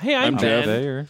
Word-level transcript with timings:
Hey, 0.00 0.14
I'm, 0.14 0.34
I'm 0.34 0.34
Ben. 0.36 0.40
Jeff. 0.40 0.64
Thayer. 0.64 1.08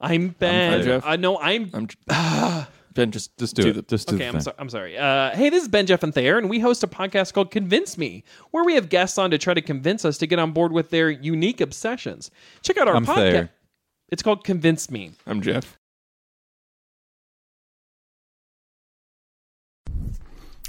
I'm 0.00 0.28
Ben. 0.28 0.74
I'm 0.74 0.82
Jeff. 0.82 1.04
Uh, 1.06 1.16
no, 1.16 1.38
I'm. 1.38 1.70
I'm 1.74 2.66
Ben. 2.94 3.10
Just 3.10 3.36
just 3.38 3.54
do 3.54 3.72
Do 3.72 3.78
it. 3.78 3.88
Just 3.88 4.08
do 4.08 4.16
okay, 4.16 4.24
the 4.24 4.28
I'm, 4.28 4.32
thing. 4.34 4.40
so, 4.40 4.54
I'm 4.58 4.68
sorry. 4.70 4.96
Uh, 4.98 5.30
hey, 5.36 5.50
this 5.50 5.62
is 5.62 5.68
Ben, 5.68 5.86
Jeff, 5.86 6.02
and 6.02 6.12
Thayer, 6.14 6.38
and 6.38 6.48
we 6.50 6.58
host 6.60 6.82
a 6.82 6.86
podcast 6.88 7.32
called 7.32 7.50
Convince 7.50 7.96
Me, 7.98 8.24
where 8.50 8.64
we 8.64 8.74
have 8.74 8.88
guests 8.88 9.18
on 9.18 9.30
to 9.30 9.38
try 9.38 9.54
to 9.54 9.62
convince 9.62 10.04
us 10.04 10.18
to 10.18 10.26
get 10.26 10.38
on 10.38 10.52
board 10.52 10.72
with 10.72 10.90
their 10.90 11.10
unique 11.10 11.60
obsessions. 11.60 12.30
Check 12.62 12.76
out 12.78 12.88
our 12.88 12.96
I'm 12.96 13.06
podcast. 13.06 13.14
Thayer. 13.30 13.50
It's 14.10 14.22
called 14.22 14.42
Convince 14.42 14.90
Me. 14.90 15.12
I'm 15.26 15.40
Jeff. 15.42 15.77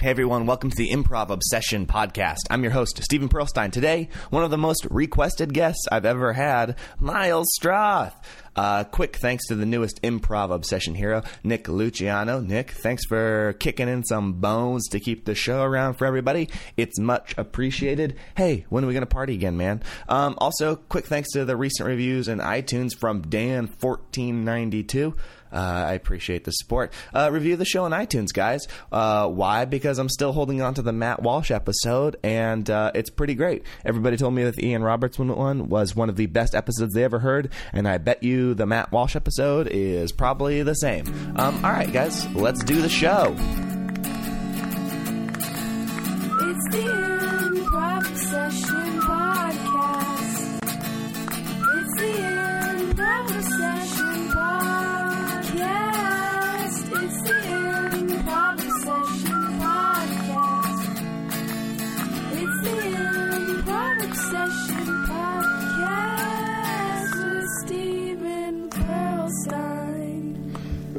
Hey 0.02 0.12
everyone, 0.12 0.46
welcome 0.46 0.70
to 0.70 0.78
the 0.78 0.92
Improv 0.92 1.30
Obsession 1.30 1.86
podcast. 1.86 2.38
I'm 2.50 2.64
your 2.64 2.72
host, 2.72 3.04
Stephen 3.04 3.28
Pearlstein. 3.28 3.70
Today, 3.70 4.08
one 4.30 4.46
of 4.46 4.50
the 4.50 4.58
most 4.58 4.88
requested 4.90 5.54
guests 5.54 5.86
I've 5.92 6.06
ever 6.06 6.32
had, 6.32 6.78
Miles 7.02 7.50
Stroth. 7.60 8.14
Uh, 8.56 8.86
quick 8.86 9.18
thanks 9.18 9.46
to 9.48 9.56
the 9.56 9.66
newest 9.66 10.02
Improv 10.02 10.54
Obsession 10.54 10.96
hero, 10.96 11.24
Nick 11.44 11.68
Luciano. 11.68 12.40
Nick, 12.40 12.72
thanks 12.72 13.04
for 13.10 13.58
kicking 13.60 13.90
in 13.90 14.06
some 14.06 14.34
bones 14.34 14.88
to 14.90 15.02
keep 15.02 15.26
the 15.26 15.36
show 15.36 15.64
around 15.64 15.96
for 15.96 16.06
everybody. 16.06 16.50
It's 16.78 16.98
much 16.98 17.36
appreciated. 17.38 18.18
Hey, 18.38 18.66
when 18.70 18.86
are 18.86 18.88
we 18.88 18.94
going 18.94 19.02
to 19.02 19.06
party 19.06 19.34
again, 19.34 19.58
man? 19.58 19.84
Um, 20.08 20.36
also, 20.38 20.78
quick 20.78 21.08
thanks 21.08 21.32
to 21.34 21.44
the 21.44 21.58
recent 21.58 21.88
reviews 21.88 22.30
in 22.30 22.40
iTunes 22.40 22.98
from 22.98 23.22
Dan1492. 23.24 25.14
Uh, 25.52 25.56
I 25.88 25.94
appreciate 25.94 26.44
the 26.44 26.52
support. 26.52 26.94
Uh, 27.14 27.30
review 27.32 27.56
the 27.56 27.66
show 27.66 27.86
on 27.86 27.92
iTunes, 27.92 28.34
guys. 28.34 28.68
Uh, 28.92 29.28
why? 29.28 29.66
Because 29.66 29.98
I'm 29.98 30.10
still 30.10 30.32
holding 30.32 30.62
on 30.62 30.74
to 30.76 30.82
the 30.82 30.94
Matt 30.94 31.22
Walsh 31.22 31.52
episode, 31.52 32.18
and 32.24 32.70
uh, 32.70 32.92
it's 32.96 33.10
pretty 33.10 33.36
great. 33.36 33.64
Everybody 33.86 34.18
told 34.18 34.34
me 34.34 34.44
that 34.44 34.56
the 34.56 34.66
Ian 34.66 34.84
Roberts 34.84 35.18
one 35.20 35.70
was 35.70 35.96
one 35.96 36.10
of 36.10 36.16
the 36.16 36.28
best 36.28 36.56
episodes 36.56 36.94
they 36.94 37.04
ever 37.04 37.20
heard, 37.20 37.52
and 37.74 37.88
I 37.88 37.98
bet 37.98 38.24
you 38.24 38.54
the 38.54 38.66
Matt 38.66 38.92
Walsh 38.92 39.16
episode 39.16 39.68
is 39.68 40.12
probably 40.12 40.64
the 40.64 40.76
same. 40.76 41.08
Um, 41.38 41.64
all 41.64 41.72
right, 41.72 41.92
guys, 41.92 42.28
let's 42.34 42.64
do 42.64 42.82
the 42.82 42.90
show. 42.90 43.36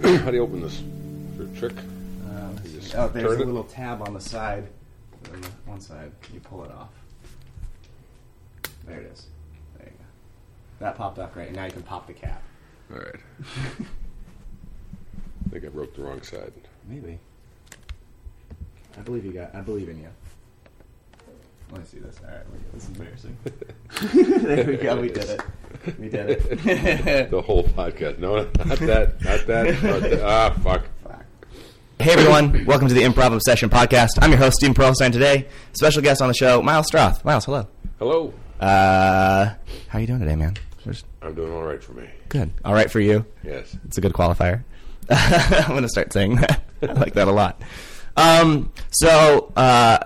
How 0.02 0.30
do 0.30 0.36
you 0.36 0.42
open 0.42 0.60
this? 0.62 0.80
Is 0.80 1.36
there 1.38 1.46
a 1.46 1.50
trick? 1.70 1.76
Um, 2.30 2.56
you 2.64 2.80
Oh, 2.96 3.08
there's 3.08 3.38
a 3.38 3.42
it? 3.42 3.46
little 3.46 3.64
tab 3.64 4.02
on 4.02 4.14
the 4.14 4.20
side. 4.20 4.66
On 5.32 5.40
the 5.40 5.48
one 5.66 5.80
side, 5.80 6.10
you 6.32 6.40
pull 6.40 6.64
it 6.64 6.70
off. 6.72 6.88
There 8.86 9.00
it 9.00 9.06
is. 9.12 9.26
There 9.78 9.86
you 9.86 9.92
go. 9.92 10.04
That 10.80 10.96
popped 10.96 11.18
up 11.18 11.36
right. 11.36 11.52
Now 11.52 11.64
you 11.66 11.72
can 11.72 11.82
pop 11.82 12.06
the 12.06 12.12
cap. 12.14 12.42
All 12.92 12.98
right. 12.98 13.14
I 15.46 15.50
think 15.50 15.64
I 15.64 15.68
broke 15.68 15.94
the 15.94 16.02
wrong 16.02 16.22
side. 16.22 16.52
Maybe. 16.88 17.18
I 18.98 19.00
believe 19.02 19.24
you 19.24 19.32
got. 19.32 19.54
I 19.54 19.60
believe 19.60 19.88
in 19.88 19.98
you. 20.00 20.08
Let 21.72 21.80
me 21.80 21.86
see 21.86 21.98
this. 22.00 22.16
All 22.24 22.30
right, 22.30 22.72
this 22.74 22.82
is 22.84 22.88
embarrassing. 22.88 23.36
there 24.44 24.64
we 24.66 24.76
go. 24.76 25.00
We 25.00 25.08
did 25.08 25.30
it. 25.30 25.40
We 25.98 26.08
did 26.08 26.30
it. 26.30 27.30
The 27.30 27.40
whole 27.42 27.62
podcast. 27.64 28.18
No, 28.18 28.36
not 28.36 28.48
that. 28.78 29.20
Not 29.22 29.46
that. 29.46 29.82
Not 29.82 30.00
that. 30.02 30.22
Ah, 30.22 30.50
fuck. 30.62 30.82
Fuck. 31.04 31.24
Hey 32.00 32.12
everyone, 32.12 32.64
welcome 32.64 32.88
to 32.88 32.94
the 32.94 33.02
Improv 33.02 33.32
Obsession 33.34 33.68
podcast. 33.70 34.10
I'm 34.20 34.30
your 34.30 34.38
host 34.38 34.56
Stephen 34.56 34.74
Pearlstein. 34.74 35.12
Today, 35.12 35.46
special 35.72 36.02
guest 36.02 36.20
on 36.22 36.28
the 36.28 36.34
show, 36.34 36.60
Miles 36.62 36.90
Stroth. 36.90 37.24
Miles, 37.24 37.44
hello. 37.44 37.68
Hello. 37.98 38.32
Uh, 38.58 39.54
how 39.88 39.98
are 39.98 40.00
you 40.00 40.06
doing 40.06 40.20
today, 40.20 40.36
man? 40.36 40.56
Just 40.84 41.04
I'm 41.22 41.34
doing 41.34 41.52
all 41.52 41.62
right 41.62 41.82
for 41.82 41.92
me. 41.92 42.08
good. 42.30 42.50
All 42.64 42.72
right 42.74 42.90
for 42.90 43.00
you. 43.00 43.24
Yes. 43.44 43.76
It's 43.84 43.96
a 43.98 44.00
good 44.00 44.12
qualifier. 44.12 44.64
I'm 45.10 45.68
going 45.68 45.82
to 45.82 45.88
start 45.88 46.12
saying 46.12 46.36
that. 46.36 46.62
I 46.82 46.92
like 46.92 47.14
that 47.14 47.28
a 47.28 47.32
lot. 47.32 47.60
Um, 48.16 48.72
so 48.90 49.52
uh, 49.56 49.98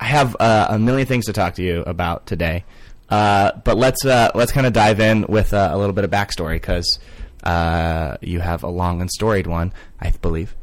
I 0.00 0.06
have 0.06 0.34
uh, 0.40 0.68
a 0.70 0.78
million 0.78 1.06
things 1.06 1.26
to 1.26 1.32
talk 1.34 1.54
to 1.56 1.62
you 1.62 1.82
about 1.82 2.26
today, 2.26 2.64
uh, 3.10 3.52
but 3.64 3.76
let's 3.76 4.04
uh, 4.04 4.30
let's 4.34 4.50
kind 4.50 4.66
of 4.66 4.72
dive 4.72 4.98
in 4.98 5.26
with 5.28 5.52
uh, 5.52 5.68
a 5.72 5.76
little 5.76 5.92
bit 5.92 6.04
of 6.04 6.10
backstory 6.10 6.54
because 6.54 6.98
uh, 7.44 8.16
you 8.22 8.40
have 8.40 8.62
a 8.62 8.68
long 8.68 9.02
and 9.02 9.10
storied 9.10 9.46
one, 9.46 9.74
I 10.00 10.10
believe. 10.10 10.56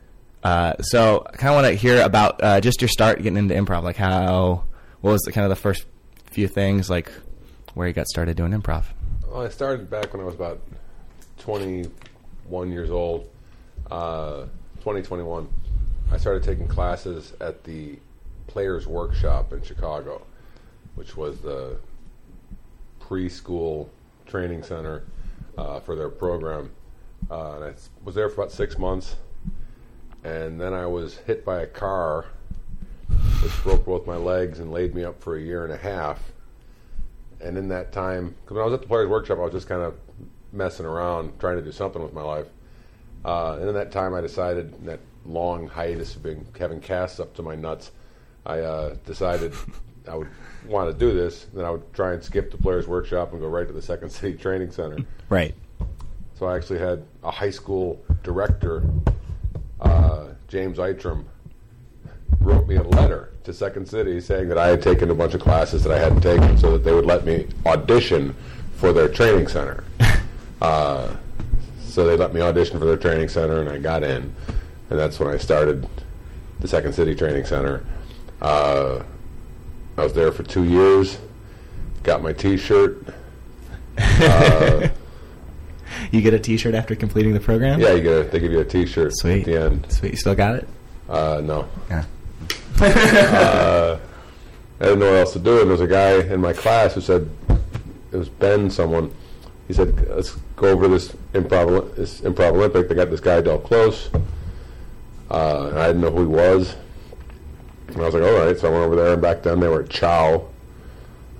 Uh, 0.44 0.82
so 0.82 1.28
I 1.32 1.38
kind 1.38 1.50
of 1.50 1.56
want 1.56 1.68
to 1.68 1.74
hear 1.74 2.02
about 2.02 2.40
just 2.64 2.82
your 2.82 2.88
start 2.88 3.22
getting 3.22 3.38
into 3.38 3.54
improv, 3.54 3.84
like 3.84 3.98
how 3.98 4.64
what 5.02 5.12
was 5.12 5.22
the, 5.22 5.32
kind 5.32 5.46
of 5.46 5.50
the 5.50 5.56
first 5.56 5.86
few 6.26 6.48
things, 6.48 6.90
like 6.90 7.12
where 7.76 7.88
you 7.88 7.94
got 7.94 8.08
started 8.08 8.38
doing 8.38 8.52
improv. 8.54 8.86
Well, 9.28 9.44
I 9.44 9.50
started 9.50 9.90
back 9.90 10.14
when 10.14 10.22
I 10.22 10.26
was 10.26 10.36
about 10.36 10.62
21 11.40 12.72
years 12.72 12.90
old. 12.90 13.30
Uh, 13.92 14.46
2021. 14.80 15.48
I 16.12 16.18
started 16.18 16.44
taking 16.44 16.68
classes 16.68 17.34
at 17.42 17.64
the 17.66 18.00
Players 18.48 18.88
Workshop 18.88 19.54
in 19.54 19.62
Chicago, 19.62 20.26
which 20.96 21.16
was 21.16 21.40
the 21.40 21.78
preschool 23.00 23.88
training 24.26 24.64
center 24.64 25.04
uh, 25.58 25.80
for 25.80 25.96
their 25.96 26.10
program. 26.10 26.72
Uh, 27.30 27.56
and 27.56 27.64
I 27.64 27.74
was 28.04 28.16
there 28.16 28.30
for 28.30 28.42
about 28.42 28.52
six 28.52 28.78
months. 28.78 29.16
And 30.24 30.60
then 30.60 30.74
I 30.74 30.86
was 30.86 31.18
hit 31.20 31.46
by 31.46 31.62
a 31.62 31.68
car, 31.68 32.26
which 33.42 33.64
broke 33.64 33.86
both 33.86 34.06
my 34.06 34.18
legs 34.18 34.60
and 34.60 34.72
laid 34.72 34.94
me 34.94 35.04
up 35.04 35.22
for 35.22 35.38
a 35.38 35.42
year 35.42 35.64
and 35.64 35.72
a 35.72 35.78
half. 35.78 36.32
And 37.40 37.58
in 37.58 37.70
that 37.70 37.92
time, 37.92 38.36
because 38.42 38.56
when 38.56 38.64
I 38.64 38.66
was 38.66 38.74
at 38.74 38.82
the 38.82 38.88
Players 38.88 39.10
Workshop, 39.10 39.38
I 39.38 39.44
was 39.44 39.54
just 39.54 39.68
kind 39.68 39.82
of 39.82 39.96
messing 40.52 40.86
around, 40.86 41.40
trying 41.40 41.58
to 41.58 41.62
do 41.62 41.72
something 41.72 42.02
with 42.02 42.14
my 42.14 42.24
life. 42.24 42.48
Uh, 43.24 43.58
and 43.60 43.70
in 43.70 43.76
that 43.76 43.92
time, 43.92 44.14
I 44.14 44.22
decided 44.22 44.86
that 44.86 45.00
long 45.26 45.68
hiatus 45.68 46.16
of 46.16 46.24
being 46.24 46.46
having 46.58 46.80
casts 46.80 47.20
up 47.20 47.36
to 47.36 47.42
my 47.42 47.56
nuts, 47.56 47.92
I 48.48 48.60
uh, 48.62 48.96
decided 49.06 49.54
I 50.08 50.16
would 50.16 50.30
want 50.66 50.90
to 50.90 50.98
do 50.98 51.14
this. 51.14 51.48
Then 51.54 51.66
I 51.66 51.70
would 51.70 51.94
try 51.94 52.14
and 52.14 52.24
skip 52.24 52.50
the 52.50 52.58
Players 52.58 52.88
Workshop 52.88 53.34
and 53.34 53.42
go 53.42 53.48
right 53.48 53.68
to 53.68 53.74
the 53.74 53.82
Second 53.82 54.10
City 54.10 54.38
Training 54.38 54.72
Center. 54.72 54.98
Right. 55.30 55.54
So 56.40 56.46
I 56.46 56.56
actually 56.56 56.80
had 56.80 57.04
a 57.24 57.32
high 57.32 57.50
school 57.50 58.02
director, 58.24 58.84
uh, 59.82 60.28
James 60.48 60.78
Eitram, 60.78 61.26
wrote 62.40 62.68
me 62.68 62.76
a 62.76 62.84
letter 62.84 63.34
to 63.44 63.52
Second 63.52 63.88
City 63.88 64.22
saying 64.22 64.48
that 64.48 64.58
I 64.58 64.68
had 64.68 64.82
taken 64.82 65.10
a 65.10 65.16
bunch 65.16 65.34
of 65.34 65.42
classes 65.42 65.84
that 65.84 65.92
I 65.92 66.00
hadn't 66.00 66.22
taken, 66.22 66.58
so 66.58 66.72
that 66.72 66.84
they 66.84 66.94
would 66.94 67.06
let 67.06 67.26
me 67.26 67.48
audition 67.66 68.34
for 68.76 68.94
their 68.94 69.10
training 69.10 69.48
center. 69.48 69.84
uh, 70.62 71.14
so 71.82 72.06
they 72.06 72.16
let 72.16 72.34
me 72.34 72.40
audition 72.40 72.80
for 72.80 72.86
their 72.86 72.98
training 72.98 73.28
center, 73.28 73.60
and 73.60 73.68
I 73.68 73.80
got 73.80 74.04
in, 74.04 74.34
and 74.90 75.00
that's 75.00 75.20
when 75.20 75.28
I 75.28 75.38
started 75.38 75.90
the 76.60 76.68
Second 76.68 76.94
City 76.94 77.14
Training 77.14 77.46
Center. 77.46 77.84
Uh, 78.42 79.04
I 79.98 80.04
was 80.04 80.14
there 80.14 80.32
for 80.32 80.44
two 80.44 80.64
years. 80.64 81.18
Got 82.04 82.22
my 82.22 82.34
T-shirt. 82.34 83.04
Uh, 83.98 84.88
You 86.12 86.22
get 86.22 86.34
a 86.34 86.40
T-shirt 86.40 86.76
after 86.76 86.96
completing 86.96 87.34
the 87.34 87.40
program. 87.40 87.80
Yeah, 87.80 87.94
you 87.94 88.04
get 88.04 88.12
a, 88.20 88.24
they 88.30 88.40
give 88.40 88.52
you 88.52 88.60
a 88.60 88.66
T-shirt 88.66 89.14
Sweet. 89.18 89.40
at 89.40 89.46
the 89.46 89.60
end. 89.62 89.92
Sweet. 89.92 90.12
You 90.12 90.18
still 90.18 90.36
got 90.36 90.56
it? 90.56 90.68
Uh, 91.10 91.42
no, 91.44 91.68
Yeah. 91.90 92.04
I 92.80 94.00
didn't 94.80 95.00
know 95.00 95.10
what 95.12 95.18
else 95.20 95.34
to 95.34 95.40
do. 95.40 95.52
And 95.62 95.62
there 95.62 95.72
was 95.72 95.82
a 95.82 95.88
guy 95.88 96.20
in 96.32 96.40
my 96.40 96.54
class 96.54 96.94
who 96.94 97.02
said, 97.02 97.30
it 98.12 98.18
was 98.18 98.30
Ben, 98.30 98.70
someone. 98.70 99.12
He 99.68 99.74
said, 99.74 100.08
"Let's 100.10 100.36
go 100.56 100.68
over 100.70 100.88
this 100.88 101.10
improv, 101.34 101.96
this 101.96 102.22
improv 102.22 102.52
Olympic." 102.54 102.88
They 102.88 102.96
got 102.96 103.10
this 103.10 103.20
guy 103.20 103.42
Del 103.42 103.60
Close. 103.60 104.10
Uh, 105.30 105.72
I 105.76 105.88
didn't 105.88 106.02
know 106.02 106.12
who 106.12 106.22
he 106.22 106.28
was, 106.28 106.76
and 107.88 107.98
I 107.98 108.06
was 108.06 108.14
like, 108.14 108.24
"All 108.24 108.46
right." 108.46 108.58
So 108.58 108.68
I 108.68 108.72
went 108.72 108.84
over 108.84 108.96
there, 108.96 109.14
and 109.14 109.22
back 109.22 109.44
then 109.44 109.60
they 109.60 109.68
were 109.68 109.84
at 109.84 109.90
Chow. 109.90 110.48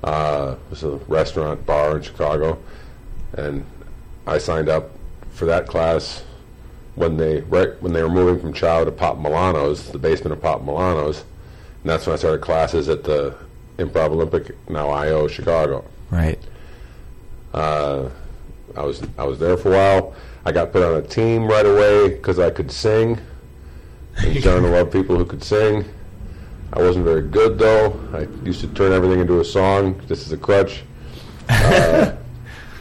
Uh, 0.04 0.56
it 0.66 0.70
was 0.70 0.84
a 0.84 0.92
restaurant 1.08 1.66
bar 1.66 1.98
in 1.98 2.04
Chicago, 2.04 2.58
and 3.34 3.66
I 4.26 4.38
signed 4.38 4.70
up 4.70 4.92
for 5.32 5.46
that 5.46 5.68
class 5.68 6.24
when 6.96 7.18
they 7.18 7.42
right 7.42 7.82
when 7.82 7.94
they 7.94 8.02
were 8.02 8.10
moving 8.10 8.40
from 8.40 8.54
Chow 8.54 8.84
to 8.84 8.92
Pop 8.92 9.18
Milano's, 9.18 9.92
the 9.92 10.00
basement 10.00 10.34
of 10.34 10.42
Pop 10.42 10.64
Milano's, 10.64 11.24
and 11.84 11.92
that's 11.92 12.06
when 12.08 12.14
I 12.14 12.18
started 12.18 12.42
classes 12.42 12.90
at 12.90 13.04
the 13.04 13.36
Improv 13.78 14.10
Olympic, 14.10 14.56
now 14.70 14.90
IO 14.90 15.28
Chicago. 15.28 15.86
Right. 16.10 16.40
Uh, 17.54 18.10
I 18.76 18.84
was 18.84 19.02
I 19.18 19.24
was 19.24 19.40
there 19.40 19.58
for 19.58 19.74
a 19.74 19.78
while. 19.78 20.16
I 20.46 20.52
got 20.52 20.72
put 20.72 20.84
on 20.84 20.96
a 20.96 21.06
team 21.06 21.46
right 21.46 21.66
away 21.66 22.10
because 22.10 22.40
I 22.40 22.50
could 22.50 22.72
sing. 22.72 23.20
And 24.18 24.42
John 24.42 24.64
loved 24.64 24.92
people 24.92 25.18
who 25.18 25.26
could 25.26 25.44
sing. 25.44 25.86
I 26.74 26.82
wasn't 26.82 27.06
very 27.06 27.24
good 27.24 27.58
though. 27.58 28.00
I 28.14 28.28
used 28.46 28.62
to 28.62 28.68
turn 28.68 28.92
everything 28.92 29.20
into 29.20 29.40
a 29.40 29.46
song 29.46 30.02
This 30.08 30.26
is 30.26 30.32
a 30.32 30.38
crutch. 30.38 30.84
Uh, 31.50 32.14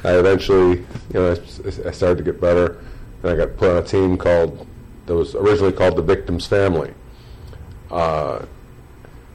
I 0.03 0.19
eventually, 0.19 0.79
you 0.79 1.15
know, 1.15 1.33
I, 1.33 1.89
I 1.89 1.91
started 1.91 2.19
to 2.19 2.23
get 2.25 2.41
better, 2.41 2.79
and 3.23 3.33
I 3.33 3.37
got 3.37 3.57
put 3.57 3.71
on 3.71 3.77
a 3.77 3.87
team 3.87 4.17
called 4.17 4.67
that 5.07 5.15
was 5.15 5.35
originally 5.35 5.73
called 5.73 5.97
the 5.97 6.03
Victims 6.03 6.47
Family. 6.47 6.93
Uh, 7.91 8.45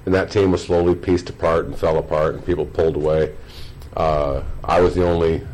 and 0.06 0.14
that 0.14 0.32
team 0.32 0.52
was 0.52 0.64
slowly 0.64 0.96
pieced 0.96 1.30
apart 1.30 1.66
and 1.66 1.78
fell 1.78 1.98
apart, 1.98 2.36
and 2.36 2.46
people 2.46 2.66
pulled 2.66 2.96
away. 2.96 3.36
Uh, 3.96 4.44
I 4.64 4.82
was 4.82 4.96
the 4.96 5.06
only 5.06 5.46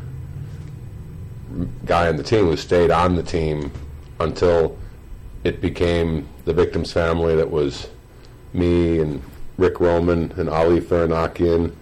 guy 1.86 2.08
on 2.08 2.18
the 2.18 2.24
team 2.24 2.46
who 2.46 2.58
stayed 2.58 2.92
on 2.92 3.16
the 3.16 3.24
team 3.24 3.72
until 4.20 4.78
it 5.44 5.62
became 5.62 6.28
the 6.46 6.54
victim's 6.54 6.92
family 6.92 7.36
that 7.36 7.50
was 7.50 7.90
me 8.58 9.00
and 9.00 9.22
Rick 9.58 9.80
Roman 9.80 10.32
and 10.38 10.50
Ali 10.50 10.82
Farahnakian 10.82 11.74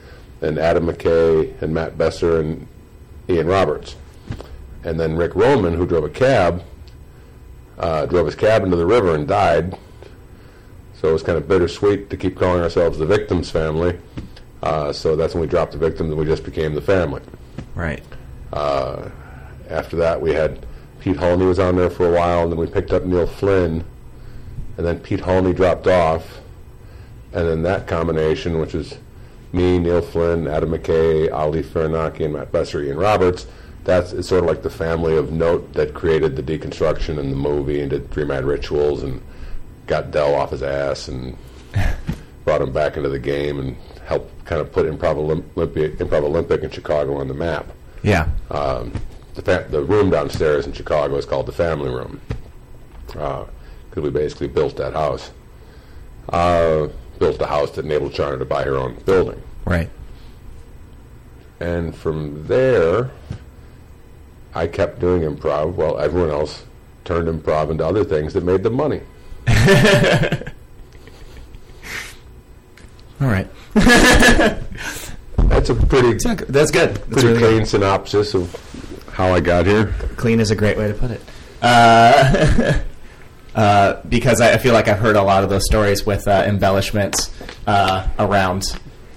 and 0.41 0.57
Adam 0.57 0.87
McKay 0.87 1.61
and 1.61 1.73
Matt 1.73 1.97
Besser 1.97 2.39
and 2.39 2.67
Ian 3.29 3.47
Roberts. 3.47 3.95
And 4.83 4.99
then 4.99 5.15
Rick 5.15 5.35
Roman, 5.35 5.73
who 5.73 5.85
drove 5.85 6.03
a 6.03 6.09
cab, 6.09 6.63
uh, 7.77 8.05
drove 8.05 8.27
his 8.27 8.35
cab 8.35 8.63
into 8.63 8.77
the 8.77 8.85
river 8.85 9.15
and 9.15 9.27
died. 9.27 9.77
So 11.01 11.09
it 11.09 11.13
was 11.13 11.23
kind 11.23 11.37
of 11.37 11.47
bittersweet 11.47 12.09
to 12.09 12.17
keep 12.17 12.37
calling 12.37 12.61
ourselves 12.61 12.97
the 12.97 13.05
victim's 13.05 13.49
family. 13.49 13.99
Uh, 14.61 14.93
so 14.93 15.15
that's 15.15 15.33
when 15.33 15.41
we 15.41 15.47
dropped 15.47 15.73
the 15.73 15.77
victims 15.77 16.09
and 16.09 16.19
we 16.19 16.25
just 16.25 16.43
became 16.43 16.73
the 16.73 16.81
family. 16.81 17.21
Right. 17.75 18.03
Uh, 18.53 19.09
after 19.69 19.95
that, 19.97 20.21
we 20.21 20.33
had 20.33 20.65
Pete 20.99 21.17
Holney 21.17 21.47
was 21.47 21.59
on 21.59 21.75
there 21.75 21.89
for 21.89 22.07
a 22.07 22.11
while, 22.11 22.43
and 22.43 22.51
then 22.51 22.57
we 22.57 22.67
picked 22.67 22.91
up 22.91 23.03
Neil 23.03 23.27
Flynn, 23.27 23.83
and 24.77 24.85
then 24.85 24.99
Pete 24.99 25.19
Holney 25.19 25.55
dropped 25.55 25.87
off, 25.87 26.39
and 27.35 27.47
then 27.47 27.63
that 27.63 27.85
combination, 27.85 28.59
which 28.59 28.73
is 28.73 28.97
me, 29.51 29.77
Neil 29.77 30.01
Flynn, 30.01 30.47
Adam 30.47 30.71
McKay, 30.71 31.31
Ali 31.31 31.61
Farinaki, 31.61 32.25
and 32.25 32.33
Matt 32.33 32.51
Besser, 32.51 32.81
Ian 32.81 32.97
Roberts, 32.97 33.45
that's 33.83 34.13
it's 34.13 34.27
sort 34.27 34.43
of 34.43 34.49
like 34.49 34.63
the 34.63 34.69
family 34.69 35.15
of 35.15 35.31
note 35.31 35.73
that 35.73 35.93
created 35.93 36.35
the 36.35 36.41
deconstruction 36.41 37.19
and 37.19 37.31
the 37.31 37.35
movie 37.35 37.81
and 37.81 37.89
did 37.89 38.09
Three 38.09 38.23
Mad 38.23 38.45
Rituals 38.45 39.03
and 39.03 39.21
got 39.85 40.11
Del 40.11 40.33
off 40.33 40.51
his 40.51 40.63
ass 40.63 41.07
and 41.07 41.37
brought 42.45 42.61
him 42.61 42.71
back 42.71 42.97
into 42.97 43.09
the 43.09 43.19
game 43.19 43.59
and 43.59 43.77
helped 44.05 44.45
kind 44.45 44.61
of 44.61 44.71
put 44.71 44.85
Improv 44.85 45.17
Olympic, 45.17 45.97
Improv 45.97 46.23
Olympic 46.23 46.63
in 46.63 46.69
Chicago 46.69 47.17
on 47.17 47.27
the 47.27 47.33
map. 47.33 47.67
Yeah. 48.01 48.29
Um, 48.49 48.93
the, 49.33 49.41
fa- 49.41 49.67
the 49.69 49.83
room 49.83 50.09
downstairs 50.09 50.65
in 50.65 50.73
Chicago 50.73 51.15
is 51.17 51.25
called 51.25 51.47
the 51.47 51.51
family 51.51 51.89
room 51.89 52.21
because 53.07 53.47
we 53.97 54.09
basically 54.09 54.47
built 54.47 54.77
that 54.77 54.93
house. 54.93 55.31
Uh, 56.29 56.87
built 57.19 57.41
a 57.41 57.47
house 57.47 57.71
that 57.71 57.85
enabled 57.85 58.13
Charna 58.13 58.39
to 58.39 58.45
buy 58.45 58.63
her 58.63 58.75
own 58.75 58.95
building. 59.05 59.41
Right. 59.65 59.89
And 61.59 61.95
from 61.95 62.47
there, 62.47 63.11
I 64.53 64.67
kept 64.67 64.99
doing 64.99 65.21
improv 65.23 65.73
while 65.73 65.99
everyone 65.99 66.29
else 66.29 66.63
turned 67.03 67.27
improv 67.27 67.71
into 67.71 67.85
other 67.85 68.03
things 68.03 68.33
that 68.33 68.43
made 68.43 68.63
them 68.63 68.73
money. 68.73 69.01
All 73.21 73.27
right. 73.27 73.47
That's 75.37 75.69
a 75.69 75.75
pretty 75.75 76.13
That's 76.13 76.25
good. 76.25 76.47
That's 76.49 76.71
pretty 76.71 77.27
really 77.27 77.39
clean 77.39 77.65
synopsis 77.65 78.33
of 78.33 78.53
how 79.13 79.33
I 79.33 79.39
got 79.39 79.65
here. 79.65 79.93
Clean 80.17 80.39
is 80.39 80.51
a 80.51 80.55
great 80.55 80.77
way 80.77 80.87
to 80.89 80.93
put 80.93 81.11
it. 81.11 81.21
Uh, 81.61 82.79
uh, 83.55 84.01
because 84.07 84.41
I, 84.41 84.53
I 84.53 84.57
feel 84.57 84.73
like 84.73 84.87
I've 84.87 84.99
heard 84.99 85.15
a 85.15 85.23
lot 85.23 85.43
of 85.43 85.49
those 85.49 85.65
stories 85.65 86.05
with 86.05 86.27
uh, 86.27 86.43
embellishments 86.45 87.31
uh, 87.65 88.07
around 88.19 88.65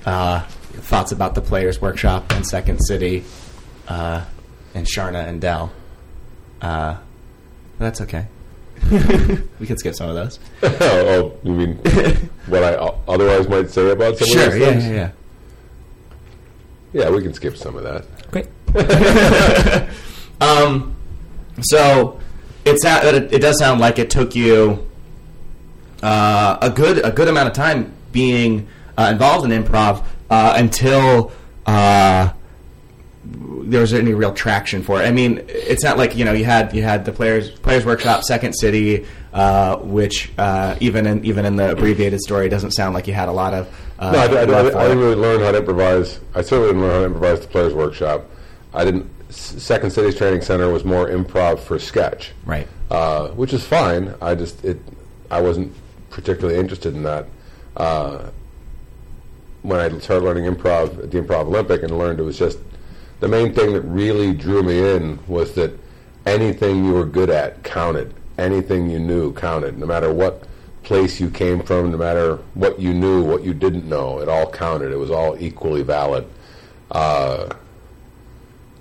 uh, 0.07 0.41
thoughts 0.41 1.13
about 1.13 1.35
the 1.35 1.41
Players 1.43 1.81
Workshop 1.81 2.33
and 2.33 2.47
Second 2.47 2.79
City 2.81 3.25
uh, 3.89 4.25
and 4.75 4.87
Charna 4.87 5.27
and 5.27 5.41
Del. 5.41 5.73
Uh, 6.63 6.97
that's 7.79 8.01
okay. 8.01 8.27
we 9.59 9.67
can 9.67 9.77
skip 9.77 9.95
some 9.95 10.09
of 10.09 10.15
those. 10.15 10.39
oh, 10.63 10.77
oh, 10.81 11.39
you 11.43 11.53
mean 11.53 11.75
what 12.47 12.63
I 12.63 12.75
otherwise 13.09 13.49
might 13.49 13.71
say 13.71 13.91
about 13.91 14.17
some 14.19 14.29
Sure. 14.29 14.47
of 14.47 14.53
these 14.53 14.61
Yeah, 14.63 14.71
things? 14.71 14.85
yeah, 14.87 14.93
yeah. 14.93 15.11
Yeah, 16.93 17.11
we 17.11 17.23
can 17.23 17.35
skip 17.35 17.57
some 17.57 17.77
of 17.77 17.83
that. 17.83 18.05
Great. 18.31 18.47
um, 20.41 20.97
so 21.61 22.19
it, 22.71 22.81
sou- 22.83 23.07
it 23.09 23.33
it 23.33 23.39
does 23.41 23.59
sound 23.59 23.81
like 23.81 23.99
it 23.99 24.11
took 24.11 24.35
you 24.35 24.87
uh, 26.03 26.59
a 26.61 26.71
good 26.71 27.05
a 27.05 27.11
good 27.11 27.29
amount 27.29 27.49
of 27.49 27.55
time 27.55 27.93
being 28.13 28.69
uh, 28.97 29.09
involved 29.13 29.51
in 29.51 29.63
improv 29.65 30.05
uh, 30.31 30.55
until 30.57 31.33
uh, 31.67 32.33
there 33.25 33.81
was 33.81 33.93
any 33.93 34.15
real 34.15 34.33
traction 34.33 34.83
for 34.83 35.03
it. 35.03 35.07
I 35.07 35.13
mean, 35.13 35.45
it's 35.49 35.85
not 35.85 35.99
like 35.99 36.17
you 36.17 36.25
know 36.25 36.33
you 36.33 36.45
had 36.45 36.75
you 36.75 36.83
had 36.83 37.05
the 37.05 37.13
players 37.13 37.51
players 37.51 37.85
workshop, 37.85 38.23
Second 38.25 38.55
City, 38.55 39.07
uh, 39.33 39.77
which 39.79 40.31
uh, 40.39 40.77
even 40.81 41.07
in 41.07 41.25
even 41.25 41.45
in 41.45 41.57
the 41.57 41.73
abbreviated 41.73 42.21
story 42.21 42.49
doesn't 42.49 42.71
sound 42.73 42.95
like 42.95 43.07
you 43.07 43.15
had 43.15 43.29
a 43.29 43.33
lot 43.33 43.53
of. 43.55 43.69
Uh, 43.99 44.13
No, 44.13 44.19
I, 44.21 44.25
I, 44.25 44.29
I, 44.29 44.85
I 44.85 44.89
didn't 44.89 45.01
really 45.01 45.17
learn 45.17 45.41
how 45.41 45.51
to 45.53 45.59
improvise. 45.59 46.21
I 46.35 46.43
certainly 46.43 46.69
didn't 46.69 46.83
learn 46.83 46.93
how 46.93 46.99
to 47.01 47.05
improvise 47.07 47.41
the 47.41 47.49
Players 47.49 47.75
Workshop. 47.75 48.25
I 48.73 48.85
didn't. 48.85 49.11
Second 49.31 49.91
City's 49.91 50.15
Training 50.17 50.41
Center 50.43 50.71
was 50.71 50.85
more 50.85 51.09
improv 51.09 51.59
for 51.61 51.79
sketch, 51.79 52.33
Right. 52.47 52.67
uh, 52.91 53.29
which 53.29 53.53
is 53.53 53.63
fine. 53.65 54.15
I 54.23 54.35
just 54.35 54.65
it. 54.65 54.81
I 55.31 55.41
wasn't 55.43 55.73
particularly 56.11 56.59
interested 56.59 56.95
in 56.95 57.03
that. 57.03 57.27
Uh, 57.77 58.31
when 59.63 59.81
I 59.81 59.89
started 59.99 60.25
learning 60.25 60.45
improv 60.45 61.03
at 61.03 61.11
the 61.11 61.21
Improv 61.21 61.47
Olympic 61.47 61.83
and 61.83 61.97
learned 61.99 62.21
it 62.21 62.23
was 62.23 62.39
just 62.39 62.59
the 63.21 63.29
main 63.29 63.53
thing 63.53 63.73
that 63.75 63.83
really 63.83 64.33
drew 64.33 64.63
me 64.63 64.79
in 64.95 65.19
was 65.27 65.53
that 65.55 65.73
anything 66.25 66.85
you 66.85 66.93
were 66.93 67.05
good 67.05 67.29
at 67.29 67.63
counted. 67.65 68.15
Anything 68.39 68.89
you 68.89 69.01
knew 69.01 69.33
counted, 69.35 69.77
no 69.79 69.85
matter 69.85 70.13
what 70.13 70.45
place 70.85 71.19
you 71.21 71.29
came 71.29 71.61
from, 71.63 71.91
no 71.91 71.99
matter 71.99 72.37
what 72.55 72.79
you 72.79 72.95
knew, 72.95 73.23
what 73.23 73.43
you 73.43 73.53
didn't 73.53 73.87
know, 73.89 74.21
it 74.21 74.29
all 74.29 74.49
counted. 74.51 74.93
It 74.93 74.97
was 74.97 75.11
all 75.11 75.37
equally 75.39 75.83
valid. 75.83 76.25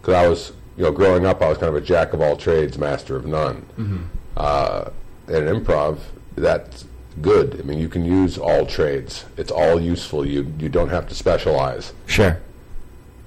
Because 0.07 0.24
I 0.24 0.30
was, 0.30 0.54
you 0.77 0.83
know, 0.83 0.92
growing 0.94 1.25
up, 1.25 1.42
I 1.42 1.50
was 1.50 1.57
kind 1.57 1.68
of 1.68 1.75
a 1.75 1.86
jack 1.86 2.13
of 2.13 2.21
all 2.21 2.38
trades, 2.38 2.77
master 2.77 3.18
of 3.18 3.25
none. 3.25 4.07
Uh, 4.38 4.89
in 5.27 5.44
improv, 5.44 6.00
that's 6.38 6.86
good. 7.21 7.59
I 7.59 7.63
mean, 7.63 7.77
you 7.77 7.89
can 7.89 8.06
use 8.06 8.38
all 8.38 8.65
trades. 8.65 9.25
It's 9.36 9.51
all 9.51 9.81
useful. 9.81 10.25
You 10.25 10.50
you 10.59 10.69
don't 10.69 10.88
have 10.88 11.09
to 11.09 11.13
specialize. 11.13 11.92
Sure. 12.06 12.39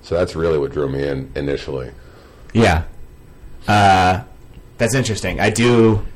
So 0.00 0.14
that's 0.14 0.34
really 0.34 0.56
what 0.56 0.72
drew 0.72 0.88
me 0.88 1.06
in 1.06 1.30
initially. 1.34 1.90
Yeah. 2.54 2.84
Uh, 3.68 4.22
that's 4.78 4.94
interesting. 4.94 5.38
I 5.38 5.50
do. 5.50 6.06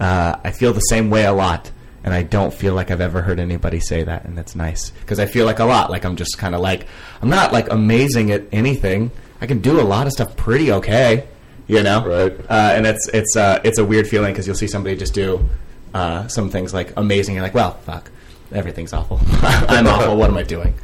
Uh, 0.00 0.36
I 0.42 0.50
feel 0.50 0.72
the 0.72 0.80
same 0.80 1.10
way 1.10 1.26
a 1.26 1.32
lot, 1.34 1.70
and 2.04 2.14
I 2.14 2.22
don't 2.22 2.54
feel 2.54 2.72
like 2.72 2.90
I've 2.90 3.02
ever 3.02 3.20
heard 3.20 3.38
anybody 3.38 3.80
say 3.80 4.02
that, 4.02 4.24
and 4.24 4.38
that's 4.38 4.56
nice 4.56 4.88
because 4.88 5.20
I 5.20 5.26
feel 5.26 5.44
like 5.44 5.58
a 5.58 5.66
lot. 5.66 5.90
Like 5.90 6.06
I'm 6.06 6.16
just 6.16 6.38
kind 6.38 6.54
of 6.54 6.62
like 6.62 6.86
I'm 7.20 7.28
not 7.28 7.52
like 7.52 7.70
amazing 7.70 8.30
at 8.30 8.44
anything. 8.50 9.10
I 9.40 9.46
can 9.46 9.60
do 9.60 9.80
a 9.80 9.82
lot 9.82 10.06
of 10.06 10.12
stuff 10.12 10.36
pretty 10.36 10.72
okay, 10.72 11.26
you 11.66 11.82
know. 11.82 12.04
Right. 12.06 12.32
Uh, 12.48 12.72
and 12.74 12.86
it's 12.86 13.08
it's 13.08 13.36
uh, 13.36 13.60
it's 13.64 13.78
a 13.78 13.84
weird 13.84 14.06
feeling 14.06 14.32
because 14.32 14.46
you'll 14.46 14.56
see 14.56 14.66
somebody 14.66 14.96
just 14.96 15.14
do 15.14 15.48
uh, 15.94 16.28
some 16.28 16.50
things 16.50 16.74
like 16.74 16.92
amazing. 16.96 17.34
You're 17.34 17.44
like, 17.44 17.54
well, 17.54 17.74
fuck, 17.84 18.10
everything's 18.52 18.92
awful. 18.92 19.20
I'm 19.42 19.86
awful. 19.86 20.16
What 20.16 20.30
am 20.30 20.36
I 20.36 20.42
doing? 20.42 20.74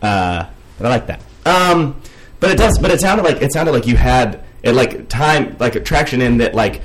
Uh, 0.00 0.46
but 0.78 0.86
I 0.86 0.90
like 0.90 1.06
that. 1.06 1.22
Um, 1.46 2.00
but 2.40 2.50
it 2.50 2.58
does. 2.58 2.78
But 2.78 2.90
it 2.90 3.00
sounded 3.00 3.24
like 3.24 3.42
it 3.42 3.52
sounded 3.52 3.72
like 3.72 3.86
you 3.86 3.96
had 3.96 4.44
it 4.62 4.72
like 4.72 5.08
time 5.08 5.56
like 5.58 5.84
traction 5.84 6.22
in 6.22 6.38
that 6.38 6.54
like. 6.54 6.82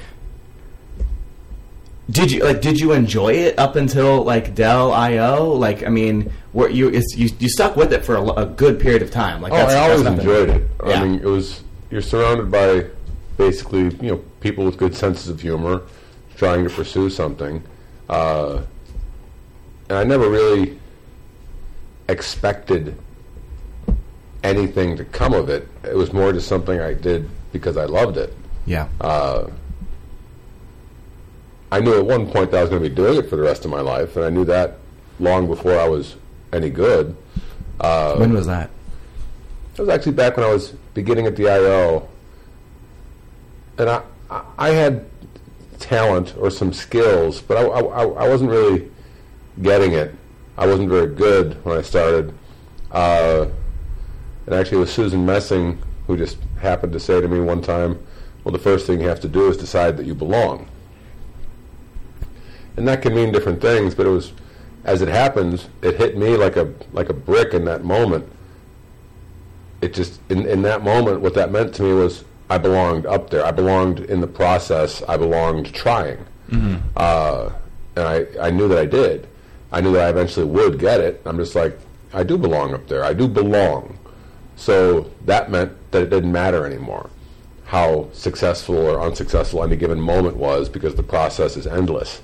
Did 2.09 2.31
you 2.31 2.43
like? 2.43 2.61
Did 2.61 2.79
you 2.79 2.93
enjoy 2.93 3.33
it 3.33 3.59
up 3.59 3.75
until 3.75 4.23
like 4.23 4.55
Del 4.55 4.91
IO? 4.91 5.45
Like, 5.53 5.83
I 5.85 5.89
mean, 5.89 6.31
were 6.53 6.69
you 6.69 6.89
it's, 6.89 7.15
you 7.15 7.29
you 7.39 7.49
stuck 7.49 7.75
with 7.75 7.93
it 7.93 8.03
for 8.05 8.15
a, 8.15 8.23
a 8.31 8.45
good 8.45 8.79
period 8.79 9.01
of 9.01 9.11
time? 9.11 9.41
Like, 9.41 9.51
Oh, 9.53 9.57
I 9.57 9.75
always 9.89 10.05
enjoyed 10.05 10.49
it. 10.49 10.69
Yeah. 10.85 10.93
I 10.93 11.03
mean, 11.03 11.15
it 11.19 11.25
was 11.25 11.63
you're 11.91 12.01
surrounded 12.01 12.49
by 12.49 12.85
basically 13.37 13.83
you 14.03 14.11
know 14.11 14.17
people 14.39 14.65
with 14.65 14.77
good 14.77 14.95
senses 14.95 15.27
of 15.29 15.39
humor, 15.41 15.83
trying 16.35 16.63
to 16.63 16.69
pursue 16.69 17.09
something, 17.09 17.61
uh, 18.09 18.61
and 19.89 19.97
I 19.97 20.03
never 20.03 20.29
really 20.29 20.79
expected 22.07 22.97
anything 24.43 24.97
to 24.97 25.05
come 25.05 25.33
of 25.33 25.49
it. 25.49 25.67
It 25.83 25.95
was 25.95 26.13
more 26.13 26.31
just 26.33 26.47
something 26.47 26.79
I 26.79 26.93
did 26.93 27.29
because 27.51 27.77
I 27.77 27.85
loved 27.85 28.17
it. 28.17 28.33
yeah, 28.65 28.87
Uh, 29.01 29.47
I 31.71 31.79
knew 31.79 31.97
at 31.97 32.05
one 32.05 32.29
point 32.29 32.51
that 32.51 32.57
I 32.57 32.61
was 32.61 32.69
going 32.69 32.81
to 32.83 32.89
be 32.89 32.95
doing 32.95 33.17
it 33.17 33.29
for 33.29 33.35
the 33.35 33.41
rest 33.43 33.63
of 33.65 33.71
my 33.71 33.81
life, 33.81 34.15
and 34.15 34.25
I 34.25 34.29
knew 34.29 34.45
that 34.45 34.77
long 35.19 35.47
before 35.47 35.77
I 35.79 35.87
was 35.87 36.15
any 36.51 36.69
good. 36.69 37.15
Uh, 37.79 38.15
when 38.15 38.33
was 38.33 38.47
that? 38.47 38.69
It 39.75 39.79
was 39.81 39.89
actually 39.89 40.13
back 40.13 40.35
when 40.35 40.45
I 40.45 40.51
was 40.51 40.73
beginning 40.93 41.27
at 41.27 41.35
the 41.35 41.47
IO, 41.49 42.07
and 43.77 43.89
I 43.89 44.01
I- 44.57 44.69
had 44.71 45.05
talent 45.79 46.35
or 46.37 46.49
some 46.51 46.73
skills, 46.73 47.41
but 47.41 47.55
I, 47.57 47.61
I, 47.63 48.03
I 48.25 48.27
wasn't 48.27 48.51
really 48.51 48.89
getting 49.61 49.93
it. 49.93 50.13
I 50.57 50.65
wasn't 50.67 50.89
very 50.89 51.07
good 51.07 51.63
when 51.63 51.77
I 51.77 51.81
started. 51.81 52.33
Uh, 52.91 53.45
and 54.45 54.55
actually, 54.55 54.77
it 54.77 54.81
was 54.81 54.93
Susan 54.93 55.25
Messing 55.25 55.81
who 56.07 56.17
just 56.17 56.37
happened 56.59 56.91
to 56.93 56.99
say 56.99 57.21
to 57.21 57.27
me 57.27 57.39
one 57.39 57.61
time, 57.61 57.97
"Well, 58.43 58.51
the 58.51 58.59
first 58.59 58.85
thing 58.87 58.99
you 58.99 59.07
have 59.07 59.21
to 59.21 59.27
do 59.29 59.47
is 59.49 59.55
decide 59.57 59.95
that 59.97 60.05
you 60.05 60.15
belong." 60.15 60.67
And 62.79 62.87
that 62.87 63.01
can 63.01 63.13
mean 63.13 63.33
different 63.33 63.59
things, 63.59 63.93
but 63.93 64.05
it 64.05 64.09
was, 64.09 64.31
as 64.85 65.01
it 65.01 65.09
happens, 65.09 65.67
it 65.81 65.97
hit 65.97 66.17
me 66.17 66.37
like 66.37 66.55
a 66.55 66.73
like 66.93 67.09
a 67.09 67.13
brick 67.13 67.53
in 67.53 67.65
that 67.65 67.83
moment. 67.83 68.25
It 69.81 69.93
just 69.93 70.21
in 70.29 70.45
in 70.45 70.61
that 70.61 70.81
moment, 70.81 71.19
what 71.19 71.33
that 71.33 71.51
meant 71.51 71.75
to 71.75 71.83
me 71.83 71.91
was 71.91 72.23
I 72.49 72.57
belonged 72.57 73.05
up 73.05 73.31
there. 73.31 73.43
I 73.45 73.51
belonged 73.51 73.99
in 73.99 74.21
the 74.21 74.27
process. 74.27 75.03
I 75.09 75.17
belonged 75.17 75.73
trying, 75.73 76.25
uh, 76.95 77.49
and 77.97 78.07
I 78.07 78.25
I 78.39 78.49
knew 78.49 78.69
that 78.69 78.77
I 78.77 78.85
did. 78.85 79.27
I 79.73 79.81
knew 79.81 79.91
that 79.91 80.07
I 80.07 80.09
eventually 80.09 80.45
would 80.45 80.79
get 80.79 81.01
it. 81.01 81.21
I'm 81.25 81.35
just 81.35 81.55
like 81.55 81.77
I 82.13 82.23
do 82.23 82.37
belong 82.37 82.73
up 82.73 82.87
there. 82.87 83.03
I 83.03 83.11
do 83.11 83.27
belong. 83.27 83.99
So 84.55 85.11
that 85.25 85.51
meant 85.51 85.73
that 85.91 86.03
it 86.03 86.09
didn't 86.09 86.31
matter 86.31 86.65
anymore 86.65 87.09
how 87.65 88.07
successful 88.13 88.77
or 88.77 88.99
unsuccessful 89.01 89.63
any 89.63 89.75
given 89.75 89.99
moment 89.99 90.37
was 90.37 90.69
because 90.69 90.95
the 90.95 91.03
process 91.03 91.55
is 91.57 91.67
endless. 91.67 92.21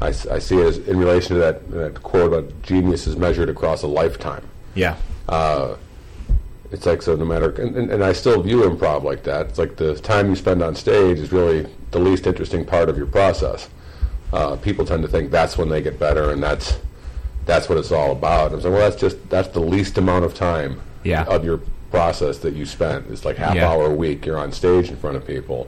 I, 0.00 0.08
I 0.08 0.38
see 0.38 0.56
it 0.58 0.64
as 0.66 0.78
in 0.78 0.98
relation 0.98 1.34
to 1.36 1.40
that, 1.40 1.70
that 1.72 2.02
quote 2.02 2.32
about 2.32 2.62
genius 2.62 3.06
is 3.06 3.16
measured 3.16 3.48
across 3.48 3.82
a 3.82 3.86
lifetime. 3.86 4.42
Yeah. 4.74 4.96
It's 6.72 6.86
like 6.86 7.02
so 7.02 7.16
no 7.16 7.24
matter, 7.24 7.50
and, 7.50 7.76
and, 7.76 7.90
and 7.90 8.04
I 8.04 8.12
still 8.12 8.40
view 8.42 8.62
improv 8.62 9.02
like 9.02 9.24
that. 9.24 9.46
It's 9.48 9.58
like 9.58 9.76
the 9.76 9.96
time 9.96 10.30
you 10.30 10.36
spend 10.36 10.62
on 10.62 10.76
stage 10.76 11.18
is 11.18 11.32
really 11.32 11.66
the 11.90 11.98
least 11.98 12.26
interesting 12.28 12.64
part 12.64 12.88
of 12.88 12.96
your 12.96 13.08
process. 13.08 13.68
Uh, 14.32 14.54
people 14.56 14.84
tend 14.84 15.02
to 15.02 15.08
think 15.08 15.32
that's 15.32 15.58
when 15.58 15.68
they 15.68 15.82
get 15.82 15.98
better, 15.98 16.30
and 16.30 16.40
that's 16.40 16.78
that's 17.44 17.68
what 17.68 17.76
it's 17.76 17.90
all 17.90 18.12
about. 18.12 18.52
I'm 18.52 18.60
saying, 18.60 18.72
well, 18.72 18.88
that's 18.88 19.00
just 19.00 19.28
that's 19.28 19.48
the 19.48 19.60
least 19.60 19.98
amount 19.98 20.24
of 20.24 20.34
time 20.34 20.80
Yeah. 21.02 21.24
of 21.24 21.44
your 21.44 21.60
process 21.90 22.38
that 22.38 22.54
you 22.54 22.64
spent. 22.64 23.06
It's 23.10 23.24
like 23.24 23.36
half 23.36 23.56
Yeah. 23.56 23.68
hour 23.68 23.86
a 23.86 23.94
week 23.94 24.24
you're 24.24 24.38
on 24.38 24.52
stage 24.52 24.90
in 24.90 24.96
front 24.96 25.16
of 25.16 25.26
people. 25.26 25.66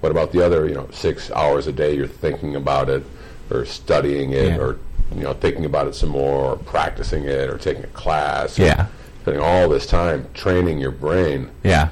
What 0.00 0.10
about 0.10 0.32
the 0.32 0.44
other, 0.44 0.66
you 0.66 0.74
know, 0.74 0.88
six 0.90 1.30
hours 1.30 1.68
a 1.68 1.72
day 1.72 1.94
you're 1.94 2.08
thinking 2.08 2.56
about 2.56 2.88
it, 2.90 3.04
or 3.54 3.64
studying 3.64 4.32
it, 4.32 4.50
Yeah. 4.50 4.58
or 4.58 4.76
you 5.14 5.22
know, 5.22 5.34
thinking 5.34 5.66
about 5.66 5.86
it 5.86 5.94
some 5.94 6.08
more, 6.08 6.52
or 6.52 6.56
practicing 6.56 7.24
it, 7.24 7.50
or 7.50 7.58
taking 7.58 7.84
a 7.84 7.88
class, 7.88 8.58
Yeah. 8.58 8.86
spending 9.20 9.42
all 9.42 9.68
this 9.68 9.86
time 9.86 10.24
training 10.32 10.78
your 10.78 10.90
brain 10.90 11.50
Yeah. 11.62 11.88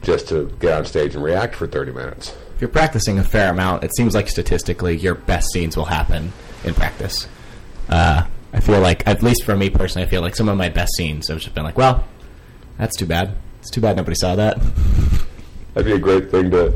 just 0.00 0.28
to 0.28 0.50
get 0.58 0.72
on 0.72 0.84
stage 0.86 1.14
and 1.14 1.22
react 1.22 1.54
for 1.54 1.66
30 1.66 1.92
minutes. 1.92 2.32
If 2.54 2.62
you're 2.62 2.68
practicing 2.70 3.18
a 3.18 3.24
fair 3.24 3.50
amount, 3.50 3.84
it 3.84 3.94
seems 3.94 4.14
like 4.14 4.26
statistically 4.28 4.96
your 4.96 5.14
best 5.14 5.48
scenes 5.52 5.76
will 5.76 5.84
happen 5.84 6.32
in 6.64 6.72
practice. 6.72 7.26
Uh, 7.90 8.22
I 8.54 8.60
feel 8.60 8.80
like, 8.80 9.06
at 9.06 9.22
least 9.22 9.44
for 9.44 9.54
me 9.56 9.68
personally, 9.68 10.06
I 10.06 10.10
feel 10.10 10.22
like 10.22 10.34
some 10.34 10.48
of 10.48 10.56
my 10.56 10.70
best 10.70 10.92
scenes 10.96 11.28
have 11.28 11.40
just 11.40 11.54
been 11.54 11.64
like, 11.64 11.76
well, 11.76 12.04
that's 12.78 12.96
too 12.96 13.06
bad. 13.06 13.32
It's 13.60 13.70
too 13.70 13.80
bad 13.82 13.96
nobody 13.96 14.14
saw 14.16 14.34
that. 14.36 14.58
That'd 15.74 15.86
be 15.90 15.92
a 15.92 15.98
great 15.98 16.30
thing 16.30 16.50
to. 16.52 16.72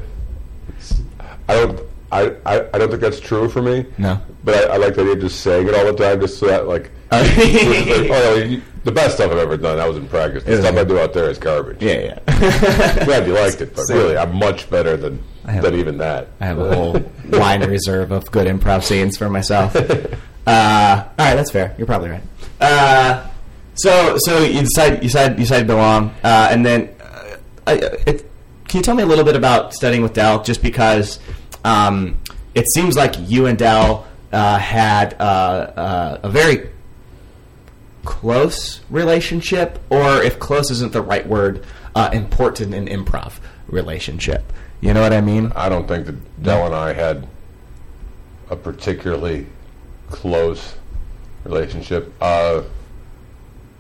I 1.49 1.55
don't. 1.55 1.81
I, 2.13 2.37
I, 2.47 2.69
I 2.73 2.79
don't 2.79 2.89
think 2.89 3.01
that's 3.01 3.21
true 3.21 3.49
for 3.49 3.63
me. 3.63 3.85
No. 3.99 4.21
But 4.45 4.71
I, 4.71 4.75
I 4.75 4.77
like 4.77 4.95
the 4.95 5.03
idea 5.03 5.15
of 5.15 5.21
just 5.21 5.41
saying 5.41 5.67
it 5.69 5.75
all 5.75 5.85
the 5.85 5.93
time, 5.95 6.21
just 6.21 6.39
so 6.39 6.47
that 6.47 6.67
like, 6.69 6.91
like, 7.11 8.11
oh, 8.11 8.37
you, 8.37 8.63
the 8.85 8.93
best 8.93 9.17
stuff 9.17 9.33
I've 9.33 9.39
ever 9.39 9.57
done 9.57 9.77
that 9.77 9.89
was 9.89 9.97
in 9.97 10.09
practice. 10.09 10.45
The 10.45 10.61
stuff 10.61 10.77
I 10.77 10.85
do 10.85 10.99
out 10.99 11.13
there 11.13 11.29
is 11.31 11.39
garbage. 11.39 11.83
yeah, 11.83 12.19
yeah. 12.29 13.05
Glad 13.05 13.27
you 13.27 13.33
liked 13.35 13.61
it, 13.61 13.75
but 13.75 13.83
Same. 13.87 13.97
really, 13.97 14.17
I'm 14.17 14.35
much 14.37 14.71
better 14.71 14.97
than 14.97 15.23
than 15.45 15.75
even 15.75 15.99
that. 15.99 16.29
I 16.41 16.47
have 16.47 16.59
a 16.59 16.75
whole 16.75 17.13
wine 17.31 17.61
reserve 17.69 18.11
of 18.13 18.31
good 18.31 18.47
improv 18.47 18.83
scenes 18.85 19.17
for 19.17 19.29
myself. 19.31 19.75
Uh, 19.77 21.05
all 21.19 21.27
right, 21.27 21.35
that's 21.35 21.51
fair. 21.51 21.75
You're 21.79 21.87
probably 21.87 22.11
right. 22.11 22.23
Uh, 22.61 23.29
so, 23.75 24.17
so 24.19 24.43
you 24.43 24.63
decide, 24.63 24.95
you 24.95 25.09
decide, 25.09 25.33
you 25.33 25.39
decide 25.45 25.61
to 25.61 25.67
belong, 25.67 26.15
uh, 26.25 26.49
and 26.51 26.65
then, 26.65 26.89
uh, 27.01 27.37
I, 27.67 27.73
it, 28.07 28.31
can 28.69 28.79
you 28.79 28.83
tell 28.83 28.95
me 28.95 29.03
a 29.03 29.07
little 29.07 29.25
bit 29.25 29.37
about 29.37 29.75
studying 29.75 30.03
with 30.03 30.15
Del? 30.15 30.43
Just 30.43 30.63
because 30.63 31.19
um, 31.67 32.17
it 32.55 32.65
seems 32.73 32.97
like 32.97 33.15
you 33.19 33.47
and 33.47 33.59
Del 33.59 34.07
uh, 34.33 34.59
had 34.59 35.15
uh, 35.21 35.23
uh, 35.25 36.21
a 36.23 36.31
very 36.31 36.71
close 38.05 38.81
relationship, 38.89 39.79
or 39.91 40.23
if 40.23 40.39
close 40.39 40.71
isn't 40.71 40.93
the 40.93 41.03
right 41.03 41.27
word, 41.27 41.65
uh, 41.95 42.11
important 42.13 42.73
in 42.75 42.87
improv 42.87 43.35
relationship. 43.69 44.53
You 44.81 44.95
know 44.95 45.01
what 45.01 45.13
I 45.13 45.21
mean? 45.21 45.53
I 45.57 45.69
don't 45.69 45.89
think 45.89 46.07
that 46.07 46.43
Del 46.43 46.67
and 46.67 46.75
I 46.75 46.93
had 46.93 47.27
a 48.49 48.57
particularly 48.57 49.47
close 50.11 50.77
relationship. 51.45 52.13
Uh, 52.21 52.63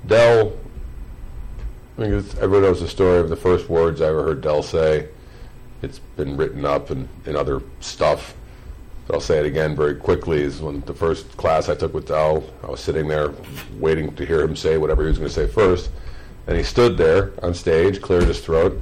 Del, 0.06 0.52
I 1.98 2.02
it's- 2.02 2.34
everyone 2.40 2.62
knows 2.62 2.80
the 2.80 2.88
story 2.88 3.18
of 3.18 3.28
the 3.28 3.36
first 3.36 3.68
words 3.68 4.00
I 4.00 4.06
ever 4.08 4.24
heard 4.24 4.40
Del 4.40 4.62
say. 4.62 5.08
It's 5.82 5.98
been 5.98 6.36
written 6.36 6.64
up 6.64 6.90
in, 6.90 7.08
in 7.26 7.36
other 7.36 7.62
stuff. 7.80 8.34
But 9.06 9.14
I'll 9.14 9.20
say 9.20 9.38
it 9.38 9.46
again 9.46 9.76
very 9.76 9.94
quickly. 9.94 10.42
Is 10.42 10.60
when 10.60 10.80
the 10.82 10.94
first 10.94 11.36
class 11.36 11.68
I 11.68 11.74
took 11.74 11.94
with 11.94 12.08
Del, 12.08 12.44
I 12.62 12.70
was 12.70 12.80
sitting 12.80 13.08
there 13.08 13.32
waiting 13.78 14.14
to 14.16 14.26
hear 14.26 14.40
him 14.40 14.56
say 14.56 14.78
whatever 14.78 15.02
he 15.02 15.08
was 15.08 15.18
going 15.18 15.28
to 15.28 15.34
say 15.34 15.46
first. 15.46 15.90
And 16.46 16.56
he 16.56 16.62
stood 16.62 16.96
there 16.96 17.32
on 17.42 17.54
stage, 17.54 18.00
cleared 18.00 18.24
his 18.24 18.40
throat, 18.40 18.80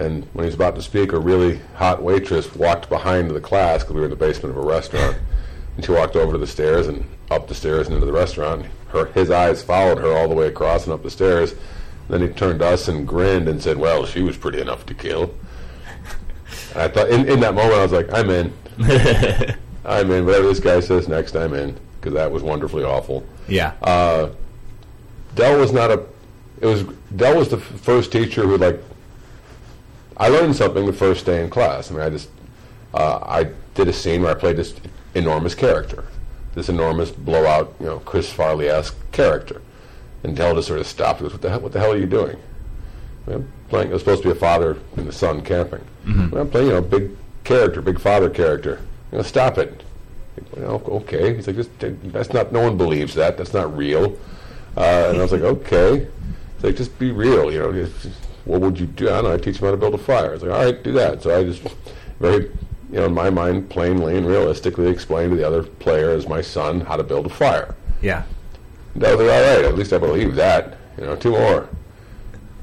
and 0.00 0.24
when 0.32 0.44
he 0.44 0.46
was 0.46 0.54
about 0.54 0.76
to 0.76 0.82
speak, 0.82 1.12
a 1.12 1.18
really 1.18 1.60
hot 1.74 2.02
waitress 2.02 2.54
walked 2.54 2.88
behind 2.88 3.30
the 3.30 3.40
class 3.40 3.82
because 3.82 3.94
we 3.94 4.00
were 4.00 4.06
in 4.06 4.10
the 4.10 4.16
basement 4.16 4.56
of 4.56 4.62
a 4.62 4.66
restaurant. 4.66 5.18
And 5.76 5.84
she 5.84 5.92
walked 5.92 6.16
over 6.16 6.32
to 6.32 6.38
the 6.38 6.46
stairs 6.46 6.86
and 6.86 7.04
up 7.30 7.48
the 7.48 7.54
stairs 7.54 7.86
and 7.86 7.94
into 7.94 8.06
the 8.06 8.12
restaurant. 8.12 8.64
Her, 8.88 9.06
his 9.12 9.30
eyes 9.30 9.62
followed 9.62 9.98
her 9.98 10.16
all 10.16 10.26
the 10.26 10.34
way 10.34 10.46
across 10.46 10.84
and 10.84 10.94
up 10.94 11.02
the 11.02 11.10
stairs. 11.10 11.54
Then 12.08 12.22
he 12.22 12.28
turned 12.28 12.60
to 12.60 12.66
us 12.66 12.88
and 12.88 13.06
grinned 13.06 13.46
and 13.46 13.62
said, 13.62 13.76
"Well, 13.76 14.06
she 14.06 14.22
was 14.22 14.36
pretty 14.38 14.60
enough 14.60 14.86
to 14.86 14.94
kill." 14.94 15.34
I 16.76 16.88
thought, 16.88 17.08
in, 17.10 17.28
in 17.28 17.40
that 17.40 17.54
moment, 17.54 17.74
I 17.74 17.82
was 17.82 17.92
like, 17.92 18.12
"I'm 18.12 18.30
in. 18.30 18.52
I'm 19.84 20.10
in. 20.10 20.24
Whatever 20.26 20.46
this 20.48 20.60
guy 20.60 20.80
says 20.80 21.08
next, 21.08 21.34
I'm 21.36 21.54
in." 21.54 21.78
Because 22.00 22.14
that 22.14 22.30
was 22.30 22.42
wonderfully 22.42 22.84
awful. 22.84 23.24
Yeah. 23.48 23.74
Uh, 23.82 24.30
Del 25.34 25.58
was 25.58 25.72
not 25.72 25.90
a. 25.90 26.02
It 26.60 26.66
was 26.66 26.84
Del 27.16 27.36
was 27.38 27.48
the 27.48 27.56
f- 27.56 27.62
first 27.62 28.12
teacher 28.12 28.42
who 28.42 28.56
like. 28.56 28.82
I 30.16 30.28
learned 30.28 30.54
something 30.56 30.84
the 30.86 30.92
first 30.92 31.24
day 31.26 31.42
in 31.42 31.50
class. 31.50 31.90
I 31.90 31.94
mean, 31.94 32.02
I 32.02 32.10
just 32.10 32.28
uh, 32.94 33.18
I 33.22 33.50
did 33.74 33.88
a 33.88 33.92
scene 33.92 34.22
where 34.22 34.30
I 34.30 34.34
played 34.38 34.56
this 34.56 34.74
enormous 35.14 35.54
character, 35.54 36.04
this 36.54 36.68
enormous 36.68 37.10
blowout, 37.10 37.74
you 37.80 37.86
know, 37.86 37.98
Chris 38.00 38.30
Farley 38.32 38.68
esque 38.68 38.96
character, 39.12 39.60
and 40.22 40.36
Del 40.36 40.54
just 40.54 40.68
sort 40.68 40.80
of 40.80 40.86
stopped. 40.86 41.20
Goes, 41.20 41.32
"What 41.32 41.42
the 41.42 41.50
hell? 41.50 41.60
What 41.60 41.72
the 41.72 41.80
hell 41.80 41.92
are 41.92 41.96
you 41.98 42.06
doing?" 42.06 42.38
I'm 43.28 43.50
playing. 43.68 43.90
It 43.90 43.92
was 43.92 44.02
supposed 44.02 44.22
to 44.22 44.28
be 44.28 44.32
a 44.32 44.38
father 44.38 44.78
and 44.96 45.08
a 45.08 45.12
son 45.12 45.42
camping. 45.42 45.84
I'm 46.06 46.50
playing, 46.50 46.68
you 46.68 46.72
know, 46.74 46.80
big 46.82 47.10
character, 47.44 47.80
big 47.82 48.00
father 48.00 48.28
character. 48.30 48.80
You 49.12 49.18
know, 49.18 49.22
stop 49.24 49.58
it. 49.58 49.82
Well, 50.56 50.82
okay. 50.88 51.34
He's 51.36 51.46
like, 51.46 51.56
"Just- 51.56 51.70
that's 51.78 52.32
not. 52.32 52.52
No 52.52 52.62
one 52.62 52.76
believes 52.76 53.14
that. 53.14 53.36
That's 53.36 53.52
not 53.52 53.76
real. 53.76 54.16
Uh, 54.76 55.08
and 55.10 55.18
I 55.18 55.22
was 55.22 55.32
like, 55.32 55.42
okay. 55.42 56.06
He's 56.56 56.64
like, 56.64 56.76
just 56.76 56.98
be 56.98 57.10
real. 57.12 57.52
You 57.52 57.58
know, 57.60 57.72
just- 57.72 58.08
what 58.46 58.60
would 58.62 58.78
you 58.80 58.86
do? 58.86 59.08
I 59.08 59.12
don't 59.16 59.24
know. 59.24 59.32
I 59.34 59.36
teach 59.36 59.58
him 59.58 59.66
how 59.66 59.70
to 59.72 59.76
build 59.76 59.94
a 59.94 59.98
fire. 59.98 60.30
I 60.30 60.32
was 60.32 60.42
like, 60.42 60.52
all 60.52 60.64
right, 60.64 60.82
do 60.82 60.92
that. 60.92 61.22
So 61.22 61.36
I 61.38 61.44
just 61.44 61.62
very, 62.20 62.44
you 62.90 62.98
know, 62.98 63.04
in 63.06 63.14
my 63.14 63.28
mind, 63.30 63.68
plainly 63.68 64.16
and 64.16 64.26
realistically 64.26 64.88
explained 64.88 65.30
to 65.32 65.36
the 65.36 65.46
other 65.46 65.62
player 65.62 66.10
as 66.10 66.26
my 66.26 66.40
son 66.40 66.80
how 66.80 66.96
to 66.96 67.02
build 67.04 67.26
a 67.26 67.30
fire. 67.30 67.74
yeah. 68.00 68.22
And 68.94 69.04
I 69.04 69.14
was 69.14 69.24
like, 69.24 69.30
all 69.32 69.56
right, 69.56 69.64
at 69.64 69.76
least 69.76 69.92
I 69.92 69.98
believe 69.98 70.34
that. 70.36 70.76
You 70.98 71.04
know, 71.04 71.14
two 71.16 71.30
more. 71.30 71.68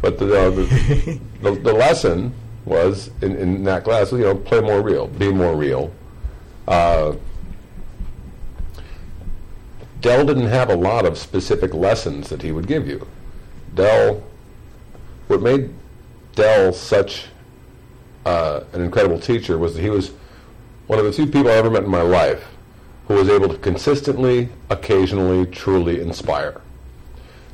But 0.08 0.20
the 0.20 0.40
uh, 0.40 0.50
the, 0.52 1.20
the, 1.42 1.52
the 1.52 1.74
lesson 1.74 2.34
was 2.64 3.12
in, 3.22 3.36
in 3.36 3.66
that 3.66 3.84
class, 3.84 4.14
you 4.14 4.20
know, 4.20 4.36
play 4.36 4.62
more 4.62 4.82
real, 4.82 5.08
be 5.08 5.34
more 5.34 5.54
real. 5.54 5.94
Uh, 6.66 7.18
Del 10.00 10.26
didn't 10.26 10.48
have 10.48 10.70
a 10.70 10.78
lot 10.78 11.06
of 11.06 11.18
specific 11.18 11.74
lessons 11.74 12.30
that 12.30 12.42
he 12.42 12.54
would 12.54 12.68
give 12.68 12.88
you. 12.88 13.06
Del, 13.76 14.24
what 15.28 15.42
made 15.42 15.74
Del 16.36 16.72
such 16.72 17.26
uh, 18.26 18.62
an 18.72 18.80
incredible 18.80 19.20
teacher 19.20 19.58
was 19.58 19.74
that 19.74 19.82
he 19.82 19.90
was 19.90 20.14
one 20.88 21.00
of 21.00 21.04
the 21.04 21.12
few 21.12 21.26
people 21.26 21.50
I 21.50 21.56
ever 21.56 21.70
met 21.70 21.84
in 21.84 21.90
my 21.90 22.02
life 22.02 22.48
who 23.10 23.16
was 23.16 23.28
able 23.28 23.50
to 23.50 23.58
consistently, 23.58 24.48
occasionally, 24.70 25.46
truly 25.48 26.00
inspire. 26.00 26.62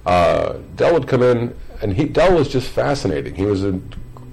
Uh, 0.06 0.58
Del 0.76 0.94
would 0.94 1.08
come 1.08 1.24
in, 1.24 1.56
and 1.84 1.94
he 1.94 2.06
Del 2.06 2.34
was 2.34 2.48
just 2.48 2.70
fascinating. 2.70 3.36
He 3.36 3.46
was 3.46 3.66
a 3.66 3.80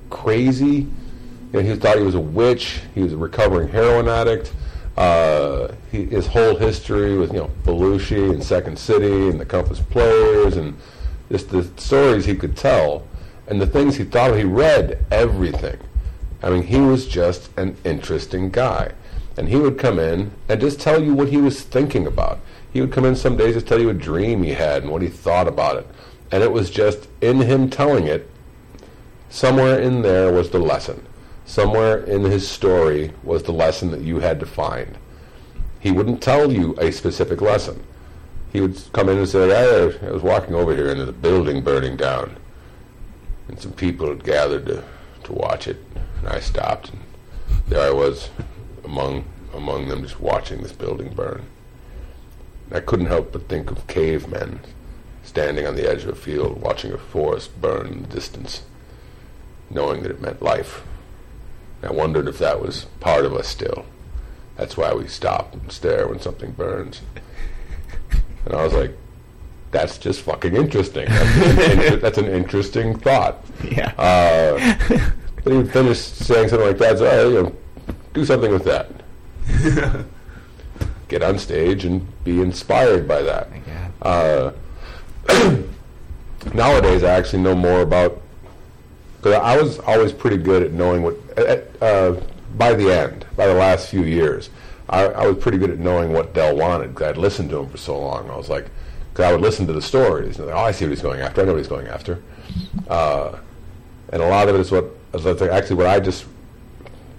crazy. 0.08 0.86
You 1.52 1.52
know, 1.52 1.60
he 1.60 1.74
thought 1.74 1.98
he 1.98 2.04
was 2.04 2.14
a 2.14 2.20
witch. 2.20 2.80
He 2.94 3.02
was 3.02 3.12
a 3.12 3.16
recovering 3.16 3.68
heroin 3.68 4.08
addict. 4.08 4.52
Uh, 4.96 5.72
he, 5.90 6.04
his 6.04 6.28
whole 6.28 6.56
history 6.56 7.18
with 7.18 7.32
you 7.32 7.40
know 7.40 7.50
Belushi 7.64 8.32
and 8.32 8.42
Second 8.42 8.78
City 8.78 9.28
and 9.28 9.40
the 9.40 9.44
Compass 9.44 9.80
Players 9.80 10.56
and 10.56 10.76
just 11.28 11.50
the 11.50 11.64
stories 11.76 12.24
he 12.24 12.36
could 12.36 12.56
tell 12.56 13.06
and 13.48 13.60
the 13.60 13.66
things 13.66 13.96
he 13.96 14.04
thought. 14.04 14.36
He 14.36 14.44
read 14.44 15.04
everything. 15.10 15.78
I 16.44 16.50
mean, 16.50 16.62
he 16.62 16.78
was 16.78 17.08
just 17.08 17.50
an 17.58 17.76
interesting 17.84 18.50
guy. 18.50 18.92
And 19.36 19.48
he 19.48 19.56
would 19.56 19.78
come 19.78 19.98
in 19.98 20.30
and 20.48 20.60
just 20.60 20.80
tell 20.80 21.02
you 21.02 21.14
what 21.14 21.28
he 21.28 21.38
was 21.38 21.62
thinking 21.62 22.06
about. 22.06 22.40
He 22.72 22.80
would 22.80 22.92
come 22.92 23.04
in 23.04 23.16
some 23.16 23.36
days 23.36 23.54
to 23.54 23.62
tell 23.62 23.80
you 23.80 23.90
a 23.90 23.94
dream 23.94 24.42
he 24.42 24.50
had 24.50 24.82
and 24.82 24.92
what 24.92 25.02
he 25.02 25.08
thought 25.08 25.48
about 25.48 25.76
it. 25.76 25.86
And 26.32 26.42
it 26.42 26.52
was 26.52 26.70
just 26.70 27.08
in 27.20 27.40
him 27.40 27.68
telling 27.68 28.06
it 28.06 28.30
somewhere 29.28 29.78
in 29.78 30.02
there 30.02 30.32
was 30.32 30.50
the 30.50 30.58
lesson. 30.58 31.06
Somewhere 31.44 31.98
in 32.04 32.22
his 32.22 32.48
story 32.48 33.12
was 33.24 33.42
the 33.42 33.52
lesson 33.52 33.90
that 33.90 34.02
you 34.02 34.20
had 34.20 34.38
to 34.40 34.46
find. 34.46 34.96
He 35.80 35.90
wouldn't 35.90 36.22
tell 36.22 36.52
you 36.52 36.74
a 36.78 36.92
specific 36.92 37.40
lesson. 37.40 37.82
He 38.52 38.60
would 38.60 38.80
come 38.92 39.08
in 39.08 39.18
and 39.18 39.28
say, 39.28 39.52
I, 39.52 40.10
was 40.10 40.22
walking 40.22 40.54
over 40.54 40.74
here 40.74 40.90
and 40.90 41.00
there's 41.00 41.08
a 41.08 41.12
building 41.12 41.62
burning 41.62 41.96
down. 41.96 42.36
And 43.48 43.58
some 43.58 43.72
people 43.72 44.08
had 44.08 44.24
gathered 44.24 44.66
to, 44.66 44.84
to 45.24 45.32
watch 45.32 45.66
it. 45.66 45.82
And 46.18 46.28
I 46.28 46.40
stopped 46.40 46.90
and 46.90 47.00
there 47.68 47.88
I 47.88 47.90
was 47.90 48.30
among 48.84 49.24
among 49.52 49.88
them 49.88 50.02
just 50.02 50.20
watching 50.20 50.62
this 50.62 50.72
building 50.72 51.12
burn. 51.12 51.44
I 52.70 52.80
couldn't 52.80 53.06
help 53.06 53.32
but 53.32 53.48
think 53.48 53.70
of 53.70 53.86
cavemen 53.88 54.60
standing 55.30 55.64
on 55.64 55.76
the 55.76 55.88
edge 55.88 56.02
of 56.02 56.08
a 56.08 56.14
field 56.16 56.60
watching 56.60 56.92
a 56.92 56.98
forest 56.98 57.60
burn 57.60 57.86
in 57.86 58.02
the 58.02 58.08
distance, 58.08 58.64
knowing 59.70 60.02
that 60.02 60.10
it 60.10 60.20
meant 60.20 60.42
life. 60.42 60.82
I 61.84 61.92
wondered 61.92 62.26
if 62.26 62.38
that 62.40 62.60
was 62.60 62.86
part 62.98 63.24
of 63.24 63.32
us 63.32 63.46
still. 63.46 63.86
That's 64.56 64.76
why 64.76 64.92
we 64.92 65.06
stop 65.06 65.54
and 65.54 65.70
stare 65.70 66.08
when 66.08 66.18
something 66.18 66.50
burns. 66.50 67.00
And 68.44 68.54
I 68.54 68.64
was 68.64 68.72
like, 68.74 68.90
that's 69.70 69.98
just 69.98 70.22
fucking 70.22 70.56
interesting. 70.56 71.06
That's 71.08 71.36
an, 71.36 71.80
inter- 71.80 71.96
that's 71.98 72.18
an 72.18 72.26
interesting 72.26 72.98
thought. 72.98 73.38
Yeah. 73.64 73.92
Uh, 73.96 74.76
but 75.44 75.52
he 75.52 75.56
would 75.58 75.72
finish 75.72 76.00
saying 76.00 76.48
something 76.48 76.66
like 76.66 76.78
that. 76.78 76.98
So, 76.98 77.06
"Oh, 77.06 77.28
you 77.28 77.42
know, 77.44 77.56
do 78.14 78.24
something 78.24 78.50
with 78.50 78.64
that. 78.64 78.90
Get 81.08 81.22
on 81.22 81.38
stage 81.38 81.84
and 81.84 82.04
be 82.24 82.40
inspired 82.42 83.06
by 83.06 83.22
that. 83.22 83.48
Uh, 84.02 84.50
nowadays, 86.54 87.02
I 87.02 87.10
actually 87.14 87.42
know 87.42 87.54
more 87.54 87.80
about. 87.80 88.20
Because 89.16 89.34
I 89.34 89.60
was 89.60 89.78
always 89.80 90.12
pretty 90.12 90.38
good 90.38 90.62
at 90.62 90.72
knowing 90.72 91.02
what. 91.02 91.16
Uh, 91.36 91.84
uh, 91.84 92.20
by 92.56 92.74
the 92.74 92.90
end, 92.90 93.26
by 93.36 93.46
the 93.46 93.54
last 93.54 93.88
few 93.88 94.02
years, 94.02 94.50
I, 94.88 95.04
I 95.04 95.26
was 95.26 95.36
pretty 95.36 95.58
good 95.58 95.70
at 95.70 95.78
knowing 95.78 96.12
what 96.12 96.34
Del 96.34 96.56
wanted. 96.56 96.88
Because 96.88 97.08
I'd 97.08 97.16
listened 97.16 97.50
to 97.50 97.58
him 97.58 97.68
for 97.68 97.76
so 97.76 97.98
long. 97.98 98.30
I 98.30 98.36
was 98.36 98.48
like, 98.48 98.70
because 99.12 99.24
I 99.24 99.32
would 99.32 99.40
listen 99.40 99.66
to 99.66 99.72
the 99.72 99.82
stories. 99.82 100.38
And 100.38 100.46
like, 100.46 100.56
oh, 100.56 100.60
I 100.60 100.72
see 100.72 100.84
what 100.84 100.90
he's 100.90 101.02
going 101.02 101.20
after. 101.20 101.42
I 101.42 101.44
know 101.44 101.52
what 101.52 101.58
he's 101.58 101.68
going 101.68 101.88
after. 101.88 102.22
Uh, 102.88 103.38
and 104.12 104.22
a 104.22 104.28
lot 104.28 104.48
of 104.48 104.54
it 104.54 104.60
is 104.60 104.70
what 104.70 104.86
is 105.14 105.26
actually 105.26 105.76
what 105.76 105.86
I 105.86 106.00
just 106.00 106.26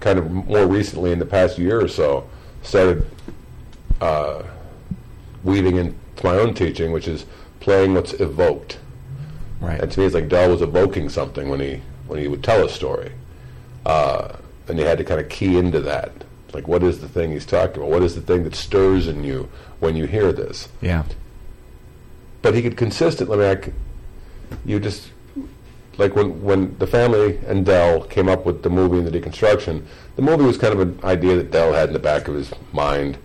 kind 0.00 0.18
of 0.18 0.30
more 0.30 0.66
recently 0.66 1.12
in 1.12 1.18
the 1.18 1.26
past 1.26 1.58
year 1.58 1.80
or 1.80 1.88
so 1.88 2.28
started 2.62 3.06
uh, 4.00 4.42
weaving 5.44 5.76
into 5.76 5.94
my 6.24 6.36
own 6.36 6.54
teaching, 6.54 6.92
which 6.92 7.08
is 7.08 7.24
playing 7.62 7.94
what's 7.94 8.12
evoked. 8.14 8.78
Right. 9.60 9.80
And 9.80 9.90
to 9.92 10.00
me, 10.00 10.06
it's 10.06 10.14
like 10.14 10.28
Del 10.28 10.50
was 10.50 10.60
evoking 10.62 11.08
something 11.08 11.48
when 11.48 11.60
he 11.60 11.80
when 12.08 12.18
he 12.20 12.28
would 12.28 12.42
tell 12.44 12.64
a 12.64 12.68
story, 12.68 13.12
uh, 13.86 14.36
and 14.68 14.78
you 14.78 14.84
had 14.84 14.98
to 14.98 15.04
kind 15.04 15.20
of 15.20 15.28
key 15.28 15.56
into 15.56 15.80
that. 15.80 16.10
Like, 16.52 16.66
what 16.68 16.82
is 16.82 17.00
the 17.00 17.08
thing 17.08 17.30
he's 17.32 17.46
talking 17.46 17.76
about? 17.78 17.90
What 17.90 18.02
is 18.02 18.14
the 18.14 18.20
thing 18.20 18.42
that 18.44 18.54
stirs 18.54 19.08
in 19.08 19.24
you 19.24 19.48
when 19.80 19.96
you 19.96 20.06
hear 20.06 20.32
this? 20.32 20.68
Yeah. 20.82 21.04
but 22.42 22.54
he 22.54 22.60
could 22.62 22.76
consistently. 22.76 23.36
I 23.36 23.40
mean, 23.40 23.58
I 23.58 23.64
c 23.64 23.72
you 24.66 24.78
just 24.80 25.10
like 25.98 26.14
when 26.16 26.42
when 26.42 26.76
the 26.78 26.86
family 26.86 27.38
and 27.46 27.64
Del 27.64 28.02
came 28.04 28.28
up 28.28 28.44
with 28.44 28.62
the 28.64 28.70
movie 28.70 28.98
and 28.98 29.06
the 29.06 29.14
deconstruction. 29.20 29.84
The 30.16 30.22
movie 30.22 30.44
was 30.44 30.58
kind 30.58 30.74
of 30.74 30.80
an 30.80 30.98
idea 31.04 31.36
that 31.36 31.50
Del 31.52 31.72
had 31.72 31.88
in 31.88 31.92
the 31.94 31.98
back 32.10 32.28
of 32.28 32.34
his 32.34 32.52
mind 32.72 33.16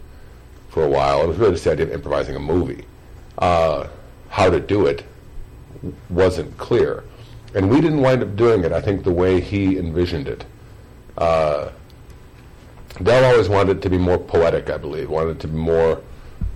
for 0.70 0.84
a 0.84 0.90
while. 0.98 1.24
It 1.24 1.28
was 1.28 1.38
really 1.38 1.54
just 1.54 1.64
the 1.66 1.72
idea 1.72 1.88
of 1.88 1.92
improvising 1.92 2.36
a 2.36 2.40
movie. 2.40 2.86
Uh, 3.38 3.88
how 4.30 4.50
to 4.50 4.60
do 4.60 4.86
it 4.86 5.04
wasn't 6.10 6.58
clear, 6.58 7.04
and 7.54 7.70
we 7.70 7.82
didn't 7.82 8.02
wind 8.02 8.22
up 8.24 8.36
doing 8.36 8.64
it. 8.64 8.72
I 8.72 8.82
think 8.82 9.04
the 9.04 9.12
way 9.12 9.40
he 9.42 9.78
envisioned 9.78 10.28
it. 10.28 10.46
Uh, 11.18 11.70
Del 13.02 13.26
always 13.26 13.48
wanted 13.48 13.78
it 13.78 13.82
to 13.84 13.90
be 13.90 13.98
more 13.98 14.18
poetic, 14.18 14.70
I 14.70 14.78
believe. 14.78 15.10
Wanted 15.10 15.38
it 15.38 15.40
to 15.42 15.48
be 15.48 15.58
more 15.58 16.02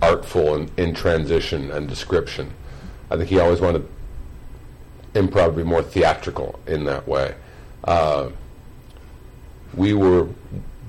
artful 0.00 0.54
and 0.56 0.70
in 0.76 0.92
transition 0.94 1.70
and 1.70 1.88
description. 1.88 2.52
I 3.10 3.16
think 3.16 3.28
he 3.28 3.38
always 3.38 3.60
wanted 3.60 3.86
improv 5.14 5.46
to 5.46 5.52
be 5.52 5.62
more 5.62 5.82
theatrical 5.82 6.58
in 6.66 6.84
that 6.84 7.06
way. 7.06 7.34
Uh, 7.84 8.30
we 9.74 9.92
were 9.94 10.28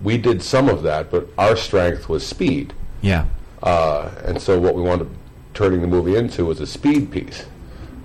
we 0.02 0.18
did 0.18 0.42
some 0.42 0.68
of 0.70 0.84
that, 0.84 1.10
but 1.12 1.28
our 1.38 1.56
strength 1.56 2.10
was 2.10 2.26
speed, 2.26 2.74
Yeah. 3.02 3.26
uh, 3.62 4.10
and 4.26 4.42
so 4.42 4.60
what 4.60 4.76
we 4.76 4.82
wanted 4.82 5.08
turning 5.54 5.82
the 5.82 5.88
movie 5.88 6.16
into 6.16 6.46
was 6.46 6.60
a 6.60 6.68
speed 6.68 7.12
piece, 7.12 7.46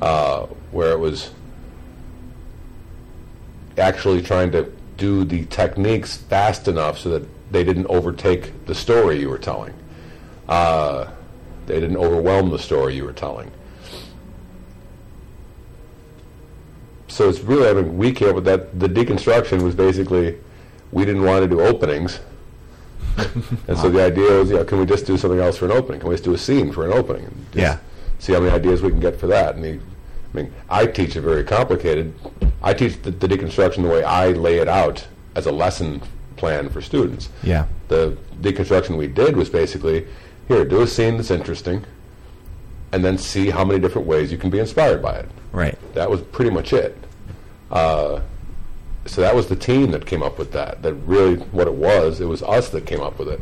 uh, 0.02 0.46
where 0.70 0.92
it 0.92 0.98
was 0.98 1.30
actually 3.78 4.22
trying 4.22 4.50
to 4.52 4.72
do 4.96 5.24
the 5.24 5.44
techniques 5.46 6.16
fast 6.16 6.68
enough 6.68 6.98
so 6.98 7.10
that 7.10 7.28
they 7.52 7.64
didn't 7.64 7.86
overtake 7.86 8.66
the 8.66 8.74
story 8.74 9.20
you 9.20 9.28
were 9.28 9.38
telling. 9.38 9.72
Uh, 10.48 11.10
they 11.66 11.80
didn't 11.80 11.96
overwhelm 11.96 12.50
the 12.50 12.58
story 12.58 12.96
you 12.96 13.04
were 13.04 13.12
telling. 13.12 13.50
So 17.08 17.28
it's 17.28 17.40
really, 17.40 17.68
I 17.68 17.72
mean, 17.72 17.96
we 17.96 18.10
up 18.10 18.34
with 18.34 18.44
that. 18.44 18.78
The 18.78 18.88
deconstruction 18.88 19.62
was 19.62 19.74
basically, 19.74 20.38
we 20.92 21.04
didn't 21.04 21.24
want 21.24 21.42
to 21.42 21.48
do 21.48 21.60
openings. 21.60 22.20
And 23.68 23.78
so 23.78 23.88
the 23.90 24.02
idea 24.04 24.30
was, 24.38 24.50
yeah, 24.50 24.64
can 24.64 24.78
we 24.78 24.86
just 24.86 25.06
do 25.06 25.16
something 25.16 25.40
else 25.40 25.56
for 25.56 25.64
an 25.66 25.72
opening? 25.72 26.00
Can 26.00 26.08
we 26.08 26.14
just 26.14 26.24
do 26.24 26.34
a 26.34 26.38
scene 26.38 26.72
for 26.72 26.86
an 26.86 26.92
opening? 26.92 27.24
And 27.24 27.46
just 27.52 27.56
Yeah. 27.56 27.78
See 28.18 28.32
how 28.32 28.40
many 28.40 28.52
ideas 28.52 28.82
we 28.82 28.90
can 28.90 29.00
get 29.00 29.18
for 29.18 29.26
that. 29.28 29.54
And 29.56 29.64
he, 29.64 29.72
I 29.72 30.36
mean, 30.36 30.52
I 30.68 30.86
teach 30.86 31.16
it 31.16 31.20
very 31.22 31.44
complicated. 31.44 32.12
I 32.62 32.74
teach 32.74 33.00
the, 33.02 33.10
the 33.10 33.28
deconstruction 33.28 33.82
the 33.82 33.88
way 33.88 34.02
I 34.04 34.28
lay 34.32 34.58
it 34.58 34.68
out 34.68 35.06
as 35.34 35.46
a 35.46 35.52
lesson 35.52 36.02
plan 36.36 36.68
for 36.68 36.80
students 36.80 37.30
Yeah. 37.42 37.66
the 37.88 38.16
deconstruction 38.40 38.96
we 38.96 39.08
did 39.08 39.36
was 39.36 39.48
basically 39.50 40.06
here 40.46 40.64
do 40.64 40.82
a 40.82 40.86
scene 40.86 41.16
that's 41.16 41.32
interesting 41.32 41.84
and 42.92 43.04
then 43.04 43.18
see 43.18 43.50
how 43.50 43.64
many 43.64 43.80
different 43.80 44.06
ways 44.06 44.30
you 44.30 44.38
can 44.38 44.48
be 44.48 44.60
inspired 44.60 45.02
by 45.02 45.16
it 45.16 45.26
Right. 45.52 45.76
that 45.94 46.08
was 46.08 46.20
pretty 46.20 46.52
much 46.52 46.72
it 46.72 46.96
uh, 47.72 48.20
so 49.08 49.22
that 49.22 49.34
was 49.34 49.46
the 49.48 49.56
team 49.56 49.90
that 49.92 50.06
came 50.06 50.22
up 50.22 50.38
with 50.38 50.52
that 50.52 50.82
that 50.82 50.94
really 50.94 51.36
what 51.36 51.66
it 51.66 51.74
was. 51.74 52.20
It 52.20 52.26
was 52.26 52.42
us 52.42 52.68
that 52.70 52.86
came 52.86 53.00
up 53.00 53.18
with 53.18 53.28
it. 53.28 53.40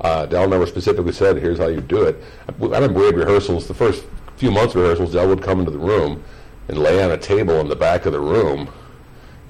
Uh, 0.00 0.26
Del 0.26 0.48
never 0.48 0.66
specifically 0.66 1.12
said 1.12 1.36
here's 1.36 1.58
how 1.58 1.68
you 1.68 1.80
do 1.80 2.02
it. 2.02 2.22
I 2.48 2.52
remember 2.52 3.00
we 3.00 3.06
had 3.06 3.16
rehearsals 3.16 3.66
the 3.66 3.74
first 3.74 4.04
few 4.36 4.50
months 4.50 4.74
of 4.74 4.82
rehearsals 4.82 5.12
Del 5.12 5.28
would 5.28 5.42
come 5.42 5.60
into 5.60 5.70
the 5.70 5.78
room 5.78 6.22
and 6.68 6.78
lay 6.78 7.02
on 7.02 7.10
a 7.10 7.18
table 7.18 7.60
in 7.60 7.68
the 7.68 7.76
back 7.76 8.06
of 8.06 8.12
the 8.12 8.20
room 8.20 8.68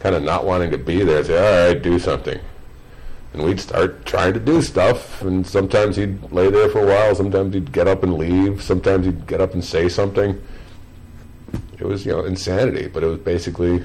kind 0.00 0.14
of 0.14 0.22
not 0.22 0.44
wanting 0.44 0.70
to 0.70 0.78
be 0.78 1.02
there 1.02 1.24
say 1.24 1.37
all 1.37 1.72
right 1.72 1.82
do 1.82 1.98
something. 1.98 2.38
And 3.34 3.42
we'd 3.42 3.61
start 3.61 4.06
trying 4.06 4.32
to 4.34 4.40
do 4.40 4.62
stuff 4.62 5.22
and 5.22 5.46
sometimes 5.46 5.96
he'd 5.96 6.30
lay 6.30 6.50
there 6.50 6.68
for 6.68 6.82
a 6.82 6.87
while 6.87 7.14
sometimes 7.14 7.54
he'd 7.54 7.72
get 7.72 7.88
up 7.88 8.02
and 8.02 8.14
leave 8.14 8.62
sometimes 8.62 9.06
he'd 9.06 9.26
get 9.26 9.40
up 9.40 9.54
and 9.54 9.64
say 9.64 9.88
something. 9.88 10.40
It 11.78 11.84
was 11.84 12.04
you 12.04 12.12
know 12.12 12.24
insanity 12.24 12.88
but 12.88 13.02
it 13.02 13.06
was 13.06 13.18
basically 13.18 13.84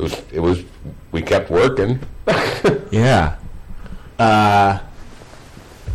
it 0.00 0.02
was 0.02 0.22
it 0.32 0.40
was 0.40 0.64
we 1.12 1.22
kept 1.22 1.50
working 1.50 2.00
Yeah. 2.90 3.36
Uh, 4.18 4.78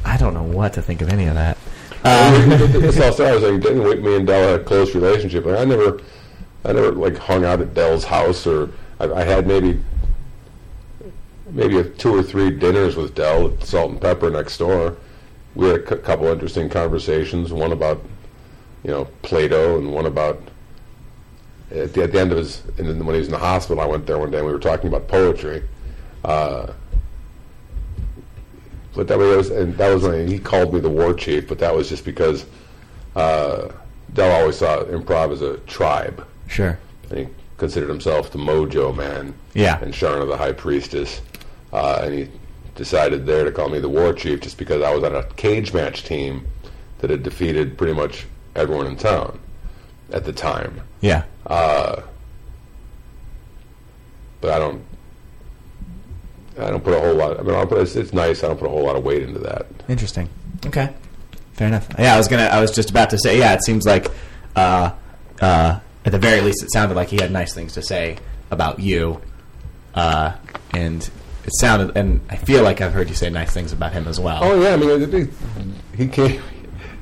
I 0.04 0.18
don't 0.18 0.34
know 0.34 0.44
what 0.44 0.74
to 0.74 0.82
think 0.82 1.02
of 1.02 1.10
any 1.10 1.28
of 1.28 1.36
that. 1.36 1.58
this 2.04 3.00
all 3.00 3.12
started. 3.12 3.32
I 3.32 3.36
was 3.36 3.44
like, 3.44 3.62
didn't 3.62 4.04
me 4.04 4.16
and 4.16 4.28
Del 4.28 4.52
had 4.52 4.62
a 4.62 4.64
close 4.64 4.94
relationship. 4.94 5.46
Like, 5.46 5.60
I 5.60 5.66
never, 5.66 6.02
I 6.64 6.72
never 6.72 6.92
like 6.92 7.18
hung 7.18 7.46
out 7.46 7.62
at 7.62 7.74
Del's 7.74 8.04
house, 8.04 8.46
or 8.46 8.72
I, 9.00 9.12
I 9.12 9.24
had 9.24 9.48
maybe, 9.48 9.82
maybe 11.50 11.80
a 11.80 11.84
two 11.84 12.16
or 12.16 12.24
three 12.24 12.52
dinners 12.52 12.96
with 12.96 13.16
Del 13.16 13.48
at 13.48 13.64
Salt 13.64 13.92
and 13.92 14.02
Pepper 14.02 14.30
next 14.30 14.58
door. 14.58 14.98
We 15.56 15.68
had 15.68 15.80
a 15.80 15.98
couple 15.98 16.28
interesting 16.28 16.70
conversations. 16.70 17.52
One 17.52 17.72
about, 17.72 18.04
you 18.84 18.92
know, 18.92 19.06
Plato, 19.22 19.78
and 19.78 19.94
one 19.94 20.06
about. 20.06 20.42
At 21.72 21.94
the, 21.94 22.04
at 22.04 22.12
the 22.12 22.20
end 22.20 22.32
of 22.32 22.38
his, 22.38 22.62
when 22.78 22.96
he 23.00 23.04
was 23.04 23.26
in 23.28 23.32
the 23.32 23.38
hospital, 23.40 23.82
I 23.82 23.86
went 23.88 24.06
there 24.06 24.20
one 24.20 24.30
day. 24.32 24.38
and 24.38 24.46
We 24.46 24.54
were 24.54 24.60
talking 24.60 24.88
about 24.88 25.08
poetry. 25.08 25.64
Uh, 26.24 26.72
but 28.96 29.08
that 29.08 29.18
was 29.18 29.50
and 29.50 29.76
that 29.78 29.94
was 29.94 30.04
when 30.04 30.28
he 30.28 30.40
called 30.40 30.74
me 30.74 30.80
the 30.80 30.90
war 30.90 31.14
chief. 31.14 31.48
But 31.48 31.60
that 31.60 31.76
was 31.76 31.90
just 31.90 32.06
because 32.06 32.46
uh, 33.16 33.70
Del 34.14 34.32
always 34.32 34.58
saw 34.58 34.84
improv 34.84 35.32
as 35.34 35.42
a 35.42 35.58
tribe, 35.60 36.26
Sure. 36.48 36.78
and 37.10 37.20
he 37.20 37.28
considered 37.58 37.90
himself 37.90 38.32
the 38.32 38.38
Mojo 38.38 38.96
Man. 38.96 39.34
Yeah. 39.54 39.80
And 39.82 39.94
Charna 39.94 40.28
the 40.28 40.38
High 40.38 40.54
Priestess, 40.54 41.22
uh, 41.74 42.02
and 42.04 42.14
he 42.14 42.30
decided 42.76 43.26
there 43.26 43.44
to 43.44 43.52
call 43.52 43.70
me 43.70 43.80
the 43.80 43.90
war 43.90 44.14
chief 44.14 44.40
just 44.42 44.58
because 44.58 44.82
I 44.82 44.94
was 44.94 45.04
on 45.04 45.16
a 45.16 45.24
cage 45.34 45.74
match 45.74 46.04
team 46.04 46.46
that 47.00 47.10
had 47.10 47.24
defeated 47.24 47.78
pretty 47.78 47.94
much 47.94 48.26
everyone 48.56 48.88
in 48.88 48.96
town 48.96 49.40
at 50.12 50.26
the 50.26 50.34
time. 50.34 50.82
Yeah. 51.02 51.24
Uh, 51.46 52.02
but 54.42 54.52
I 54.52 54.60
don't. 54.60 54.84
I 56.58 56.70
don't 56.70 56.84
put 56.84 56.94
a 56.94 57.00
whole 57.00 57.16
lot. 57.16 57.38
I 57.38 57.44
mean, 57.44 57.54
I'll 57.54 57.68
put, 57.68 57.80
it's, 57.82 57.96
it's 57.98 58.14
nice. 58.14 58.44
I 58.44 58.48
don't 58.48 58.58
put 58.58 58.68
a 58.68 58.70
whole 58.70 58.86
lot 58.86 58.96
of 58.96 59.04
weight 59.04 59.24
into 59.24 59.40
that. 59.40 59.66
Interesting. 59.90 60.30
Okay. 60.66 60.90
Fair 61.54 61.68
enough. 61.68 61.88
Yeah, 62.00 62.16
I 62.16 62.18
was 62.18 62.28
gonna. 62.28 62.44
I 62.44 62.60
was 62.62 62.72
just 62.72 62.90
about 62.90 63.10
to 63.12 63.18
say. 63.18 63.40
Yeah, 63.40 63.54
it 63.54 63.64
seems 63.64 63.86
like 63.86 64.08
uh, 64.56 64.92
uh, 65.42 65.80
at 66.06 66.12
the 66.12 66.20
very 66.20 66.42
least, 66.42 66.64
it 66.64 66.72
sounded 66.72 66.96
like 66.96 67.10
he 67.10 67.18
had 67.18 67.32
nice 67.32 67.54
things 67.54 67.74
to 67.74 67.82
say 67.82 68.18
about 68.52 68.80
you, 68.80 69.22
uh, 69.96 70.34
and 70.72 71.02
it 71.46 71.52
sounded, 71.60 71.96
and 71.98 72.22
I 72.30 72.36
feel 72.36 72.64
like 72.64 72.82
I've 72.82 72.94
heard 72.94 73.10
you 73.10 73.16
say 73.16 73.30
nice 73.30 73.54
things 73.54 73.72
about 73.72 73.94
him 73.94 74.08
as 74.08 74.20
well. 74.20 74.40
Oh 74.44 74.62
yeah, 74.62 74.74
I 74.74 74.78
mean, 74.78 75.12
he, 75.96 76.04
he 76.04 76.08
came. 76.08 76.42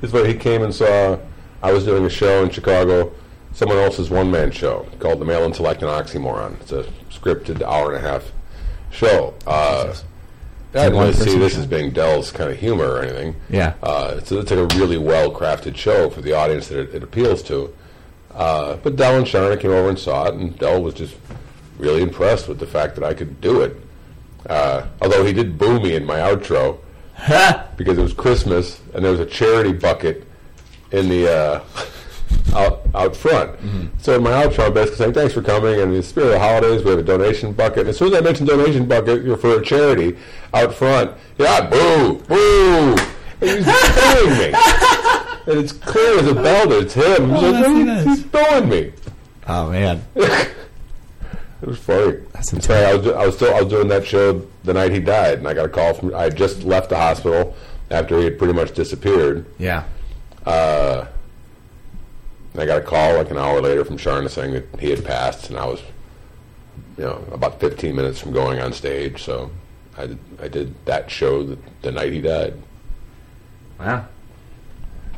This 0.01 0.11
way, 0.11 0.27
he 0.27 0.33
came 0.37 0.63
and 0.63 0.75
saw. 0.75 1.17
I 1.63 1.71
was 1.71 1.85
doing 1.85 2.05
a 2.05 2.09
show 2.09 2.43
in 2.43 2.49
Chicago, 2.49 3.11
someone 3.53 3.77
else's 3.77 4.09
one-man 4.09 4.51
show 4.51 4.85
called 4.99 5.19
"The 5.19 5.25
Male 5.25 5.43
Intellect 5.43 5.81
an 5.81 5.87
Oxymoron." 5.87 6.59
It's 6.61 6.73
a 6.73 6.83
scripted 7.09 7.61
hour 7.63 7.93
and 7.93 8.05
a 8.05 8.07
half 8.07 8.31
show. 8.91 9.33
Uh, 9.47 9.95
I 10.73 10.85
didn't 10.85 10.95
one 10.95 11.07
really 11.07 11.13
see 11.13 11.37
this 11.37 11.53
show? 11.53 11.59
as 11.59 11.65
being 11.65 11.91
Del's 11.91 12.31
kind 12.31 12.51
of 12.51 12.59
humor 12.59 12.85
or 12.85 13.01
anything. 13.01 13.35
Yeah. 13.49 13.75
uh, 13.81 14.15
it's, 14.17 14.31
it's 14.31 14.51
like 14.51 14.59
a 14.59 14.77
really 14.77 14.97
well-crafted 14.97 15.75
show 15.75 16.09
for 16.09 16.21
the 16.21 16.33
audience 16.33 16.67
that 16.67 16.79
it, 16.79 16.95
it 16.95 17.03
appeals 17.03 17.43
to. 17.43 17.73
Uh, 18.33 18.77
but 18.77 18.95
Del 18.95 19.17
and 19.17 19.25
Charna 19.25 19.59
came 19.59 19.71
over 19.71 19.89
and 19.89 19.99
saw 19.99 20.25
it, 20.25 20.33
and 20.33 20.57
Del 20.57 20.81
was 20.81 20.95
just 20.95 21.15
really 21.77 22.01
impressed 22.01 22.47
with 22.47 22.59
the 22.59 22.65
fact 22.65 22.95
that 22.95 23.03
I 23.03 23.13
could 23.13 23.39
do 23.39 23.61
it. 23.61 23.77
Uh, 24.49 24.87
although 25.01 25.23
he 25.23 25.31
did 25.31 25.57
boo 25.57 25.79
me 25.79 25.95
in 25.95 26.05
my 26.05 26.17
outro 26.17 26.79
because 27.77 27.97
it 27.97 28.01
was 28.01 28.13
Christmas 28.13 28.81
and 28.93 29.03
there 29.03 29.11
was 29.11 29.19
a 29.21 29.25
charity 29.25 29.71
bucket 29.71 30.27
in 30.93 31.09
the 31.09 31.29
uh, 31.31 31.63
out 32.55 32.81
out 32.95 33.15
front. 33.15 33.59
So 33.99 34.15
in 34.15 34.23
my 34.23 34.31
outro, 34.31 34.67
I'm 34.67 34.73
basically 34.73 34.97
saying 34.97 35.13
thanks 35.13 35.33
for 35.33 35.41
coming. 35.41 35.73
And 35.81 35.91
in 35.91 35.93
the 35.97 36.03
spirit 36.03 36.27
of 36.27 36.33
the 36.33 36.39
holidays, 36.39 36.83
we 36.83 36.91
have 36.91 36.99
a 36.99 37.03
donation 37.03 37.51
bucket. 37.53 37.79
And 37.79 37.89
as 37.89 37.97
soon 37.97 38.13
as 38.13 38.19
I 38.19 38.21
mentioned 38.21 38.47
donation 38.47 38.85
bucket 38.87 39.23
you're 39.23 39.37
for 39.37 39.59
a 39.59 39.63
charity 39.63 40.17
out 40.53 40.73
front, 40.73 41.11
yeah, 41.37 41.67
boo, 41.69 42.19
boo. 42.27 42.95
And 43.41 43.49
he's 43.49 43.65
booing 43.65 44.37
me. 44.39 44.53
And 45.45 45.59
it's 45.59 45.73
clear 45.73 46.19
as 46.19 46.27
a 46.27 46.33
bell 46.35 46.69
that 46.69 46.83
it's 46.83 46.93
him. 46.93 47.33
He's, 47.33 47.41
like, 47.41 48.05
"He's- 48.07 48.19
booing 48.23 48.69
me. 48.69 48.93
Oh 49.45 49.71
man, 49.71 50.01
It 50.15 51.67
was 51.67 51.79
funny. 51.79 52.17
That's 52.31 52.65
sorry, 52.65 52.85
I 52.85 52.93
was, 52.95 53.07
I 53.07 53.25
was 53.25 53.35
still 53.35 53.53
I 53.53 53.59
was 53.61 53.69
doing 53.69 53.89
that 53.89 54.05
show 54.05 54.41
the 54.63 54.73
night 54.73 54.91
he 54.91 55.01
died, 55.01 55.39
and 55.39 55.47
I 55.49 55.53
got 55.53 55.65
a 55.65 55.69
call 55.69 55.93
from. 55.95 56.15
I 56.15 56.23
had 56.23 56.37
just 56.37 56.63
left 56.63 56.89
the 56.89 56.95
hospital 56.95 57.55
after 57.91 58.17
he 58.19 58.23
had 58.23 58.37
pretty 58.37 58.53
much 58.53 58.71
disappeared. 58.73 59.45
yeah, 59.57 59.83
Uh, 60.45 61.05
I 62.55 62.65
got 62.65 62.79
a 62.79 62.85
call 62.85 63.15
like 63.15 63.31
an 63.31 63.37
hour 63.37 63.61
later 63.61 63.83
from 63.83 63.97
Charna 63.97 64.29
saying 64.29 64.53
that 64.53 64.79
he 64.79 64.89
had 64.89 65.03
passed, 65.03 65.49
and 65.49 65.57
I 65.57 65.65
was, 65.65 65.81
you 66.97 67.03
know, 67.03 67.23
about 67.31 67.59
15 67.59 67.95
minutes 67.95 68.19
from 68.19 68.31
going 68.31 68.59
on 68.59 68.73
stage. 68.73 69.23
So 69.23 69.49
I 69.97 70.07
did, 70.07 70.19
I 70.39 70.47
did 70.47 70.85
that 70.85 71.09
show 71.09 71.43
the, 71.43 71.57
the 71.81 71.91
night 71.91 72.13
he 72.13 72.21
died, 72.21 72.53
wow, 73.79 74.05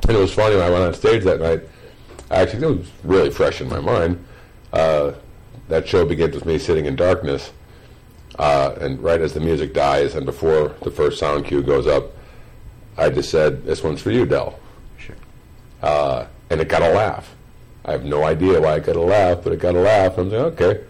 and 0.07 0.11
it 0.15 0.19
was 0.19 0.33
funny 0.33 0.55
when 0.55 0.65
I 0.65 0.69
went 0.69 0.83
on 0.83 0.93
stage 0.93 1.23
that 1.23 1.41
night. 1.41 1.61
Actually, 2.31 2.63
it 2.63 2.77
was 2.77 2.91
really 3.03 3.29
fresh 3.29 3.61
in 3.61 3.69
my 3.69 3.79
mind. 3.79 4.23
Uh, 4.71 5.13
that 5.67 5.87
show 5.87 6.05
begins 6.05 6.35
with 6.35 6.45
me 6.45 6.57
sitting 6.57 6.85
in 6.85 6.95
darkness, 6.95 7.51
uh, 8.39 8.75
and 8.79 9.01
right 9.01 9.19
as 9.19 9.33
the 9.33 9.39
music 9.39 9.73
dies 9.73 10.15
and 10.15 10.25
before 10.25 10.75
the 10.83 10.91
first 10.91 11.19
sound 11.19 11.45
cue 11.45 11.63
goes 11.63 11.87
up, 11.87 12.11
I 12.97 13.09
just 13.09 13.29
said, 13.29 13.65
"This 13.65 13.83
one's 13.83 14.01
for 14.01 14.11
you, 14.11 14.25
Del." 14.25 14.57
Sure. 15.85 15.93
uh, 15.93 16.27
and 16.49 16.61
it 16.61 16.67
got 16.69 16.81
a 16.81 16.89
laugh. 16.89 17.33
I 17.83 17.91
have 17.91 18.03
no 18.05 18.23
idea 18.23 18.59
why 18.59 18.75
it 18.77 18.85
got 18.85 18.95
a 18.95 19.01
laugh, 19.01 19.39
but 19.43 19.53
it 19.53 19.59
got 19.59 19.75
a 19.75 19.79
laugh. 19.79 20.17
I'm 20.17 20.29
like, 20.31 20.59
okay, 20.59 20.83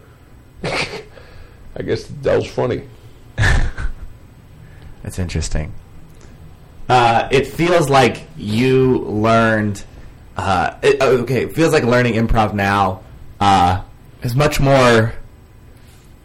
I 1.76 1.82
guess 1.82 2.04
Del's 2.06 2.48
funny. 2.48 2.88
That's 5.04 5.20
interesting. 5.20 5.74
Uh, 6.88 7.28
it 7.32 7.48
feels 7.48 7.90
like 7.90 8.24
you 8.38 9.00
learned. 9.00 9.84
Uh, 10.38 10.76
it, 10.82 10.98
oh, 11.02 11.18
okay, 11.20 11.44
it 11.44 11.54
feels 11.56 11.74
like 11.74 11.84
learning 11.84 12.14
improv 12.16 12.54
now 12.54 13.04
uh, 13.40 13.82
is 14.24 14.36
much 14.36 14.60
more. 14.60 15.14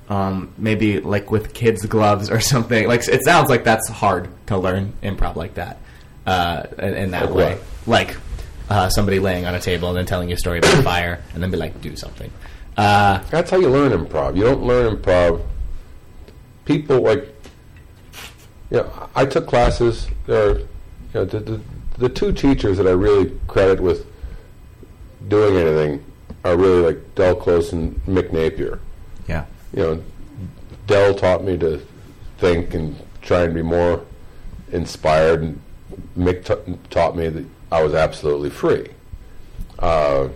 Um, 0.09 0.53
maybe 0.59 0.99
like 0.99 1.31
with 1.31 1.55
kids' 1.55 1.87
gloves 1.87 2.31
or 2.31 2.41
something. 2.53 2.87
Like 2.89 3.07
it 3.09 3.25
sounds 3.25 3.49
like 3.49 3.65
that's 3.65 3.89
hard 3.89 4.29
to 4.49 4.59
learn 4.59 4.93
improv 5.03 5.37
like 5.37 5.55
that. 5.55 5.79
Uh, 6.27 6.65
in, 6.79 6.95
in 6.95 7.11
that 7.13 7.27
Like 7.27 7.35
way, 7.35 7.55
what? 7.55 7.63
like 8.09 8.17
uh, 8.71 8.89
somebody 8.89 9.19
laying 9.19 9.45
on 9.47 9.55
a 9.55 9.61
table 9.61 9.89
and 9.89 9.99
then 9.99 10.07
telling 10.07 10.29
you 10.31 10.35
a 10.37 10.39
story 10.39 10.59
about 10.59 10.83
fire, 10.85 11.23
and 11.35 11.43
then 11.43 11.51
be 11.51 11.57
like, 11.59 11.81
"Do 11.81 11.95
something." 11.97 12.31
Uh, 12.77 13.19
That's 13.31 13.51
how 13.51 13.59
you 13.59 13.69
learn 13.69 13.93
improv. 13.93 14.37
You 14.37 14.45
don't 14.45 14.63
learn 14.63 14.97
improv. 14.97 15.43
People 16.65 17.03
like, 17.03 17.29
you 18.71 18.79
know, 18.79 19.09
I 19.15 19.27
took 19.27 19.47
classes. 19.47 20.07
There, 20.27 20.51
are, 20.51 20.59
you 20.59 20.67
know, 21.15 21.25
the, 21.25 21.41
the 21.41 21.61
the 21.99 22.09
two 22.09 22.33
teachers 22.33 22.79
that 22.79 22.87
I 22.87 22.93
really 22.93 23.39
credit 23.49 23.81
with 23.81 24.07
doing 25.29 25.57
anything 25.57 26.05
are 26.45 26.57
really 26.57 26.81
like 26.81 27.15
Del 27.15 27.35
Close 27.37 27.73
and 27.73 27.97
Mick 28.07 28.33
Napier. 28.33 28.81
yeah, 29.29 29.45
you 29.75 29.83
know, 29.83 30.03
Del 30.87 31.15
taught 31.15 31.45
me 31.45 31.59
to 31.59 31.83
think 32.39 32.73
and 32.73 32.97
try 33.21 33.43
and 33.43 33.53
be 33.53 33.61
more 33.63 34.03
inspired, 34.73 35.43
and 35.43 35.61
Mick 36.17 36.45
t- 36.45 36.79
taught 36.89 37.17
me 37.17 37.29
that 37.29 37.45
I 37.73 37.83
was 37.83 37.95
absolutely 37.95 38.51
free. 38.51 38.89
Uh, 39.79 40.29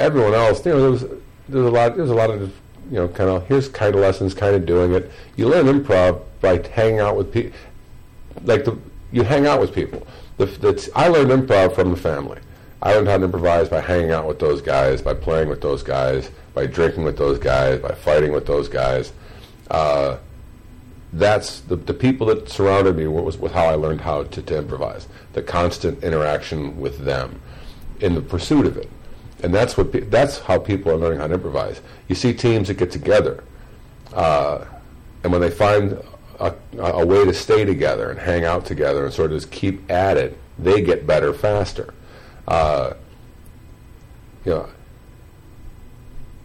everyone 0.00 0.34
else, 0.34 0.64
you 0.64 0.72
know, 0.72 0.80
there 0.80 0.90
was 0.90 1.02
there 1.48 1.62
was 1.62 1.66
a 1.66 1.70
lot 1.70 1.94
there 1.94 2.02
was 2.02 2.10
a 2.10 2.14
lot 2.14 2.30
of 2.30 2.54
you 2.90 2.96
know 2.96 3.08
kind 3.08 3.30
of 3.30 3.46
here's 3.46 3.68
kind 3.68 3.94
of 3.94 4.00
lessons, 4.00 4.34
kind 4.34 4.54
of 4.54 4.66
doing 4.66 4.92
it. 4.92 5.10
You 5.36 5.48
learn 5.48 5.66
improv 5.66 6.22
by 6.40 6.66
hanging 6.68 7.00
out 7.00 7.16
with 7.16 7.32
people, 7.32 7.58
like 8.44 8.64
the 8.64 8.78
you 9.12 9.22
hang 9.22 9.46
out 9.46 9.60
with 9.60 9.74
people. 9.74 10.06
The, 10.38 10.46
the, 10.46 10.90
I 10.96 11.08
learned 11.08 11.30
improv 11.30 11.74
from 11.74 11.90
the 11.90 11.96
family. 11.96 12.40
I 12.82 12.94
learned 12.94 13.08
how 13.08 13.18
to 13.18 13.24
improvise 13.24 13.68
by 13.68 13.80
hanging 13.80 14.10
out 14.10 14.26
with 14.26 14.40
those 14.40 14.60
guys, 14.60 15.00
by 15.00 15.14
playing 15.14 15.48
with 15.48 15.60
those 15.60 15.82
guys, 15.82 16.30
by 16.52 16.66
drinking 16.66 17.04
with 17.04 17.16
those 17.16 17.38
guys, 17.38 17.80
by 17.80 17.94
fighting 17.94 18.32
with 18.32 18.46
those 18.46 18.68
guys. 18.68 19.12
Uh, 19.70 20.18
that's 21.14 21.60
the, 21.60 21.76
the 21.76 21.94
people 21.94 22.26
that 22.26 22.48
surrounded 22.48 22.96
me 22.96 23.06
was, 23.06 23.38
was 23.38 23.52
how 23.52 23.66
I 23.66 23.74
learned 23.74 24.00
how 24.00 24.24
to, 24.24 24.42
to 24.42 24.58
improvise. 24.58 25.06
The 25.32 25.42
constant 25.42 26.02
interaction 26.02 26.78
with 26.80 26.98
them 26.98 27.40
in 28.00 28.14
the 28.14 28.20
pursuit 28.20 28.66
of 28.66 28.76
it, 28.76 28.90
and 29.42 29.54
that's 29.54 29.76
what 29.76 30.10
that's 30.10 30.40
how 30.40 30.58
people 30.58 30.90
are 30.90 30.96
learning 30.96 31.20
how 31.20 31.28
to 31.28 31.34
improvise. 31.34 31.80
You 32.08 32.14
see 32.16 32.32
teams 32.32 32.68
that 32.68 32.74
get 32.74 32.90
together, 32.90 33.44
uh, 34.12 34.64
and 35.22 35.30
when 35.30 35.40
they 35.40 35.50
find 35.50 35.98
a, 36.40 36.54
a 36.78 37.06
way 37.06 37.24
to 37.24 37.32
stay 37.32 37.64
together 37.64 38.10
and 38.10 38.18
hang 38.18 38.44
out 38.44 38.66
together 38.66 39.04
and 39.04 39.14
sort 39.14 39.30
of 39.30 39.40
just 39.40 39.52
keep 39.52 39.88
at 39.90 40.16
it, 40.16 40.36
they 40.58 40.82
get 40.82 41.06
better 41.06 41.32
faster. 41.32 41.94
Uh, 42.48 42.94
you 44.44 44.52
know, 44.52 44.68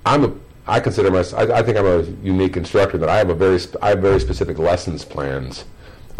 I'm 0.06 0.24
a. 0.26 0.49
I 0.70 0.80
consider 0.80 1.10
myself. 1.10 1.50
I, 1.50 1.60
I 1.60 1.64
think 1.64 1.78
I'm 1.78 1.86
a 1.86 2.04
unique 2.24 2.56
instructor 2.56 2.98
that 3.00 3.10
I 3.10 3.18
have 3.18 3.30
a 3.30 3.34
very. 3.34 3.60
Sp- 3.60 3.82
I 3.82 3.90
have 3.90 4.00
very 4.00 4.20
specific 4.20 4.60
lessons 4.60 5.04
plans, 5.04 5.66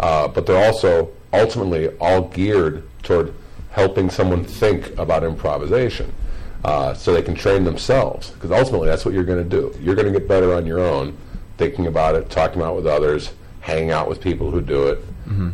uh, 0.00 0.26
but 0.28 0.44
they're 0.46 0.64
also 0.66 1.10
ultimately 1.32 1.88
all 1.98 2.22
geared 2.22 2.82
toward 3.02 3.32
helping 3.70 4.10
someone 4.10 4.44
think 4.44 4.98
about 4.98 5.22
improvisation, 5.22 6.12
uh, 6.64 6.92
so 6.94 7.12
they 7.12 7.22
can 7.22 7.36
train 7.36 7.62
themselves. 7.62 8.30
Because 8.30 8.50
ultimately, 8.50 8.88
that's 8.88 9.04
what 9.04 9.14
you're 9.14 9.24
going 9.24 9.42
to 9.42 9.48
do. 9.48 9.72
You're 9.80 9.94
going 9.94 10.12
to 10.12 10.18
get 10.18 10.26
better 10.28 10.52
on 10.54 10.66
your 10.66 10.80
own, 10.80 11.16
thinking 11.56 11.86
about 11.86 12.16
it, 12.16 12.28
talking 12.28 12.60
about 12.60 12.72
it 12.72 12.76
with 12.76 12.86
others, 12.88 13.32
hanging 13.60 13.92
out 13.92 14.08
with 14.08 14.20
people 14.20 14.50
who 14.50 14.60
do 14.60 14.88
it. 14.88 15.04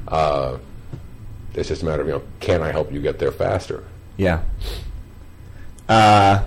Uh, 0.08 0.56
it's 1.54 1.68
just 1.68 1.82
a 1.82 1.84
matter 1.84 2.00
of 2.00 2.08
you 2.08 2.14
know, 2.14 2.22
can 2.40 2.62
I 2.62 2.72
help 2.72 2.90
you 2.90 3.02
get 3.02 3.18
there 3.18 3.30
faster? 3.32 3.84
Yeah. 4.16 4.42
Uh, 5.86 6.42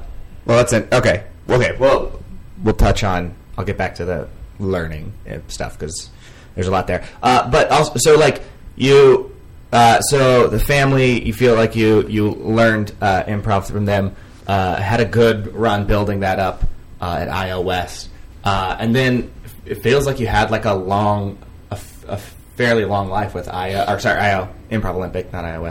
well, 0.45 0.57
that's 0.57 0.73
it. 0.73 0.91
Okay. 0.91 1.25
Okay. 1.47 1.77
Well, 1.79 2.19
we'll 2.63 2.75
touch 2.75 3.03
on. 3.03 3.35
I'll 3.57 3.65
get 3.65 3.77
back 3.77 3.95
to 3.95 4.05
the 4.05 4.29
learning 4.59 5.13
uh, 5.29 5.39
stuff 5.47 5.77
because 5.77 6.09
there's 6.55 6.67
a 6.67 6.71
lot 6.71 6.87
there. 6.87 7.07
Uh, 7.23 7.49
but 7.49 7.69
also, 7.71 7.93
so 7.97 8.17
like 8.17 8.41
you, 8.75 9.35
uh, 9.71 10.01
so 10.01 10.47
the 10.47 10.59
family, 10.59 11.23
you 11.25 11.33
feel 11.33 11.55
like 11.55 11.75
you 11.75 12.07
you 12.07 12.31
learned 12.31 12.93
uh, 13.01 13.23
improv 13.23 13.71
from 13.71 13.85
them, 13.85 14.15
uh, 14.47 14.75
had 14.75 14.99
a 14.99 15.05
good 15.05 15.53
run 15.53 15.85
building 15.85 16.21
that 16.21 16.39
up 16.39 16.63
uh, 17.01 17.17
at 17.21 17.29
IO 17.29 17.61
West, 17.61 18.09
uh, 18.43 18.75
and 18.79 18.95
then 18.95 19.31
it 19.65 19.83
feels 19.83 20.05
like 20.05 20.19
you 20.19 20.27
had 20.27 20.51
like 20.51 20.65
a 20.65 20.73
long, 20.73 21.37
a, 21.71 22.17
fairly 22.57 22.83
long 22.83 23.07
life 23.07 23.33
with 23.33 23.47
IO, 23.47 23.85
or 23.87 23.99
sorry, 23.99 24.19
IO 24.19 24.49
Improv 24.69 24.95
Olympic, 24.95 25.31
not 25.31 25.45
IO 25.45 25.61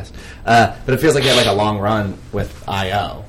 but 0.45 0.95
it 0.95 1.01
feels 1.01 1.15
like 1.15 1.23
you 1.23 1.29
had 1.29 1.37
like 1.37 1.47
a 1.47 1.53
long 1.53 1.79
run 1.79 2.17
with 2.33 2.67
IO, 2.67 3.25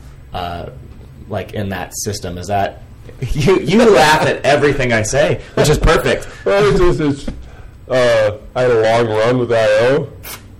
like 1.27 1.53
in 1.53 1.69
that 1.69 1.91
system. 1.97 2.37
Is 2.37 2.47
that 2.47 2.83
you? 3.33 3.59
You 3.59 3.89
laugh 3.91 4.21
at 4.27 4.45
everything 4.45 4.93
I 4.93 5.01
say, 5.03 5.41
which 5.55 5.69
is 5.69 5.77
perfect. 5.77 6.27
Well, 6.45 6.63
it's 6.69 6.99
just, 6.99 7.27
it's, 7.27 7.37
uh, 7.89 8.37
I 8.55 8.61
had 8.61 8.71
a 8.71 8.81
long 8.81 9.07
run 9.17 9.37
with 9.39 9.51
IO. 9.51 10.11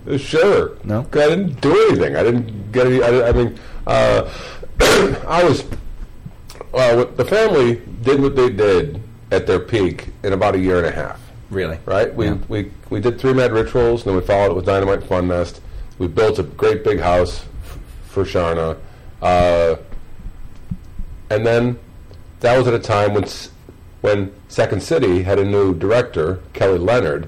Uh, 0.07 0.17
Sure. 0.17 0.77
No. 0.83 1.01
I 1.13 1.27
didn't 1.29 1.61
do 1.61 1.71
anything. 1.89 2.15
I 2.15 2.23
didn't 2.23 2.71
get 2.71 2.87
any. 2.87 3.03
I, 3.03 3.29
I 3.29 3.31
mean, 3.31 3.59
uh, 3.85 4.27
I 5.27 5.43
was. 5.43 5.63
Well, 6.71 6.97
what, 6.97 7.17
the 7.17 7.25
family 7.25 7.81
did 8.01 8.19
what 8.21 8.35
they 8.35 8.49
did 8.49 9.01
at 9.31 9.45
their 9.47 9.59
peak 9.59 10.09
in 10.23 10.33
about 10.33 10.55
a 10.55 10.59
year 10.59 10.77
and 10.77 10.87
a 10.87 10.91
half. 10.91 11.19
Really, 11.51 11.77
Right? 11.85 12.13
We, 12.15 12.25
Yeah. 12.27 12.37
we, 12.47 12.71
we 12.89 12.99
did 12.99 13.19
three 13.19 13.33
mad 13.33 13.51
rituals, 13.51 14.01
and 14.05 14.11
then 14.11 14.21
we 14.21 14.25
followed 14.25 14.51
it 14.51 14.55
with 14.55 14.65
Dynamite 14.65 15.03
Fun 15.03 15.27
Nest. 15.27 15.61
We 15.97 16.07
built 16.07 16.37
a 16.39 16.43
great 16.43 16.83
big 16.83 16.99
house 16.99 17.43
f- 17.65 17.77
for 18.07 18.23
Charna. 18.23 18.77
Uh, 19.21 19.75
and 21.29 21.45
then 21.45 21.77
that 22.41 22.57
was 22.57 22.67
at 22.67 22.73
a 22.73 22.79
time 22.79 23.13
when 23.13 23.25
when 24.01 24.31
Second 24.47 24.81
City 24.81 25.23
had 25.23 25.39
a 25.39 25.43
new 25.45 25.73
director, 25.75 26.39
Kelly 26.53 26.79
Leonard, 26.79 27.27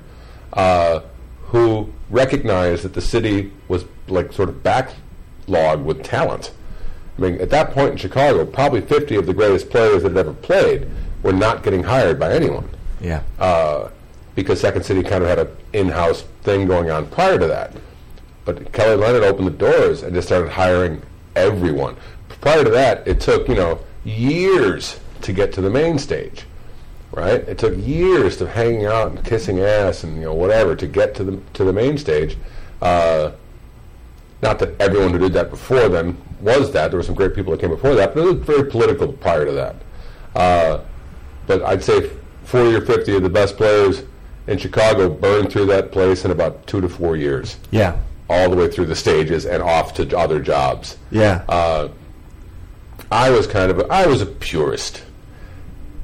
uh, 0.54 1.02
who 1.48 1.92
recognized 2.10 2.84
that 2.84 2.94
the 2.94 3.02
city 3.02 3.52
was 3.68 3.84
like 4.08 4.32
sort 4.32 4.48
of 4.50 4.56
backlogged 4.64 5.84
with 5.84 6.02
talent. 6.04 6.52
I 7.18 7.22
mean, 7.22 7.42
at 7.42 7.50
that 7.50 7.72
point 7.72 7.92
in 7.92 7.98
Chicago, 7.98 8.46
probably 8.46 8.82
50 8.82 9.16
of 9.18 9.26
the 9.26 9.34
greatest 9.34 9.70
players 9.70 10.04
that 10.04 10.10
had 10.14 10.18
ever 10.18 10.34
played 10.34 10.88
were 11.24 11.34
not 11.34 11.62
getting 11.62 11.84
hired 11.84 12.20
by 12.20 12.32
anyone 12.32 12.68
Yeah. 13.02 13.22
uh, 13.38 13.90
because 14.34 14.62
Second 14.62 14.84
City 14.84 15.04
kind 15.04 15.24
of 15.24 15.30
had 15.30 15.40
an 15.40 15.50
in-house 15.74 16.24
thing 16.44 16.68
going 16.68 16.90
on 16.90 17.06
prior 17.08 17.38
to 17.38 17.48
that. 17.48 17.74
But 18.46 18.72
Kelly 18.72 18.96
Leonard 18.96 19.24
opened 19.24 19.48
the 19.48 19.52
doors 19.52 20.04
and 20.04 20.16
just 20.16 20.30
started 20.30 20.50
hiring 20.52 21.02
everyone. 21.36 21.96
Prior 22.40 22.64
to 22.64 22.70
that, 22.72 23.06
it 23.08 23.20
took 23.20 23.48
you 23.50 23.56
know 23.56 23.80
years 24.04 25.00
to 25.22 25.34
get 25.34 25.54
to 25.54 25.62
the 25.62 25.70
main 25.70 25.98
stage, 26.00 26.46
right? 27.12 27.42
It 27.48 27.58
took 27.58 27.76
years 27.78 28.42
of 28.42 28.50
hanging 28.50 28.86
out 28.86 29.12
and 29.12 29.24
kissing 29.24 29.60
ass 29.60 30.04
and 30.04 30.16
you 30.18 30.22
know 30.24 30.34
whatever 30.34 30.76
to 30.76 30.88
get 30.88 31.16
to 31.16 31.24
the 31.24 31.40
to 31.54 31.64
the 31.64 31.74
main 31.74 31.98
stage. 31.98 32.38
Uh, 32.82 33.32
not 34.42 34.58
that 34.60 34.80
everyone 34.82 35.12
who 35.12 35.20
did 35.20 35.34
that 35.34 35.52
before 35.52 35.88
then 35.88 36.18
was 36.42 36.72
that. 36.72 36.90
There 36.90 36.98
were 36.98 37.04
some 37.04 37.14
great 37.14 37.36
people 37.36 37.52
that 37.52 37.60
came 37.62 37.70
before 37.70 37.94
that, 37.94 38.16
but 38.16 38.22
it 38.22 38.26
was 38.26 38.44
very 38.46 38.70
political 38.70 39.14
prior 39.14 39.46
to 39.46 39.52
that. 39.52 39.76
Uh, 40.36 40.80
but 41.46 41.62
I'd 41.62 41.84
say 41.84 42.10
40 42.46 42.76
or 42.76 42.82
50 42.82 43.18
of 43.18 43.22
the 43.24 43.30
best 43.30 43.56
players 43.56 44.02
in 44.48 44.58
Chicago 44.58 45.10
burned 45.10 45.52
through 45.52 45.68
that 45.68 45.92
place 45.92 46.26
in 46.26 46.32
about 46.32 46.66
two 46.66 46.82
to 46.82 46.90
four 46.90 47.16
years, 47.16 47.58
Yeah. 47.70 47.98
all 48.32 48.50
the 48.50 48.56
way 48.56 48.68
through 48.68 48.88
the 48.88 48.96
stages 48.96 49.46
and 49.46 49.62
off 49.62 49.94
to 49.96 50.18
other 50.18 50.40
jobs. 50.40 50.98
Yeah. 51.12 51.44
Uh, 51.48 51.90
I 53.12 53.30
was 53.30 53.46
kind 53.46 53.70
of 53.70 53.80
a, 53.80 53.88
I 53.92 54.06
was 54.08 54.22
a 54.22 54.26
purist, 54.26 55.04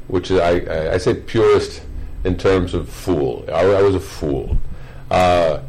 which 0.08 0.30
is 0.30 0.40
I, 0.40 0.94
I, 0.94 0.98
say 0.98 1.14
purist 1.14 1.82
in 2.26 2.38
terms 2.38 2.74
of 2.74 2.90
fool. 2.90 3.46
I, 3.48 3.62
I 3.62 3.82
was 3.82 3.96
a 3.96 4.00
fool. 4.00 4.58
Uh, 5.10 5.60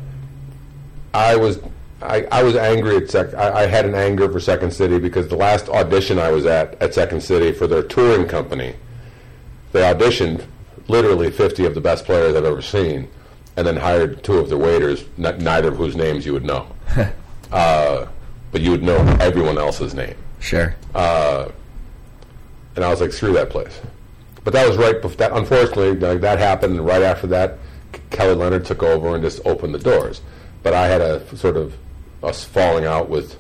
I 1.15 1.37
was 1.37 1.61
I, 2.03 2.27
I 2.33 2.43
was 2.43 2.57
angry 2.57 2.97
at 2.97 3.09
Sec. 3.11 3.35
I, 3.35 3.63
I 3.63 3.67
had 3.67 3.87
an 3.87 3.95
anger 3.95 4.31
for 4.31 4.41
Second 4.41 4.73
City 4.73 4.99
because 4.99 5.29
the 5.29 5.37
last 5.37 5.69
audition 5.69 6.19
I 6.19 6.31
was 6.31 6.45
at 6.45 6.81
at 6.83 6.93
Second 6.93 7.23
City 7.23 7.53
for 7.53 7.69
their 7.69 7.85
touring 7.85 8.27
company, 8.27 8.75
they 9.71 9.83
auditioned 9.83 10.45
literally 10.89 11.31
50 11.31 11.67
of 11.67 11.75
the 11.75 11.81
best 11.81 12.05
players 12.05 12.35
I've 12.35 12.45
ever 12.45 12.63
seen, 12.63 13.09
and 13.57 13.67
then 13.67 13.77
hired 13.77 14.25
two 14.25 14.39
of 14.39 14.49
the 14.49 14.57
waiters, 14.57 15.05
n- 15.23 15.39
neither 15.39 15.69
of 15.69 15.77
whose 15.77 15.95
names 15.95 16.27
you 16.27 16.33
would 16.33 16.45
know, 16.45 16.67
uh, 17.53 18.07
but 18.51 18.61
you 18.61 18.73
would 18.73 18.83
know 18.83 18.99
everyone 19.21 19.59
else's 19.59 19.95
name. 19.95 20.17
Sure. 20.41 20.75
And 22.79 22.85
I 22.85 22.91
was 22.91 23.01
like, 23.01 23.13
screw 23.13 23.33
that 23.33 23.51
place. 23.51 23.81
But 24.45 24.53
that 24.53 24.69
was 24.69 24.77
right 24.77 25.03
before 25.03 25.17
that. 25.17 25.33
Unfortunately, 25.33 25.97
like, 25.97 26.21
that 26.21 26.39
happened, 26.39 26.77
and 26.77 26.87
right 26.87 27.03
after 27.03 27.27
that, 27.27 27.59
Kelly 28.11 28.37
Leonard 28.37 28.65
took 28.67 28.85
over 28.85 29.15
and 29.15 29.23
just 29.23 29.41
opened 29.45 29.75
the 29.75 29.81
doors. 29.81 30.21
But 30.63 30.75
I 30.75 30.87
had 30.87 31.01
a 31.01 31.37
sort 31.37 31.57
of 31.57 31.75
us 32.23 32.45
falling 32.45 32.85
out 32.85 33.09
with 33.09 33.37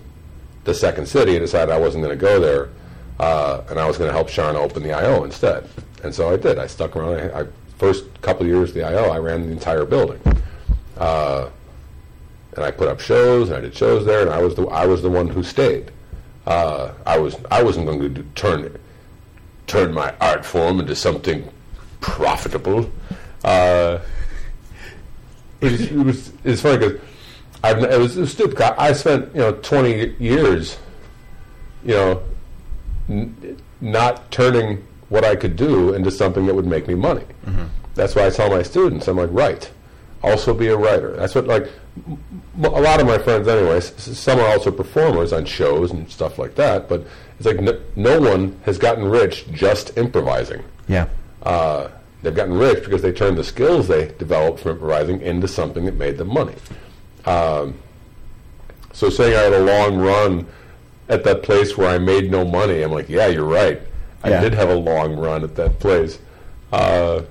the 0.64 0.74
second 0.74 1.06
city 1.06 1.36
and 1.36 1.40
decided 1.40 1.72
I 1.72 1.78
wasn't 1.78 2.02
going 2.02 2.18
to 2.18 2.20
go 2.20 2.40
there, 2.40 2.70
uh, 3.20 3.62
and 3.70 3.78
I 3.78 3.86
was 3.86 3.96
going 3.96 4.08
to 4.08 4.12
help 4.12 4.28
Sean 4.28 4.56
open 4.56 4.82
the 4.82 4.92
IO 4.92 5.22
instead. 5.22 5.68
And 6.02 6.12
so 6.12 6.32
I 6.32 6.36
did. 6.36 6.58
I 6.58 6.66
stuck 6.66 6.96
around. 6.96 7.30
I, 7.32 7.42
I 7.42 7.46
first 7.78 8.06
couple 8.22 8.42
of 8.42 8.48
years 8.48 8.70
of 8.70 8.74
the 8.74 8.82
IO, 8.82 9.10
I 9.10 9.18
ran 9.18 9.46
the 9.46 9.52
entire 9.52 9.84
building. 9.84 10.20
Uh, 10.96 11.48
and 12.56 12.64
I 12.64 12.72
put 12.72 12.88
up 12.88 12.98
shows, 12.98 13.50
and 13.50 13.58
I 13.58 13.60
did 13.60 13.76
shows 13.76 14.04
there, 14.04 14.22
and 14.22 14.30
I 14.30 14.42
was 14.42 14.56
the 14.56 14.66
I 14.66 14.84
was 14.84 15.00
the 15.00 15.10
one 15.10 15.28
who 15.28 15.44
stayed. 15.44 15.92
Uh, 16.48 16.94
I 17.04 17.18
was 17.18 17.36
I 17.50 17.62
wasn't 17.62 17.84
going 17.86 18.00
to 18.00 18.08
do, 18.08 18.24
turn 18.34 18.74
turn 19.66 19.92
my 19.92 20.14
art 20.18 20.46
form 20.46 20.80
into 20.80 20.96
something 20.96 21.46
profitable. 22.00 22.90
Uh, 23.44 23.98
it, 25.60 25.72
was, 25.72 25.80
it 25.82 25.92
was 25.96 26.32
it's 26.44 26.62
funny 26.62 26.78
because 26.78 27.00
I've 27.62 27.82
it 27.82 27.98
was, 27.98 28.16
it 28.16 28.20
was 28.20 28.32
stupid. 28.32 28.60
I 28.62 28.88
I 28.88 28.92
spent 28.94 29.34
you 29.34 29.40
know 29.40 29.52
twenty 29.52 30.14
years, 30.18 30.78
you 31.84 31.92
know, 31.94 32.22
n- 33.10 33.58
not 33.82 34.30
turning 34.30 34.86
what 35.10 35.24
I 35.24 35.36
could 35.36 35.54
do 35.54 35.92
into 35.92 36.10
something 36.10 36.46
that 36.46 36.54
would 36.54 36.66
make 36.66 36.88
me 36.88 36.94
money. 36.94 37.24
That's 37.94 38.14
why 38.14 38.26
I 38.26 38.30
tell 38.30 38.48
my 38.48 38.62
students, 38.62 39.06
I'm 39.08 39.16
like, 39.18 39.30
write. 39.32 39.70
Also 40.22 40.54
be 40.54 40.68
a 40.68 40.76
writer. 40.76 41.14
That's 41.16 41.34
what 41.34 41.46
like 41.46 41.68
a 42.62 42.68
lot 42.68 43.00
of 43.00 43.06
my 43.06 43.18
friends, 43.18 43.46
anyways. 43.48 43.92
Some 44.18 44.38
are 44.40 44.48
also 44.48 44.70
performers 44.70 45.32
on 45.32 45.44
shows 45.44 45.90
and 45.90 46.10
stuff 46.10 46.38
like 46.38 46.54
that. 46.56 46.88
But 46.88 47.06
it's 47.38 47.46
like 47.46 47.60
no, 47.60 47.80
no 47.96 48.20
one 48.20 48.58
has 48.64 48.78
gotten 48.78 49.04
rich 49.04 49.50
just 49.52 49.96
improvising. 49.96 50.64
Yeah. 50.88 51.08
Uh, 51.42 51.88
they've 52.22 52.34
gotten 52.34 52.54
rich 52.58 52.84
because 52.84 53.02
they 53.02 53.12
turned 53.12 53.38
the 53.38 53.44
skills 53.44 53.88
they 53.88 54.08
developed 54.18 54.60
from 54.60 54.72
improvising 54.72 55.20
into 55.22 55.46
something 55.48 55.84
that 55.84 55.94
made 55.96 56.18
them 56.18 56.28
money. 56.32 56.54
Um, 57.26 57.74
so 58.92 59.10
saying 59.10 59.36
I 59.36 59.42
had 59.42 59.52
a 59.52 59.60
long 59.64 59.98
run 59.98 60.46
at 61.08 61.24
that 61.24 61.42
place 61.42 61.76
where 61.76 61.88
I 61.88 61.98
made 61.98 62.30
no 62.30 62.44
money, 62.44 62.82
I'm 62.82 62.90
like, 62.92 63.08
yeah, 63.08 63.28
you're 63.28 63.44
right. 63.44 63.80
I 64.24 64.30
Yeah. 64.30 64.40
did 64.40 64.54
have 64.54 64.68
a 64.68 64.74
long 64.74 65.16
run 65.16 65.44
at 65.44 65.54
that 65.56 65.78
place. 65.78 66.18
Uh, 66.72 67.22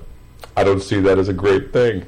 I 0.56 0.64
don't 0.64 0.80
see 0.82 1.00
that 1.00 1.18
as 1.18 1.28
a 1.28 1.32
great 1.32 1.72
thing. 1.72 2.04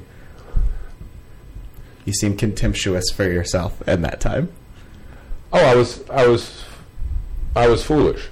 You 2.05 2.13
seem 2.13 2.35
contemptuous 2.35 3.11
for 3.11 3.23
yourself 3.23 3.87
in 3.87 4.01
that 4.01 4.19
time. 4.19 4.49
Oh, 5.53 5.59
I 5.59 5.75
was, 5.75 6.09
I 6.09 6.27
was, 6.27 6.63
I 7.55 7.67
was 7.67 7.83
foolish 7.83 8.29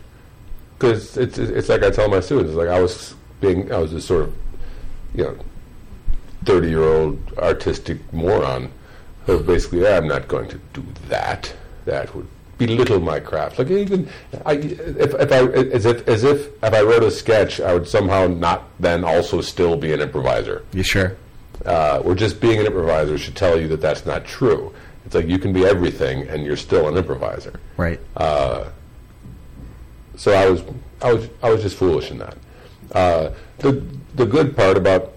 because 0.77 1.17
it's 1.17 1.37
it's 1.37 1.69
like 1.69 1.83
I 1.83 1.89
tell 1.89 2.09
my 2.09 2.21
students, 2.21 2.53
like 2.53 2.69
I 2.69 2.79
was 2.79 3.15
being, 3.41 3.71
I 3.71 3.77
was 3.77 3.91
this 3.91 4.05
sort 4.05 4.23
of, 4.23 4.35
you 5.13 5.23
know, 5.23 5.37
thirty 6.45 6.69
year 6.69 6.83
old 6.83 7.33
artistic 7.37 8.13
moron 8.13 8.71
who 9.25 9.43
basically, 9.43 9.85
I'm 9.87 10.07
not 10.07 10.27
going 10.27 10.47
to 10.49 10.59
do 10.73 10.83
that. 11.09 11.53
That 11.85 12.13
would 12.15 12.27
belittle 12.57 12.99
my 12.99 13.19
craft. 13.19 13.59
Like 13.59 13.69
even, 13.69 14.09
I, 14.45 14.53
if 14.53 15.13
if 15.13 15.31
I 15.31 15.47
as 15.47 15.85
if 15.85 16.07
as 16.07 16.23
if 16.23 16.47
if 16.63 16.73
I 16.73 16.81
wrote 16.81 17.03
a 17.03 17.11
sketch, 17.11 17.59
I 17.59 17.73
would 17.73 17.87
somehow 17.87 18.27
not 18.27 18.63
then 18.79 19.03
also 19.03 19.41
still 19.41 19.75
be 19.75 19.91
an 19.93 20.01
improviser. 20.01 20.63
You 20.71 20.83
sure? 20.83 21.17
Uh, 21.65 22.01
or 22.03 22.15
just 22.15 22.39
being 22.39 22.59
an 22.59 22.65
improviser 22.65 23.17
should 23.17 23.35
tell 23.35 23.59
you 23.59 23.67
that 23.67 23.81
that's 23.81 24.05
not 24.05 24.25
true. 24.25 24.73
It's 25.05 25.15
like 25.15 25.27
you 25.27 25.39
can 25.39 25.53
be 25.53 25.65
everything 25.65 26.27
and 26.27 26.45
you're 26.45 26.57
still 26.57 26.87
an 26.87 26.97
improviser. 26.97 27.59
Right. 27.77 27.99
So 30.19 30.33
I 30.33 30.49
was, 30.49 30.63
I 31.01 31.13
was, 31.13 31.29
I 31.41 31.49
was 31.49 31.61
just 31.61 31.77
foolish 31.77 32.11
in 32.11 32.17
that. 32.17 32.37
Uh, 32.91 33.31
the 33.59 33.85
the 34.15 34.25
good 34.25 34.55
part 34.55 34.75
about, 34.75 35.13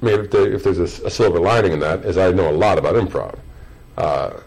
I 0.00 0.04
mean, 0.06 0.20
if, 0.20 0.30
there, 0.30 0.50
if 0.50 0.64
there's 0.64 0.78
a 0.78 1.10
silver 1.10 1.38
lining 1.38 1.72
in 1.72 1.80
that, 1.80 2.04
is 2.04 2.16
I 2.16 2.30
know 2.30 2.48
a 2.50 2.52
lot 2.52 2.78
about 2.78 2.94
improv. 2.94 3.38
Uh, 3.98 4.40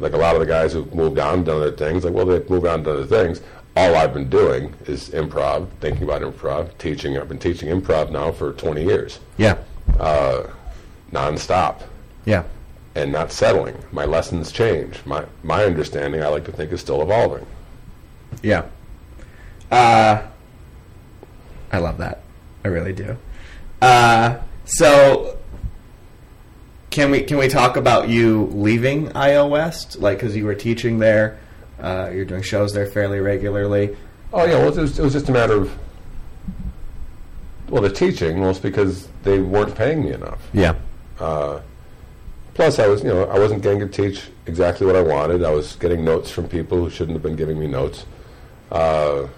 like 0.00 0.12
a 0.12 0.16
lot 0.16 0.34
of 0.34 0.40
the 0.40 0.46
guys 0.46 0.72
who've 0.72 0.92
moved 0.94 1.18
on, 1.18 1.44
done 1.44 1.56
other 1.56 1.72
things, 1.72 2.04
like 2.04 2.14
well, 2.14 2.26
they've 2.26 2.48
moved 2.50 2.66
on 2.66 2.84
to 2.84 2.92
other 2.92 3.06
things. 3.06 3.40
All 3.76 3.94
I've 3.94 4.12
been 4.12 4.28
doing 4.28 4.74
is 4.86 5.10
improv, 5.10 5.68
thinking 5.80 6.02
about 6.02 6.22
improv, 6.22 6.76
teaching. 6.78 7.16
I've 7.16 7.28
been 7.28 7.38
teaching 7.38 7.68
improv 7.68 8.10
now 8.10 8.32
for 8.32 8.52
20 8.52 8.82
years, 8.82 9.20
yeah. 9.36 9.58
Nonstop. 11.12 11.82
Yeah. 12.24 12.44
and 12.94 13.12
not 13.12 13.30
settling. 13.32 13.76
My 13.92 14.04
lessons 14.04 14.50
change. 14.52 14.98
My 15.06 15.24
my 15.42 15.64
understanding, 15.64 16.22
I 16.22 16.28
like 16.28 16.44
to 16.46 16.52
think, 16.52 16.72
is 16.72 16.80
still 16.80 17.00
evolving. 17.02 17.46
Yeah. 18.42 18.64
Uh, 19.70 20.22
I 21.72 21.78
love 21.78 21.98
that. 21.98 22.22
I 22.64 22.68
really 22.68 22.92
do. 22.92 23.16
Uh, 23.80 24.38
so 24.64 25.38
can 26.90 27.10
we 27.10 27.22
can 27.22 27.36
we 27.38 27.48
talk 27.48 27.76
about 27.76 28.08
you 28.08 28.46
leaving 28.52 29.14
IO 29.16 29.46
West? 29.46 29.98
Like, 30.00 30.18
because 30.18 30.34
you 30.36 30.44
were 30.44 30.54
teaching 30.54 30.98
there, 30.98 31.38
uh, 31.80 32.10
you're 32.12 32.24
doing 32.24 32.42
shows 32.42 32.72
there 32.72 32.86
fairly 32.86 33.20
regularly. 33.20 33.96
Oh 34.32 34.44
yeah, 34.44 34.54
well, 34.58 34.68
it 34.68 34.80
was, 34.80 34.98
it 34.98 35.02
was 35.02 35.12
just 35.12 35.28
a 35.28 35.32
matter 35.32 35.54
of 35.54 35.72
well, 37.68 37.82
the 37.82 37.90
teaching 37.90 38.40
was 38.40 38.58
because 38.58 39.08
they 39.22 39.38
weren't 39.38 39.74
paying 39.74 40.02
me 40.02 40.12
enough. 40.12 40.40
Yeah. 40.52 40.74
Plus, 41.18 42.80
I 42.80 42.88
was 42.88 43.04
you 43.04 43.08
know 43.08 43.24
I 43.24 43.38
wasn't 43.38 43.62
getting 43.62 43.78
to 43.78 43.88
teach 43.88 44.30
exactly 44.46 44.84
what 44.84 44.96
I 44.96 45.00
wanted. 45.00 45.44
I 45.44 45.50
was 45.50 45.76
getting 45.76 46.04
notes 46.04 46.30
from 46.30 46.48
people 46.48 46.78
who 46.78 46.90
shouldn't 46.90 47.14
have 47.14 47.22
been 47.22 47.36
giving 47.36 47.58
me 47.58 47.68
notes. 47.68 48.04
Uh, 48.70 49.28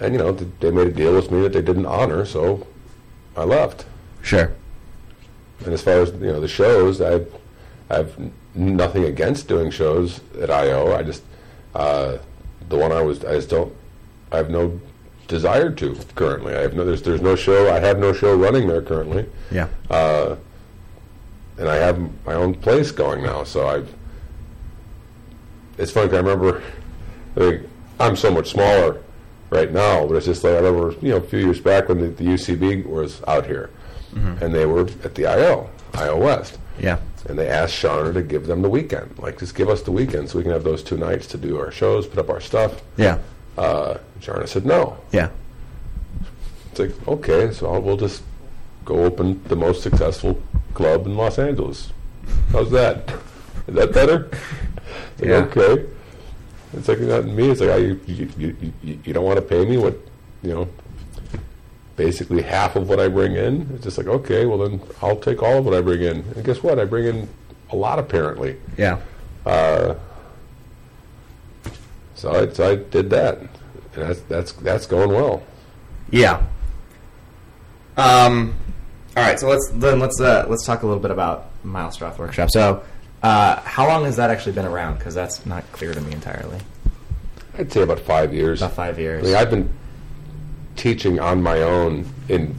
and 0.00 0.12
you 0.12 0.18
know 0.18 0.32
they 0.32 0.70
made 0.70 0.88
a 0.88 0.92
deal 0.92 1.14
with 1.14 1.30
me 1.30 1.42
that 1.42 1.52
they 1.52 1.62
didn't 1.62 1.86
honor, 1.86 2.24
so 2.24 2.66
I 3.36 3.44
left. 3.44 3.86
Sure. 4.22 4.52
And 5.64 5.72
as 5.72 5.82
far 5.82 6.00
as 6.00 6.10
you 6.10 6.32
know, 6.32 6.40
the 6.40 6.48
shows, 6.48 7.00
I 7.00 7.20
I 7.88 7.98
have 7.98 8.16
nothing 8.54 9.04
against 9.04 9.46
doing 9.46 9.70
shows 9.70 10.20
at 10.40 10.50
IO. 10.50 10.96
I 10.96 11.02
just 11.02 11.22
uh, 11.74 12.18
the 12.68 12.76
one 12.76 12.92
I 12.92 13.02
was 13.02 13.24
I 13.24 13.34
just 13.34 13.50
don't 13.50 13.72
I 14.32 14.38
have 14.38 14.50
no 14.50 14.80
desire 15.30 15.70
to 15.70 15.96
currently. 16.16 16.54
I 16.54 16.60
have 16.60 16.74
no 16.74 16.84
there's 16.84 17.02
there's 17.02 17.22
no 17.22 17.36
show 17.36 17.72
I 17.72 17.78
have 17.78 17.98
no 17.98 18.12
show 18.12 18.36
running 18.36 18.66
there 18.68 18.82
currently, 18.82 19.24
Yeah. 19.50 19.68
uh, 19.88 20.34
and 21.56 21.68
I 21.68 21.76
have 21.76 21.98
my 22.26 22.34
own 22.34 22.54
place 22.54 22.90
going 22.90 23.22
now. 23.22 23.44
So 23.44 23.66
I've 23.68 23.88
it's 25.78 25.92
funny. 25.92 26.12
I 26.12 26.16
remember 26.16 26.62
I 27.36 27.40
think 27.40 27.68
I'm 28.00 28.16
so 28.16 28.30
much 28.30 28.50
smaller 28.50 29.00
right 29.50 29.72
now, 29.72 30.06
but 30.06 30.16
it's 30.16 30.26
just 30.26 30.44
like 30.44 30.54
I 30.54 30.56
remember, 30.58 30.94
you 31.00 31.10
know, 31.10 31.16
a 31.18 31.20
few 31.22 31.38
years 31.38 31.60
back 31.60 31.88
when 31.88 32.00
the, 32.00 32.08
the 32.08 32.24
UCB 32.24 32.84
was 32.86 33.22
out 33.26 33.46
here, 33.46 33.70
and 34.14 34.52
they 34.54 34.66
were 34.66 34.82
at 35.04 35.14
the 35.14 35.26
IO, 35.26 35.70
IO 35.94 36.18
West, 36.18 36.58
Yeah. 36.78 36.98
and 37.28 37.38
they 37.38 37.48
asked 37.48 37.74
Charna 37.74 38.12
to 38.14 38.22
give 38.22 38.46
them 38.46 38.62
the 38.62 38.68
weekend, 38.68 39.16
like 39.18 39.38
just 39.38 39.54
give 39.54 39.68
us 39.68 39.82
the 39.82 39.92
weekend 39.92 40.28
so 40.28 40.38
we 40.38 40.42
can 40.44 40.52
have 40.52 40.64
those 40.64 40.82
two 40.82 40.96
nights 40.96 41.26
to 41.28 41.36
do 41.38 41.58
our 41.58 41.70
shows, 41.70 42.06
put 42.06 42.18
up 42.18 42.30
our 42.30 42.40
stuff. 42.40 42.82
Yeah. 42.96 43.18
Uh, 43.60 43.98
Charna 44.20 44.48
said 44.48 44.64
no. 44.64 44.96
Yeah. 45.12 45.28
It's 46.70 46.78
like 46.80 47.08
okay, 47.08 47.52
so 47.52 47.70
I'll, 47.70 47.82
we'll 47.82 47.98
just 47.98 48.22
go 48.86 49.04
open 49.04 49.42
the 49.48 49.56
most 49.56 49.82
successful 49.82 50.40
club 50.72 51.06
in 51.06 51.14
Los 51.14 51.38
Angeles. 51.38 51.92
How's 52.52 52.70
that? 52.70 53.10
Is 53.66 53.74
that 53.74 53.92
better? 53.92 54.30
It's 54.32 55.20
like, 55.20 55.28
Yeah. 55.28 55.36
Okay. 55.62 55.86
It's 56.72 56.88
like 56.88 57.00
not 57.00 57.26
me. 57.26 57.50
It's 57.50 57.60
like 57.60 57.70
I, 57.70 57.76
you, 57.76 58.00
you, 58.06 58.56
you, 58.82 58.98
you 59.04 59.12
don't 59.12 59.24
want 59.24 59.36
to 59.36 59.42
pay 59.42 59.66
me 59.66 59.76
what 59.76 59.96
you 60.42 60.54
know. 60.54 60.68
Basically 61.96 62.40
half 62.40 62.76
of 62.76 62.88
what 62.88 62.98
I 62.98 63.08
bring 63.08 63.34
in. 63.36 63.68
It's 63.74 63.84
just 63.84 63.98
like 63.98 64.06
okay, 64.06 64.46
well 64.46 64.56
then 64.56 64.80
I'll 65.02 65.16
take 65.20 65.42
all 65.42 65.58
of 65.58 65.66
what 65.66 65.74
I 65.74 65.82
bring 65.82 66.00
in. 66.00 66.24
And 66.34 66.44
guess 66.44 66.62
what? 66.62 66.78
I 66.78 66.86
bring 66.86 67.04
in 67.04 67.28
a 67.72 67.76
lot 67.76 67.98
apparently. 67.98 68.56
Yeah. 68.78 69.00
Uh, 69.44 69.96
so 72.20 72.30
I, 72.32 72.48
so 72.50 72.70
I 72.70 72.76
did 72.76 73.08
that, 73.10 73.38
and 73.38 73.48
that's 73.94 74.20
that's 74.22 74.52
that's 74.52 74.86
going 74.86 75.10
well. 75.10 75.42
Yeah. 76.10 76.44
Um. 77.96 78.54
All 79.16 79.22
right. 79.22 79.40
So 79.40 79.48
let's 79.48 79.68
then 79.70 79.98
let's 79.98 80.20
uh, 80.20 80.44
let's 80.48 80.66
talk 80.66 80.82
a 80.82 80.86
little 80.86 81.00
bit 81.00 81.10
about 81.10 81.46
Miles 81.64 81.96
Stroth 81.96 82.18
Workshop. 82.18 82.50
So, 82.50 82.82
uh, 83.22 83.60
how 83.62 83.86
long 83.86 84.04
has 84.04 84.16
that 84.16 84.28
actually 84.30 84.52
been 84.52 84.66
around? 84.66 84.98
Because 84.98 85.14
that's 85.14 85.46
not 85.46 85.64
clear 85.72 85.94
to 85.94 86.00
me 86.00 86.12
entirely. 86.12 86.58
I'd 87.56 87.72
say 87.72 87.82
about 87.82 88.00
five 88.00 88.34
years. 88.34 88.60
About 88.60 88.74
five 88.74 88.98
I 88.98 89.00
years. 89.00 89.24
mean, 89.24 89.34
I've 89.34 89.50
been 89.50 89.70
teaching 90.76 91.18
on 91.20 91.42
my 91.42 91.62
own 91.62 92.06
in 92.28 92.54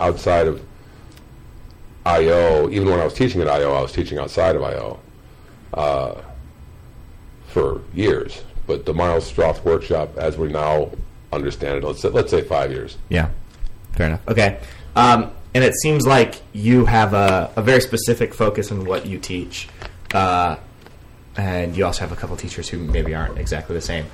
outside 0.00 0.48
of 0.48 0.60
IO. 2.04 2.68
Even 2.68 2.88
when 2.88 2.98
I 2.98 3.04
was 3.04 3.14
teaching 3.14 3.40
at 3.42 3.48
IO, 3.48 3.72
I 3.74 3.80
was 3.80 3.92
teaching 3.92 4.18
outside 4.18 4.56
of 4.56 4.62
IO 4.64 4.98
uh, 5.74 6.20
for 7.46 7.80
years. 7.94 8.42
But 8.68 8.84
the 8.84 8.94
Miles 8.94 9.32
Stroth 9.32 9.64
workshop, 9.64 10.16
as 10.18 10.36
we 10.36 10.48
now 10.48 10.92
understand 11.32 11.78
it, 11.78 11.84
let's 11.84 12.00
say, 12.02 12.10
let's 12.10 12.30
say 12.30 12.42
five 12.42 12.70
years. 12.70 12.98
Yeah. 13.08 13.30
Fair 13.94 14.06
enough. 14.08 14.28
Okay. 14.28 14.60
Um, 14.94 15.32
and 15.54 15.64
it 15.64 15.74
seems 15.74 16.06
like 16.06 16.42
you 16.52 16.84
have 16.84 17.14
a, 17.14 17.50
a 17.56 17.62
very 17.62 17.80
specific 17.80 18.34
focus 18.34 18.70
on 18.70 18.84
what 18.84 19.06
you 19.06 19.18
teach. 19.18 19.68
Uh, 20.12 20.56
and 21.36 21.76
you 21.76 21.86
also 21.86 22.00
have 22.00 22.12
a 22.12 22.16
couple 22.16 22.36
teachers 22.36 22.68
who 22.68 22.78
maybe 22.78 23.14
aren't 23.14 23.38
exactly 23.38 23.74
the 23.74 23.80
same. 23.80 24.04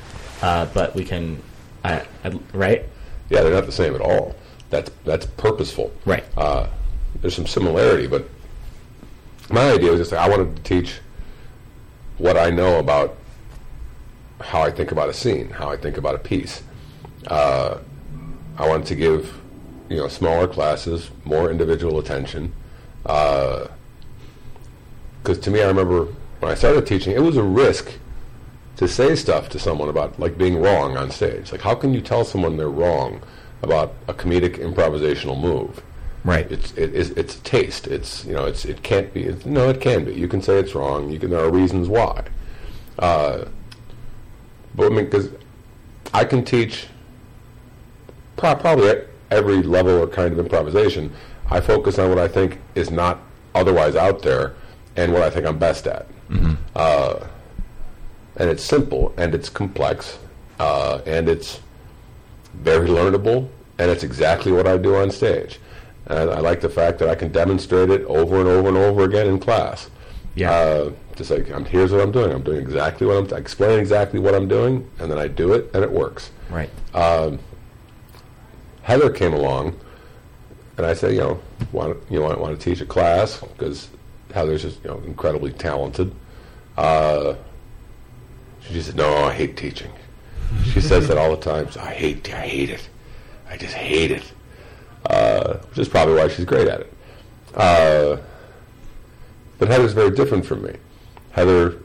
Uh, 0.40 0.66
but 0.66 0.94
we 0.94 1.04
can, 1.04 1.42
uh, 1.82 2.00
uh, 2.22 2.30
right? 2.52 2.84
Yeah, 3.30 3.42
they're 3.42 3.52
not 3.52 3.66
the 3.66 3.72
same 3.72 3.94
at 3.94 4.00
all. 4.00 4.36
That's 4.70 4.90
that's 5.04 5.26
purposeful. 5.26 5.92
Right. 6.04 6.24
Uh, 6.36 6.68
there's 7.20 7.34
some 7.34 7.46
similarity, 7.46 8.06
but 8.06 8.28
my 9.50 9.72
idea 9.72 9.90
was 9.90 10.00
just 10.00 10.12
like, 10.12 10.20
I 10.20 10.28
wanted 10.28 10.56
to 10.56 10.62
teach 10.62 11.00
what 12.18 12.36
I 12.36 12.50
know 12.50 12.78
about 12.78 13.16
how 14.40 14.62
I 14.62 14.70
think 14.70 14.92
about 14.92 15.08
a 15.08 15.14
scene, 15.14 15.50
how 15.50 15.70
I 15.70 15.76
think 15.76 15.96
about 15.96 16.14
a 16.14 16.18
piece. 16.18 16.62
Uh, 17.26 17.78
I 18.58 18.68
wanted 18.68 18.86
to 18.86 18.94
give 18.94 19.40
you 19.88 19.96
know 19.96 20.08
smaller 20.08 20.48
classes 20.48 21.10
more 21.24 21.50
individual 21.50 21.98
attention. 21.98 22.52
Because 23.02 23.68
to 25.40 25.50
me, 25.50 25.62
I 25.62 25.66
remember 25.66 26.06
when 26.40 26.50
I 26.52 26.54
started 26.54 26.86
teaching, 26.86 27.14
it 27.14 27.22
was 27.22 27.36
a 27.36 27.42
risk 27.42 27.92
to 28.76 28.88
say 28.88 29.14
stuff 29.14 29.48
to 29.50 29.58
someone 29.58 29.88
about 29.88 30.18
like 30.18 30.36
being 30.36 30.60
wrong 30.60 30.96
on 30.96 31.10
stage. 31.10 31.52
Like, 31.52 31.60
how 31.60 31.74
can 31.74 31.94
you 31.94 32.00
tell 32.00 32.24
someone 32.24 32.56
they're 32.56 32.68
wrong 32.68 33.22
about 33.62 33.94
a 34.08 34.14
comedic 34.14 34.56
improvisational 34.58 35.40
move? 35.40 35.82
Right. 36.24 36.50
It's 36.50 36.72
it 36.72 36.94
is 36.94 37.10
it's 37.10 37.36
taste. 37.40 37.86
It's 37.86 38.24
you 38.24 38.32
know 38.32 38.46
it's 38.46 38.64
it 38.64 38.82
can't 38.82 39.12
be. 39.12 39.24
It's, 39.24 39.44
no, 39.44 39.68
it 39.68 39.80
can 39.80 40.06
be. 40.06 40.14
You 40.14 40.26
can 40.26 40.40
say 40.40 40.58
it's 40.58 40.74
wrong. 40.74 41.10
You 41.10 41.18
can. 41.18 41.30
There 41.30 41.40
are 41.44 41.50
reasons 41.50 41.88
why. 41.88 42.24
Uh, 42.98 43.44
but 44.74 44.86
I 44.86 44.94
mean, 44.94 45.04
because 45.04 45.30
I 46.12 46.24
can 46.24 46.44
teach 46.44 46.86
pro- 48.36 48.54
probably 48.56 48.88
at 48.88 49.06
every 49.30 49.62
level 49.62 49.98
or 49.98 50.06
kind 50.06 50.32
of 50.32 50.38
improvisation. 50.38 51.12
I 51.50 51.60
focus 51.60 51.98
on 51.98 52.08
what 52.08 52.18
I 52.18 52.28
think 52.28 52.58
is 52.74 52.90
not 52.90 53.20
otherwise 53.54 53.96
out 53.96 54.22
there, 54.22 54.54
and 54.96 55.12
what 55.12 55.22
I 55.22 55.30
think 55.30 55.46
I'm 55.46 55.58
best 55.58 55.86
at. 55.86 56.06
Uh, 56.74 57.26
and 58.36 58.50
it's 58.50 58.64
simple, 58.64 59.14
and 59.16 59.34
it's 59.34 59.48
complex, 59.48 60.18
uh, 60.58 61.00
and 61.06 61.28
it's 61.28 61.60
very 62.54 62.88
learnable, 62.88 63.48
and 63.78 63.90
it's 63.90 64.02
exactly 64.02 64.52
what 64.52 64.66
I 64.66 64.76
do 64.76 64.96
on 64.96 65.10
stage. 65.10 65.60
And 66.06 66.30
I 66.30 66.40
like 66.40 66.60
the 66.60 66.68
fact 66.68 66.98
that 66.98 67.08
I 67.08 67.14
can 67.14 67.30
demonstrate 67.32 67.90
it 67.90 68.02
over 68.04 68.40
and 68.40 68.48
over 68.48 68.68
and 68.68 68.76
over 68.76 69.04
again 69.04 69.26
in 69.26 69.38
class. 69.38 69.90
Yeah. 70.34 70.50
Uh, 70.50 70.92
just 71.16 71.30
like, 71.30 71.50
I'm, 71.50 71.64
here's 71.64 71.92
what 71.92 72.00
I'm 72.00 72.12
doing. 72.12 72.32
I'm 72.32 72.42
doing 72.42 72.60
exactly 72.60 73.06
what 73.06 73.16
I'm, 73.16 73.34
I 73.34 73.38
explain 73.38 73.78
exactly 73.78 74.18
what 74.18 74.34
I'm 74.34 74.48
doing, 74.48 74.88
and 74.98 75.10
then 75.10 75.18
I 75.18 75.28
do 75.28 75.52
it, 75.52 75.70
and 75.74 75.84
it 75.84 75.90
works. 75.90 76.30
Right. 76.50 76.70
Heather 78.84 79.08
came 79.10 79.32
along, 79.32 79.80
and 80.76 80.84
I 80.84 80.92
said, 80.92 81.12
you 81.14 81.20
know, 81.20 81.40
want 81.72 81.98
you 82.10 82.20
know, 82.20 82.26
want 82.36 82.58
to 82.58 82.62
teach 82.62 82.82
a 82.82 82.86
class 82.86 83.40
because 83.40 83.88
Heather's 84.32 84.62
just 84.62 84.82
you 84.84 84.90
know 84.90 84.98
incredibly 85.06 85.52
talented. 85.52 86.14
Uh, 86.76 87.34
she 88.60 88.80
said, 88.82 88.96
no, 88.96 89.24
I 89.24 89.32
hate 89.32 89.56
teaching. 89.56 89.90
She 90.64 90.80
says 90.80 91.08
that 91.08 91.16
all 91.16 91.30
the 91.30 91.42
time. 91.42 91.70
So, 91.70 91.80
I 91.80 91.94
hate, 91.94 92.32
I 92.32 92.46
hate 92.46 92.70
it. 92.70 92.88
I 93.48 93.56
just 93.56 93.74
hate 93.74 94.10
it. 94.10 94.32
Uh, 95.06 95.54
which 95.54 95.78
is 95.78 95.88
probably 95.88 96.16
why 96.16 96.28
she's 96.28 96.44
great 96.44 96.68
at 96.68 96.80
it. 96.80 96.92
Uh, 97.54 98.16
but 99.58 99.68
Heather's 99.68 99.92
very 99.92 100.10
different 100.10 100.44
from 100.44 100.62
me. 100.62 100.76
Heather 101.34 101.78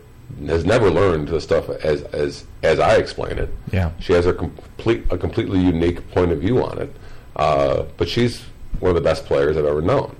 has 0.46 0.64
never 0.64 0.90
learned 0.90 1.28
the 1.28 1.42
stuff 1.42 1.70
as 1.70 2.04
as 2.04 2.46
as 2.64 2.80
I 2.80 2.96
explain 2.98 3.38
it. 3.40 3.50
Yeah. 3.72 3.92
She 4.00 4.14
has 4.14 4.26
a 4.26 4.34
complete 4.34 5.04
a 5.10 5.18
completely 5.18 5.60
unique 5.60 6.10
point 6.12 6.32
of 6.32 6.40
view 6.40 6.64
on 6.64 6.78
it. 6.80 6.96
Uh, 7.36 7.84
but 7.98 8.08
she's 8.08 8.42
one 8.80 8.90
of 8.90 8.96
the 8.96 9.02
best 9.02 9.26
players 9.26 9.58
I've 9.58 9.66
ever 9.66 9.82
known. 9.82 10.16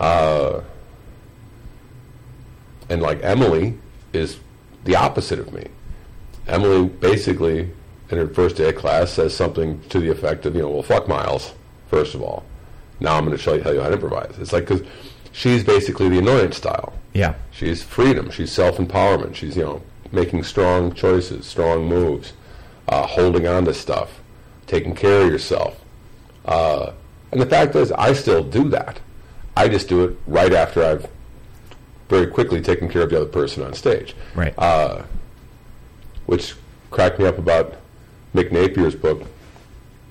Uh, 0.00 0.62
and 2.88 3.02
like 3.02 3.22
Emily 3.22 3.78
is 4.12 4.38
the 4.84 4.96
opposite 4.96 5.38
of 5.38 5.52
me. 5.52 5.66
Emily 6.46 6.88
basically 6.88 7.70
in 8.10 8.18
her 8.18 8.28
first 8.28 8.56
day 8.56 8.68
of 8.68 8.76
class 8.76 9.12
says 9.12 9.34
something 9.34 9.80
to 9.88 9.98
the 9.98 10.10
effect 10.10 10.46
of, 10.46 10.54
you 10.54 10.62
know, 10.62 10.70
well, 10.70 10.82
fuck 10.82 11.08
Miles, 11.08 11.52
first 11.88 12.14
of 12.14 12.22
all. 12.22 12.44
Now 13.00 13.16
I'm 13.16 13.24
going 13.24 13.36
to 13.36 13.42
show 13.42 13.54
you 13.54 13.62
how 13.62 13.70
you 13.70 13.80
how 13.80 13.88
to 13.88 13.94
improvise. 13.94 14.34
It's 14.38 14.52
like 14.52 14.66
because 14.66 14.86
she's 15.32 15.62
basically 15.62 16.08
the 16.08 16.18
annoyance 16.18 16.56
style. 16.56 16.94
Yeah. 17.16 17.34
She's 17.50 17.82
freedom. 17.82 18.30
She's 18.30 18.52
self 18.52 18.76
empowerment. 18.76 19.34
She's 19.34 19.56
you 19.56 19.64
know 19.64 19.82
making 20.12 20.44
strong 20.44 20.92
choices, 20.92 21.46
strong 21.46 21.88
moves, 21.88 22.32
uh, 22.88 23.06
holding 23.06 23.46
on 23.46 23.64
to 23.64 23.74
stuff, 23.74 24.20
taking 24.66 24.94
care 24.94 25.22
of 25.22 25.30
yourself. 25.30 25.80
Uh, 26.44 26.92
and 27.32 27.40
the 27.40 27.46
fact 27.46 27.74
is, 27.74 27.90
I 27.92 28.12
still 28.12 28.44
do 28.44 28.68
that. 28.68 29.00
I 29.56 29.68
just 29.68 29.88
do 29.88 30.04
it 30.04 30.16
right 30.26 30.52
after 30.52 30.84
I've 30.84 31.08
very 32.08 32.26
quickly 32.26 32.60
taken 32.60 32.88
care 32.88 33.02
of 33.02 33.10
the 33.10 33.16
other 33.16 33.26
person 33.26 33.62
on 33.62 33.72
stage. 33.74 34.14
Right. 34.34 34.54
Uh, 34.58 35.02
which 36.26 36.54
cracked 36.90 37.18
me 37.18 37.26
up 37.26 37.38
about 37.38 37.76
Mick 38.34 38.50
Napier's 38.50 38.94
book. 38.94 39.22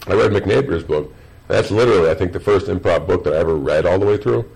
I 0.08 0.14
read 0.14 0.32
Mick 0.32 0.46
Napier's 0.46 0.84
book. 0.84 1.14
That's 1.48 1.70
literally, 1.72 2.10
I 2.10 2.16
think, 2.16 2.34
the 2.34 2.40
first 2.40 2.68
improv 2.68 3.08
book 3.08 3.24
that 3.24 3.34
I 3.34 3.38
ever 3.38 3.56
read 3.56 3.86
all 3.86 4.00
the 4.00 4.06
way 4.06 4.18
through. 4.18 4.50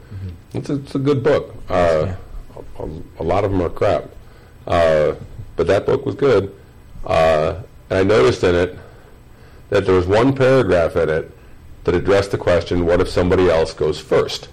It's, 0.53 0.69
a, 0.69 0.75
it's 0.75 0.95
a 0.95 0.99
good 0.99 1.23
book. 1.23 1.55
Uh, 1.69 2.15
a, 2.79 3.21
a 3.21 3.23
lot 3.23 3.43
of 3.43 3.51
them 3.51 3.61
are 3.61 3.69
crap. 3.69 4.05
Uh, 4.67 5.15
but 5.55 5.67
that 5.67 5.85
book 5.85 6.05
was 6.05 6.15
good. 6.15 6.55
Uh, 7.05 7.61
and 7.89 7.99
I 7.99 8.03
noticed 8.03 8.43
in 8.43 8.55
it 8.55 8.77
that 9.69 9.85
there 9.85 9.95
was 9.95 10.07
one 10.07 10.35
paragraph 10.35 10.95
in 10.95 11.09
it 11.09 11.31
that 11.83 11.95
addressed 11.95 12.31
the 12.31 12.37
question, 12.37 12.85
what 12.85 13.01
if 13.01 13.09
somebody 13.09 13.49
else 13.49 13.73
goes 13.73 13.99
first? 13.99 14.49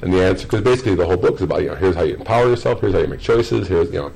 And 0.00 0.12
the 0.12 0.22
answer, 0.22 0.44
because 0.46 0.60
basically 0.60 0.94
the 0.94 1.06
whole 1.06 1.16
book 1.16 1.36
is 1.36 1.42
about, 1.42 1.62
you 1.62 1.68
know, 1.68 1.74
here's 1.74 1.96
how 1.96 2.02
you 2.02 2.14
empower 2.14 2.48
yourself, 2.48 2.80
here's 2.80 2.92
how 2.92 3.00
you 3.00 3.06
make 3.06 3.20
choices, 3.20 3.68
here's, 3.68 3.88
you 3.88 4.00
know, 4.00 4.12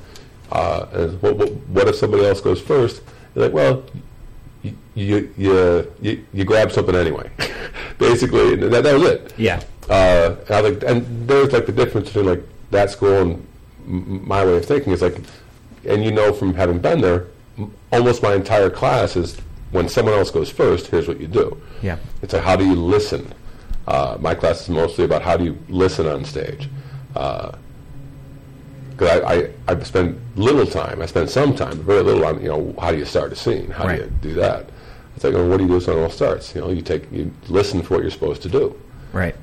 uh, 0.51 1.07
what, 1.19 1.35
what, 1.35 1.49
what 1.49 1.87
if 1.87 1.95
somebody 1.95 2.25
else 2.25 2.41
goes 2.41 2.61
first? 2.61 3.01
You're 3.33 3.45
like, 3.45 3.53
well, 3.53 3.83
you, 4.63 4.77
you, 4.95 5.33
you, 5.37 5.93
you, 6.01 6.25
you 6.33 6.45
grab 6.45 6.71
something 6.71 6.95
anyway. 6.95 7.29
basically, 7.97 8.55
that, 8.55 8.83
that 8.83 8.93
was 8.93 9.03
it. 9.03 9.33
Yeah. 9.37 9.61
Uh, 9.89 10.35
and, 10.47 10.51
I 10.51 10.59
like, 10.61 10.83
and 10.83 11.27
there's 11.27 11.51
like 11.51 11.65
the 11.65 11.71
difference 11.71 12.07
between 12.07 12.25
like 12.25 12.43
that 12.71 12.89
school 12.91 13.21
and 13.21 13.47
my 14.27 14.43
way 14.45 14.57
of 14.57 14.65
thinking 14.65 14.93
is 14.93 15.01
like, 15.01 15.17
and 15.85 16.03
you 16.03 16.11
know 16.11 16.31
from 16.33 16.53
having 16.53 16.79
been 16.79 17.01
there, 17.01 17.27
almost 17.91 18.21
my 18.21 18.33
entire 18.35 18.69
class 18.69 19.15
is 19.15 19.37
when 19.71 19.87
someone 19.89 20.13
else 20.15 20.31
goes 20.31 20.49
first, 20.49 20.87
here's 20.87 21.07
what 21.07 21.19
you 21.19 21.27
do. 21.27 21.59
Yeah. 21.81 21.97
It's 22.21 22.33
like 22.33 22.43
how 22.43 22.55
do 22.55 22.65
you 22.65 22.75
listen? 22.75 23.33
Uh, 23.87 24.17
my 24.19 24.35
class 24.35 24.61
is 24.61 24.69
mostly 24.69 25.05
about 25.05 25.21
how 25.23 25.35
do 25.37 25.43
you 25.45 25.57
listen 25.69 26.05
on 26.07 26.23
stage. 26.25 26.69
Because 27.13 27.57
I, 29.01 29.33
I 29.33 29.49
I've 29.67 29.87
spent 29.87 30.17
little 30.37 30.65
time. 30.67 31.01
I 31.01 31.05
spend 31.07 31.29
some 31.29 31.55
time, 31.55 31.77
but 31.77 31.85
very 31.85 32.03
little 32.03 32.25
on 32.25 32.41
you 32.41 32.49
know 32.49 32.75
how 32.79 32.91
do 32.91 32.97
you 32.97 33.05
start 33.05 33.31
a 33.31 33.35
scene? 33.35 33.71
How 33.71 33.85
Right. 33.85 33.97
do 33.97 34.03
you 34.03 34.33
do 34.33 34.33
that? 34.41 34.69
It's 35.15 35.23
like, 35.23 35.33
well, 35.33 35.47
what 35.49 35.57
do 35.57 35.63
you 35.63 35.79
do 35.79 35.85
when 35.85 35.97
it 35.97 36.01
all 36.03 36.09
starts? 36.11 36.53
You 36.53 36.61
know, 36.61 36.69
you 36.69 36.81
take 36.81 37.11
you 37.11 37.31
listen 37.47 37.81
for 37.81 37.95
what 37.95 38.03
you're 38.03 38.11
supposed 38.11 38.41
to 38.43 38.49
do. 38.49 38.79
Right. 39.11 39.35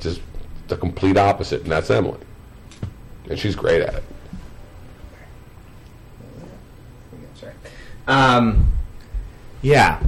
Just 0.00 0.20
the 0.68 0.76
complete 0.76 1.16
opposite, 1.16 1.62
and 1.62 1.72
that's 1.72 1.90
Emily, 1.90 2.20
and 3.28 3.38
she's 3.38 3.54
great 3.54 3.82
at 3.82 3.94
it. 3.94 4.04
Sorry. 7.34 7.52
Um, 8.06 8.72
yeah. 9.62 10.02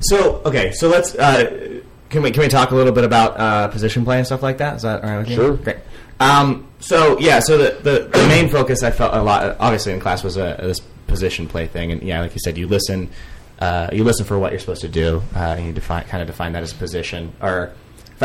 So 0.00 0.42
okay. 0.44 0.72
So 0.72 0.88
let's. 0.88 1.14
Uh, 1.14 1.80
can 2.08 2.22
we 2.22 2.30
can 2.30 2.42
we 2.42 2.48
talk 2.48 2.70
a 2.70 2.74
little 2.74 2.92
bit 2.92 3.04
about 3.04 3.38
uh, 3.38 3.68
position 3.68 4.04
play 4.04 4.18
and 4.18 4.26
stuff 4.26 4.42
like 4.42 4.58
that? 4.58 4.76
Is 4.76 4.82
that 4.82 5.04
all 5.04 5.10
right 5.10 5.18
with 5.18 5.30
you? 5.30 5.36
Sure. 5.36 5.56
Great. 5.56 5.76
Um, 6.18 6.66
so 6.80 7.18
yeah. 7.18 7.40
So 7.40 7.58
the, 7.58 7.80
the 7.82 8.08
the 8.08 8.26
main 8.28 8.48
focus 8.48 8.82
I 8.82 8.90
felt 8.90 9.14
a 9.14 9.22
lot 9.22 9.56
obviously 9.60 9.92
in 9.92 10.00
class 10.00 10.24
was 10.24 10.36
uh, 10.36 10.56
this 10.60 10.80
position 11.06 11.46
play 11.46 11.66
thing, 11.66 11.92
and 11.92 12.02
yeah, 12.02 12.20
like 12.20 12.34
you 12.34 12.40
said, 12.42 12.56
you 12.58 12.66
listen. 12.66 13.10
Uh, 13.58 13.90
you 13.92 14.04
listen 14.04 14.24
for 14.24 14.38
what 14.38 14.52
you're 14.52 14.58
supposed 14.58 14.80
to 14.80 14.88
do, 14.88 15.22
uh, 15.36 15.56
and 15.58 15.66
you 15.66 15.72
define 15.74 16.02
kind 16.04 16.22
of 16.22 16.26
define 16.26 16.54
that 16.54 16.62
as 16.62 16.72
a 16.72 16.76
position. 16.76 17.30
Or 17.42 17.74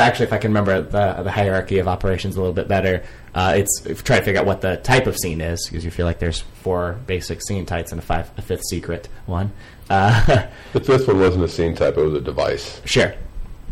actually, 0.01 0.25
if 0.27 0.33
I 0.33 0.37
can 0.37 0.51
remember 0.51 0.81
the 0.81 1.23
the 1.23 1.31
hierarchy 1.31 1.79
of 1.79 1.87
operations 1.87 2.35
a 2.35 2.39
little 2.39 2.53
bit 2.53 2.67
better, 2.67 3.03
uh, 3.33 3.53
it's 3.55 3.81
try 4.03 4.17
to 4.19 4.23
figure 4.23 4.39
out 4.39 4.45
what 4.45 4.61
the 4.61 4.77
type 4.77 5.07
of 5.07 5.17
scene 5.17 5.41
is 5.41 5.65
because 5.67 5.85
you 5.85 5.91
feel 5.91 6.05
like 6.05 6.19
there's 6.19 6.41
four 6.41 6.99
basic 7.07 7.41
scene 7.41 7.65
types 7.65 7.91
and 7.91 7.99
a 7.99 8.01
five 8.01 8.29
a 8.37 8.41
fifth 8.41 8.63
secret 8.69 9.07
one. 9.25 9.51
Uh, 9.89 10.47
The 10.73 10.79
fifth 10.81 11.07
one 11.07 11.19
wasn't 11.19 11.43
a 11.43 11.47
scene 11.47 11.75
type; 11.75 11.97
it 11.97 12.01
was 12.01 12.13
a 12.13 12.21
device. 12.21 12.81
Sure. 12.85 13.13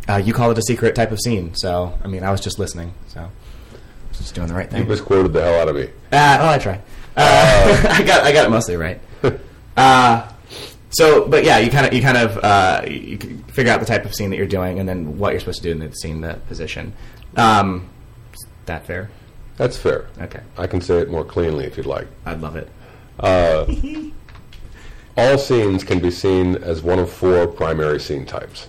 Uh, 0.07 0.17
you 0.17 0.33
call 0.33 0.51
it 0.51 0.57
a 0.57 0.61
secret 0.61 0.95
type 0.95 1.11
of 1.11 1.19
scene, 1.19 1.55
so 1.55 1.97
I 2.03 2.07
mean, 2.07 2.23
I 2.23 2.31
was 2.31 2.41
just 2.41 2.59
listening, 2.59 2.93
so 3.07 3.29
just 4.13 4.35
doing 4.35 4.47
the 4.47 4.53
right 4.53 4.69
thing. 4.69 4.83
You 4.83 4.87
misquoted 4.89 5.33
the 5.33 5.41
hell 5.41 5.59
out 5.61 5.69
of 5.69 5.75
me. 5.75 5.89
Uh, 6.11 6.37
oh, 6.41 6.49
I 6.49 6.57
try. 6.57 6.75
Uh, 7.15 7.87
I 7.89 8.03
got 8.03 8.23
I 8.23 8.31
got 8.31 8.45
it 8.45 8.49
mostly 8.49 8.75
right. 8.75 8.99
Uh, 10.93 10.95
so, 10.95 11.27
but 11.27 11.43
yeah, 11.43 11.59
you 11.59 11.71
kind 11.71 11.85
of 11.85 11.93
you 11.93 12.01
kind 12.01 12.17
of 12.17 12.37
uh, 12.43 12.83
you 12.87 13.17
figure 13.47 13.71
out 13.71 13.79
the 13.79 13.85
type 13.85 14.05
of 14.05 14.13
scene 14.13 14.29
that 14.29 14.37
you're 14.37 14.45
doing, 14.45 14.79
and 14.79 14.87
then 14.87 15.17
what 15.17 15.31
you're 15.31 15.39
supposed 15.39 15.61
to 15.61 15.63
do 15.63 15.71
in 15.71 15.79
the 15.79 15.95
scene, 15.95 16.21
the 16.21 16.35
position. 16.47 16.93
Um, 17.35 17.89
is 18.33 18.45
that 18.65 18.85
fair? 18.85 19.09
That's 19.57 19.77
fair. 19.77 20.07
Okay, 20.19 20.41
I 20.57 20.67
can 20.67 20.81
say 20.81 20.99
it 20.99 21.09
more 21.09 21.25
cleanly 21.25 21.65
if 21.65 21.77
you'd 21.77 21.85
like. 21.85 22.07
I'd 22.25 22.41
love 22.41 22.55
it. 22.55 22.69
All 25.15 25.37
scenes 25.37 25.83
can 25.83 25.99
be 25.99 26.09
seen 26.09 26.55
as 26.55 26.81
one 26.81 26.97
of 26.97 27.11
four 27.11 27.45
primary 27.45 27.99
scene 27.99 28.25
types 28.25 28.67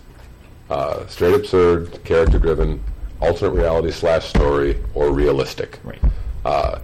uh, 0.71 1.07
straight 1.07 1.35
absurd, 1.35 2.03
character 2.05 2.39
driven, 2.39 2.83
alternate 3.21 3.53
reality 3.53 3.91
slash 3.91 4.29
story, 4.29 4.83
or 4.95 5.13
realistic. 5.13 5.79
Right. 5.85 6.01
Uh, 6.45 6.79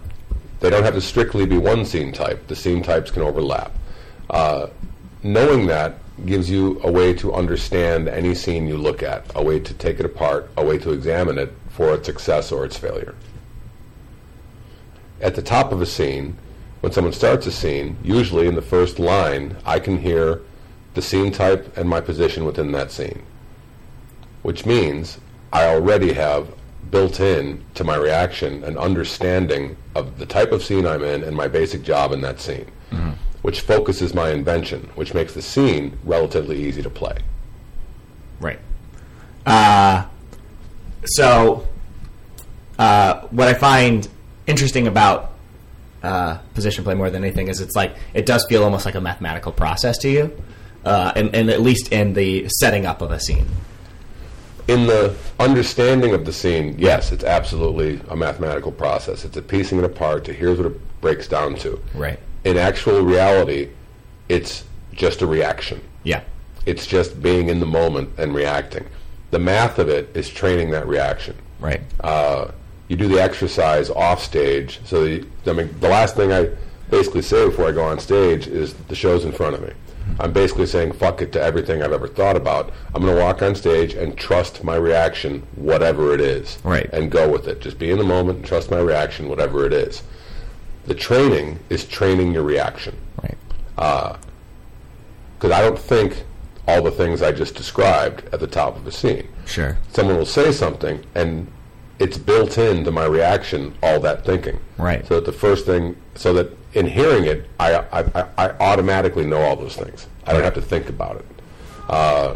they 0.61 0.71
don't 0.71 0.85
have 0.85 0.95
to 0.95 1.01
strictly 1.01 1.47
be 1.47 1.59
one 1.59 1.85
scene 1.85 2.13
type, 2.13 2.47
the 2.47 2.57
scene 2.57 2.83
types 2.83 3.11
can 3.11 3.23
overlap. 3.23 3.73
Knowing 5.23 5.67
that 5.67 5.99
gives 6.25 6.51
you 6.51 6.81
a 6.83 6.91
way 6.91 7.13
to 7.13 7.33
understand 7.33 8.09
any 8.09 8.35
scene 8.35 8.67
you 8.67 8.77
look 8.77 9.03
at, 9.03 9.25
a 9.35 9.43
way 9.43 9.59
to 9.59 9.75
take 9.75 10.01
it 10.01 10.07
apart, 10.07 10.51
a 10.57 10.65
way 10.65 10.79
to 10.79 10.93
examine 10.93 11.39
it 11.39 11.53
for 11.69 11.95
its 11.95 12.07
success 12.07 12.53
or 12.53 12.65
its 12.65 12.77
failure. 12.77 13.15
At 15.21 15.35
the 15.35 15.43
top 15.43 15.73
of 15.73 15.83
a 15.83 15.87
scene, 15.87 16.37
when 16.81 16.93
someone 16.93 17.13
starts 17.13 17.47
a 17.47 17.53
scene, 17.53 17.97
usually 18.03 18.47
in 18.47 18.55
the 18.55 18.63
first 18.63 18.99
line, 18.99 19.57
I 19.67 19.79
can 19.79 19.99
hear 19.99 20.41
the 20.95 21.03
scene 21.03 21.31
type 21.31 21.77
and 21.77 21.89
my 21.89 22.01
position 22.01 22.45
within 22.45 22.73
that 22.73 22.91
scene. 22.91 23.23
Which 24.43 24.65
means 24.65 25.19
I 25.53 25.67
already 25.67 26.15
have 26.15 26.49
built 26.91 27.21
in 27.21 27.63
to 27.75 27.85
my 27.85 27.97
reaction 27.97 28.65
an 28.65 28.79
understanding 28.79 29.77
of 29.95 30.19
the 30.19 30.27
type 30.27 30.53
of 30.53 30.63
scene 30.63 30.87
I'm 30.87 31.05
in 31.05 31.23
and 31.23 31.37
my 31.37 31.49
basic 31.49 31.83
job 31.83 32.13
in 32.13 32.23
that 32.23 32.41
scene, 32.41 32.67
mm-hmm. 32.91 33.11
Which 33.43 33.61
focuses 33.63 34.15
my 34.15 34.31
invention, 34.31 34.91
which 34.95 35.15
makes 35.15 35.35
the 35.35 35.43
scene 35.43 35.99
relatively 36.05 36.63
easy 36.63 36.83
to 36.83 36.91
play. 36.91 37.17
Right. 38.41 38.59
Uh, 39.47 40.05
so, 41.05 41.67
uh, 42.79 43.21
what 43.31 43.49
I 43.49 43.55
find 43.55 44.07
interesting 44.47 44.87
about 44.87 45.33
uh, 46.03 46.39
position 46.55 46.85
play 46.85 46.95
more 46.95 47.11
than 47.11 47.25
anything 47.25 47.49
is 47.49 47.61
it's 47.61 47.77
like 47.77 47.95
it 48.15 48.27
does 48.27 48.45
feel 48.49 48.65
almost 48.65 48.87
like 48.87 48.95
a 48.95 49.01
mathematical 49.01 49.53
process 49.53 49.99
to 49.99 50.11
you, 50.11 50.43
uh, 50.85 51.13
and, 51.17 51.35
and 51.35 51.51
at 51.51 51.61
least 51.61 51.93
in 51.93 52.15
the 52.15 52.49
setting 52.49 52.87
up 52.87 53.03
of 53.03 53.11
a 53.11 53.21
scene. 53.21 53.47
in 54.69 54.87
the 54.87 55.15
understanding 55.39 56.15
of 56.15 56.25
the 56.25 56.33
scene, 56.33 56.75
yes, 56.79 57.13
it's 57.13 57.25
absolutely 57.25 58.01
a 58.09 58.17
mathematical 58.17 58.71
process. 58.73 59.25
It's 59.25 59.37
a 59.37 59.43
piecing 59.43 59.79
it 59.79 59.85
apart 59.85 60.25
to 60.27 60.33
here's 60.33 60.59
what 60.59 60.69
it 60.69 61.01
breaks 61.01 61.27
down 61.27 61.57
to. 61.57 61.81
Right. 61.95 62.19
In 62.45 62.57
actual 62.57 63.03
reality, 63.03 63.69
it's 64.29 64.65
just 64.93 65.23
a 65.23 65.27
reaction. 65.27 65.81
Yeah. 66.05 66.23
It's 66.67 66.87
just 66.87 67.23
being 67.23 67.49
in 67.49 67.61
the 67.61 67.67
moment 67.67 68.11
and 68.19 68.35
reacting. 68.35 68.87
The 69.31 69.39
math 69.39 69.79
of 69.79 69.89
it 69.89 70.11
is 70.15 70.29
training 70.29 70.71
that 70.71 70.87
reaction. 70.87 71.37
Right. 71.59 71.81
Uh, 72.01 72.51
you 72.89 72.97
do 72.97 73.09
the 73.09 73.21
exercise 73.23 73.91
off 73.91 74.23
stage. 74.23 74.81
So, 74.85 75.05
the, 75.05 75.25
I 75.47 75.53
mean, 75.53 75.75
the 75.81 75.89
last 75.89 76.17
thing 76.17 76.33
I 76.33 76.51
basically 76.91 77.23
say 77.23 77.47
before 77.47 77.69
I 77.69 77.73
go 77.73 77.85
on 77.85 77.99
stage 78.01 78.47
is 78.47 78.75
the 78.75 78.95
show's 78.95 79.25
in 79.25 79.33
front 79.33 79.55
of 79.55 79.63
me. 79.63 79.71
I'm 80.19 80.33
basically 80.33 80.67
saying 80.67 80.93
fuck 80.93 81.23
it 81.23 81.31
to 81.33 81.41
everything 81.41 81.83
I've 81.83 81.93
ever 81.93 82.09
thought 82.09 82.35
about. 82.37 82.73
I'm 82.95 83.03
going 83.03 83.15
to 83.17 83.23
walk 83.23 83.43
on 83.43 83.55
stage 83.55 83.95
and 83.95 84.17
trust 84.17 84.65
my 84.65 84.75
reaction, 84.75 85.47
whatever 85.55 86.13
it 86.15 86.21
is, 86.21 86.59
Right. 86.65 86.91
and 86.93 87.11
go 87.13 87.31
with 87.31 87.47
it. 87.47 87.61
Just 87.61 87.79
be 87.79 87.91
in 87.93 87.99
the 87.99 88.05
moment 88.05 88.39
and 88.39 88.47
trust 88.47 88.71
my 88.73 88.79
reaction, 88.81 89.29
whatever 89.29 89.65
it 89.67 89.73
is. 89.73 90.03
The 90.91 90.97
training 90.97 91.61
is 91.69 91.85
training 91.85 92.33
your 92.35 92.43
reaction 92.43 92.97
Right. 93.23 93.39
because 93.77 95.53
I 95.53 95.61
don't 95.63 95.79
think 95.79 96.25
all 96.67 96.83
the 96.83 96.91
things 96.91 97.23
I 97.23 97.31
just 97.31 97.55
described 97.55 98.25
at 98.35 98.41
the 98.41 98.49
top 98.49 98.75
of 98.77 98.85
a 98.89 98.91
scene. 98.91 99.29
Sure. 99.47 99.79
Someone 99.93 100.17
will 100.17 100.27
say 100.27 100.51
something, 100.51 100.99
and 101.15 101.47
it's 102.01 102.19
built 102.19 102.59
into 102.59 102.91
my 102.91 103.05
reaction 103.05 103.73
all 103.85 104.01
that 104.01 104.25
thinking. 104.27 104.59
Right. 104.79 105.07
So 105.07 105.15
that 105.15 105.27
the 105.27 105.33
first 105.33 105.65
thing, 105.65 105.95
so 106.17 106.33
that 106.35 106.51
in 106.75 106.87
hearing 106.87 107.25
it, 107.25 107.49
I 107.61 107.75
I, 107.93 108.01
I, 108.21 108.25
I 108.37 108.51
automatically 108.59 109.25
know 109.25 109.41
all 109.43 109.55
those 109.55 109.77
things. 109.77 110.09
I 110.27 110.33
don't 110.33 110.41
Right. 110.41 110.45
have 110.53 110.55
to 110.55 110.69
think 110.69 110.89
about 110.89 111.15
it. 111.19 111.27
Uh, 111.89 112.35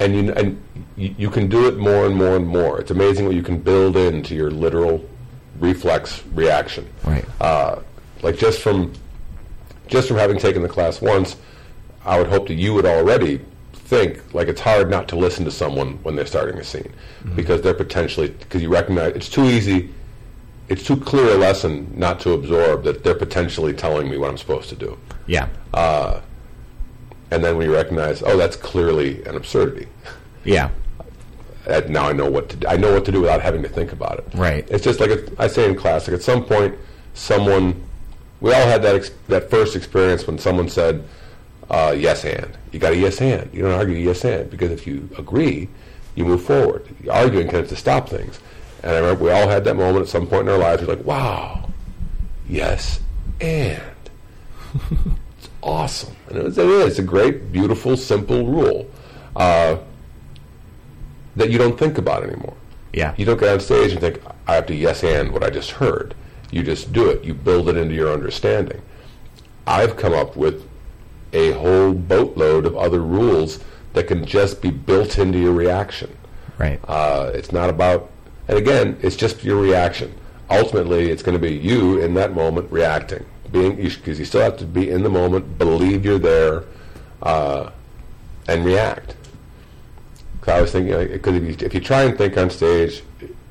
and 0.00 0.16
you 0.16 0.32
and 0.32 0.62
you, 0.96 1.14
you 1.18 1.28
can 1.30 1.50
do 1.50 1.68
it 1.68 1.76
more 1.76 2.06
and 2.06 2.16
more 2.16 2.36
and 2.36 2.48
more. 2.48 2.80
It's 2.80 2.90
amazing 2.90 3.26
what 3.26 3.34
you 3.34 3.42
can 3.42 3.58
build 3.58 3.98
into 3.98 4.34
your 4.34 4.50
literal 4.50 5.04
reflex 5.62 6.22
reaction. 6.34 6.86
Right. 7.04 7.24
Uh, 7.40 7.80
like 8.22 8.36
just 8.36 8.60
from 8.60 8.92
just 9.86 10.08
from 10.08 10.18
having 10.18 10.38
taken 10.38 10.62
the 10.62 10.68
class 10.68 11.00
once, 11.00 11.36
I 12.04 12.18
would 12.18 12.28
hope 12.28 12.48
that 12.48 12.54
you 12.54 12.74
would 12.74 12.84
already 12.86 13.40
think 13.72 14.34
like 14.34 14.48
it's 14.48 14.60
hard 14.60 14.90
not 14.90 15.08
to 15.08 15.16
listen 15.16 15.44
to 15.44 15.50
someone 15.50 15.94
when 16.02 16.16
they're 16.16 16.26
starting 16.26 16.58
a 16.58 16.64
scene 16.64 16.92
because 17.36 17.60
they're 17.62 17.74
potentially 17.74 18.28
because 18.28 18.62
you 18.62 18.68
recognize 18.70 19.14
it's 19.14 19.28
too 19.28 19.44
easy, 19.44 19.90
it's 20.68 20.82
too 20.82 20.96
clear 20.96 21.34
a 21.34 21.38
lesson 21.38 21.92
not 21.96 22.18
to 22.20 22.32
absorb 22.32 22.84
that 22.84 23.04
they're 23.04 23.14
potentially 23.14 23.72
telling 23.72 24.10
me 24.10 24.16
what 24.18 24.30
I'm 24.30 24.38
supposed 24.38 24.68
to 24.70 24.76
do. 24.76 24.98
Yeah. 25.26 25.48
And 27.30 27.42
then 27.42 27.56
when 27.56 27.66
you 27.66 27.74
recognize, 27.74 28.22
oh, 28.22 28.36
that's 28.36 28.56
clearly 28.56 29.24
an 29.24 29.36
absurdity. 29.36 29.88
yeah. 30.44 30.68
Now 31.88 32.08
I 32.08 32.12
know 32.12 32.28
what 32.30 32.48
to 32.50 32.56
do. 32.56 32.66
I 32.68 32.76
know 32.76 32.92
what 32.92 33.04
to 33.04 33.12
do 33.12 33.20
without 33.20 33.40
having 33.40 33.62
to 33.62 33.68
think 33.68 33.92
about 33.92 34.18
it. 34.18 34.26
Right. 34.34 34.66
It's 34.70 34.82
just 34.84 34.98
like 35.00 35.10
it- 35.10 35.32
I 35.38 35.46
say 35.46 35.68
in 35.68 35.74
class. 35.76 36.08
Like 36.08 36.14
at 36.16 36.22
some 36.22 36.44
point, 36.44 36.74
someone 37.14 37.80
we 38.40 38.52
all 38.52 38.66
had 38.66 38.82
that 38.82 38.96
ex- 38.96 39.12
that 39.28 39.48
first 39.50 39.76
experience 39.76 40.26
when 40.26 40.38
someone 40.38 40.68
said, 40.68 41.04
uh, 41.70 41.94
"Yes, 41.96 42.24
and." 42.24 42.48
You 42.72 42.78
got 42.80 42.92
a 42.92 42.96
yes 42.96 43.20
and. 43.20 43.48
You 43.52 43.62
don't 43.62 43.72
argue 43.72 43.94
yes 43.96 44.24
and 44.24 44.50
because 44.50 44.70
if 44.72 44.86
you 44.86 45.08
agree, 45.18 45.68
you 46.16 46.24
move 46.24 46.42
forward. 46.42 46.84
Arguing 47.10 47.48
tends 47.48 47.68
to 47.68 47.76
stop 47.76 48.08
things. 48.08 48.40
And 48.82 48.92
I 48.92 48.98
remember 48.98 49.24
we 49.24 49.30
all 49.30 49.46
had 49.48 49.62
that 49.64 49.76
moment 49.76 50.02
at 50.02 50.08
some 50.08 50.26
point 50.26 50.48
in 50.48 50.54
our 50.54 50.58
lives. 50.58 50.82
We're 50.82 50.94
like, 50.96 51.04
"Wow, 51.04 51.68
yes 52.48 52.98
and." 53.40 53.80
it's 55.38 55.48
awesome, 55.62 56.16
and 56.28 56.38
it, 56.38 56.44
was, 56.44 56.58
it 56.58 56.66
is. 56.66 56.86
It's 56.86 56.98
a 56.98 57.02
great, 57.02 57.52
beautiful, 57.52 57.96
simple 57.96 58.46
rule. 58.46 58.90
Uh, 59.36 59.76
that 61.36 61.50
you 61.50 61.58
don't 61.58 61.78
think 61.78 61.98
about 61.98 62.22
anymore. 62.22 62.54
Yeah. 62.92 63.14
You 63.16 63.24
don't 63.24 63.40
get 63.40 63.48
on 63.48 63.60
stage 63.60 63.92
and 63.92 64.00
think, 64.00 64.20
I 64.46 64.54
have 64.54 64.66
to 64.66 64.74
yes 64.74 65.02
and 65.02 65.32
what 65.32 65.42
I 65.42 65.50
just 65.50 65.70
heard. 65.72 66.14
You 66.50 66.62
just 66.62 66.92
do 66.92 67.08
it. 67.08 67.24
You 67.24 67.34
build 67.34 67.68
it 67.68 67.76
into 67.76 67.94
your 67.94 68.12
understanding. 68.12 68.82
I've 69.66 69.96
come 69.96 70.12
up 70.12 70.36
with 70.36 70.68
a 71.32 71.52
whole 71.52 71.94
boatload 71.94 72.66
of 72.66 72.76
other 72.76 73.00
rules 73.00 73.60
that 73.94 74.06
can 74.06 74.24
just 74.24 74.60
be 74.60 74.70
built 74.70 75.18
into 75.18 75.38
your 75.38 75.52
reaction. 75.52 76.14
Right. 76.58 76.80
Uh, 76.86 77.30
it's 77.34 77.52
not 77.52 77.70
about, 77.70 78.10
and 78.48 78.58
again, 78.58 78.98
it's 79.02 79.16
just 79.16 79.42
your 79.42 79.60
reaction. 79.60 80.14
Ultimately, 80.50 81.10
it's 81.10 81.22
going 81.22 81.34
to 81.34 81.40
be 81.40 81.54
you 81.54 82.00
in 82.00 82.12
that 82.14 82.34
moment 82.34 82.70
reacting, 82.70 83.24
being 83.50 83.76
because 83.76 84.18
you 84.18 84.24
still 84.26 84.42
have 84.42 84.58
to 84.58 84.66
be 84.66 84.90
in 84.90 85.02
the 85.02 85.08
moment, 85.08 85.56
believe 85.56 86.04
you're 86.04 86.18
there, 86.18 86.64
uh, 87.22 87.70
and 88.48 88.64
react. 88.64 89.14
'Cause 90.42 90.54
I 90.54 90.60
was 90.60 90.72
thinking, 90.72 91.08
because 91.08 91.36
if 91.36 91.42
you, 91.42 91.66
if 91.66 91.72
you 91.74 91.80
try 91.80 92.02
and 92.02 92.18
think 92.18 92.36
on 92.36 92.50
stage, 92.50 93.02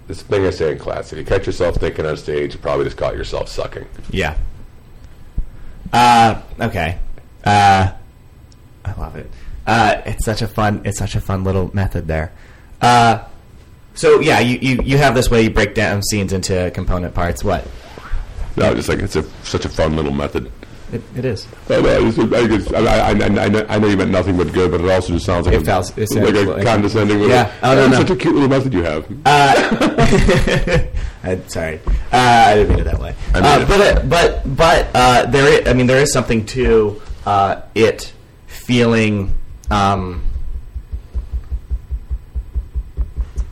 this 0.08 0.22
thing 0.22 0.46
I 0.46 0.50
say 0.52 0.74
in 0.74 0.78
class: 0.78 1.12
if 1.12 1.18
you 1.18 1.26
catch 1.26 1.46
yourself 1.48 1.78
thinking 1.78 2.06
on 2.06 2.18
stage, 2.18 2.54
you 2.54 2.60
probably 2.60 2.84
just 2.86 2.98
caught 2.98 3.16
yourself 3.16 3.48
sucking. 3.48 3.86
Yeah. 4.10 4.36
Uh, 5.94 6.42
okay. 6.60 7.00
Uh, 7.46 7.92
I 8.86 8.94
love 9.00 9.16
it. 9.16 9.30
Uh, 9.66 10.02
it's 10.06 10.26
such 10.26 10.42
a 10.42 10.48
fun. 10.48 10.82
It's 10.84 10.98
such 11.00 11.16
a 11.16 11.22
fun 11.22 11.44
little 11.44 11.74
method 11.74 12.08
there. 12.08 12.32
Uh, 12.82 13.24
so 13.94 14.20
yeah, 14.20 14.40
you, 14.40 14.58
you, 14.62 14.82
you 14.84 14.98
have 14.98 15.16
this 15.16 15.30
way 15.32 15.44
you 15.44 15.50
break 15.50 15.74
down 15.76 16.02
scenes 16.04 16.34
into 16.34 16.72
component 16.74 17.14
parts. 17.14 17.44
What? 17.44 17.66
No, 18.58 18.74
just 18.76 18.90
like 18.90 19.00
it's 19.00 19.16
a, 19.16 19.24
such 19.44 19.64
a 19.66 19.70
fun 19.70 19.96
little 19.96 20.12
method. 20.12 20.52
It, 20.92 21.02
it 21.16 21.24
is. 21.26 21.48
I, 21.70 21.80
know, 21.80 21.98
I, 21.98 22.48
just- 22.48 22.74
I, 22.74 22.80
I, 22.80 23.12
I, 23.12 23.12
I, 23.12 23.66
I 23.76 23.80
know- 23.80 23.88
you 23.88 23.96
meant 23.98 24.12
nothing 24.12 24.36
but 24.38 24.52
good, 24.52 24.72
but 24.72 24.82
it 24.82 24.90
also 24.92 25.14
just 25.14 25.26
sounds 25.26 25.46
like 25.48 25.56
It 25.56 25.68
a, 25.68 25.80
it 25.98 26.10
like 26.36 26.36
a 26.36 26.52
like- 26.52 26.66
condescending. 26.66 27.18
Little, 27.20 27.32
Yeah. 27.34 27.52
Oh, 27.64 27.76
no, 27.76 27.84
"Oh, 27.86 27.88
no. 27.88 27.98
Such 27.98 28.10
a 28.10 28.16
cute 28.18 28.34
little 28.34 28.50
method 28.50 28.74
you 28.74 28.84
have. 28.84 29.06
I'm 31.24 31.48
sorry. 31.48 31.80
Uh, 31.88 31.96
I 32.12 32.56
didn't 32.56 32.70
mean 32.70 32.80
it 32.80 32.84
that 32.86 33.00
way. 33.00 33.16
I 33.34 33.40
Uh, 33.40 33.60
it. 33.62 33.68
but 33.68 33.82
uh, 33.82 34.02
but 34.08 34.56
but 34.58 34.88
uh, 34.96 35.26
there. 35.28 35.62
I 35.68 35.70
I 35.70 35.74
mean, 35.74 35.86
there 35.88 36.02
is 36.02 36.12
something 36.12 36.46
to 36.48 37.00
uh, 37.26 37.62
it 37.76 38.12
feeling. 38.48 39.34
Um, 39.70 40.24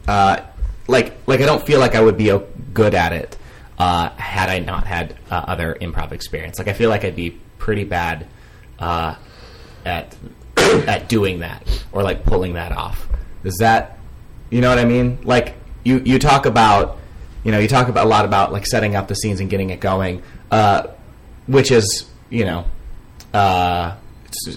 uh, 0.07 0.41
like 0.87 1.13
like 1.27 1.41
I 1.41 1.45
don't 1.45 1.65
feel 1.65 1.79
like 1.79 1.93
I 1.95 2.01
would 2.01 2.17
be 2.17 2.31
uh, 2.31 2.39
good 2.73 2.95
at 2.95 3.13
it 3.13 3.37
uh, 3.79 4.09
had 4.09 4.49
I 4.49 4.59
not 4.59 4.85
had 4.85 5.15
uh, 5.31 5.45
other 5.47 5.75
improv 5.79 6.11
experience. 6.11 6.59
Like 6.59 6.67
I 6.67 6.73
feel 6.73 6.89
like 6.89 7.05
I'd 7.05 7.15
be 7.15 7.39
pretty 7.57 7.85
bad 7.85 8.27
uh, 8.77 9.15
at 9.85 10.15
at 10.57 11.07
doing 11.07 11.39
that 11.39 11.63
or 11.91 12.03
like 12.03 12.25
pulling 12.25 12.53
that 12.53 12.71
off. 12.71 13.07
Is 13.43 13.57
that 13.59 13.97
you 14.49 14.61
know 14.61 14.69
what 14.69 14.79
I 14.79 14.85
mean? 14.85 15.19
Like 15.23 15.55
you 15.83 15.99
you 15.99 16.19
talk 16.19 16.45
about 16.45 16.97
you 17.43 17.51
know 17.51 17.59
you 17.59 17.67
talk 17.67 17.87
about 17.87 18.05
a 18.05 18.09
lot 18.09 18.25
about 18.25 18.51
like 18.51 18.67
setting 18.67 18.95
up 18.95 19.07
the 19.07 19.15
scenes 19.15 19.39
and 19.39 19.49
getting 19.49 19.69
it 19.69 19.79
going, 19.79 20.21
uh, 20.51 20.87
which 21.47 21.71
is 21.71 22.05
you 22.29 22.43
know 22.43 22.65
uh, 23.33 23.95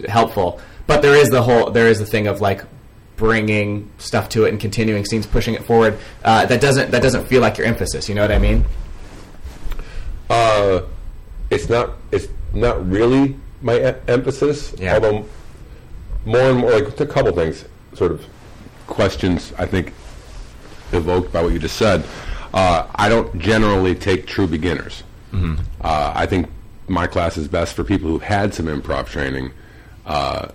helpful. 0.08 0.60
But 0.88 1.00
there 1.00 1.14
is 1.14 1.28
the 1.28 1.42
whole 1.42 1.70
there 1.70 1.86
is 1.86 2.00
the 2.00 2.06
thing 2.06 2.26
of 2.26 2.40
like 2.40 2.64
bringing 3.14 3.88
stuff 3.98 4.30
to 4.30 4.46
it 4.46 4.48
and 4.48 4.58
continuing 4.58 5.04
scenes, 5.04 5.26
pushing 5.26 5.54
it 5.54 5.64
forward. 5.64 5.96
Uh, 6.24 6.44
that 6.46 6.60
doesn't 6.60 6.90
that 6.90 7.02
doesn't 7.02 7.26
feel 7.26 7.40
like 7.40 7.56
your 7.56 7.68
emphasis. 7.68 8.08
You 8.08 8.16
know 8.16 8.22
what 8.22 8.32
I 8.32 8.38
mean? 8.38 8.64
Uh, 10.32 10.82
it's 11.50 11.68
not. 11.68 11.90
It's 12.10 12.28
not 12.54 12.88
really 12.88 13.36
my 13.60 13.74
e- 13.90 13.94
emphasis. 14.08 14.74
Yeah. 14.78 14.94
Although 14.94 15.26
more 16.24 16.40
and 16.50 16.58
more, 16.58 16.70
like 16.72 16.98
a 17.00 17.06
couple 17.06 17.32
things, 17.32 17.64
sort 17.94 18.12
of 18.12 18.24
questions. 18.86 19.52
I 19.58 19.66
think 19.66 19.92
evoked 20.92 21.32
by 21.32 21.42
what 21.42 21.52
you 21.52 21.58
just 21.58 21.76
said. 21.76 22.04
Uh, 22.54 22.86
I 22.94 23.08
don't 23.08 23.38
generally 23.38 23.94
take 23.94 24.26
true 24.26 24.46
beginners. 24.46 25.02
Uh, 25.34 26.12
I 26.14 26.26
think 26.26 26.48
my 26.88 27.06
class 27.06 27.38
is 27.38 27.48
best 27.48 27.74
for 27.74 27.84
people 27.84 28.10
who've 28.10 28.22
had 28.22 28.52
some 28.52 28.66
improv 28.66 29.06
training 29.06 29.50
uh, 30.04 30.48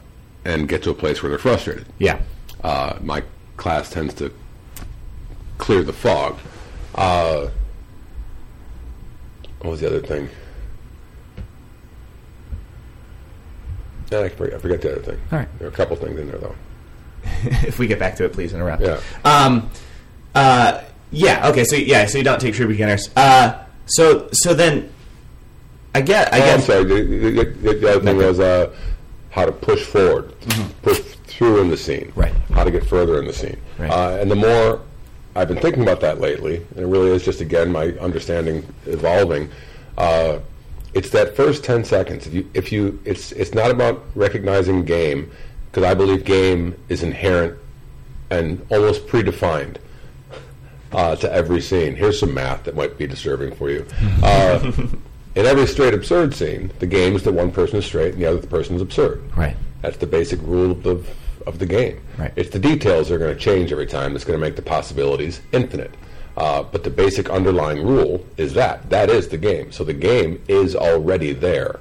and 0.46 0.70
get 0.70 0.84
to 0.84 0.92
a 0.92 0.94
place 0.94 1.24
where 1.24 1.32
they're 1.32 1.40
frustrated. 1.40 1.88
Yeah. 1.98 2.22
Uh, 2.64 2.98
my 3.02 3.24
class 3.58 3.90
tends 3.90 4.14
to 4.16 4.32
clear 5.58 5.82
the 5.84 5.94
fog. 5.94 6.38
What 9.60 9.72
was 9.72 9.80
the 9.80 9.88
other 9.88 10.02
thing? 10.02 10.30
I 14.12 14.30
forget, 14.30 14.56
I 14.56 14.60
forget 14.60 14.82
the 14.82 14.92
other 14.94 15.02
thing. 15.02 15.20
All 15.32 15.40
right. 15.40 15.60
There 15.60 15.68
are 15.68 15.72
a 15.72 15.74
couple 15.74 15.96
things 15.98 16.20
in 16.20 16.28
there, 16.28 16.38
though. 16.38 16.56
if 17.44 17.80
we 17.80 17.88
get 17.88 18.00
back 18.00 18.16
to 18.18 18.26
it, 18.26 18.34
please 18.34 18.54
interrupt. 18.54 18.82
Yeah. 18.82 19.02
Um, 19.26 19.70
uh, 20.34 20.82
yeah. 21.12 21.50
Okay. 21.50 21.64
So 21.66 21.76
yeah. 21.76 22.06
So 22.06 22.18
you 22.18 22.24
don't 22.24 22.40
take 22.40 22.54
true 22.54 22.68
beginners. 22.68 23.10
Uh, 23.16 23.64
so 23.86 24.30
so 24.32 24.54
then, 24.54 24.92
I 25.94 26.02
get. 26.02 26.34
I 26.34 26.40
oh, 26.40 26.42
I'm 26.42 26.58
guess. 26.58 26.66
sorry. 26.68 26.84
The, 26.86 27.04
the, 27.04 27.44
the, 27.44 27.74
the 27.74 27.90
other 27.90 28.00
thing 28.02 28.18
was 28.18 28.40
uh, 28.40 28.74
how 29.30 29.46
to 29.46 29.52
push 29.52 29.84
forward, 29.84 30.34
push 30.84 31.00
through 31.00 31.62
in 31.62 31.70
the 31.70 31.78
scene. 31.78 32.08
Mm-hmm. 32.08 32.20
Right. 32.20 32.34
How 32.54 32.64
to 32.64 32.72
get 32.72 32.86
further 32.86 33.20
in 33.20 33.26
the 33.26 33.34
scene. 33.34 33.58
Right. 33.78 33.92
Uh, 33.92 34.18
and 34.22 34.32
the 34.32 34.36
more 34.36 34.82
I've 35.38 35.48
been 35.48 35.60
thinking 35.60 35.84
about 35.84 36.02
that 36.02 36.20
lately, 36.20 36.66
and 36.72 36.80
it 36.80 36.88
really 36.88 37.12
is 37.12 37.24
just 37.24 37.42
again 37.42 37.72
my 37.72 37.90
understanding 38.00 38.66
evolving. 38.88 39.50
Uh, 39.96 40.40
it's 40.96 41.12
that 41.12 41.36
first 41.36 41.64
ten 41.64 41.84
seconds. 41.84 42.26
If 42.26 42.34
you, 42.34 42.50
if 42.56 42.72
you, 42.72 43.00
it's 43.06 43.32
it's 43.34 43.54
not 43.54 43.70
about 43.70 44.04
recognizing 44.16 44.84
game 44.84 45.32
because 45.70 45.84
I 45.84 45.94
believe 45.94 46.26
game 46.26 46.76
is 46.90 47.04
inherent 47.04 47.60
and 48.32 48.66
almost 48.72 49.06
predefined 49.06 49.78
uh, 50.92 51.16
to 51.18 51.32
every 51.32 51.62
scene. 51.62 51.96
Here's 51.96 52.20
some 52.20 52.34
math 52.34 52.64
that 52.64 52.76
might 52.76 52.98
be 52.98 53.06
disturbing 53.06 53.54
for 53.54 53.70
you. 53.70 53.86
Uh, 54.24 54.72
in 55.36 55.46
every 55.46 55.68
straight 55.68 55.94
absurd 55.94 56.34
scene, 56.34 56.72
the 56.80 56.88
game 56.88 57.16
is 57.16 57.22
that 57.24 57.34
one 57.34 57.52
person 57.52 57.78
is 57.78 57.86
straight 57.86 58.14
and 58.14 58.24
the 58.24 58.26
other 58.26 58.46
person 58.48 58.76
is 58.76 58.82
absurd. 58.82 59.22
Right. 59.36 59.56
That's 59.84 59.98
the 59.98 60.08
basic 60.08 60.42
rule 60.42 60.72
of 60.72 60.82
the 60.82 61.06
of 61.48 61.60
the 61.60 61.66
game. 61.66 62.00
Right. 62.18 62.34
It's 62.36 62.50
the 62.50 62.60
details 62.60 63.08
that 63.08 63.16
are 63.16 63.20
going 63.20 63.34
to 63.34 63.40
change 63.40 63.72
every 63.72 63.88
time 63.88 64.14
that's 64.14 64.26
going 64.26 64.40
to 64.40 64.46
make 64.46 64.56
the 64.56 64.62
possibilities 64.62 65.42
infinite. 65.52 65.94
Uh, 66.36 66.62
but 66.62 66.84
the 66.84 66.90
basic 66.90 67.30
underlying 67.32 67.86
rule 67.86 68.24
is 68.38 68.54
that 68.54 68.88
that 68.92 69.10
is 69.10 69.28
the 69.30 69.38
game. 69.38 69.72
So 69.72 69.84
the 69.84 69.94
game 69.94 70.44
is 70.48 70.76
already 70.76 71.34
there. 71.34 71.80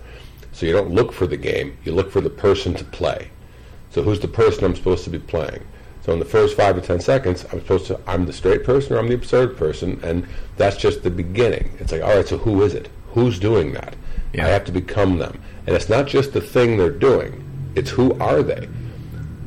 So 0.52 0.64
you 0.64 0.72
don't 0.72 0.90
look 0.90 1.12
for 1.12 1.26
the 1.26 1.36
game; 1.36 1.76
you 1.84 1.92
look 1.92 2.10
for 2.10 2.22
the 2.22 2.30
person 2.30 2.72
to 2.74 2.84
play. 2.84 3.30
So 3.90 4.02
who's 4.02 4.20
the 4.20 4.28
person 4.28 4.64
I'm 4.64 4.74
supposed 4.74 5.04
to 5.04 5.10
be 5.10 5.18
playing? 5.18 5.62
So 6.02 6.12
in 6.12 6.18
the 6.18 6.24
first 6.24 6.56
five 6.56 6.76
to 6.76 6.80
ten 6.80 7.00
seconds, 7.00 7.44
I'm 7.52 7.60
supposed 7.60 7.86
to 7.88 8.00
I'm 8.06 8.24
the 8.24 8.32
straight 8.32 8.64
person 8.64 8.94
or 8.94 8.98
I'm 8.98 9.08
the 9.08 9.14
absurd 9.14 9.58
person, 9.58 10.00
and 10.02 10.26
that's 10.56 10.78
just 10.78 11.02
the 11.02 11.10
beginning. 11.10 11.76
It's 11.78 11.92
like, 11.92 12.02
all 12.02 12.16
right, 12.16 12.26
so 12.26 12.38
who 12.38 12.62
is 12.62 12.72
it? 12.72 12.88
Who's 13.12 13.38
doing 13.38 13.74
that? 13.74 13.94
Yeah. 14.32 14.46
I 14.46 14.48
have 14.48 14.64
to 14.66 14.72
become 14.72 15.18
them, 15.18 15.42
and 15.66 15.76
it's 15.76 15.90
not 15.90 16.06
just 16.06 16.32
the 16.32 16.40
thing 16.40 16.78
they're 16.78 16.90
doing; 16.90 17.44
it's 17.74 17.90
who 17.90 18.14
are 18.20 18.42
they. 18.42 18.68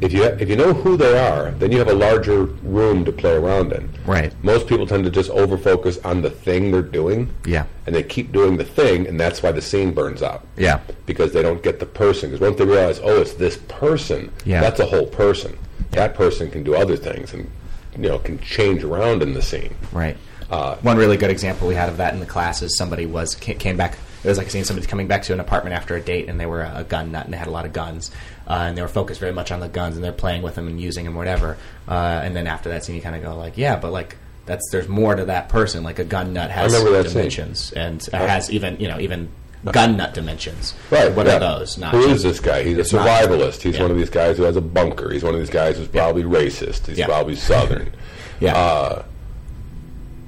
If 0.01 0.13
you 0.13 0.23
if 0.23 0.47
you 0.49 0.55
know 0.55 0.73
who 0.73 0.95
they 0.95 1.17
are, 1.17 1.51
then 1.51 1.71
you 1.71 1.77
have 1.79 1.89
a 1.89 1.93
larger 1.93 2.43
room 2.43 3.03
to 3.05 3.11
play 3.11 3.33
around 3.33 3.73
in. 3.73 3.89
Right. 4.05 4.33
Most 4.43 4.67
people 4.67 4.87
tend 4.87 5.03
to 5.03 5.09
just 5.11 5.29
overfocus 5.29 6.03
on 6.05 6.21
the 6.21 6.29
thing 6.29 6.71
they're 6.71 6.81
doing. 6.81 7.33
Yeah. 7.45 7.65
And 7.85 7.93
they 7.93 8.03
keep 8.03 8.31
doing 8.31 8.55
the 8.57 8.63
thing, 8.63 9.07
and 9.07 9.19
that's 9.19 9.43
why 9.43 9.51
the 9.51 9.61
scene 9.61 9.93
burns 9.93 10.21
out 10.23 10.45
Yeah. 10.57 10.79
because 11.05 11.33
they 11.33 11.41
don't 11.41 11.61
get 11.61 11.79
the 11.79 11.85
person. 11.85 12.29
Because 12.29 12.39
once 12.41 12.57
they 12.57 12.65
realize, 12.65 12.99
oh, 13.03 13.19
it's 13.21 13.33
this 13.33 13.57
person, 13.67 14.31
Yeah. 14.45 14.61
that's 14.61 14.79
a 14.79 14.85
whole 14.85 15.05
person. 15.07 15.57
That 15.91 16.13
person 16.15 16.49
can 16.49 16.63
do 16.63 16.75
other 16.75 16.95
things 16.95 17.33
and 17.33 17.49
you 17.95 18.07
know 18.07 18.19
can 18.19 18.39
change 18.39 18.83
around 18.83 19.21
in 19.21 19.33
the 19.33 19.41
scene. 19.41 19.73
Right. 19.91 20.15
Uh, 20.49 20.75
One 20.77 20.97
really 20.97 21.17
good 21.17 21.29
example 21.29 21.67
we 21.67 21.75
had 21.75 21.89
of 21.89 21.97
that 21.97 22.13
in 22.13 22.19
the 22.21 22.25
class 22.25 22.61
is 22.61 22.77
somebody 22.77 23.05
was 23.05 23.35
came 23.35 23.75
back. 23.77 23.97
It 24.23 24.27
was 24.27 24.37
like 24.37 24.49
seeing 24.49 24.63
somebody 24.65 24.85
coming 24.87 25.07
back 25.07 25.23
to 25.23 25.33
an 25.33 25.39
apartment 25.39 25.75
after 25.75 25.95
a 25.95 26.01
date, 26.01 26.27
and 26.29 26.39
they 26.39 26.45
were 26.45 26.61
a, 26.61 26.77
a 26.77 26.83
gun 26.83 27.11
nut, 27.11 27.25
and 27.25 27.33
they 27.33 27.37
had 27.37 27.47
a 27.47 27.51
lot 27.51 27.65
of 27.65 27.73
guns, 27.73 28.11
uh, 28.47 28.53
and 28.67 28.77
they 28.77 28.81
were 28.81 28.87
focused 28.89 29.19
very 29.19 29.31
much 29.33 29.51
on 29.51 29.59
the 29.59 29.69
guns, 29.69 29.95
and 29.95 30.03
they're 30.03 30.11
playing 30.11 30.41
with 30.41 30.55
them 30.55 30.67
and 30.67 30.79
using 30.81 31.05
them, 31.05 31.15
whatever. 31.15 31.57
Uh, 31.87 32.19
and 32.23 32.35
then 32.35 32.45
after 32.47 32.69
that 32.69 32.83
scene, 32.83 32.95
you 32.95 33.01
kind 33.01 33.15
of 33.15 33.21
go 33.21 33.35
like, 33.35 33.57
yeah, 33.57 33.77
but 33.77 33.91
like 33.91 34.17
that's 34.45 34.69
there's 34.71 34.87
more 34.87 35.15
to 35.15 35.25
that 35.25 35.47
person. 35.49 35.83
Like 35.83 35.99
a 35.99 36.03
gun 36.03 36.33
nut 36.33 36.51
has 36.51 36.73
that 36.73 37.05
scene. 37.05 37.13
dimensions, 37.13 37.71
and 37.73 38.07
uh, 38.13 38.17
has 38.17 38.51
even 38.51 38.79
you 38.79 38.87
know 38.87 38.99
even 38.99 39.29
gun 39.71 39.97
nut 39.97 40.13
dimensions. 40.13 40.73
Right. 40.89 41.13
What 41.13 41.25
yeah. 41.27 41.35
are 41.35 41.39
those? 41.39 41.77
Not 41.77 41.93
Who 41.93 42.07
is 42.09 42.23
this 42.23 42.39
guy? 42.39 42.63
He's 42.63 42.77
a 42.77 42.81
survivalist. 42.97 43.61
He's 43.61 43.75
yeah. 43.75 43.81
one 43.83 43.91
of 43.91 43.97
these 43.97 44.09
guys 44.09 44.37
who 44.37 44.43
has 44.43 44.55
a 44.55 44.61
bunker. 44.61 45.11
He's 45.11 45.23
one 45.23 45.33
of 45.33 45.39
these 45.39 45.49
guys 45.49 45.77
who's 45.77 45.87
probably 45.87 46.23
racist. 46.23 46.87
He's 46.87 46.97
Yeah. 46.97 47.05
probably 47.07 47.35
Southern. 47.35 47.91
Yeah. 48.41 48.55
Uh, 48.55 49.03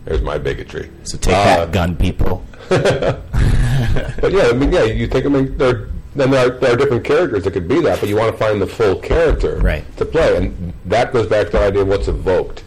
there's 0.04 0.22
my 0.22 0.38
bigotry. 0.38 0.92
So 1.04 1.18
take 1.18 1.34
Uh, 1.34 1.44
that, 1.66 1.72
gun 1.72 1.96
people. 1.96 2.44
But 4.22 4.32
yeah, 4.32 4.44
I 4.48 4.54
mean, 4.54 4.72
yeah, 4.72 4.84
you 4.84 5.08
think 5.08 5.26
I 5.26 5.30
mean 5.30 5.58
there. 5.58 5.88
Then 6.14 6.30
there 6.32 6.48
are, 6.48 6.60
there 6.60 6.74
are 6.74 6.76
different 6.76 7.06
characters 7.06 7.46
that 7.46 7.52
could 7.52 7.70
be 7.70 7.80
that, 7.82 8.02
but 8.02 8.10
you 8.10 8.18
want 8.18 8.34
to 8.34 8.38
find 8.38 8.62
the 8.62 8.68
full 8.68 8.98
character 8.98 9.60
Right. 9.60 9.86
to 9.96 10.04
play, 10.04 10.36
and 10.36 10.74
that 10.84 11.14
goes 11.14 11.26
back 11.28 11.46
to 11.46 11.52
the 11.54 11.60
idea 11.60 11.84
of 11.84 11.88
what's 11.88 12.10
evoked. 12.10 12.66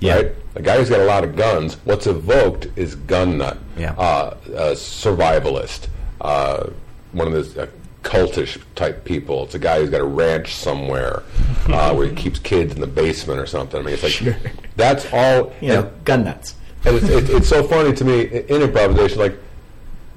Yeah. 0.00 0.14
Right, 0.14 0.32
a 0.54 0.62
guy 0.62 0.78
who's 0.78 0.88
got 0.88 1.00
a 1.00 1.04
lot 1.04 1.22
of 1.22 1.36
guns. 1.36 1.74
What's 1.84 2.06
evoked 2.06 2.68
is 2.74 2.94
gun 2.94 3.36
nut. 3.36 3.58
Yeah. 3.76 3.92
Uh, 3.98 4.36
a 4.46 4.72
survivalist. 4.72 5.88
Uh, 6.22 6.70
one 7.12 7.26
of 7.26 7.34
those 7.34 7.56
uh, 7.58 7.66
cultish 8.02 8.58
type 8.74 9.04
people. 9.04 9.44
It's 9.44 9.54
a 9.54 9.58
guy 9.58 9.80
who's 9.80 9.90
got 9.90 10.00
a 10.00 10.04
ranch 10.04 10.54
somewhere 10.54 11.22
uh, 11.68 11.92
where 11.94 12.06
he 12.08 12.14
keeps 12.14 12.38
kids 12.38 12.74
in 12.74 12.80
the 12.80 12.86
basement 12.86 13.38
or 13.40 13.46
something. 13.46 13.78
I 13.78 13.82
mean, 13.84 13.94
it's 13.94 14.02
like 14.22 14.52
that's 14.76 15.04
all. 15.12 15.52
You 15.60 15.68
know, 15.68 15.92
gun 16.04 16.24
nuts. 16.24 16.54
And 16.86 16.96
it's, 16.96 17.08
it's, 17.10 17.28
it's 17.28 17.48
so 17.48 17.62
funny 17.66 17.92
to 17.92 18.04
me 18.04 18.22
in 18.22 18.62
improvisation, 18.62 19.18
like 19.18 19.36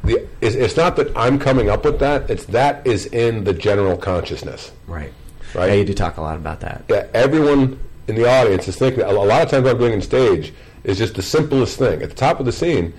the 0.03 0.27
it's, 0.41 0.55
it's 0.55 0.77
not 0.77 0.95
that 0.95 1.15
I'm 1.15 1.39
coming 1.39 1.69
up 1.69 1.85
with 1.85 1.99
that; 1.99 2.29
it's 2.29 2.45
that 2.45 2.85
is 2.85 3.05
in 3.07 3.43
the 3.43 3.53
general 3.53 3.97
consciousness. 3.97 4.71
Right. 4.87 5.13
Right. 5.53 5.67
Yeah, 5.67 5.73
you 5.75 5.85
do 5.85 5.93
talk 5.93 6.17
a 6.17 6.21
lot 6.21 6.37
about 6.37 6.59
that. 6.61 6.83
Yeah, 6.89 7.07
everyone 7.13 7.79
in 8.07 8.15
the 8.15 8.29
audience 8.29 8.67
is 8.67 8.75
thinking. 8.75 9.03
A 9.03 9.11
lot 9.11 9.41
of 9.41 9.49
times, 9.49 9.63
what 9.63 9.73
I'm 9.73 9.79
doing 9.79 9.93
on 9.93 10.01
stage 10.01 10.53
is 10.83 10.97
just 10.97 11.15
the 11.15 11.21
simplest 11.21 11.77
thing. 11.77 12.01
At 12.01 12.09
the 12.09 12.15
top 12.15 12.39
of 12.39 12.45
the 12.45 12.51
scene, 12.51 12.93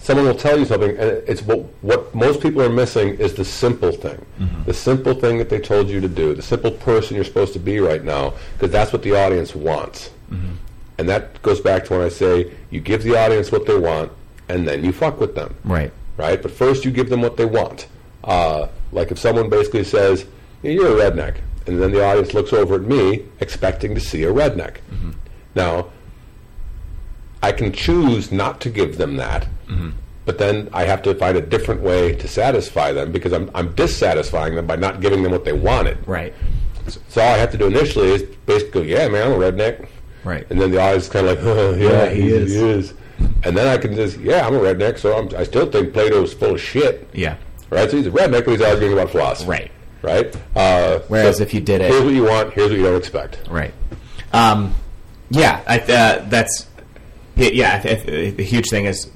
someone 0.00 0.26
will 0.26 0.34
tell 0.34 0.58
you 0.58 0.64
something, 0.64 0.90
and 0.90 1.22
it's 1.26 1.42
what 1.42 1.60
what 1.82 2.14
most 2.14 2.40
people 2.40 2.62
are 2.62 2.70
missing 2.70 3.10
is 3.18 3.34
the 3.34 3.44
simple 3.44 3.92
thing, 3.92 4.24
mm-hmm. 4.38 4.64
the 4.64 4.74
simple 4.74 5.14
thing 5.14 5.38
that 5.38 5.48
they 5.48 5.60
told 5.60 5.88
you 5.88 6.00
to 6.00 6.08
do, 6.08 6.34
the 6.34 6.42
simple 6.42 6.70
person 6.70 7.14
you're 7.14 7.24
supposed 7.24 7.52
to 7.52 7.58
be 7.58 7.80
right 7.80 8.04
now, 8.04 8.34
because 8.54 8.72
that's 8.72 8.92
what 8.92 9.02
the 9.02 9.14
audience 9.14 9.54
wants. 9.54 10.10
Mm-hmm. 10.30 10.54
And 10.98 11.08
that 11.08 11.40
goes 11.42 11.60
back 11.60 11.84
to 11.86 11.94
when 11.94 12.02
I 12.02 12.08
say 12.10 12.52
you 12.70 12.80
give 12.80 13.02
the 13.02 13.16
audience 13.16 13.50
what 13.50 13.66
they 13.66 13.78
want, 13.78 14.12
and 14.48 14.66
then 14.66 14.84
you 14.84 14.92
fuck 14.92 15.20
with 15.20 15.34
them. 15.34 15.54
Right. 15.64 15.92
Right? 16.20 16.40
But 16.42 16.50
first 16.50 16.84
you 16.84 16.90
give 16.90 17.08
them 17.08 17.22
what 17.22 17.36
they 17.38 17.46
want. 17.46 17.88
Uh, 18.22 18.68
like 18.92 19.10
if 19.10 19.18
someone 19.18 19.48
basically 19.48 19.84
says, 19.84 20.26
"Yeah, 20.62 20.72
you're 20.72 20.98
a 20.98 21.10
redneck, 21.10 21.36
and 21.66 21.80
then 21.80 21.90
the 21.92 22.04
audience 22.04 22.34
looks 22.34 22.52
over 22.52 22.74
at 22.74 22.82
me 22.82 23.24
expecting 23.40 23.94
to 23.94 24.00
see 24.00 24.22
a 24.24 24.32
redneck. 24.32 24.76
Now, 25.54 25.86
I 27.42 27.52
can 27.52 27.72
choose 27.72 28.30
not 28.30 28.60
to 28.60 28.70
give 28.70 28.98
them 28.98 29.16
that, 29.16 29.48
but 30.26 30.36
then 30.38 30.68
I 30.72 30.84
have 30.84 31.00
to 31.02 31.14
find 31.14 31.36
a 31.38 31.40
different 31.40 31.80
way 31.80 32.14
to 32.16 32.28
satisfy 32.28 32.92
them 32.92 33.12
because 33.12 33.32
I'm, 33.32 33.50
I'm 33.54 33.72
dissatisfying 33.74 34.54
them 34.56 34.66
by 34.66 34.76
not 34.76 35.00
giving 35.00 35.22
them 35.22 35.32
what 35.32 35.44
they 35.46 35.54
wanted. 35.54 35.96
Right. 36.06 36.34
So 37.08 37.22
all 37.22 37.34
I 37.34 37.38
have 37.38 37.50
to 37.52 37.58
do 37.58 37.66
initially 37.66 38.08
is 38.08 38.22
basically, 38.46 38.82
go, 38.82 38.86
yeah, 38.86 39.08
man, 39.08 39.26
I'm 39.26 39.40
a 39.40 39.44
redneck. 39.52 39.88
Right. 40.24 40.46
And 40.50 40.60
then 40.60 40.70
the 40.70 40.80
audience 40.80 41.08
kind 41.08 41.26
of 41.26 41.36
like, 41.38 41.46
oh, 41.46 41.74
yeah, 41.78 42.04
Yeah, 42.04 42.10
he 42.10 42.22
he, 42.22 42.28
is. 42.28 42.52
he 42.52 42.58
is. 42.58 42.94
And 43.44 43.56
then 43.56 43.66
I 43.66 43.78
can 43.78 43.94
just, 43.94 44.18
yeah, 44.18 44.46
I'm 44.46 44.54
a 44.54 44.58
redneck, 44.58 44.98
so 44.98 45.16
I'm, 45.16 45.34
I 45.36 45.44
still 45.44 45.70
think 45.70 45.92
Plato's 45.92 46.34
full 46.34 46.54
of 46.54 46.60
shit. 46.60 47.08
Yeah. 47.12 47.36
Right? 47.70 47.90
So 47.90 47.96
he's 47.96 48.06
a 48.06 48.10
redneck, 48.10 48.44
but 48.44 48.50
he's 48.52 48.62
arguing 48.62 48.92
about 48.92 49.10
philosophy. 49.10 49.48
Right. 49.50 49.70
Right? 50.02 50.36
Uh, 50.56 51.00
Whereas 51.08 51.38
so 51.38 51.42
if 51.42 51.54
you 51.54 51.60
did 51.60 51.80
it- 51.80 51.90
Here's 51.90 52.04
what 52.04 52.14
you 52.14 52.24
want, 52.24 52.52
here's 52.52 52.70
what 52.70 52.78
you 52.78 52.84
don't 52.84 52.96
expect. 52.96 53.46
Right. 53.48 53.72
Um, 54.32 54.74
yeah, 55.30 55.62
I, 55.66 55.78
uh, 55.80 56.28
that's 56.28 56.66
yeah. 57.36 57.48
yeah, 57.52 57.82
I 57.84 57.88
I 57.90 58.30
the 58.30 58.42
huge 58.44 58.68
thing 58.68 58.86
is 58.86 59.10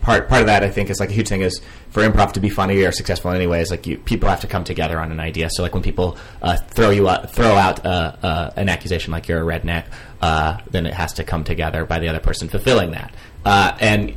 part 0.00 0.28
part 0.28 0.40
of 0.42 0.46
that. 0.46 0.62
I 0.64 0.70
think 0.70 0.90
is 0.90 0.98
like 1.00 1.10
a 1.10 1.12
huge 1.12 1.28
thing 1.28 1.42
is 1.42 1.60
for 1.90 2.02
improv 2.02 2.32
to 2.32 2.40
be 2.40 2.48
funny 2.48 2.82
or 2.84 2.92
successful 2.92 3.30
in 3.30 3.36
any 3.36 3.46
way 3.46 3.60
is 3.60 3.70
like 3.70 3.86
you 3.86 3.98
people 3.98 4.28
have 4.28 4.40
to 4.40 4.46
come 4.46 4.64
together 4.64 4.98
on 4.98 5.12
an 5.12 5.20
idea. 5.20 5.48
So 5.50 5.62
like 5.62 5.74
when 5.74 5.82
people 5.82 6.16
uh, 6.40 6.56
throw 6.56 6.90
you 6.90 7.08
out, 7.08 7.32
throw 7.32 7.54
out 7.54 7.84
uh, 7.84 8.16
uh, 8.22 8.50
an 8.56 8.68
accusation 8.68 9.12
like 9.12 9.28
you're 9.28 9.42
a 9.48 9.60
redneck, 9.60 9.84
uh, 10.22 10.58
then 10.70 10.86
it 10.86 10.94
has 10.94 11.12
to 11.14 11.24
come 11.24 11.44
together 11.44 11.84
by 11.84 11.98
the 11.98 12.08
other 12.08 12.20
person 12.20 12.48
fulfilling 12.48 12.92
that. 12.92 13.12
Uh, 13.44 13.76
and 13.80 14.14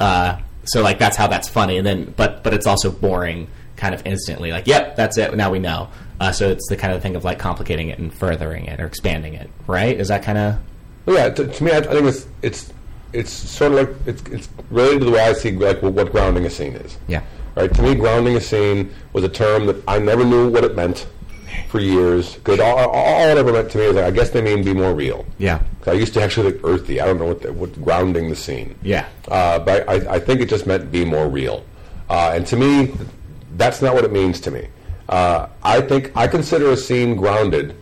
uh, 0.00 0.38
so 0.64 0.82
like 0.82 0.98
that's 0.98 1.16
how 1.16 1.26
that's 1.26 1.48
funny. 1.48 1.78
And 1.78 1.86
then 1.86 2.14
but 2.16 2.42
but 2.42 2.54
it's 2.54 2.66
also 2.66 2.90
boring 2.90 3.48
kind 3.76 3.94
of 3.94 4.02
instantly. 4.06 4.52
Like 4.52 4.66
yep, 4.66 4.96
that's 4.96 5.18
it. 5.18 5.34
Now 5.34 5.50
we 5.50 5.58
know. 5.58 5.88
Uh, 6.20 6.30
so 6.30 6.48
it's 6.48 6.68
the 6.68 6.76
kind 6.76 6.92
of 6.92 7.02
thing 7.02 7.16
of 7.16 7.24
like 7.24 7.38
complicating 7.38 7.88
it 7.88 7.98
and 7.98 8.14
furthering 8.14 8.66
it 8.66 8.80
or 8.80 8.86
expanding 8.86 9.34
it, 9.34 9.50
right? 9.66 9.98
Is 9.98 10.08
that 10.08 10.22
kind 10.22 10.38
of 10.38 10.58
yeah, 11.06 11.30
to, 11.30 11.46
to 11.46 11.64
me, 11.64 11.72
I, 11.72 11.78
I 11.78 11.82
think 11.82 12.06
it's 12.06 12.26
it's 12.42 12.72
it's 13.12 13.30
sort 13.32 13.72
of 13.72 13.78
like 13.78 13.96
it's 14.06 14.22
it's 14.30 14.48
related 14.70 15.00
to 15.00 15.04
the 15.06 15.10
way 15.10 15.20
I 15.20 15.32
see 15.32 15.52
like 15.52 15.82
what, 15.82 15.92
what 15.92 16.12
grounding 16.12 16.46
a 16.46 16.50
scene 16.50 16.74
is. 16.74 16.96
Yeah. 17.08 17.22
Right. 17.54 17.72
To 17.72 17.82
me, 17.82 17.94
grounding 17.94 18.36
a 18.36 18.40
scene 18.40 18.94
was 19.12 19.24
a 19.24 19.28
term 19.28 19.66
that 19.66 19.76
I 19.86 19.98
never 19.98 20.24
knew 20.24 20.48
what 20.48 20.64
it 20.64 20.74
meant 20.74 21.06
for 21.72 21.80
years. 21.80 22.34
Because 22.34 22.60
all, 22.60 22.76
all, 22.90 23.28
it 23.28 23.38
ever 23.38 23.50
meant 23.52 23.70
to 23.70 23.78
me 23.78 23.84
is 23.84 23.96
like, 23.96 24.04
I 24.04 24.10
guess 24.10 24.30
they 24.30 24.42
mean 24.42 24.62
be 24.62 24.74
more 24.74 24.92
real. 24.94 25.24
yeah, 25.38 25.62
I 25.86 25.92
used 25.92 26.12
to 26.14 26.22
actually 26.22 26.52
think 26.52 26.64
earthy. 26.64 27.00
I 27.00 27.06
don't 27.06 27.18
know 27.18 27.26
what 27.26 27.40
the, 27.42 27.52
what 27.52 27.72
grounding 27.82 28.28
the 28.28 28.36
scene. 28.36 28.76
Yeah. 28.82 29.08
Uh, 29.26 29.58
but 29.58 29.88
I, 29.88 30.16
I 30.16 30.18
think 30.20 30.40
it 30.42 30.48
just 30.50 30.66
meant 30.66 30.92
be 30.92 31.04
more 31.04 31.28
real. 31.28 31.64
Uh, 32.10 32.32
and 32.34 32.46
to 32.48 32.56
me, 32.56 32.92
that's 33.56 33.80
not 33.80 33.94
what 33.94 34.04
it 34.04 34.12
means 34.12 34.38
to 34.40 34.50
me. 34.50 34.68
Uh, 35.08 35.48
I 35.62 35.80
think 35.80 36.12
I 36.14 36.26
consider 36.28 36.70
a 36.70 36.76
scene 36.76 37.16
grounded 37.16 37.74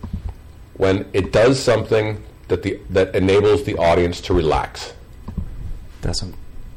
when 0.74 1.04
it 1.12 1.32
does 1.32 1.58
something 1.60 2.22
that 2.48 2.62
the 2.62 2.78
that 2.90 3.14
enables 3.14 3.64
the 3.64 3.76
audience 3.76 4.20
to 4.22 4.34
relax. 4.34 4.94
that's 6.00 6.20
some, 6.20 6.32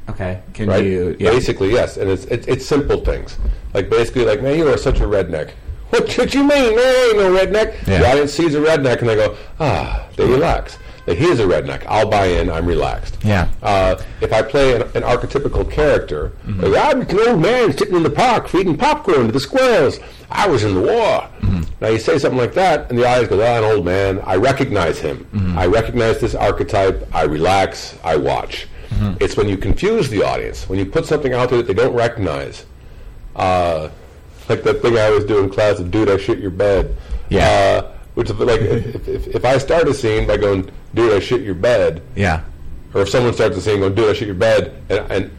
okay. 0.09 0.41
Can 0.53 0.67
Right? 0.69 0.83
you 0.83 1.15
yeah. 1.19 1.31
Basically, 1.31 1.71
yes, 1.71 1.97
and 1.97 2.09
it's, 2.09 2.25
it's 2.25 2.47
it's 2.47 2.65
simple 2.65 2.99
things 3.05 3.37
like 3.73 3.89
basically 3.89 4.25
like 4.25 4.41
man, 4.41 4.57
you 4.57 4.67
are 4.67 4.77
such 4.77 4.99
a 4.99 5.05
redneck. 5.05 5.51
What, 5.93 6.11
what 6.17 6.33
you 6.33 6.39
mean? 6.41 6.75
There 6.75 7.09
ain't 7.09 7.17
no 7.19 7.39
redneck. 7.39 7.87
Yeah. 7.87 7.99
The 7.99 8.09
audience 8.09 8.33
sees 8.33 8.55
a 8.55 8.59
redneck 8.59 8.99
and 9.01 9.09
they 9.09 9.15
go, 9.15 9.37
ah, 9.59 10.07
they 10.17 10.25
relax. 10.25 10.79
Like, 11.05 11.17
here's 11.17 11.39
a 11.39 11.43
redneck. 11.43 11.85
I'll 11.87 12.09
buy 12.09 12.25
in. 12.27 12.49
I'm 12.49 12.65
relaxed. 12.65 13.17
Yeah. 13.23 13.47
Uh, 13.61 14.01
if 14.21 14.31
I 14.33 14.41
play 14.41 14.75
an, 14.75 14.81
an 14.95 15.03
archetypical 15.03 15.69
character, 15.69 16.31
Mm-hmm. 16.47 16.61
like, 16.61 16.95
I'm 16.95 17.01
an 17.01 17.19
old 17.29 17.41
man 17.41 17.77
sitting 17.77 17.95
in 17.95 18.03
the 18.03 18.09
park 18.09 18.47
feeding 18.47 18.77
popcorn 18.77 19.27
to 19.27 19.31
the 19.31 19.39
squirrels. 19.39 19.99
I 20.31 20.47
was 20.47 20.63
in 20.63 20.73
the 20.73 20.81
war. 20.81 21.29
Mm-hmm. 21.41 21.61
Now 21.81 21.89
you 21.89 21.99
say 21.99 22.17
something 22.17 22.39
like 22.39 22.53
that, 22.53 22.89
and 22.89 22.97
the 22.97 23.05
audience 23.07 23.29
goes, 23.29 23.41
"Ah, 23.41 23.57
an 23.59 23.63
old 23.65 23.85
man." 23.85 24.19
I 24.21 24.35
recognize 24.37 24.97
him. 24.99 25.27
Mm-hmm. 25.33 25.59
I 25.59 25.65
recognize 25.67 26.19
this 26.19 26.33
archetype. 26.33 27.07
I 27.13 27.23
relax. 27.23 27.95
I 28.03 28.15
watch. 28.15 28.67
Mm-hmm. 28.89 29.17
It's 29.23 29.35
when 29.37 29.47
you 29.49 29.57
confuse 29.57 30.09
the 30.09 30.23
audience, 30.23 30.67
when 30.69 30.79
you 30.79 30.85
put 30.85 31.05
something 31.05 31.33
out 31.33 31.49
there 31.49 31.59
that 31.61 31.67
they 31.67 31.73
don't 31.75 31.93
recognize. 31.93 32.65
Uh, 33.35 33.89
like 34.49 34.63
that 34.63 34.81
thing 34.81 34.97
I 34.97 35.03
always 35.07 35.25
do 35.25 35.39
in 35.39 35.49
class 35.49 35.79
of 35.79 35.91
"Dude, 35.91 36.09
I 36.09 36.17
shit 36.17 36.39
your 36.39 36.51
bed." 36.51 36.95
Yeah. 37.29 37.47
Uh, 37.47 37.91
which 38.15 38.29
is 38.29 38.37
like 38.37 38.61
if, 38.61 39.07
if, 39.07 39.27
if 39.27 39.45
I 39.45 39.57
start 39.57 39.87
a 39.87 39.93
scene 39.93 40.27
by 40.27 40.37
going, 40.37 40.69
"Dude, 40.93 41.13
I 41.13 41.19
shit 41.19 41.41
your 41.41 41.55
bed," 41.55 42.01
yeah. 42.15 42.43
or 42.93 43.01
if 43.01 43.09
someone 43.09 43.33
starts 43.33 43.57
a 43.57 43.61
scene 43.61 43.79
going, 43.79 43.95
"Dude, 43.95 44.09
I 44.09 44.13
shit 44.13 44.27
your 44.27 44.35
bed," 44.35 44.81
and 44.89 44.99
and 45.11 45.31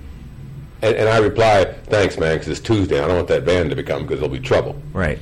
and, 0.82 0.96
and 0.96 1.08
I 1.08 1.18
reply, 1.18 1.64
"Thanks, 1.86 2.18
man, 2.18 2.34
because 2.34 2.48
it's 2.48 2.60
Tuesday. 2.60 2.98
I 3.02 3.06
don't 3.06 3.16
want 3.16 3.28
that 3.28 3.44
band 3.44 3.70
to 3.70 3.76
become 3.76 4.02
because 4.02 4.20
there'll 4.20 4.34
be 4.34 4.40
trouble." 4.40 4.80
Right. 4.92 5.18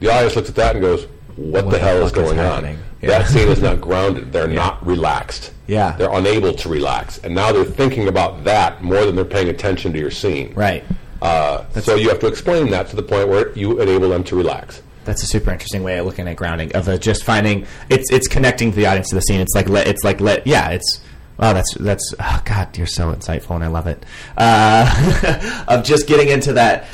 The 0.00 0.12
audience 0.12 0.36
looks 0.36 0.48
at 0.50 0.54
that 0.56 0.76
and 0.76 0.82
goes, 0.82 1.06
"What, 1.36 1.64
What 1.64 1.64
the 1.64 1.70
the 1.72 1.78
hell 1.78 2.02
is 2.04 2.10
fuck 2.12 2.22
is 2.22 2.32
going 2.32 2.38
on?" 2.38 2.78
Yeah. 3.00 3.08
That 3.18 3.28
scene 3.28 3.48
is 3.48 3.62
not 3.68 3.80
grounded. 3.80 4.32
They're 4.32 4.48
not 4.48 4.84
relaxed. 4.86 5.52
Yeah. 5.66 5.96
they're 5.96 6.12
unable 6.12 6.52
to 6.52 6.68
relax, 6.68 7.18
and 7.18 7.34
now 7.34 7.50
they're 7.50 7.64
thinking 7.64 8.08
about 8.08 8.44
that 8.44 8.82
more 8.82 9.06
than 9.06 9.16
they're 9.16 9.24
paying 9.24 9.48
attention 9.48 9.94
to 9.94 9.98
your 9.98 10.10
scene. 10.10 10.52
Right. 10.54 10.84
Uh, 11.24 11.66
so 11.80 11.94
you 11.94 12.10
have 12.10 12.18
to 12.20 12.26
explain 12.26 12.70
that 12.70 12.86
to 12.88 12.96
the 12.96 13.02
point 13.02 13.28
where 13.28 13.50
you 13.56 13.80
enable 13.80 14.10
them 14.10 14.22
to 14.22 14.36
relax. 14.36 14.82
That's 15.06 15.22
a 15.22 15.26
super 15.26 15.50
interesting 15.50 15.82
way 15.82 15.98
of 15.98 16.04
looking 16.04 16.28
at 16.28 16.36
grounding 16.36 16.76
of 16.76 16.86
uh, 16.86 16.98
just 16.98 17.24
finding 17.24 17.66
it's 17.88 18.12
it's 18.12 18.28
connecting 18.28 18.72
the 18.72 18.86
audience 18.86 19.08
to 19.08 19.14
the 19.14 19.22
scene. 19.22 19.40
It's 19.40 19.54
like 19.54 19.68
let 19.70 19.86
it's 19.86 20.04
like 20.04 20.20
let 20.20 20.46
yeah 20.46 20.68
it's 20.68 21.00
oh 21.38 21.54
that's 21.54 21.74
that's 21.74 22.14
oh 22.20 22.42
god 22.44 22.76
you're 22.76 22.86
so 22.86 23.12
insightful 23.12 23.54
and 23.54 23.64
I 23.64 23.68
love 23.68 23.86
it 23.86 24.04
uh, 24.36 25.64
of 25.68 25.82
just 25.82 26.06
getting 26.06 26.28
into 26.28 26.52
that 26.54 26.86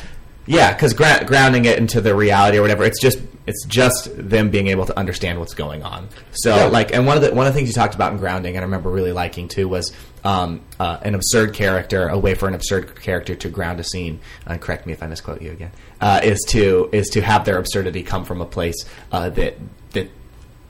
yeah 0.50 0.72
because 0.72 0.92
gra- 0.92 1.24
grounding 1.26 1.64
it 1.64 1.78
into 1.78 2.00
the 2.00 2.14
reality 2.14 2.58
or 2.58 2.62
whatever 2.62 2.84
it's 2.84 3.00
just 3.00 3.18
it's 3.46 3.64
just 3.64 4.10
them 4.16 4.50
being 4.50 4.66
able 4.68 4.84
to 4.86 4.96
understand 4.98 5.38
what's 5.40 5.54
going 5.54 5.82
on. 5.82 6.08
So 6.32 6.54
Yeah. 6.54 6.64
like 6.66 6.94
and 6.94 7.06
one 7.06 7.16
of 7.16 7.22
the 7.22 7.34
one 7.34 7.46
of 7.46 7.52
the 7.52 7.56
things 7.58 7.68
you 7.70 7.74
talked 7.74 7.94
about 7.94 8.12
in 8.12 8.18
grounding 8.18 8.54
and 8.56 8.62
I 8.62 8.66
remember 8.66 8.90
really 8.90 9.12
liking 9.12 9.48
too 9.48 9.66
was 9.66 9.92
um, 10.22 10.60
uh, 10.78 10.98
an 11.02 11.14
absurd 11.14 11.54
character 11.54 12.06
a 12.08 12.18
way 12.18 12.34
for 12.34 12.46
an 12.46 12.54
absurd 12.54 13.00
character 13.00 13.34
to 13.34 13.48
ground 13.48 13.80
a 13.80 13.84
scene. 13.84 14.20
Uh, 14.46 14.58
correct 14.58 14.86
me 14.86 14.92
if 14.92 15.02
I 15.02 15.06
misquote 15.06 15.40
you 15.40 15.50
again. 15.50 15.72
Uh, 16.00 16.20
is 16.22 16.38
to 16.50 16.90
is 16.92 17.08
to 17.10 17.22
have 17.22 17.44
their 17.46 17.56
absurdity 17.58 18.02
come 18.02 18.24
from 18.26 18.40
a 18.42 18.46
place 18.46 18.84
uh, 19.10 19.30
that 19.30 19.56
that 19.92 20.10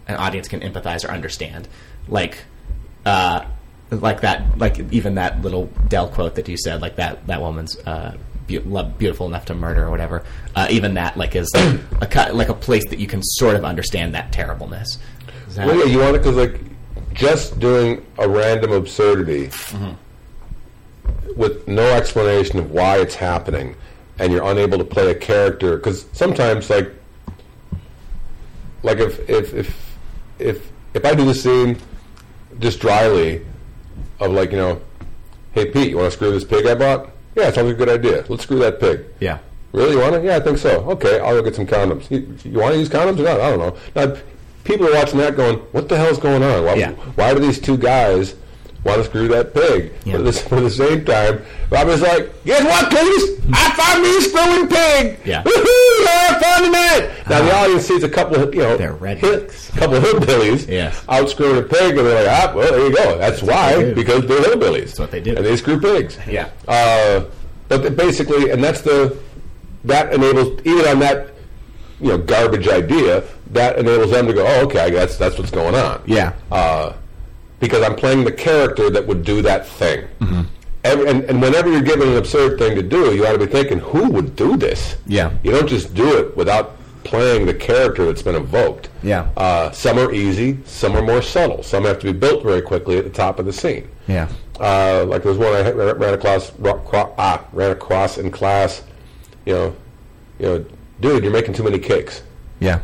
an 0.07 0.16
audience 0.16 0.47
can 0.49 0.61
empathize 0.61 1.05
or 1.07 1.11
understand, 1.11 1.68
like. 2.09 2.39
Uh, 3.05 3.45
like 3.91 4.20
that, 4.20 4.57
like 4.57 4.78
even 4.93 5.16
that 5.16 5.43
little 5.43 5.66
Del 5.89 6.09
quote 6.09 6.37
that 6.37 6.47
you 6.49 6.57
said, 6.57 6.81
like 6.81 6.95
that 6.97 7.26
that 7.26 7.41
woman's 7.41 7.76
uh, 7.78 8.16
be- 8.59 8.82
beautiful 8.98 9.26
enough 9.26 9.44
to 9.46 9.55
murder 9.55 9.84
or 9.86 9.90
whatever. 9.90 10.24
Uh, 10.55 10.66
even 10.70 10.94
that, 10.94 11.16
like, 11.16 11.34
is 11.36 11.51
like 12.01 12.14
a 12.16 12.32
like 12.32 12.48
a 12.48 12.55
place 12.55 12.84
that 12.90 12.98
you 12.98 13.07
can 13.07 13.22
sort 13.22 13.57
of 13.57 13.64
understand 13.64 14.14
that 14.14 14.32
terribleness. 14.32 14.98
Is 15.48 15.57
that- 15.57 15.66
Well, 15.66 15.76
yeah, 15.78 15.84
you 15.84 15.98
want 16.01 16.16
it 16.16 16.18
because 16.22 16.36
like 16.36 16.61
just 17.14 17.59
doing 17.59 18.05
a 18.18 18.28
random 18.28 18.72
absurdity 18.72 19.51
with 21.36 21.66
no 21.66 21.82
explanation 21.96 22.59
of 22.59 22.70
why 22.70 22.98
it's 22.98 23.14
happening, 23.14 23.74
and 24.18 24.32
you're 24.32 24.44
unable 24.44 24.78
to 24.78 24.84
play 24.84 25.11
a 25.11 25.14
character 25.14 25.76
because 25.76 26.07
sometimes 26.12 26.68
like 26.70 26.90
like 28.82 28.98
if 28.98 29.28
if 29.28 29.55
if 29.55 29.96
if 30.38 30.72
if 30.94 31.05
I 31.05 31.14
do 31.14 31.24
the 31.24 31.34
scene 31.34 31.78
just 32.59 32.80
dryly 32.80 33.44
of 34.18 34.32
like 34.32 34.51
you 34.51 34.57
know, 34.59 34.80
hey 35.53 35.66
Pete, 35.70 35.90
you 35.90 35.96
want 35.96 36.11
to 36.11 36.16
screw 36.16 36.30
this 36.32 36.44
pig 36.44 36.66
I 36.66 36.74
bought? 36.74 37.11
Yeah, 37.37 37.45
sounds 37.53 37.66
like 37.68 37.74
a 37.74 37.78
good 37.78 37.89
idea. 37.89 38.24
Let's 38.28 38.43
screw 38.43 38.59
that 38.61 38.81
pig. 38.81 39.05
yeah, 39.20 39.39
Really, 39.72 39.93
you 39.93 39.99
want 40.01 40.14
to? 40.14 40.22
Yeah, 40.22 40.37
I 40.37 40.41
think 40.41 40.59
so. 40.59 40.81
Okay, 40.91 41.20
I'll 41.20 41.35
go 41.35 41.43
get 41.43 41.55
some 41.55 41.66
condoms. 41.66 42.11
You, 42.11 42.37
you 42.51 42.59
want 42.59 42.74
to 42.74 42.78
use 42.81 42.89
condoms 42.89 43.18
or 43.20 43.22
not? 43.22 43.41
I 43.41 43.51
don't 43.51 43.59
know. 43.61 43.76
Now, 43.95 44.16
people 44.64 44.89
are 44.89 44.93
watching 44.95 45.18
that 45.20 45.37
going, 45.37 45.59
what 45.72 45.89
the 45.89 45.97
hell's 45.97 46.18
going 46.18 46.43
on? 46.43 46.64
Why, 46.64 46.74
Yeah. 46.74 46.91
why 47.14 47.33
do 47.35 47.41
these 47.41 47.61
two 47.61 47.76
guys 47.76 48.35
want 48.85 48.99
to 48.99 49.05
screw 49.05 49.28
that 49.28 49.53
pig? 49.55 49.93
Yeah. 50.05 50.16
But, 50.18 50.26
at 50.26 50.35
the, 50.35 50.57
the 50.61 50.70
same 50.70 51.05
time, 51.05 51.43
Robert's 51.70 52.03
like, 52.03 52.45
guess 52.45 52.64
what, 52.64 52.91
please? 52.91 53.41
I 53.53 53.70
found 53.76 54.03
me 54.03 54.16
a 54.16 54.20
screwing 54.20 54.68
pig. 54.68 55.18
Yeah. 55.26 55.43
Woohoo! 55.47 56.07
Have 56.07 56.41
fun 56.43 56.62
tonight. 56.64 57.11
Now, 57.28 57.43
the 57.43 57.55
audience 57.55 57.87
sees 57.87 58.03
a 58.03 58.09
couple 58.09 58.37
of, 58.43 58.55
you 58.55 58.61
know, 58.62 58.76
They're 58.76 58.95
rednecks. 58.95 59.74
a 59.74 59.78
couple 59.78 59.97
of 59.97 60.03
hillbillies 60.05 60.68
Yes. 60.68 61.05
out 61.09 61.28
screwing 61.31 61.59
a 61.59 61.62
pig, 61.62 61.97
and 61.97 62.07
they're 62.07 62.24
like, 62.24 62.49
ah, 62.51 62.53
well, 62.55 62.70
there 62.72 62.87
you 62.87 62.95
go. 62.95 63.18
That's, 63.18 63.41
they 63.41 63.47
why, 63.47 63.74
do. 63.81 63.95
because 63.95 64.26
they're 64.26 64.41
hillbillies. 64.41 64.87
That's 64.87 64.99
what 64.99 65.11
they 65.11 65.20
do. 65.20 65.37
And 65.37 65.45
they 65.45 65.57
screw 65.57 65.81
pigs. 65.81 66.18
Yeah. 66.28 66.49
Uh, 66.66 67.24
but 67.68 67.97
basically, 67.97 68.51
and 68.51 68.62
that's 68.62 68.81
the 68.81 69.16
that 69.85 70.12
enables 70.12 70.61
even 70.66 70.85
on 70.87 70.99
that 70.99 71.28
you 72.01 72.09
know 72.09 72.18
garbage 72.18 72.68
idea 72.68 73.22
that 73.53 73.78
enables 73.78 74.11
them 74.11 74.26
to 74.26 74.33
go, 74.33 74.45
oh, 74.47 74.64
okay, 74.66 74.81
I 74.81 74.91
guess 74.91 75.16
that's 75.16 75.39
what's 75.39 75.51
going 75.53 75.74
on. 75.74 76.03
Yeah. 76.07 76.33
Uh, 76.51 76.95
because 77.61 77.83
I'm 77.83 77.95
playing 77.95 78.25
the 78.25 78.33
character 78.33 78.91
that 78.91 79.07
would 79.07 79.25
do 79.25 79.43
that 79.43 79.67
thing. 79.67 80.09
Mm-hmm. 80.21 80.43
Every, 80.83 81.09
and, 81.09 81.25
and 81.25 81.43
whenever 81.43 81.71
you're 81.71 81.83
given 81.83 82.09
an 82.09 82.17
absurd 82.17 82.59
thing 82.59 82.75
to 82.75 82.83
do, 82.83 83.15
you 83.15 83.27
ought 83.27 83.33
to 83.33 83.39
be 83.39 83.47
thinking, 83.47 83.79
who 83.79 84.09
would 84.11 84.35
do 84.35 84.57
this? 84.57 84.97
Yeah. 85.07 85.31
You 85.45 85.51
don't 85.51 85.69
just 85.69 85.95
do 85.95 86.17
it 86.19 86.35
without 86.37 86.77
playing 87.05 87.47
the 87.47 87.55
character 87.55 88.07
that's 88.07 88.23
been 88.23 88.35
evoked. 88.35 88.89
Yeah. 89.03 89.31
Uh, 89.37 89.71
some 89.73 89.99
are 89.99 90.13
easy, 90.13 90.59
some 90.65 90.97
are 90.97 91.03
more 91.03 91.21
subtle. 91.21 91.63
Some 91.63 91.85
have 91.85 91.99
to 92.01 92.13
be 92.13 92.19
built 92.19 92.43
very 92.43 92.63
quickly 92.63 92.97
at 92.97 93.05
the 93.05 93.11
top 93.11 93.39
of 93.39 93.45
the 93.45 93.53
scene. 93.53 93.89
Yeah. 94.09 94.29
Uh, 94.59 95.05
like 95.07 95.23
there's 95.23 95.39
one 95.39 95.53
I 95.55 95.71
ran 95.71 96.15
across, 96.15 96.53
ro- 96.59 96.79
cro- 96.81 97.15
ah, 97.19 97.45
ran 97.53 97.71
across 97.71 98.17
in 98.17 98.31
class. 98.31 98.83
You 99.45 99.55
know, 99.55 99.77
you 100.39 100.47
know, 100.47 100.65
dude, 101.01 101.25
you're 101.25 101.33
making 101.33 101.55
too 101.55 101.63
many 101.63 101.79
cakes. 101.79 102.23
Yeah. 102.59 102.81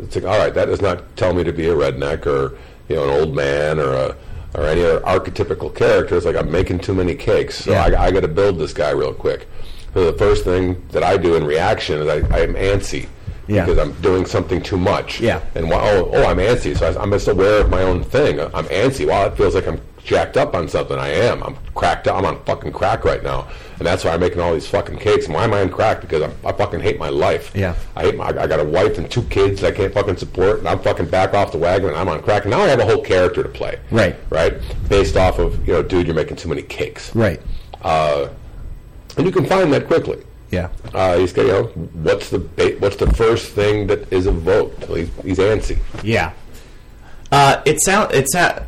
It's 0.00 0.16
like, 0.16 0.24
all 0.24 0.38
right, 0.38 0.52
that 0.54 0.66
does 0.66 0.82
not 0.82 1.16
tell 1.16 1.32
me 1.32 1.44
to 1.44 1.52
be 1.52 1.68
a 1.68 1.74
redneck 1.74 2.26
or 2.26 2.58
you 2.92 2.98
know 2.98 3.04
an 3.04 3.20
old 3.20 3.34
man 3.34 3.78
or 3.80 3.92
a 3.94 4.16
or 4.54 4.66
any 4.66 4.84
other 4.84 5.00
archetypical 5.00 5.74
character. 5.74 6.14
It's 6.14 6.26
like 6.26 6.36
I'm 6.36 6.50
making 6.50 6.80
too 6.80 6.92
many 6.94 7.14
cakes, 7.14 7.64
so 7.64 7.70
Yeah. 7.72 7.84
I, 7.98 8.06
I 8.06 8.10
got 8.10 8.20
to 8.20 8.28
build 8.28 8.58
this 8.58 8.74
guy 8.74 8.90
real 8.90 9.14
quick. 9.14 9.48
So 9.94 10.10
the 10.12 10.18
first 10.18 10.44
thing 10.44 10.82
that 10.90 11.02
I 11.02 11.16
do 11.16 11.36
in 11.36 11.44
reaction 11.44 12.00
is 12.02 12.06
I, 12.08 12.16
I 12.36 12.40
am 12.40 12.52
antsy 12.54 13.08
Yeah. 13.48 13.64
because 13.64 13.78
I'm 13.78 13.92
doing 14.02 14.26
something 14.26 14.62
too 14.62 14.76
much. 14.76 15.20
Yeah. 15.22 15.40
And 15.54 15.70
why, 15.70 15.80
oh, 15.82 16.10
oh, 16.12 16.24
I'm 16.26 16.36
antsy, 16.36 16.76
so 16.76 16.86
I, 16.86 17.02
I'm 17.02 17.10
just 17.10 17.28
aware 17.28 17.62
of 17.62 17.70
my 17.70 17.82
own 17.82 18.04
thing. 18.04 18.40
I'm 18.40 18.66
antsy. 18.66 19.06
Well, 19.06 19.26
it 19.26 19.36
feels 19.38 19.54
like 19.54 19.66
I'm 19.66 19.80
jacked 20.04 20.36
up 20.36 20.54
on 20.54 20.68
something. 20.68 20.98
I 20.98 21.08
am. 21.08 21.42
I'm 21.42 21.56
cracked 21.74 22.08
up. 22.08 22.16
I'm 22.16 22.24
on 22.24 22.42
fucking 22.44 22.72
crack 22.72 23.04
right 23.04 23.22
now, 23.22 23.48
and 23.78 23.86
that's 23.86 24.04
why 24.04 24.12
I'm 24.12 24.20
making 24.20 24.40
all 24.40 24.52
these 24.52 24.68
fucking 24.68 24.98
cakes. 24.98 25.26
And 25.26 25.34
why 25.34 25.44
am 25.44 25.54
I 25.54 25.62
on 25.62 25.70
crack? 25.70 26.00
Because 26.00 26.22
I'm, 26.22 26.32
I 26.44 26.52
fucking 26.52 26.80
hate 26.80 26.98
my 26.98 27.08
life. 27.08 27.52
Yeah. 27.54 27.74
I 27.96 28.02
hate 28.02 28.16
my, 28.16 28.26
I 28.26 28.46
got 28.46 28.60
a 28.60 28.64
wife 28.64 28.98
and 28.98 29.10
two 29.10 29.22
kids 29.24 29.60
that 29.60 29.74
I 29.74 29.76
can't 29.76 29.92
fucking 29.94 30.16
support, 30.16 30.58
and 30.58 30.68
I'm 30.68 30.80
fucking 30.80 31.06
back 31.06 31.34
off 31.34 31.52
the 31.52 31.58
wagon, 31.58 31.88
and 31.88 31.96
I'm 31.96 32.08
on 32.08 32.22
crack. 32.22 32.44
And 32.44 32.50
now 32.50 32.60
I 32.60 32.68
have 32.68 32.80
a 32.80 32.84
whole 32.86 33.02
character 33.02 33.42
to 33.42 33.48
play. 33.48 33.78
Right. 33.90 34.16
Right. 34.30 34.54
Based 34.88 35.16
off 35.16 35.38
of 35.38 35.66
you 35.66 35.74
know, 35.74 35.82
dude, 35.82 36.06
you're 36.06 36.16
making 36.16 36.36
too 36.36 36.48
many 36.48 36.62
cakes. 36.62 37.14
Right. 37.14 37.40
Uh, 37.82 38.28
and 39.16 39.26
you 39.26 39.32
can 39.32 39.44
find 39.46 39.72
that 39.72 39.86
quickly. 39.86 40.22
Yeah. 40.50 40.68
Uh, 40.92 41.18
he's 41.18 41.32
got, 41.32 41.46
you 41.46 41.52
know, 41.52 41.62
what's 42.02 42.28
the 42.30 42.38
ba- 42.38 42.76
what's 42.78 42.96
the 42.96 43.12
first 43.14 43.52
thing 43.52 43.86
that 43.86 44.12
is 44.12 44.26
evoked? 44.26 44.84
He's, 44.84 45.10
he's 45.22 45.38
antsy. 45.38 45.78
Yeah. 46.02 46.32
Uh, 47.30 47.62
it 47.64 47.80
sound 47.80 48.12
it's 48.12 48.34
uh, 48.34 48.66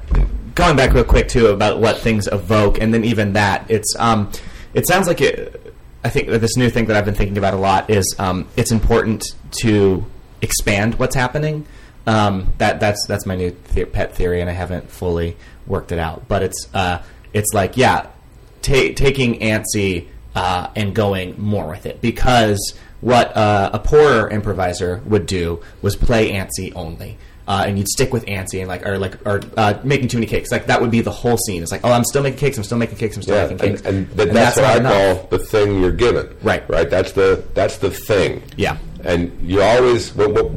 going 0.55 0.77
back 0.77 0.93
real 0.93 1.05
quick 1.05 1.29
too 1.29 1.49
about 1.49 1.81
what 1.81 1.99
things 1.99 2.27
evoke, 2.27 2.81
and 2.81 2.93
then 2.93 3.05
even 3.05 3.35
that 3.35 3.71
it's 3.71 3.95
um, 3.99 4.31
it 4.73 4.87
sounds 4.87 5.07
like 5.07 5.21
it. 5.21 5.75
I 6.03 6.11
think 6.11 6.29
this 6.29 6.57
new 6.57 6.69
thing 6.69 6.87
that 6.87 6.97
I've 6.97 7.07
been 7.07 7.15
thinking 7.15 7.39
about 7.39 7.55
a 7.55 7.59
lot 7.59 7.89
is 7.89 8.15
um, 8.19 8.47
it's 8.57 8.71
important 8.71 9.25
to 9.63 10.05
expand 10.43 10.99
what's 10.99 11.15
happening. 11.15 11.67
Um, 12.07 12.53
that 12.59 12.81
that's 12.81 13.07
that's 13.07 13.27
my 13.27 13.37
new 13.37 13.53
pet 13.53 14.15
theory, 14.15 14.41
and 14.41 14.51
I 14.51 14.53
haven't 14.53 14.91
fully 14.91 15.37
worked 15.67 15.93
it 15.93 15.99
out. 15.99 16.29
But 16.29 16.43
it's 16.43 16.69
uh, 16.75 17.03
it's 17.33 17.53
like 17.55 17.77
yeah, 17.77 18.07
ta- 18.63 18.93
taking 18.95 19.41
antsy 19.41 20.09
uh, 20.35 20.69
and 20.77 20.95
going 20.95 21.41
more 21.41 21.69
with 21.69 21.87
it 21.87 22.01
because 22.01 22.75
what 23.01 23.37
uh, 23.37 23.71
a 23.73 23.79
poorer 23.79 24.31
improviser 24.31 25.03
would 25.05 25.27
do 25.27 25.63
was 25.83 25.97
play 25.97 26.33
antsy 26.33 26.73
only. 26.75 27.19
Uh, 27.47 27.65
and 27.67 27.77
you'd 27.79 27.89
stick 27.89 28.11
with 28.11 28.25
antsy 28.25 28.61
and 28.61 28.69
like 28.69 28.87
or 28.87 28.97
like 28.99 29.15
or 29.27 29.41
uh, 29.59 29.75
making 29.85 30.09
too 30.09 30.17
many 30.17 30.27
cakes 30.27 30.51
like 30.51 30.65
that 30.67 30.81
would 30.81 30.91
be 30.91 31.03
the 31.03 31.11
whole 31.11 31.37
scene 31.37 31.63
it's 31.63 31.71
like 31.71 31.83
oh 31.85 31.93
i'm 31.93 32.03
still 32.05 32.23
making 32.23 32.39
cakes 32.39 32.57
i'm 32.57 32.65
still 32.65 32.79
making 32.79 32.97
cakes 32.97 33.17
i'm 33.17 33.23
still 33.23 33.37
Yeah, 33.37 33.43
making 33.49 33.61
and, 33.61 33.77
cakes 33.77 33.87
and, 33.87 34.17
th- 34.17 34.33
that's, 34.33 34.57
not 34.57 34.63
what 34.83 34.87
I 34.87 35.15
call 35.15 35.27
the 35.29 35.39
thing 35.39 35.79
you're 35.83 35.93
given. 35.93 36.35
Right. 36.43 36.67
Right. 36.71 36.89
That's 36.89 37.13
the 37.13 37.45
that's 37.53 37.77
the 37.77 37.91
thing. 37.91 38.43
Yeah. 38.57 38.79
And 39.05 39.31
you 39.43 39.61
always 39.61 40.15
what, 40.15 40.33
what, 40.33 40.51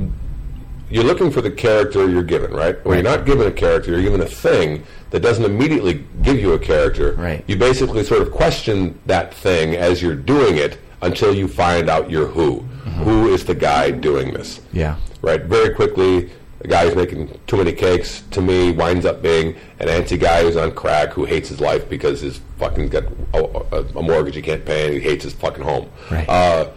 you're 0.89 1.03
looking 1.03 1.29
for 1.29 1.41
the 1.41 1.51
character 1.51 2.07
you're 2.09 2.23
given. 2.23 2.51
Right. 2.53 2.75
When 2.85 2.95
Right. 2.95 3.03
you're 3.03 3.17
not 3.17 3.25
given 3.25 3.47
a 3.47 3.51
character, 3.51 3.91
you're 3.91 4.01
given 4.01 4.21
a 4.21 4.25
thing 4.25 4.83
that 5.09 5.19
doesn't 5.19 5.43
immediately 5.43 6.05
give 6.23 6.39
you 6.39 6.53
a 6.53 6.59
character. 6.59 7.13
Right. 7.15 7.43
You 7.47 7.57
basically 7.57 8.05
sort 8.05 8.21
of 8.21 8.31
question 8.31 8.97
that 9.07 9.33
thing 9.33 9.75
as 9.75 10.01
you're 10.01 10.15
doing 10.15 10.55
it 10.55 10.77
until 11.01 11.35
you 11.35 11.49
find 11.49 11.89
out 11.89 12.09
you're 12.09 12.27
who. 12.27 12.59
Who 13.03 13.27
is 13.33 13.43
the 13.43 13.53
guy 13.55 13.91
doing 13.91 14.33
this? 14.33 14.59
Mm-hmm. 14.59 14.77
Yeah. 14.77 14.95
right? 15.21 15.43
Very 15.43 15.75
quickly, 15.75 16.31
the 16.59 16.67
guy 16.67 16.85
who's 16.85 16.95
making 16.95 17.39
too 17.47 17.57
many 17.57 17.71
cakes 17.71 18.23
to 18.31 18.41
me 18.41 18.71
winds 18.71 19.05
up 19.05 19.21
being 19.21 19.55
an 19.79 19.89
anti 19.89 20.17
guy 20.17 20.41
who's 20.43 20.57
on 20.57 20.71
crack 20.71 21.09
who 21.09 21.25
hates 21.25 21.49
his 21.49 21.59
life 21.61 21.87
because 21.89 22.21
his 22.21 22.39
fucking 22.57 22.89
got 22.89 23.03
a, 23.33 23.37
a, 23.71 23.83
a 23.99 24.01
mortgage 24.03 24.35
he 24.35 24.41
can't 24.41 24.65
pay 24.65 24.85
and 24.85 24.93
he 24.95 24.99
hates 24.99 25.23
his 25.23 25.33
fucking 25.33 25.63
home. 25.63 25.89
Right. 26.09 26.27
Uh, 26.27 26.69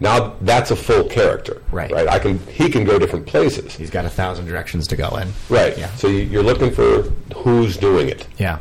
now 0.00 0.36
that's 0.42 0.70
a 0.70 0.76
full 0.76 1.04
character, 1.04 1.60
Right. 1.72 1.90
Right. 1.90 2.06
I 2.08 2.18
can 2.20 2.38
he 2.46 2.70
can 2.70 2.84
go 2.84 2.98
different 2.98 3.26
places, 3.26 3.74
he's 3.74 3.90
got 3.90 4.04
a 4.04 4.08
thousand 4.10 4.46
directions 4.46 4.86
to 4.88 4.96
go 4.96 5.16
in 5.16 5.28
right? 5.48 5.76
yeah 5.76 5.88
So 5.96 6.06
you- 6.08 6.20
you're 6.24 6.44
looking 6.44 6.70
for 6.70 7.02
who's 7.36 7.76
doing 7.76 8.08
it, 8.08 8.26
yeah 8.38 8.58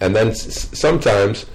and 0.00 0.14
then 0.16 0.28
s- 0.28 0.68
sometimes 0.78 1.46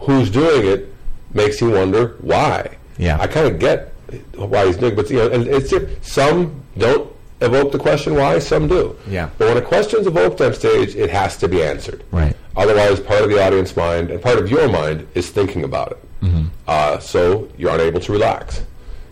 who's 0.00 0.30
doing 0.30 0.66
it 0.66 0.92
makes 1.32 1.60
you 1.60 1.70
wonder 1.70 2.16
why. 2.20 2.76
Yeah. 2.98 3.18
I 3.20 3.26
kind 3.26 3.46
of 3.46 3.58
get 3.58 3.92
why 4.34 4.66
he's 4.66 4.76
doing, 4.76 4.94
but 4.94 5.10
you 5.10 5.16
know, 5.16 5.30
and 5.30 5.46
it's 5.46 5.72
some 6.02 6.62
don't 6.78 7.10
evoke 7.40 7.72
the 7.72 7.78
question 7.78 8.14
why, 8.14 8.38
some 8.38 8.68
do. 8.68 8.96
Yeah. 9.08 9.30
But 9.38 9.48
when 9.48 9.56
a 9.56 9.66
question's 9.66 10.06
evoked 10.06 10.40
on 10.40 10.52
stage, 10.54 10.94
it 10.94 11.10
has 11.10 11.36
to 11.38 11.48
be 11.48 11.62
answered. 11.62 12.04
Right. 12.10 12.36
Otherwise, 12.56 13.00
part 13.00 13.22
of 13.22 13.30
the 13.30 13.42
audience 13.42 13.76
mind 13.76 14.10
and 14.10 14.20
part 14.20 14.38
of 14.38 14.50
your 14.50 14.68
mind 14.68 15.06
is 15.14 15.30
thinking 15.30 15.64
about 15.64 15.92
it. 15.92 15.98
Mm-hmm. 16.22 16.48
Uh, 16.66 16.98
so 16.98 17.48
you're 17.56 17.74
unable 17.74 18.00
to 18.00 18.12
relax. 18.12 18.62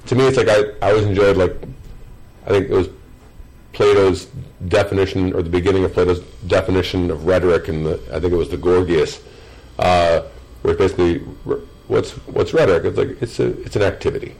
To 0.06 0.14
me, 0.14 0.26
it's 0.26 0.36
like 0.36 0.48
I, 0.48 0.86
I 0.86 0.90
always 0.90 1.06
enjoyed 1.06 1.36
like 1.36 1.56
I 2.46 2.50
think 2.50 2.70
it 2.70 2.74
was 2.74 2.88
Plato's 3.72 4.26
definition, 4.66 5.32
or 5.34 5.42
the 5.42 5.50
beginning 5.50 5.84
of 5.84 5.92
Plato's 5.92 6.20
definition 6.46 7.10
of 7.10 7.26
rhetoric, 7.26 7.68
and 7.68 7.86
I 7.86 8.18
think 8.18 8.32
it 8.32 8.36
was 8.36 8.48
the 8.48 8.56
Gorgias, 8.56 9.20
uh, 9.78 10.22
where 10.62 10.74
it's 10.74 10.80
basically 10.80 11.18
what's 11.86 12.12
what's 12.26 12.52
rhetoric? 12.52 12.84
It's 12.84 12.98
like 12.98 13.22
it's 13.22 13.38
a 13.38 13.60
it's 13.62 13.76
an 13.76 13.82
activity. 13.82 14.34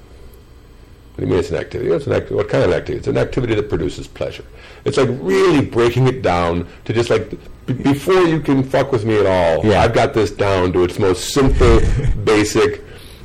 What 1.19 1.23
do 1.23 1.27
you 1.27 1.31
mean 1.33 1.41
it's 1.41 1.51
an 1.51 1.57
activity? 1.57 1.91
It's 1.91 2.07
an 2.07 2.13
act- 2.13 2.31
what 2.31 2.49
kind 2.49 2.63
of 2.63 2.71
activity? 2.71 2.99
It's 2.99 3.09
an 3.09 3.19
activity 3.19 3.57
that 3.57 3.69
produces 3.69 4.07
pleasure. 4.07 4.45
It's 4.85 4.97
like 4.99 5.09
really 5.21 5.65
breaking 5.67 6.07
it 6.07 6.23
down 6.23 6.69
to 6.85 6.93
just 6.93 7.11
like 7.11 7.29
b- 7.67 7.73
before 7.73 8.23
you 8.23 8.39
can 8.39 8.63
fuck 8.63 8.93
with 8.93 9.05
me 9.05 9.19
at 9.19 9.27
all. 9.27 9.67
Yeah. 9.67 9.83
I've 9.83 9.93
got 9.93 10.15
this 10.15 10.31
down 10.31 10.73
to 10.75 10.85
its 10.85 10.97
most 11.01 11.35
simple, 11.35 11.81
basic 12.25 12.85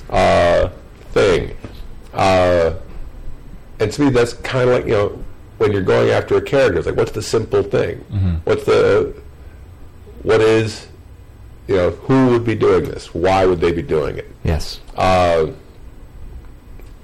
uh, 0.10 0.70
thing. 1.12 1.56
Uh, 2.16 2.74
and 3.80 3.91
to 3.91 4.02
me, 4.06 4.10
that's 4.10 4.34
kind 4.34 4.68
of 4.72 4.76
like 4.76 4.86
you 4.86 4.94
know 4.94 5.24
when 5.60 5.72
you're 5.72 5.84
going 5.84 6.10
after 6.10 6.36
a 6.38 6.41
character. 6.41 6.80
It's 6.80 6.88
like, 6.88 6.96
what's 6.98 7.12
the 7.12 7.22
simple 7.22 7.62
thing? 7.62 7.98
What's 8.46 8.64
the 8.64 9.14
what 10.24 10.41
is 10.41 10.88
you 11.68 11.76
know 11.76 11.91
who 11.91 12.30
would 12.30 12.44
be 12.44 12.56
doing 12.56 12.86
this? 12.86 13.14
Why 13.14 13.46
would 13.46 13.60
they 13.60 13.72
be 13.72 13.84
doing 13.84 14.18
it? 14.18 14.32
yes 14.44 14.80
Uh, 14.98 15.52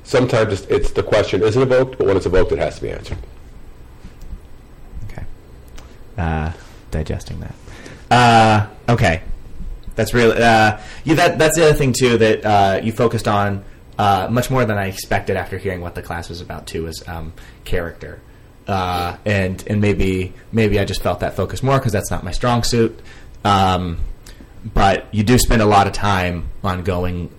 sometimes 0.09 0.53
it's, 0.53 0.71
it's 0.71 0.91
the 0.91 1.03
question 1.03 1.43
isn't 1.43 1.61
evoked, 1.61 1.97
but 1.97 2.07
when 2.07 2.17
it's 2.17 2.25
evoked, 2.25 2.51
it 2.51 2.57
has 2.57 2.75
to 2.75 2.81
be 2.81 2.89
answered. 2.89 3.17
Okay. 5.05 5.23
Uh, 6.17 6.51
digesting 6.91 7.39
that. 7.39 7.55
Uh, 8.09 8.67
okay. 8.91 9.21
That's 9.95 10.13
really 10.13 10.37
uh, 10.37 10.79
yeah. 11.03 11.15
That 11.15 11.37
that's 11.37 11.57
the 11.57 11.65
other 11.65 11.73
thing 11.73 11.91
too 11.91 12.17
that 12.17 12.45
uh, 12.45 12.79
you 12.81 12.93
focused 12.93 13.27
on 13.27 13.65
uh, 13.97 14.29
much 14.31 14.49
more 14.49 14.63
than 14.63 14.77
I 14.77 14.87
expected 14.87 15.35
after 15.35 15.57
hearing 15.57 15.81
what 15.81 15.93
the 15.93 16.01
class 16.01 16.29
was 16.29 16.39
about 16.39 16.67
too. 16.67 16.83
Was 16.83 17.05
um, 17.05 17.33
character, 17.65 18.21
uh, 18.65 19.17
and 19.25 19.61
and 19.67 19.81
maybe 19.81 20.33
maybe 20.53 20.79
I 20.79 20.85
just 20.85 21.01
felt 21.01 21.19
that 21.19 21.35
focus 21.35 21.61
more 21.61 21.77
because 21.79 21.91
that's 21.91 22.09
not 22.09 22.23
my 22.23 22.31
strong 22.31 22.63
suit. 22.63 22.97
Um, 23.43 23.99
but 24.73 25.13
you 25.13 25.23
do 25.23 25.37
spend 25.37 25.61
a 25.61 25.65
lot 25.65 25.85
of 25.85 25.91
time 25.91 26.49
on 26.63 26.83
going. 26.83 27.29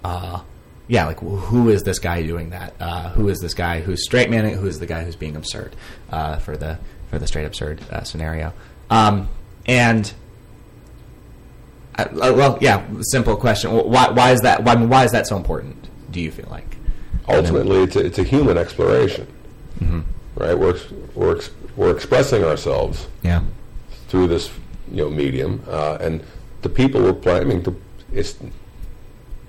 Yeah, 0.91 1.07
like 1.07 1.21
who 1.21 1.69
is 1.69 1.85
this 1.85 2.01
guy 2.01 2.23
doing 2.23 2.51
that? 2.51 2.75
Uh, 2.81 3.11
who 3.11 3.29
is 3.29 3.39
this 3.39 3.55
guy 3.55 3.81
who's 3.81 4.05
straight 4.05 4.29
manning? 4.29 4.55
Who 4.55 4.67
is 4.67 4.81
the 4.81 4.87
guy 4.87 5.05
who's 5.05 5.15
being 5.15 5.37
absurd 5.37 5.77
uh, 6.11 6.39
for 6.39 6.57
the 6.57 6.79
for 7.09 7.19
the 7.21 7.29
straight 7.29 7.45
absurd 7.45 7.81
uh, 7.93 8.03
scenario? 8.03 8.53
Um, 8.91 9.29
and 9.67 10.13
uh, 11.97 12.03
uh, 12.03 12.33
well, 12.37 12.59
yeah, 12.61 12.85
simple 13.03 13.37
question. 13.37 13.71
Why 13.71 14.11
why 14.11 14.33
is 14.33 14.41
that? 14.41 14.65
Why, 14.65 14.75
why 14.75 15.05
is 15.05 15.13
that 15.13 15.29
so 15.29 15.37
important? 15.37 15.89
Do 16.11 16.21
you 16.21 16.33
feel 16.33 16.49
like? 16.51 16.77
Ultimately, 17.29 17.85
it's 17.85 17.95
a, 17.95 18.05
it's 18.05 18.19
a 18.19 18.25
human 18.25 18.59
exploration, 18.59 19.29
right? 20.35 20.59
We're 20.59 20.77
we're 21.15 21.37
ex- 21.37 21.51
we're 21.77 21.95
expressing 21.95 22.43
ourselves 22.43 23.07
Yeah. 23.23 23.43
through 24.09 24.27
this 24.27 24.51
you 24.91 24.97
know 25.05 25.11
medium, 25.11 25.63
uh, 25.69 25.99
and 26.01 26.21
the 26.63 26.69
people 26.69 27.01
we're 27.01 27.13
playing. 27.13 27.43
I 27.43 27.45
mean, 27.45 27.63
the, 27.63 27.75
it's 28.13 28.37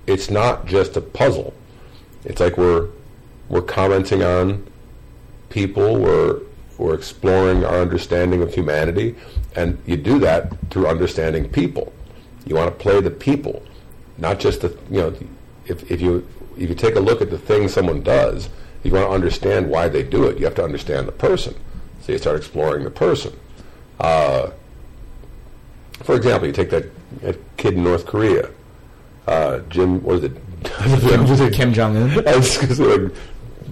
it's 0.06 0.30
not 0.30 0.66
just 0.66 0.96
a 0.96 1.00
puzzle. 1.00 1.54
It's 2.24 2.40
like 2.40 2.56
we're 2.56 2.88
we're 3.48 3.62
commenting 3.62 4.22
on 4.22 4.66
people. 5.50 5.98
We're 5.98 6.40
we're 6.78 6.94
exploring 6.94 7.64
our 7.64 7.80
understanding 7.80 8.42
of 8.42 8.54
humanity, 8.54 9.14
and 9.54 9.80
you 9.86 9.96
do 9.96 10.18
that 10.20 10.52
through 10.70 10.86
understanding 10.86 11.48
people. 11.48 11.92
You 12.46 12.56
want 12.56 12.76
to 12.76 12.82
play 12.82 13.00
the 13.00 13.10
people, 13.10 13.62
not 14.18 14.40
just 14.40 14.62
the 14.62 14.76
you 14.90 15.00
know. 15.00 15.14
If 15.66 15.90
if 15.90 16.00
you 16.00 16.26
if 16.58 16.68
you 16.68 16.74
take 16.74 16.96
a 16.96 17.00
look 17.00 17.22
at 17.22 17.30
the 17.30 17.38
thing 17.38 17.68
someone 17.68 18.02
does, 18.02 18.48
you 18.82 18.92
want 18.92 19.06
to 19.06 19.12
understand 19.12 19.70
why 19.70 19.88
they 19.88 20.02
do 20.02 20.24
it. 20.24 20.38
You 20.38 20.44
have 20.44 20.54
to 20.56 20.64
understand 20.64 21.06
the 21.06 21.12
person. 21.12 21.54
So 22.02 22.12
you 22.12 22.18
start 22.18 22.36
exploring 22.36 22.82
the 22.82 22.90
person. 22.90 23.32
Uh, 24.00 24.50
for 26.02 26.16
example, 26.16 26.48
you 26.48 26.52
take 26.52 26.70
that, 26.70 26.86
that 27.20 27.38
kid 27.56 27.74
in 27.74 27.84
North 27.84 28.06
Korea, 28.06 28.50
uh, 29.26 29.58
Jim. 29.68 30.02
What 30.02 30.16
is 30.16 30.24
it? 30.24 30.36
Kim, 30.64 31.50
Kim 31.50 31.72
Jong 31.72 31.96
Un. 31.96 32.10
I 32.28 32.36
was 32.36 32.52
say, 32.52 32.66
like 32.66 33.12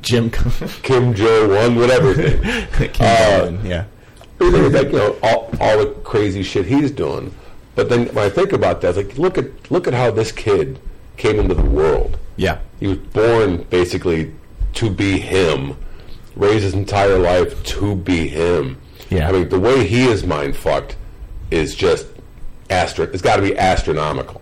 Jim. 0.03 0.31
Kim 0.83 1.15
Jo 1.15 1.49
One, 1.49 1.77
whatever. 1.77 2.15
Kim 2.15 2.91
Uh, 3.01 3.39
Jong-un, 3.47 3.67
yeah. 3.67 3.85
Everything 4.41 4.73
like 4.73 4.87
you 4.87 4.93
know 4.99 5.17
all, 5.23 5.51
all 5.61 5.79
the 5.79 5.91
crazy 6.03 6.43
shit 6.43 6.67
he's 6.67 6.91
doing. 6.91 7.35
But 7.75 7.89
then 7.89 8.07
when 8.09 8.25
I 8.25 8.31
think 8.31 8.53
about 8.53 8.81
that, 8.81 8.97
it's 8.97 9.09
like 9.09 9.19
look 9.19 9.39
at 9.39 9.71
look 9.71 9.87
at 9.87 9.95
how 9.95 10.11
this 10.11 10.33
kid 10.33 10.81
came 11.17 11.39
into 11.39 11.55
the 11.55 11.63
world. 11.63 12.19
Yeah. 12.37 12.59
He 12.81 12.87
was 12.87 12.99
born 12.99 13.65
basically 13.65 14.33
to 14.75 14.91
be 14.91 15.19
him, 15.19 15.77
raised 16.37 16.65
his 16.65 16.75
entire 16.75 17.19
life 17.19 17.63
to 17.65 17.95
be 17.95 18.29
him. 18.29 18.81
Yeah. 19.11 19.29
I 19.29 19.33
mean, 19.33 19.49
the 19.49 19.61
way 19.61 19.87
he 19.87 20.07
is 20.07 20.25
mind 20.25 20.57
fucked 20.57 20.97
is 21.51 21.75
just 21.75 22.07
astro. 22.71 23.05
It's 23.13 23.23
got 23.23 23.37
to 23.37 23.43
be 23.43 23.57
astronomical. 23.59 24.41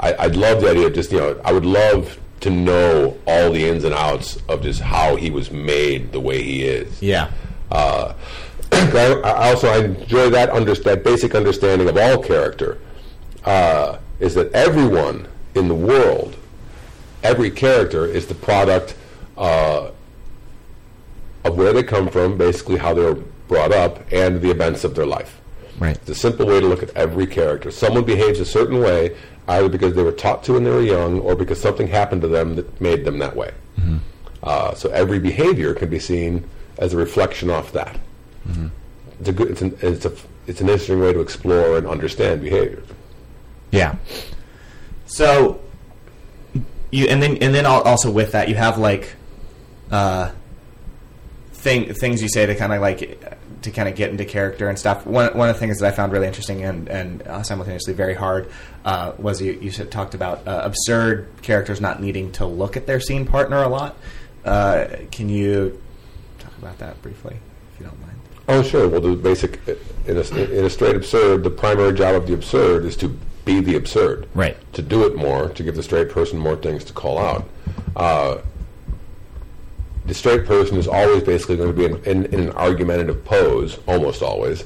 I, 0.00 0.14
I'd 0.18 0.36
love 0.36 0.62
the 0.62 0.70
idea 0.70 0.86
of 0.86 0.94
just 0.94 1.12
you 1.12 1.18
know 1.18 1.40
I 1.44 1.52
would 1.52 1.66
love 1.66 2.18
to 2.40 2.50
know 2.50 3.18
all 3.26 3.52
the 3.52 3.68
ins 3.68 3.84
and 3.84 3.94
outs 3.94 4.38
of 4.48 4.62
just 4.62 4.80
how 4.80 5.16
he 5.16 5.30
was 5.30 5.50
made 5.50 6.10
the 6.12 6.20
way 6.20 6.42
he 6.42 6.62
is. 6.62 7.00
Yeah. 7.02 7.30
Uh, 7.70 8.14
I, 8.72 9.20
I 9.24 9.50
also 9.50 9.68
I 9.68 9.84
enjoy 9.84 10.30
that 10.30 10.50
under, 10.50 10.74
that 10.74 11.04
basic 11.04 11.34
understanding 11.34 11.88
of 11.88 11.96
all 11.96 12.22
character 12.22 12.78
uh, 13.44 13.98
is 14.18 14.34
that 14.34 14.52
everyone 14.52 15.28
in 15.54 15.68
the 15.68 15.74
world, 15.74 16.36
every 17.22 17.50
character 17.50 18.06
is 18.06 18.26
the 18.26 18.34
product 18.34 18.96
uh, 19.36 19.90
of 21.44 21.56
where 21.56 21.72
they 21.72 21.82
come 21.82 22.08
from, 22.08 22.38
basically 22.38 22.78
how 22.78 22.94
they 22.94 23.02
were 23.02 23.22
brought 23.48 23.72
up, 23.72 24.00
and 24.12 24.40
the 24.40 24.50
events 24.50 24.84
of 24.84 24.94
their 24.94 25.06
life. 25.06 25.40
Right. 25.78 25.96
It's 25.96 26.10
a 26.10 26.14
simple 26.14 26.46
way 26.46 26.60
to 26.60 26.66
look 26.66 26.82
at 26.82 26.90
every 26.90 27.26
character. 27.26 27.70
Someone 27.70 28.04
behaves 28.04 28.38
a 28.38 28.44
certain 28.44 28.80
way 28.80 29.16
either 29.50 29.68
because 29.68 29.94
they 29.94 30.02
were 30.02 30.12
taught 30.12 30.42
to 30.44 30.54
when 30.54 30.64
they 30.64 30.70
were 30.70 30.80
young 30.80 31.20
or 31.20 31.34
because 31.34 31.60
something 31.60 31.88
happened 31.88 32.22
to 32.22 32.28
them 32.28 32.56
that 32.56 32.80
made 32.80 33.04
them 33.04 33.18
that 33.18 33.34
way. 33.36 33.52
Uh, 34.42 34.74
so 34.74 34.88
every 34.90 35.18
behavior 35.18 35.74
can 35.74 35.90
be 35.90 35.98
seen 35.98 36.48
as 36.78 36.94
a 36.94 36.96
reflection 36.96 37.50
off 37.50 37.72
that. 37.72 37.98
It's 39.20 39.28
a 39.28 39.32
good. 39.32 39.50
It's 39.50 39.62
an, 39.62 39.76
it's 39.82 40.06
a. 40.06 40.12
It's 40.46 40.60
an 40.60 40.68
interesting 40.68 40.98
way 40.98 41.12
to 41.12 41.20
explore 41.20 41.76
and 41.76 41.86
understand 41.86 42.40
behavior. 42.40 42.82
Yeah. 43.70 43.96
So 45.06 45.60
you 46.90 47.06
and 47.06 47.22
then 47.22 47.36
and 47.38 47.54
then 47.54 47.66
also 47.66 48.10
with 48.10 48.32
that 48.32 48.48
you 48.48 48.54
have 48.54 48.78
like 48.78 49.14
uh 49.90 50.30
thing 51.52 51.92
things 51.94 52.22
you 52.22 52.28
say 52.28 52.46
to 52.46 52.54
kind 52.54 52.72
of 52.72 52.80
like 52.80 53.22
to 53.62 53.70
kind 53.70 53.88
of 53.88 53.94
get 53.94 54.10
into 54.10 54.24
character 54.24 54.68
and 54.68 54.78
stuff. 54.78 55.06
One 55.06 55.36
one 55.36 55.48
of 55.48 55.56
the 55.56 55.60
things 55.60 55.78
that 55.80 55.92
I 55.92 55.94
found 55.94 56.12
really 56.12 56.26
interesting 56.26 56.64
and 56.64 56.88
and 56.88 57.22
uh, 57.22 57.42
simultaneously 57.42 57.92
very 57.92 58.14
hard 58.14 58.50
uh, 58.84 59.12
was 59.18 59.40
you 59.40 59.58
you 59.60 59.70
said, 59.70 59.90
talked 59.90 60.14
about 60.14 60.46
uh, 60.46 60.62
absurd 60.64 61.28
characters 61.42 61.80
not 61.80 62.00
needing 62.00 62.32
to 62.32 62.46
look 62.46 62.76
at 62.76 62.86
their 62.86 63.00
scene 63.00 63.26
partner 63.26 63.62
a 63.62 63.68
lot. 63.68 63.96
Uh, 64.44 64.86
can 65.10 65.28
you 65.28 65.80
talk 66.38 66.56
about 66.58 66.78
that 66.78 67.00
briefly, 67.02 67.36
if 67.74 67.80
you 67.80 67.86
don't 67.86 68.00
mind? 68.00 68.18
Oh, 68.48 68.62
sure. 68.62 68.88
Well, 68.88 69.00
the 69.00 69.14
basic 69.14 69.60
in 70.06 70.16
a, 70.16 70.58
in 70.58 70.64
a 70.64 70.70
straight 70.70 70.96
absurd, 70.96 71.44
the 71.44 71.50
primary 71.50 71.92
job 71.92 72.14
of 72.14 72.26
the 72.26 72.34
absurd 72.34 72.84
is 72.84 72.96
to 72.96 73.08
be 73.44 73.60
the 73.60 73.76
absurd. 73.76 74.28
Right. 74.34 74.56
To 74.74 74.82
do 74.82 75.06
it 75.06 75.16
more, 75.16 75.50
to 75.50 75.62
give 75.62 75.76
the 75.76 75.82
straight 75.82 76.10
person 76.10 76.38
more 76.38 76.56
things 76.56 76.84
to 76.84 76.92
call 76.92 77.18
out. 77.18 77.48
The 80.10 80.14
straight 80.14 80.44
person 80.44 80.76
is 80.76 80.88
always 80.88 81.22
basically 81.22 81.56
going 81.56 81.72
to 81.72 81.72
be 81.72 81.84
in, 81.84 82.02
in, 82.02 82.34
in 82.34 82.40
an 82.48 82.50
argumentative 82.54 83.24
pose, 83.24 83.78
almost 83.86 84.22
always. 84.22 84.64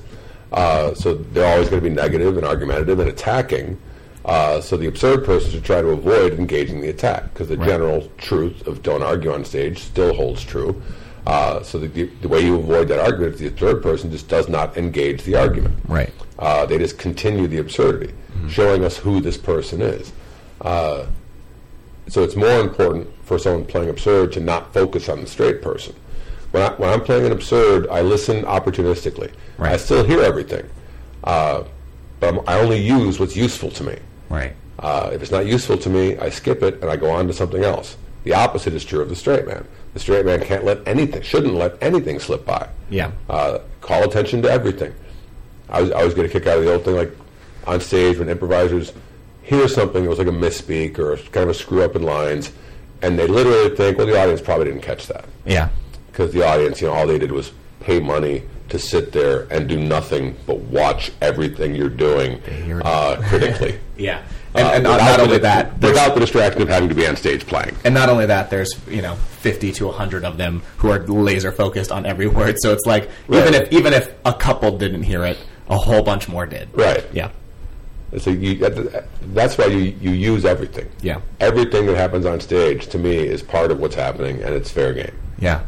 Uh, 0.51 0.95
so 0.95 1.17
they're 1.17 1.53
always 1.53 1.69
going 1.69 1.83
to 1.83 1.87
be 1.87 1.95
negative 1.95 2.39
and 2.39 2.47
argumentative 2.47 2.99
and 2.99 3.11
attacking. 3.11 3.79
Uh, 4.25 4.59
so 4.63 4.79
the 4.79 4.87
absurd 4.87 5.23
person 5.23 5.51
should 5.51 5.63
try 5.63 5.83
to 5.83 5.89
avoid 5.89 6.33
engaging 6.39 6.81
the 6.81 6.89
attack 6.89 7.25
because 7.25 7.49
the 7.49 7.59
general 7.59 8.11
truth 8.17 8.67
of 8.67 8.83
don't 8.83 9.03
argue 9.03 9.35
on 9.35 9.45
stage 9.45 9.81
still 9.81 10.15
holds 10.15 10.43
true. 10.43 10.83
Uh, 11.27 11.63
so 11.63 11.79
the, 11.79 11.89
the, 11.89 12.05
the 12.23 12.29
way 12.29 12.41
you 12.41 12.57
avoid 12.59 12.89
that 12.89 12.99
argument 12.99 13.35
is 13.35 13.41
the 13.41 13.49
absurd 13.49 13.83
person 13.83 14.11
just 14.11 14.29
does 14.29 14.49
not 14.49 14.79
engage 14.79 15.25
the 15.25 15.35
argument. 15.35 15.77
Right. 15.87 16.11
Uh, 16.39 16.65
they 16.65 16.79
just 16.79 16.97
continue 16.97 17.47
the 17.49 17.59
absurdity, 17.59 18.15
showing 18.49 18.83
us 18.83 18.97
who 18.97 19.21
this 19.21 19.37
person 19.37 19.83
is. 19.83 20.11
Uh, 20.63 21.05
so 22.09 22.23
it's 22.23 22.35
more 22.35 22.61
important 22.61 23.11
for 23.25 23.39
someone 23.39 23.65
playing 23.65 23.89
absurd 23.89 24.33
to 24.33 24.41
not 24.41 24.73
focus 24.73 25.09
on 25.09 25.21
the 25.21 25.27
straight 25.27 25.63
person. 25.63 25.95
When, 26.51 26.63
I, 26.63 26.73
when 26.75 26.91
I'm 26.91 27.01
playing 27.01 27.27
an 27.27 27.33
absurd, 27.33 27.89
I 27.89 28.03
listen 28.03 28.45
opportunistically. 28.45 29.33
Right. 29.59 29.73
I 29.73 29.77
still 29.77 30.05
hear 30.05 30.21
everything, 30.21 30.69
uh, 31.25 31.65
but 32.21 32.35
I'm, 32.35 32.49
I 32.49 32.61
only 32.61 32.79
use 32.79 33.19
what's 33.19 33.37
useful 33.37 33.71
to 33.73 33.85
me. 33.85 33.99
Right. 34.29 34.55
Uh, 34.79 35.11
if 35.13 35.23
it's 35.23 35.31
not 35.31 35.47
useful 35.47 35.79
to 35.79 35.91
me, 35.91 36.17
I 36.19 36.29
skip 36.29 36.63
it 36.63 36.81
and 36.81 36.91
I 36.91 36.97
go 36.97 37.11
on 37.11 37.27
to 37.27 37.33
something 37.33 37.65
else. 37.65 37.97
The 38.25 38.35
opposite 38.35 38.73
is 38.73 38.85
true 38.85 39.01
of 39.01 39.09
the 39.09 39.17
straight 39.17 39.47
man. 39.47 39.67
The 39.93 40.01
straight 40.01 40.27
man 40.27 40.43
can't 40.43 40.65
let 40.65 40.87
anything, 40.87 41.23
shouldn't 41.23 41.55
let 41.55 41.81
anything 41.83 42.19
slip 42.19 42.45
by. 42.45 42.69
Yeah. 42.91 43.13
Uh, 43.29 43.59
call 43.81 44.03
attention 44.05 44.43
to 44.43 44.51
everything. 44.51 44.95
I 45.69 45.83
was 45.83 45.91
I 45.91 46.01
always 46.01 46.15
get 46.15 46.25
a 46.25 46.29
kick 46.29 46.47
out 46.47 46.59
of 46.59 46.65
the 46.65 46.73
old 46.73 46.85
thing, 46.85 46.97
like 46.97 47.13
on 47.67 47.81
stage 47.81 48.19
when 48.19 48.29
improvisers 48.29 48.93
hear 49.43 49.69
something 49.69 50.03
that 50.03 50.09
was 50.09 50.19
like 50.19 50.29
a 50.29 50.31
misspeak 50.31 50.99
or 50.99 51.17
kind 51.17 51.45
of 51.45 51.51
a 51.51 51.55
screw 51.55 51.83
up 51.83 51.97
in 51.97 52.03
lines, 52.03 52.53
and 53.03 53.19
they 53.19 53.27
literally 53.27 53.75
think, 53.77 53.99
well, 53.99 54.07
the 54.07 54.21
audience 54.21 54.41
probably 54.41 54.67
didn't 54.67 54.83
catch 54.83 55.07
that 55.09 55.25
Yeah. 55.45 55.69
because 56.11 56.33
the 56.33 56.47
audience, 56.47 56.81
you 56.81 56.87
know, 56.89 56.95
all 56.95 57.07
they 57.07 57.19
did 57.19 57.33
was 57.33 57.53
pay 57.81 58.01
money 58.01 58.43
to 58.71 58.79
sit 58.79 59.13
there 59.13 59.47
and 59.51 59.69
do 59.69 59.79
nothing 59.79 60.35
but 60.47 60.59
watch 60.59 61.13
everything 61.21 61.75
you're 61.75 61.89
doing 61.91 62.41
uh, 62.85 63.17
critically. 63.29 63.79
Yeah. 63.97 64.23
And, 64.57 64.67
Uh, 64.67 64.71
and 64.73 64.85
not, 64.85 64.93
without 64.95 65.07
not 65.07 65.17
the- 65.19 65.23
only 65.25 65.39
that, 65.39 65.81
there's- 65.81 65.95
without 65.95 66.15
the 66.15 66.21
distraction 66.21 66.63
of 66.63 66.69
having 66.69 66.89
to 66.89 66.95
be 66.97 67.07
on 67.07 67.15
stage 67.17 67.47
playing. 67.47 67.77
And 67.85 67.95
not 67.95 68.09
only 68.09 68.27
that, 68.27 68.51
there's 68.51 68.73
you 68.89 69.03
know 69.03 69.15
fifty 69.39 69.71
to 69.73 69.91
hundred 69.91 70.25
of 70.25 70.37
them 70.37 70.63
who 70.79 70.91
are 70.91 70.99
laser 71.07 71.53
focused 71.53 71.93
on 71.93 72.07
every 72.07 72.27
word. 72.39 72.57
So 72.61 72.73
it's 72.73 72.87
like 72.87 73.09
even 73.29 73.55
if 73.55 73.71
even 73.73 73.93
if 73.93 74.13
a 74.25 74.33
couple 74.33 74.77
didn't 74.79 75.03
hear 75.05 75.25
it, 75.25 75.39
a 75.69 75.77
whole 75.77 76.03
bunch 76.03 76.29
more 76.29 76.47
did. 76.47 76.69
Right. 76.73 77.05
Yeah. 77.13 77.31
So 78.19 78.31
you, 78.31 78.57
that's 79.33 79.59
why 79.59 79.67
you, 79.67 79.95
you 80.01 80.11
use 80.11 80.45
everything. 80.45 80.89
Yeah. 81.03 81.21
Everything 81.41 81.87
that 81.87 81.97
happens 81.97 82.27
on 82.27 82.41
stage, 82.41 82.87
to 82.89 82.99
me, 82.99 83.17
is 83.17 83.43
part 83.43 83.71
of 83.71 83.81
what's 83.81 83.95
happening, 83.95 84.43
and 84.43 84.55
it's 84.55 84.71
fair 84.71 84.93
game. 84.93 85.17
Yeah. 85.39 85.65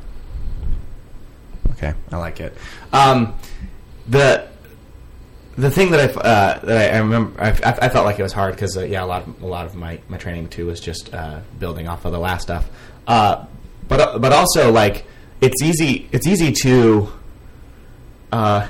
Okay, 1.73 1.93
I 2.11 2.17
like 2.17 2.41
it. 2.41 2.57
Um, 2.93 3.35
the 4.09 4.49
the 5.57 5.71
thing 5.71 5.91
that 5.91 6.01
I 6.01 6.21
uh, 6.21 6.59
that 6.61 6.93
I, 6.93 6.97
I 6.97 6.99
remember 6.99 7.41
I, 7.41 7.49
I, 7.49 7.89
felt 7.89 8.05
like 8.05 8.19
it 8.19 8.23
was 8.23 8.33
hard 8.33 8.55
because 8.55 8.77
uh, 8.77 8.85
yeah 8.85 9.03
a 9.03 9.07
lot 9.07 9.27
of, 9.27 9.43
a 9.43 9.47
lot 9.47 9.67
of 9.67 9.75
my, 9.75 9.99
my 10.09 10.19
training 10.19 10.49
too 10.49 10.67
was 10.67 10.81
just 10.81 11.13
uh, 11.15 11.41
building 11.59 11.89
off 11.89 12.05
of 12.05 12.13
the 12.13 12.19
last 12.19 12.43
stuff. 12.43 12.69
Uh, 13.07 13.47
but 13.89 14.01
uh, 14.01 14.19
but 14.19 14.33
also 14.33 14.71
like 14.71 15.07
it's 15.41 15.63
easy 15.63 16.09
it's 16.13 16.27
easy 16.27 16.53
to 16.53 17.13
uh, 18.33 18.67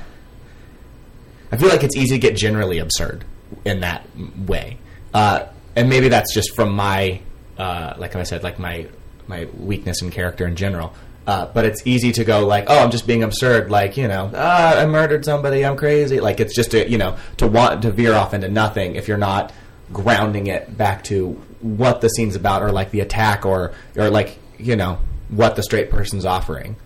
I 1.51 1.57
feel 1.57 1.69
like 1.69 1.83
it's 1.83 1.97
easy 1.97 2.15
to 2.15 2.19
get 2.19 2.37
generally 2.37 2.79
absurd 2.79 3.25
in 3.65 3.81
that 3.81 4.07
way, 4.47 4.79
uh, 5.15 5.47
and 5.75 5.89
maybe 5.89 6.09
that's 6.09 6.33
just 6.35 6.55
from 6.55 6.73
my 6.73 7.21
uh, 7.59 7.95
like 7.99 8.17
I 8.17 8.23
said 8.23 8.43
like 8.43 8.59
my 8.59 8.87
my 9.27 9.47
weakness 9.59 10.03
in 10.03 10.11
character 10.11 10.47
in 10.47 10.57
general. 10.57 10.95
Uh, 11.27 11.47
but 11.53 11.65
it's 11.65 11.85
easy 11.85 12.13
to 12.13 12.25
go 12.25 12.47
like, 12.47 12.67
oh, 12.69 12.79
I'm 12.79 12.93
just 12.93 13.05
being 13.05 13.25
absurd. 13.25 13.69
Like, 13.69 13.97
you 13.97 14.07
know, 14.07 14.31
ah, 14.33 14.79
I 14.79 14.87
murdered 14.87 15.25
somebody. 15.25 15.65
I'm 15.65 15.77
crazy. 15.77 16.21
Like, 16.21 16.39
it's 16.39 16.55
just 16.55 16.73
a, 16.73 16.89
you 16.89 16.99
know, 16.99 17.17
to 17.39 17.49
want 17.49 17.83
to 17.83 17.91
veer 17.91 18.15
off 18.15 18.33
into 18.33 18.47
nothing 18.47 18.95
if 18.95 19.09
you're 19.09 19.19
not 19.19 19.53
grounding 19.93 20.47
it 20.47 20.79
back 20.79 21.03
to 21.05 21.31
what 21.61 22.01
the 22.01 22.09
scene's 22.11 22.37
about, 22.37 22.63
or 22.63 22.71
like 22.71 22.93
the 22.93 23.01
attack, 23.01 23.45
or 23.45 23.73
or 23.97 24.09
like 24.09 24.39
you 24.59 24.77
know 24.77 24.99
what 25.29 25.57
the 25.57 25.65
straight 25.65 25.91
person's 25.91 26.25
offering. 26.25 26.77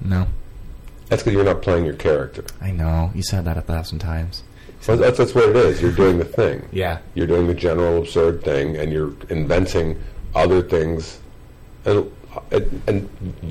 No, 0.00 0.28
That's 1.08 1.22
because 1.22 1.32
you're 1.34 1.44
not 1.44 1.60
playing 1.62 1.84
your 1.86 1.94
character. 1.94 2.44
I 2.60 2.70
know 2.70 3.10
you 3.16 3.22
said 3.24 3.44
that 3.46 3.56
a 3.56 3.62
thousand 3.62 3.98
times. 3.98 4.44
So 4.80 4.96
that's, 4.96 5.18
that's 5.18 5.34
what 5.34 5.48
it 5.48 5.56
is. 5.56 5.82
You're 5.82 5.92
doing 5.92 6.18
the 6.18 6.24
thing. 6.24 6.66
Yeah. 6.72 6.98
You're 7.14 7.26
doing 7.26 7.46
the 7.46 7.54
general 7.54 7.98
absurd 7.98 8.42
thing, 8.42 8.76
and 8.76 8.92
you're 8.92 9.12
inventing 9.28 10.00
other 10.34 10.62
things, 10.62 11.18
and 11.84 12.10
and, 12.52 12.82
and 12.86 13.08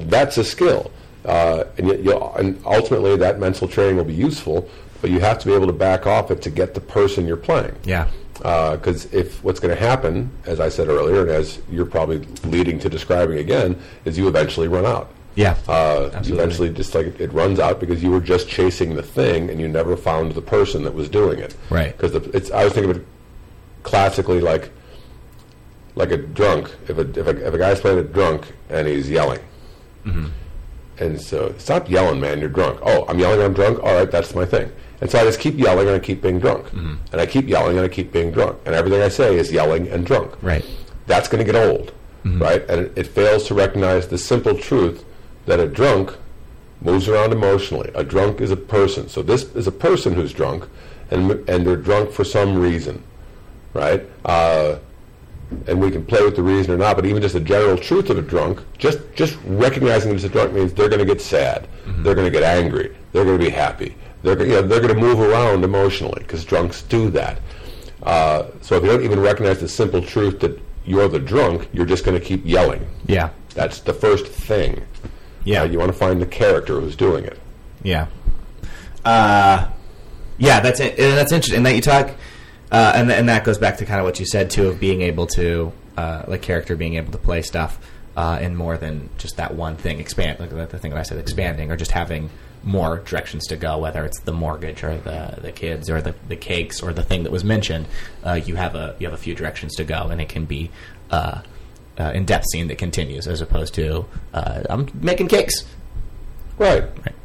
that's 0.10 0.38
a 0.38 0.44
skill. 0.44 0.92
Uh, 1.26 1.66
and, 1.78 1.92
and 1.92 2.66
ultimately, 2.66 3.18
that 3.18 3.40
mental 3.40 3.68
training 3.68 3.98
will 3.98 4.06
be 4.06 4.14
useful, 4.14 4.70
but 5.02 5.10
you 5.10 5.20
have 5.20 5.38
to 5.40 5.46
be 5.46 5.54
able 5.54 5.68
to 5.68 5.74
back 5.74 6.08
off 6.08 6.32
it 6.32 6.42
to 6.44 6.50
get 6.50 6.74
the 6.74 6.80
person 6.82 7.28
you're 7.28 7.36
playing. 7.36 7.76
Yeah. 7.84 8.08
Because 8.38 9.12
if 9.14 9.44
what's 9.44 9.60
going 9.60 9.76
to 9.76 9.82
happen, 9.82 10.32
as 10.46 10.60
I 10.60 10.70
said 10.70 10.88
earlier, 10.88 11.22
and 11.22 11.32
as 11.32 11.60
you're 11.70 11.88
probably 11.88 12.20
leading 12.46 12.80
to 12.80 12.90
describing 12.90 13.40
again, 13.40 13.82
is 14.06 14.18
you 14.18 14.28
eventually 14.28 14.68
run 14.68 14.86
out. 14.86 15.12
Yeah. 15.38 15.56
Uh, 15.68 16.10
eventually 16.26 16.70
just 16.72 16.94
like 16.96 17.06
it, 17.06 17.22
it 17.22 17.32
runs 17.32 17.60
out 17.60 17.80
because 17.80 18.02
you 18.04 18.10
were 18.12 18.20
just 18.20 18.50
chasing 18.50 18.96
the 18.96 19.04
thing 19.04 19.50
and 19.50 19.60
you 19.62 19.68
never 19.68 19.96
found 19.96 20.32
the 20.34 20.42
person 20.42 20.84
that 20.84 20.94
was 20.96 21.08
doing 21.10 21.38
it. 21.40 21.56
Right. 21.70 21.96
Because 21.96 22.14
it's 22.34 22.50
I 22.52 22.64
was 22.66 22.74
thinking 22.74 22.92
of 22.92 22.98
it 22.98 23.06
classically 23.84 24.42
like 24.42 24.72
like 25.96 26.12
a 26.12 26.18
drunk. 26.18 26.76
If 26.88 26.98
a 26.98 27.02
if 27.02 27.28
a, 27.28 27.48
if 27.48 27.54
a 27.54 27.58
guy's 27.58 27.80
playing 27.80 28.00
a 28.00 28.04
drunk 28.04 28.54
and 28.70 28.88
he's 28.88 29.10
yelling, 29.10 29.40
Mm-hmm. 30.06 30.28
and 31.00 31.20
so 31.22 31.54
stop 31.58 31.90
yelling, 31.90 32.20
man. 32.22 32.40
You're 32.40 32.50
drunk. 32.50 32.80
Oh, 32.82 33.06
I'm 33.08 33.20
yelling. 33.20 33.42
I'm 33.42 33.54
drunk. 33.54 33.84
All 33.84 33.94
right, 33.94 34.10
that's 34.10 34.34
my 34.34 34.46
thing. 34.46 34.72
And 35.02 35.12
so 35.12 35.20
I 35.20 35.24
just 35.26 35.40
keep 35.40 35.56
yelling 35.58 35.86
and 35.88 35.96
I 35.96 36.00
keep 36.00 36.22
being 36.22 36.40
drunk, 36.40 36.72
and 36.74 36.98
I 37.14 37.26
keep 37.28 37.48
yelling 37.48 37.78
and 37.78 37.86
I 37.86 37.90
keep 37.90 38.12
being 38.12 38.32
drunk, 38.32 38.58
and 38.66 38.74
everything 38.74 39.02
I 39.04 39.10
say 39.10 39.36
is 39.36 39.52
yelling 39.52 39.88
and 39.90 40.04
drunk. 40.06 40.32
Right. 40.42 40.66
That's 41.06 41.28
going 41.28 41.46
to 41.46 41.52
get 41.52 41.62
old. 41.70 41.92
right? 42.26 42.64
And 42.70 42.82
it, 42.82 42.94
it 42.98 43.08
fails 43.08 43.46
to 43.48 43.54
recognize 43.54 44.08
the 44.08 44.18
simple 44.18 44.58
truth 44.58 45.04
that 45.48 45.60
a 45.60 45.68
drunk 45.68 46.16
moves 46.82 47.10
around 47.10 47.32
emotionally. 47.34 47.90
A 47.96 48.04
drunk 48.04 48.40
is 48.40 48.52
a 48.52 48.56
person. 48.56 49.10
So 49.10 49.24
this 49.24 49.44
is 49.56 49.66
a 49.66 49.72
person 49.72 50.14
who's 50.14 50.32
drunk, 50.32 50.68
and 51.10 51.32
and 51.50 51.66
they're 51.66 51.76
drunk 51.76 52.12
for 52.12 52.24
some 52.24 52.56
reason, 52.58 53.04
right? 53.74 54.06
Uh, 54.24 54.78
and 55.66 55.80
we 55.80 55.90
can 55.90 56.06
play 56.06 56.22
with 56.22 56.36
the 56.36 56.44
reason 56.44 56.74
or 56.74 56.78
not, 56.78 56.98
but 56.98 57.06
even 57.06 57.22
just 57.22 57.34
the 57.34 57.40
general 57.40 57.78
truth 57.78 58.10
of 58.10 58.18
a 58.18 58.22
drunk, 58.22 58.62
just 58.78 59.00
just 59.16 59.38
recognizing 59.46 60.10
that 60.10 60.16
it's 60.16 60.26
a 60.26 60.30
drunk 60.30 60.54
means 60.54 60.74
they're 60.74 60.90
going 60.90 61.00
to 61.00 61.06
get 61.06 61.22
sad, 61.22 61.68
they're 61.86 62.16
going 62.16 62.32
to 62.32 62.32
get 62.32 62.44
angry, 62.44 62.96
they're 63.12 63.24
going 63.24 63.40
to 63.40 63.44
be 63.44 63.50
happy, 63.50 63.96
they're 64.24 64.36
gonna, 64.36 64.50
you 64.50 64.56
know, 64.56 64.68
they're 64.68 64.82
going 64.82 64.94
to 64.94 65.00
move 65.00 65.20
around 65.20 65.64
emotionally 65.64 66.22
because 66.22 66.44
drunks 66.44 66.82
do 66.84 67.10
that. 67.12 67.40
Uh, 68.04 68.48
so 68.62 68.76
if 68.76 68.84
you 68.84 68.90
don't 68.90 69.04
even 69.04 69.20
recognize 69.20 69.60
the 69.60 69.68
simple 69.68 70.02
truth 70.02 70.40
that 70.42 70.60
you're 70.86 71.08
the 71.08 71.20
drunk, 71.20 71.68
you're 71.74 71.86
just 71.86 72.06
going 72.06 72.18
to 72.20 72.26
keep 72.26 72.46
yelling. 72.46 72.86
Yeah. 73.06 73.30
That's 73.56 73.80
the 73.80 73.94
first 73.94 74.28
thing. 74.28 74.86
Yeah. 75.48 75.62
Uh, 75.62 75.66
you 75.66 75.80
want 75.80 75.92
to 75.92 75.98
find 75.98 76.22
the 76.22 76.26
character 76.26 76.80
who's 76.80 76.96
doing 76.96 77.24
it. 77.24 77.40
Yeah. 77.82 78.08
Uh, 79.06 79.70
yeah, 80.38 80.60
that's 80.60 80.80
it. 80.82 80.98
That's 80.98 81.32
interesting. 81.32 81.58
And 81.58 81.66
that 81.66 81.76
you 81.76 81.82
talk, 81.82 82.12
uh, 82.72 82.92
and 82.96 83.10
and 83.12 83.30
that 83.30 83.46
goes 83.46 83.58
back 83.58 83.78
to 83.78 83.86
kind 83.86 84.00
of 84.00 84.06
what 84.06 84.20
you 84.20 84.26
said 84.26 84.50
too 84.50 84.68
of 84.68 84.80
being 84.80 85.02
able 85.02 85.26
to, 85.28 85.72
uh, 85.96 86.24
like 86.28 86.42
character 86.42 86.76
being 86.76 86.96
able 86.96 87.14
to 87.14 87.18
play 87.18 87.42
stuff 87.42 87.80
uh, 88.18 88.40
in 88.42 88.56
more 88.56 88.78
than 88.78 89.10
just 89.18 89.38
that 89.38 89.56
one 89.56 89.78
thing. 89.78 90.00
Expand, 90.00 90.40
like 90.40 90.50
the, 90.50 90.80
thing 90.80 90.92
that 90.92 91.00
I 91.00 91.04
said, 91.04 91.18
expanding, 91.18 91.72
or 91.72 91.78
just 91.78 91.92
having 91.92 92.30
more 92.64 93.00
directions 93.00 93.48
to 93.48 93.56
go. 93.56 93.78
Whether 93.78 94.04
it's 94.04 94.20
the 94.20 94.34
mortgage 94.34 94.84
or 94.84 94.98
the 94.98 95.40
the 95.42 95.54
kids 95.54 95.90
or 95.90 96.02
the 96.02 96.14
the 96.28 96.36
cakes 96.36 96.84
or 96.84 96.92
the 96.92 97.04
thing 97.04 97.24
that 97.24 97.32
was 97.32 97.46
mentioned, 97.46 97.88
uh, 98.26 98.34
you 98.34 98.56
have 98.56 98.76
a 98.76 98.98
you 99.00 99.08
have 99.08 99.14
a 99.14 99.22
few 99.22 99.34
directions 99.34 99.76
to 99.76 99.86
go, 99.86 100.10
and 100.10 100.20
it 100.20 100.28
can 100.28 100.44
be. 100.44 100.70
Uh, 101.98 102.04
uh, 102.04 102.12
in-depth 102.12 102.46
scene 102.52 102.68
that 102.68 102.78
continues, 102.78 103.28
as 103.28 103.42
opposed 103.42 103.74
to 103.76 104.06
uh, 104.34 104.64
I'm 104.70 104.88
making 105.02 105.28
cakes. 105.28 105.66
Right. 106.58 106.84
Right. 106.84 107.16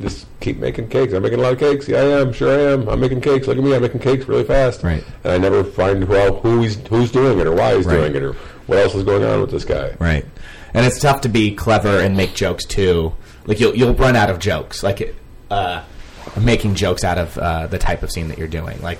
Just 0.00 0.26
keep 0.40 0.58
making 0.58 0.88
cakes. 0.88 1.12
I'm 1.12 1.22
making 1.22 1.38
a 1.38 1.42
lot 1.42 1.52
of 1.52 1.58
cakes. 1.58 1.88
Yeah, 1.88 1.98
I 1.98 2.20
am. 2.20 2.32
Sure, 2.32 2.50
I 2.50 2.72
am. 2.72 2.88
I'm 2.88 2.98
making 3.00 3.20
cakes. 3.20 3.46
Look 3.46 3.56
at 3.56 3.62
me. 3.62 3.74
I'm 3.74 3.82
making 3.82 4.00
cakes 4.00 4.26
really 4.26 4.44
fast. 4.44 4.82
Right. 4.82 5.04
And 5.22 5.32
I 5.32 5.38
never 5.38 5.62
find 5.62 6.08
well 6.08 6.36
who 6.40 6.62
he's 6.62 6.76
who's 6.88 7.12
doing 7.12 7.38
it 7.38 7.46
or 7.46 7.54
why 7.54 7.76
he's 7.76 7.86
Right. 7.86 7.96
doing 7.96 8.14
it 8.16 8.22
or 8.22 8.32
what 8.66 8.78
else 8.78 8.94
is 8.94 9.04
going 9.04 9.22
on 9.24 9.40
with 9.40 9.50
this 9.52 9.64
guy. 9.64 9.94
Right. 10.00 10.24
And 10.74 10.84
it's 10.84 10.98
tough 10.98 11.20
to 11.22 11.28
be 11.28 11.54
clever 11.54 12.00
and 12.00 12.16
make 12.16 12.34
jokes 12.34 12.64
too. 12.64 13.14
Like 13.46 13.60
you'll 13.60 13.76
you'll 13.76 13.94
run 13.94 14.16
out 14.16 14.30
of 14.30 14.40
jokes. 14.40 14.82
Like 14.82 15.14
uh, 15.50 15.84
making 16.40 16.74
jokes 16.74 17.04
out 17.04 17.18
of 17.18 17.38
uh, 17.38 17.66
the 17.68 17.78
type 17.78 18.02
of 18.02 18.10
scene 18.10 18.28
that 18.28 18.38
you're 18.38 18.48
doing. 18.48 18.80
Like, 18.82 18.98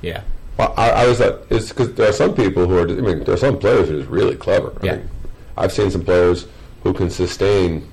yeah, 0.00 0.22
Well, 0.58 0.74
I, 0.76 0.90
I 0.90 1.06
was 1.06 1.20
at 1.20 1.40
it's 1.50 1.68
because 1.70 1.94
there 1.94 2.08
are 2.08 2.12
some 2.12 2.34
people 2.34 2.66
who 2.66 2.76
are. 2.78 2.82
I 2.88 2.92
mean, 3.00 3.24
there 3.24 3.34
are 3.34 3.38
some 3.38 3.58
players 3.58 3.88
who 3.88 3.94
are 3.96 3.98
just 4.00 4.10
really 4.10 4.36
clever. 4.36 4.72
I 4.82 4.86
Yeah. 4.86 4.96
mean, 4.96 5.10
I've 5.56 5.72
seen 5.72 5.90
some 5.90 6.04
players 6.04 6.46
who 6.82 6.92
can 6.92 7.10
sustain 7.10 7.90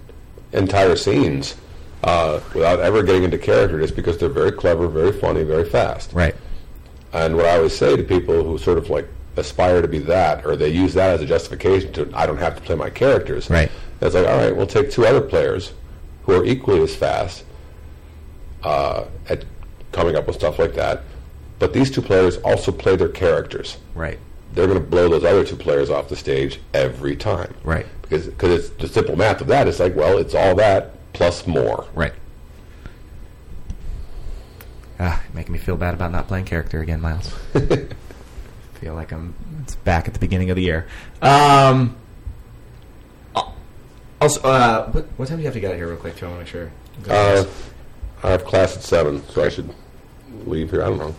entire 0.54 0.96
scenes 0.96 1.56
uh, 2.04 2.40
without 2.54 2.80
ever 2.80 3.04
getting 3.04 3.24
into 3.24 3.38
character, 3.38 3.80
just 3.80 3.96
because 3.96 4.18
they're 4.18 4.30
very 4.30 4.52
clever, 4.52 4.88
very 4.88 5.12
funny, 5.12 5.44
very 5.44 5.66
fast. 5.70 6.12
right. 6.14 6.36
And 7.14 7.36
what 7.38 7.46
I 7.46 7.56
always 7.58 7.76
say 7.76 7.96
to 7.96 8.04
people 8.04 8.44
who 8.44 8.58
sort 8.58 8.78
of 8.78 8.90
like 8.90 9.08
aspire 9.38 9.82
to 9.82 9.88
be 9.88 10.00
that, 10.00 10.46
or 10.46 10.56
they 10.56 10.70
use 10.70 10.94
that 10.96 11.12
as 11.12 11.22
a 11.22 11.26
justification 11.26 11.92
to 11.94 12.10
I 12.14 12.26
don't 12.26 12.38
have 12.38 12.56
to 12.56 12.62
play 12.62 12.76
my 12.76 12.90
characters. 12.90 13.50
Right. 13.50 13.72
It's 14.02 14.14
like, 14.14 14.28
all 14.28 14.38
right, 14.38 14.56
we'll 14.56 14.68
take 14.68 14.92
two 14.92 15.06
other 15.06 15.22
players 15.22 15.74
who 16.24 16.34
are 16.34 16.44
equally 16.46 16.82
as 16.82 16.96
fast 16.96 17.44
uh, 18.64 19.06
at 19.30 19.46
coming 19.92 20.16
up 20.16 20.28
with 20.28 20.36
stuff 20.36 20.60
like 20.60 20.74
that, 20.76 21.04
but 21.60 21.74
these 21.74 21.90
two 21.92 22.02
players 22.02 22.38
also 22.38 22.72
play 22.72 22.96
their 22.96 23.10
characters. 23.10 23.78
Right. 23.96 24.20
They're 24.54 24.68
going 24.68 24.80
to 24.80 24.86
blow 24.86 25.10
those 25.10 25.24
other 25.24 25.44
two 25.44 25.56
players 25.56 25.90
off 25.90 26.10
the 26.10 26.16
stage 26.16 26.60
every 26.74 27.16
time. 27.16 27.54
Right. 27.64 27.86
Because 28.02 28.28
because 28.28 28.66
it's 28.66 28.70
the 28.82 28.88
simple 28.88 29.16
math 29.16 29.42
of 29.42 29.48
that. 29.48 29.68
It's 29.68 29.80
like, 29.80 29.96
well, 29.96 30.18
it's 30.18 30.34
all 30.34 30.56
that 30.56 30.94
plus 31.14 31.46
more. 31.46 31.88
Right. 31.94 32.14
Ah, 35.00 35.22
making 35.34 35.54
me 35.54 35.60
feel 35.60 35.78
bad 35.78 35.94
about 35.94 36.12
not 36.12 36.28
playing 36.28 36.46
character 36.46 36.82
again, 36.82 37.02
Miles. 37.02 37.30
feel 37.54 38.94
like 38.94 39.12
I'm 39.12 39.36
it's 39.64 39.76
back 39.76 40.08
at 40.08 40.14
the 40.14 40.20
beginning 40.20 40.50
of 40.50 40.56
the 40.56 40.64
year. 40.64 40.88
Um. 41.22 41.96
Also, 44.20 44.42
uh, 44.42 44.90
what, 44.92 45.06
what 45.18 45.28
time 45.28 45.38
do 45.38 45.44
you 45.44 45.48
have 45.48 45.54
to 45.54 45.60
get 45.60 45.72
out 45.72 45.78
here, 45.78 45.88
real 45.88 45.98
quick? 45.98 46.16
Too, 46.16 46.26
I 46.26 46.30
want 46.30 46.48
to 46.48 46.58
make 46.58 46.72
sure. 47.06 47.14
Uh, 47.14 47.46
I 48.24 48.32
have 48.32 48.46
class 48.46 48.76
at 48.76 48.82
seven, 48.82 49.24
so 49.30 49.44
I 49.44 49.50
should 49.50 49.72
leave 50.46 50.72
here. 50.72 50.82
I 50.82 50.88
don't 50.88 50.98
know. 50.98 51.16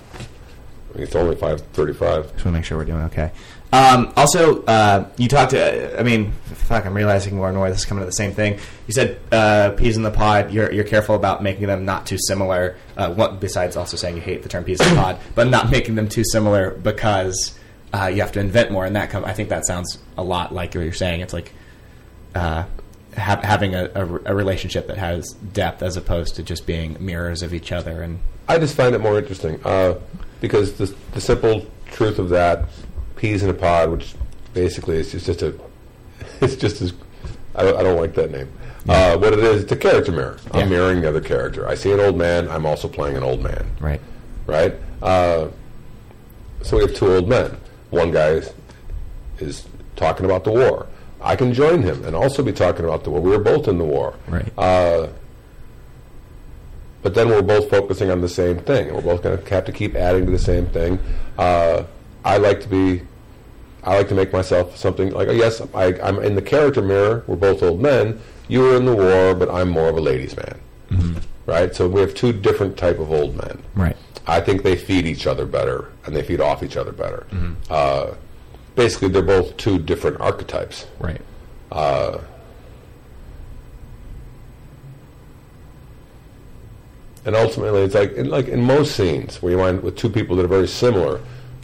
It's 0.94 1.14
only 1.14 1.36
five 1.36 1.60
thirty-five. 1.60 2.32
Just 2.32 2.32
want 2.32 2.42
to 2.42 2.50
make 2.52 2.64
sure 2.64 2.78
we're 2.78 2.84
doing 2.84 3.02
okay. 3.02 3.30
Um, 3.72 4.12
also, 4.16 4.62
uh, 4.64 5.08
you 5.18 5.28
talked 5.28 5.50
to. 5.50 5.98
I 5.98 6.02
mean, 6.02 6.32
fuck, 6.54 6.86
I'm 6.86 6.94
realizing 6.94 7.36
more 7.36 7.48
and 7.48 7.56
more 7.56 7.68
this 7.68 7.80
is 7.80 7.84
coming 7.84 8.02
to 8.02 8.06
the 8.06 8.12
same 8.12 8.32
thing. 8.32 8.58
You 8.86 8.94
said 8.94 9.20
uh, 9.30 9.70
peas 9.72 9.96
in 9.96 10.02
the 10.02 10.10
pod. 10.10 10.50
You're 10.50 10.72
you're 10.72 10.84
careful 10.84 11.14
about 11.14 11.42
making 11.42 11.66
them 11.66 11.84
not 11.84 12.06
too 12.06 12.18
similar. 12.18 12.76
Uh, 12.96 13.12
what 13.12 13.40
besides 13.40 13.76
also 13.76 13.96
saying 13.96 14.16
you 14.16 14.22
hate 14.22 14.42
the 14.42 14.48
term 14.48 14.64
peas 14.64 14.80
in 14.80 14.88
the 14.94 15.00
pod, 15.00 15.18
but 15.34 15.48
not 15.48 15.70
making 15.70 15.96
them 15.96 16.08
too 16.08 16.24
similar 16.24 16.70
because 16.70 17.58
uh, 17.92 18.06
you 18.06 18.22
have 18.22 18.32
to 18.32 18.40
invent 18.40 18.70
more. 18.70 18.86
And 18.86 18.96
that 18.96 19.10
com- 19.10 19.24
I 19.24 19.34
think 19.34 19.50
that 19.50 19.66
sounds 19.66 19.98
a 20.16 20.22
lot 20.22 20.54
like 20.54 20.74
what 20.74 20.82
you're 20.82 20.92
saying. 20.92 21.20
It's 21.20 21.34
like 21.34 21.52
uh, 22.34 22.64
ha- 23.16 23.40
having 23.42 23.74
a, 23.74 23.90
a, 23.94 24.04
a 24.32 24.34
relationship 24.34 24.86
that 24.86 24.96
has 24.98 25.32
depth 25.52 25.82
as 25.82 25.96
opposed 25.96 26.36
to 26.36 26.42
just 26.42 26.66
being 26.66 26.96
mirrors 27.00 27.42
of 27.42 27.52
each 27.52 27.72
other. 27.72 28.00
And 28.00 28.20
I 28.48 28.58
just 28.58 28.74
find 28.76 28.94
it 28.94 29.00
more 29.00 29.18
interesting 29.18 29.60
uh, 29.64 29.98
because 30.40 30.74
the, 30.74 30.94
the 31.12 31.20
simple 31.20 31.66
truth 31.90 32.18
of 32.18 32.28
that 32.30 32.64
peas 33.16 33.42
in 33.42 33.50
a 33.50 33.54
pod, 33.54 33.90
which 33.90 34.14
basically 34.54 34.96
is 34.96 35.12
just, 35.12 35.26
just 35.26 35.42
a, 35.42 35.54
it's 36.40 36.56
just 36.56 36.80
as 36.82 36.92
I 37.54 37.62
don't, 37.62 37.76
I 37.78 37.82
don't 37.82 37.96
like 38.00 38.14
that 38.14 38.30
name. 38.30 38.48
Uh, 38.88 39.16
what 39.18 39.32
it 39.32 39.40
is, 39.40 39.64
it's 39.64 39.72
a 39.72 39.76
character 39.76 40.12
mirror. 40.12 40.38
I'm 40.52 40.60
Yeah. 40.60 40.66
mirroring 40.66 41.00
the 41.02 41.08
other 41.08 41.20
character. 41.20 41.68
I 41.68 41.74
see 41.74 41.92
an 41.92 42.00
old 42.00 42.16
man. 42.16 42.48
I'm 42.48 42.64
also 42.64 42.88
playing 42.88 43.16
an 43.16 43.22
old 43.22 43.42
man. 43.42 43.66
right, 43.80 44.00
right? 44.46 44.74
Uh, 45.02 45.48
so 46.62 46.76
we 46.76 46.82
have 46.84 46.94
two 46.94 47.12
old 47.12 47.28
men. 47.28 47.56
One 47.90 48.10
guy 48.12 48.28
is, 48.30 48.52
is 49.40 49.66
talking 49.96 50.24
about 50.24 50.44
the 50.44 50.50
war. 50.52 50.86
I 51.20 51.34
can 51.36 51.52
join 51.52 51.82
him 51.82 52.04
and 52.04 52.14
also 52.14 52.42
be 52.42 52.52
talking 52.52 52.84
about 52.84 53.04
the 53.04 53.10
war. 53.10 53.20
We 53.20 53.30
were 53.30 53.38
both 53.42 53.66
in 53.68 53.76
the 53.78 53.84
war. 53.84 54.14
right, 54.28 54.46
Uh, 54.56 55.08
but 57.02 57.14
then 57.14 57.28
we're 57.28 57.42
both 57.42 57.70
focusing 57.70 58.10
on 58.10 58.20
the 58.20 58.28
same 58.28 58.58
thing. 58.58 58.88
and 58.88 58.96
We're 58.96 59.02
both 59.02 59.22
going 59.22 59.40
to 59.42 59.50
have 59.54 59.64
to 59.66 59.72
keep 59.72 59.94
adding 59.94 60.26
to 60.26 60.30
the 60.32 60.38
same 60.38 60.66
thing. 60.66 60.98
Uh, 61.38 61.84
I 62.24 62.38
like 62.38 62.60
to 62.62 62.68
be, 62.68 63.02
I 63.84 63.96
like 63.96 64.08
to 64.08 64.14
make 64.14 64.32
myself 64.32 64.76
something 64.76 65.10
like, 65.12 65.28
oh, 65.28 65.32
yes, 65.32 65.62
I, 65.74 65.98
I'm 66.00 66.18
in 66.18 66.34
the 66.34 66.42
character 66.42 66.82
mirror. 66.82 67.22
We're 67.26 67.36
both 67.36 67.62
old 67.62 67.80
men. 67.80 68.20
You 68.48 68.60
were 68.62 68.76
in 68.76 68.84
the 68.84 68.94
war, 68.96 69.34
but 69.34 69.48
I'm 69.50 69.68
more 69.68 69.88
of 69.88 69.96
a 69.96 70.00
ladies' 70.00 70.36
man. 70.36 70.58
Right? 71.46 71.74
So 71.74 71.88
we 71.88 72.00
have 72.00 72.14
two 72.14 72.32
different 72.32 72.76
type 72.76 72.98
of 72.98 73.10
old 73.12 73.36
men. 73.36 73.62
right, 73.74 73.96
I 74.26 74.40
think 74.40 74.62
they 74.62 74.76
feed 74.76 75.06
each 75.06 75.26
other 75.26 75.46
better 75.46 75.90
and 76.04 76.14
they 76.14 76.22
feed 76.22 76.40
off 76.40 76.62
each 76.62 76.76
other 76.76 76.92
better. 76.92 77.26
Uh, 77.70 78.14
basically, 78.74 79.08
they're 79.08 79.22
both 79.22 79.56
two 79.56 79.78
different 79.78 80.20
archetypes. 80.20 80.86
right, 81.00 81.20
And 87.28 87.36
ultimately, 87.36 87.82
it's 87.82 87.94
like 87.94 88.12
in, 88.14 88.30
like 88.30 88.48
in 88.48 88.62
most 88.62 88.96
scenes 88.96 89.42
where 89.42 89.52
you 89.52 89.58
wind 89.58 89.82
with 89.82 89.98
two 89.98 90.08
people 90.08 90.34
that 90.36 90.46
are 90.46 90.48
very 90.48 90.66
similar, 90.66 91.20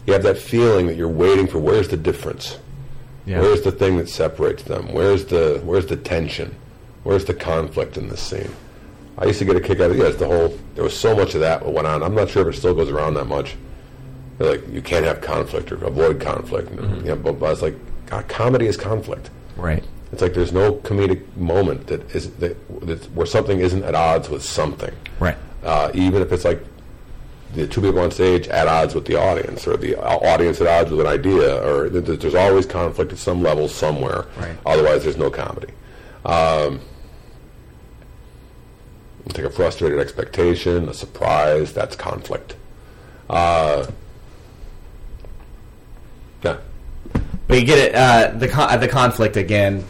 you 0.07 0.12
have 0.12 0.23
that 0.25 0.37
feeling 0.37 0.87
that 0.89 0.95
you're 0.97 1.09
waiting 1.09 1.47
for 1.47 1.59
where's 1.59 1.89
the 1.89 1.97
difference, 1.97 2.59
yeah, 3.25 3.41
where's 3.41 3.62
the 3.62 3.73
thing 3.73 3.97
that 3.97 4.11
separates 4.11 4.65
them, 4.65 4.93
where's 4.93 5.25
the 5.25 5.62
where's 5.65 5.87
the 5.87 5.97
tension, 5.97 6.55
where's 7.03 7.25
the 7.25 7.33
conflict 7.33 7.97
in 7.97 8.11
this 8.11 8.21
scene. 8.21 8.51
I 9.17 9.25
used 9.25 9.39
to 9.39 9.47
get 9.47 9.57
a 9.57 9.61
kick 9.61 9.81
out 9.81 9.91
of 9.91 9.97
yes, 9.97 10.17
the 10.17 10.27
whole. 10.27 10.55
There 10.75 10.85
was 10.85 10.95
so 10.95 11.17
much 11.17 11.35
of 11.35 11.41
that 11.41 11.62
that 11.62 11.73
went 11.73 11.87
on. 11.87 12.03
I'm 12.03 12.15
not 12.15 12.29
sure 12.29 12.47
if 12.47 12.55
it 12.55 12.59
still 12.59 12.75
goes 12.75 12.91
around 12.91 13.15
that 13.15 13.25
much. 13.25 13.57
They're 14.37 14.59
like 14.59 14.69
you 14.69 14.83
can't 14.83 15.07
have 15.07 15.23
conflict 15.23 15.73
or 15.73 15.83
avoid 15.83 16.21
conflict. 16.21 16.73
Mm-hmm. 16.73 16.95
You 16.97 17.03
know, 17.15 17.17
but, 17.17 17.41
but 17.41 17.47
I 17.47 17.51
was 17.51 17.62
like, 17.62 17.77
God, 18.05 18.29
comedy 18.29 18.67
is 18.67 18.77
conflict. 18.77 19.31
right, 19.57 19.83
It's 20.12 20.21
like 20.21 20.35
there's 20.35 20.53
no 20.53 20.75
comedic 20.75 21.23
moment 21.39 21.87
that 21.87 22.15
is 22.15 22.33
that, 22.33 22.55
that 22.87 23.11
where 23.12 23.25
something 23.25 23.61
isn't 23.61 23.83
at 23.83 23.95
odds 23.95 24.29
with 24.29 24.43
something. 24.43 24.95
right, 25.21 25.39
Uh, 25.65 25.91
even 25.95 26.23
if 26.23 26.31
it's 26.31 26.45
like 26.45 26.62
the 27.55 27.67
two 27.67 27.81
people 27.81 28.01
on 28.01 28.11
stage 28.11 28.49
at 28.49 28.69
odds 28.69 28.95
with 28.95 29.07
the 29.07 29.17
audience, 29.17 29.67
or 29.67 29.77
the 29.77 29.97
audience 29.97 30.61
at 30.61 30.67
odds 30.67 30.91
with 30.91 31.01
an 31.01 31.07
idea, 31.07 31.62
or 31.65 31.89
th- 31.89 32.05
th- 32.05 32.21
there's 32.21 32.35
always 32.35 32.67
conflict 32.67 33.12
at 33.12 33.19
some 33.19 33.43
level 33.43 33.69
somewhere. 33.69 34.27
Right. 34.37 34.57
Otherwise, 34.67 35.05
there's 35.05 35.17
no 35.17 35.31
comedy. 35.31 35.73
Um, 36.25 36.81
it's 39.27 39.37
like 39.39 39.47
a 39.47 39.51
frustrated 39.51 39.99
expectation, 39.99 40.89
a 40.89 40.95
surprise. 40.95 41.73
That's 41.73 41.97
conflict. 41.97 42.57
Uh, 43.31 43.87
yeah. 46.43 46.59
But 47.47 47.59
you 47.61 47.65
get 47.65 47.79
it. 47.79 47.95
Uh, 47.95 48.33
the 48.37 48.49
con- 48.49 48.71
uh, 48.71 48.77
the 48.77 48.89
conflict 48.89 49.37
again 49.37 49.85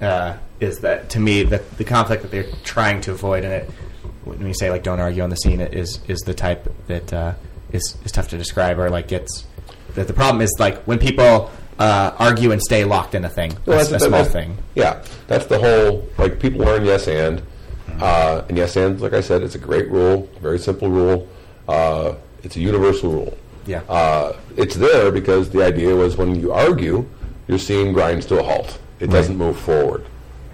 uh, 0.00 0.36
is 0.60 0.80
that 0.80 1.10
to 1.10 1.20
me 1.20 1.42
the 1.44 1.62
the 1.76 1.84
conflict 1.84 2.22
that 2.22 2.30
they're 2.30 2.50
trying 2.64 3.00
to 3.02 3.12
avoid, 3.12 3.44
and 3.44 3.52
it 3.52 3.70
when 4.24 4.46
you 4.46 4.54
say 4.54 4.70
like 4.70 4.82
don't 4.82 5.00
argue 5.00 5.22
on 5.22 5.30
the 5.30 5.36
scene, 5.36 5.60
is 5.60 6.00
is 6.08 6.20
the 6.20 6.34
type 6.34 6.72
that 6.86 7.12
uh, 7.12 7.34
is 7.72 7.96
is 8.04 8.12
tough 8.12 8.28
to 8.28 8.38
describe 8.38 8.78
or 8.78 8.90
like 8.90 9.08
gets 9.08 9.44
that 9.94 10.06
the 10.06 10.12
problem 10.14 10.40
is 10.40 10.54
like 10.58 10.82
when 10.84 10.98
people 10.98 11.50
uh, 11.78 12.12
argue 12.18 12.50
and 12.52 12.62
stay 12.62 12.84
locked 12.84 13.14
in 13.14 13.24
a 13.24 13.28
thing, 13.28 13.52
Well, 13.66 13.78
a, 13.78 13.82
a 13.82 13.84
small 14.00 14.10
that's- 14.10 14.32
thing. 14.32 14.56
Yeah, 14.74 15.02
that's 15.26 15.46
the 15.46 15.58
whole 15.58 16.08
like 16.18 16.38
people 16.40 16.60
learn 16.60 16.84
yes 16.84 17.08
and, 17.08 17.42
uh, 18.00 18.42
and 18.48 18.56
yes 18.56 18.76
and 18.76 19.00
like 19.00 19.12
I 19.12 19.20
said, 19.20 19.42
it's 19.42 19.54
a 19.54 19.58
great 19.58 19.90
rule, 19.90 20.28
very 20.40 20.58
simple 20.58 20.88
rule. 20.88 21.28
Uh, 21.68 22.14
it's 22.42 22.56
a 22.56 22.60
universal 22.60 23.10
rule. 23.12 23.38
Yeah. 23.66 23.82
Uh, 23.88 24.36
it's 24.56 24.74
there 24.74 25.12
because 25.12 25.50
the 25.50 25.62
idea 25.64 25.94
was 25.94 26.16
when 26.16 26.34
you 26.34 26.52
argue, 26.52 27.06
your 27.48 27.58
scene 27.58 27.92
grinds 27.92 28.26
to 28.26 28.40
a 28.40 28.42
halt. 28.42 28.78
It 28.98 29.08
doesn't 29.10 29.36
move 29.36 29.58
forward. 29.58 30.04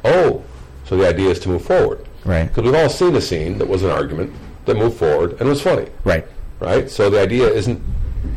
Oh, 0.05 0.43
so 0.85 0.97
the 0.97 1.07
idea 1.09 1.31
is 1.31 1.39
to 1.41 1.49
move 1.49 1.65
forward. 1.65 2.05
Right. 2.29 2.47
Because 2.47 2.65
we've 2.65 2.75
all 2.75 2.91
seen 2.91 3.17
a 3.17 3.23
scene 3.23 3.57
that 3.57 3.67
was 3.67 3.83
an 3.83 3.91
argument 3.91 4.35
that 4.67 4.77
moved 4.77 4.99
forward 4.99 5.41
and 5.41 5.49
was 5.49 5.63
funny. 5.63 5.89
Right. 6.05 6.27
Right. 6.61 6.91
So 6.91 7.09
the 7.09 7.21
idea 7.21 7.49
isn't 7.49 7.83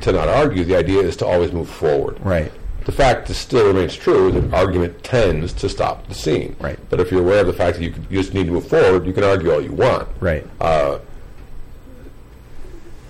to 0.01 0.13
not 0.13 0.29
argue. 0.29 0.63
The 0.63 0.77
idea 0.77 1.01
is 1.01 1.17
to 1.17 1.25
always 1.25 1.51
move 1.51 1.69
forward. 1.69 2.17
Right. 2.21 2.51
The 2.85 2.93
fact 2.93 3.27
that 3.27 3.33
still 3.33 3.67
remains 3.67 3.95
true 3.95 4.31
that 4.31 4.53
argument 4.53 5.03
tends 5.03 5.51
to 5.53 5.67
stop 5.67 6.07
the 6.07 6.15
scene. 6.15 6.55
Right. 6.61 6.79
But 6.89 7.01
if 7.01 7.11
you're 7.11 7.21
aware 7.21 7.41
of 7.41 7.47
the 7.47 7.53
fact 7.53 7.77
that 7.77 7.83
you, 7.83 7.93
you 8.09 8.21
just 8.21 8.33
need 8.33 8.45
to 8.45 8.53
move 8.53 8.67
forward, 8.67 9.05
you 9.05 9.11
can 9.11 9.25
argue 9.25 9.51
all 9.51 9.61
you 9.61 9.73
want. 9.73 10.07
Right. 10.21 10.47
Uh, 10.61 10.99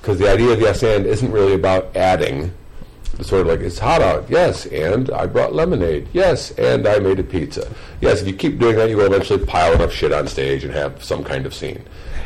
because 0.01 0.17
the 0.17 0.27
idea 0.27 0.51
of 0.51 0.59
yes 0.59 0.82
and 0.82 1.05
isn't 1.05 1.32
really 1.32 1.53
about 1.53 1.95
adding. 1.95 2.51
It's 3.22 3.30
sort 3.30 3.41
of 3.41 3.47
like 3.49 3.59
it's 3.59 3.78
hot 3.78 4.01
out. 4.01 4.28
Yes, 4.32 4.65
and 4.65 5.11
I 5.11 5.28
brought 5.28 5.53
lemonade. 5.53 6.07
Yes, 6.11 6.49
and 6.57 6.88
I 6.88 6.97
made 6.97 7.19
a 7.19 7.24
pizza. 7.24 7.72
Yes, 8.01 8.19
if 8.24 8.28
you 8.28 8.34
keep 8.34 8.57
doing 8.57 8.78
that, 8.78 8.89
you 8.89 8.97
will 8.97 9.05
eventually 9.05 9.45
pile 9.45 9.74
enough 9.74 9.93
shit 9.93 10.11
on 10.11 10.28
stage 10.28 10.63
and 10.63 10.74
have 10.74 11.03
some 11.03 11.24
kind 11.24 11.45
of 11.45 11.53
scene. 11.53 11.84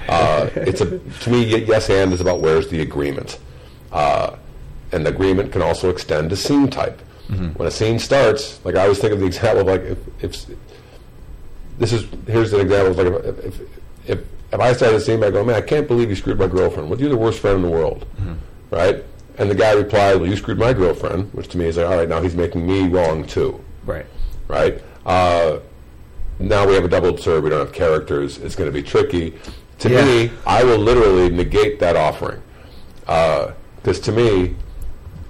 Uh, 0.07 0.49
it's 0.55 0.79
a 0.79 0.99
to 0.99 1.29
me, 1.29 1.43
yes 1.65 1.89
and 1.89 2.13
is 2.13 2.21
about 2.21 2.39
where's 2.39 2.69
the 2.69 2.79
agreement, 2.79 3.39
uh, 3.91 4.37
and 4.93 5.05
the 5.05 5.09
agreement 5.09 5.51
can 5.51 5.61
also 5.61 5.89
extend 5.89 6.29
to 6.29 6.37
scene 6.37 6.69
type. 6.69 7.01
When 7.27 7.67
a 7.67 7.71
scene 7.71 7.99
starts, 7.99 8.63
like 8.63 8.75
I 8.75 8.83
always 8.83 8.99
think 8.99 9.11
of 9.11 9.19
the 9.19 9.25
example 9.25 9.61
of 9.61 9.67
like 9.67 9.81
if, 9.81 10.23
if 10.23 10.45
this 11.77 11.91
is 11.91 12.05
here's 12.25 12.53
an 12.53 12.61
example 12.61 12.91
of 12.91 12.97
like 12.97 13.25
if 13.25 13.45
if, 13.45 13.61
if, 14.11 14.19
if 14.53 14.59
I 14.61 14.71
started 14.71 14.95
a 14.95 15.01
scene 15.01 15.19
by 15.19 15.29
going, 15.29 15.47
man, 15.47 15.57
I 15.57 15.61
can't 15.61 15.89
believe 15.89 16.07
you 16.09 16.15
screwed 16.15 16.39
my 16.39 16.47
girlfriend. 16.47 16.89
Well, 16.89 16.97
you're 17.01 17.09
the 17.09 17.17
worst 17.17 17.39
friend 17.39 17.57
in 17.57 17.63
the 17.63 17.69
world, 17.69 18.05
right? 18.71 19.03
And 19.37 19.49
the 19.51 19.55
guy 19.55 19.73
replied, 19.73 20.15
well, 20.17 20.29
you 20.29 20.35
screwed 20.37 20.57
my 20.57 20.73
girlfriend, 20.73 21.33
which 21.33 21.49
to 21.49 21.57
me 21.57 21.65
is 21.65 21.77
like, 21.77 21.85
all 21.87 21.95
right, 21.97 22.07
now 22.07 22.21
he's 22.21 22.35
making 22.35 22.65
me 22.65 22.87
wrong 22.87 23.25
too, 23.25 23.59
Right. 23.85 24.05
right? 24.47 24.81
Uh, 25.05 25.59
now 26.39 26.65
we 26.67 26.73
have 26.73 26.85
a 26.85 26.87
double 26.87 27.09
absurd. 27.09 27.43
We 27.43 27.49
don't 27.49 27.59
have 27.59 27.73
characters. 27.73 28.37
It's 28.37 28.55
going 28.55 28.67
to 28.69 28.73
be 28.73 28.83
tricky. 28.83 29.33
To 29.79 29.89
Yeah. 29.89 30.05
me, 30.05 30.31
I 30.45 30.63
will 30.63 30.77
literally 30.77 31.29
negate 31.29 31.79
that 31.79 31.95
offering 31.97 32.41
because 33.05 33.99
to 34.01 34.11
me, 34.11 34.55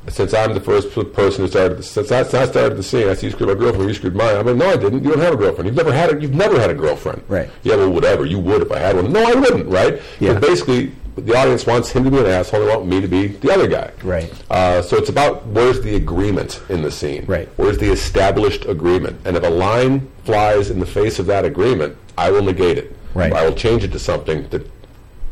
since 0.07 0.35
I'm 0.35 0.53
the 0.53 0.61
first 0.61 0.91
person 1.13 1.43
who 1.43 1.47
started, 1.49 1.79
this, 1.79 1.89
since 1.89 2.11
I, 2.11 2.21
since 2.21 2.35
I 2.35 2.45
started 2.45 2.77
the 2.77 2.83
scene, 2.83 3.09
I 3.09 3.15
see 3.15 3.25
you 3.25 3.31
screwed 3.31 3.49
my 3.49 3.55
girlfriend, 3.55 3.87
you 3.89 3.95
screwed 3.95 4.15
mine. 4.15 4.35
I'm 4.37 4.45
like, 4.45 4.55
no, 4.55 4.69
I 4.69 4.77
didn't. 4.77 5.03
You 5.03 5.09
don't 5.09 5.19
have 5.19 5.33
a 5.33 5.37
girlfriend. 5.37 5.65
You've 5.67 5.75
never 5.75 5.91
had 5.91 6.15
a, 6.15 6.21
you've 6.21 6.35
never 6.35 6.59
had 6.59 6.69
a 6.69 6.75
girlfriend. 6.75 7.23
Right. 7.27 7.49
Yeah, 7.63 7.75
well, 7.75 7.89
whatever. 7.89 8.23
You 8.23 8.37
would 8.37 8.61
if 8.61 8.71
I 8.71 8.77
had 8.77 8.95
one. 8.95 9.11
No, 9.11 9.23
I 9.23 9.33
wouldn't. 9.33 9.67
Right. 9.67 9.99
Yeah. 10.19 10.33
But 10.33 10.43
basically, 10.43 10.91
the 11.15 11.35
audience 11.35 11.65
wants 11.65 11.89
him 11.91 12.03
to 12.03 12.11
be 12.11 12.17
an 12.19 12.25
asshole. 12.25 12.59
They 12.61 12.67
want 12.67 12.87
me 12.87 12.99
to 13.01 13.07
be 13.07 13.27
the 13.27 13.51
other 13.53 13.67
guy. 13.67 13.91
Right. 14.03 14.31
Uh, 14.49 14.81
so 14.81 14.97
it's 14.97 15.09
about 15.09 15.45
where's 15.47 15.81
the 15.81 15.95
agreement 15.95 16.61
in 16.69 16.81
the 16.81 16.91
scene. 16.91 17.25
Right. 17.25 17.47
Where's 17.57 17.77
the 17.77 17.91
established 17.91 18.65
agreement? 18.65 19.19
And 19.25 19.37
if 19.37 19.43
a 19.43 19.49
line 19.49 20.09
flies 20.25 20.69
in 20.69 20.79
the 20.79 20.85
face 20.85 21.17
of 21.19 21.25
that 21.27 21.45
agreement, 21.45 21.97
I 22.17 22.31
will 22.31 22.43
negate 22.43 22.77
it. 22.77 22.95
Right. 23.13 23.31
I 23.31 23.45
will 23.47 23.55
change 23.55 23.83
it 23.83 23.91
to 23.93 23.99
something 23.99 24.47
that 24.49 24.69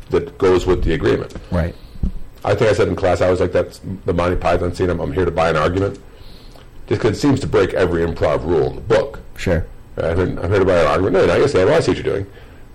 that 0.10 0.38
goes 0.38 0.66
with 0.66 0.84
the 0.84 0.94
agreement. 0.94 1.34
Right. 1.52 1.76
I 2.46 2.56
think 2.56 2.70
I 2.70 2.74
said 2.74 2.88
in 2.88 2.96
class 2.96 3.22
I 3.22 3.30
was 3.30 3.40
like 3.40 3.52
that 3.54 3.80
the 4.06 4.14
Monty 4.14 4.36
Python 4.38 4.74
scene. 4.74 4.90
I'm, 4.90 5.00
I'm 5.00 5.12
here 5.14 5.26
to 5.26 5.32
buy 5.32 5.50
an 5.50 5.58
argument. 5.58 6.00
Just 6.88 7.02
'cause 7.02 7.12
it 7.12 7.20
seems 7.20 7.40
to 7.42 7.48
break 7.48 7.74
every 7.74 8.06
improv 8.06 8.46
rule 8.46 8.68
in 8.68 8.76
the 8.76 8.82
book. 8.82 9.20
Sure. 9.38 9.66
I'm 9.98 10.16
here, 10.18 10.40
I'm 10.40 10.50
here 10.50 10.60
to 10.60 10.66
buy 10.66 10.80
an 10.80 10.88
argument. 10.88 11.14
No, 11.14 11.26
no, 11.26 11.34
I 11.34 11.40
guess 11.40 11.56
I 11.56 11.80
see 11.80 11.92
what 11.92 11.98
you're 11.98 12.14
doing. 12.14 12.28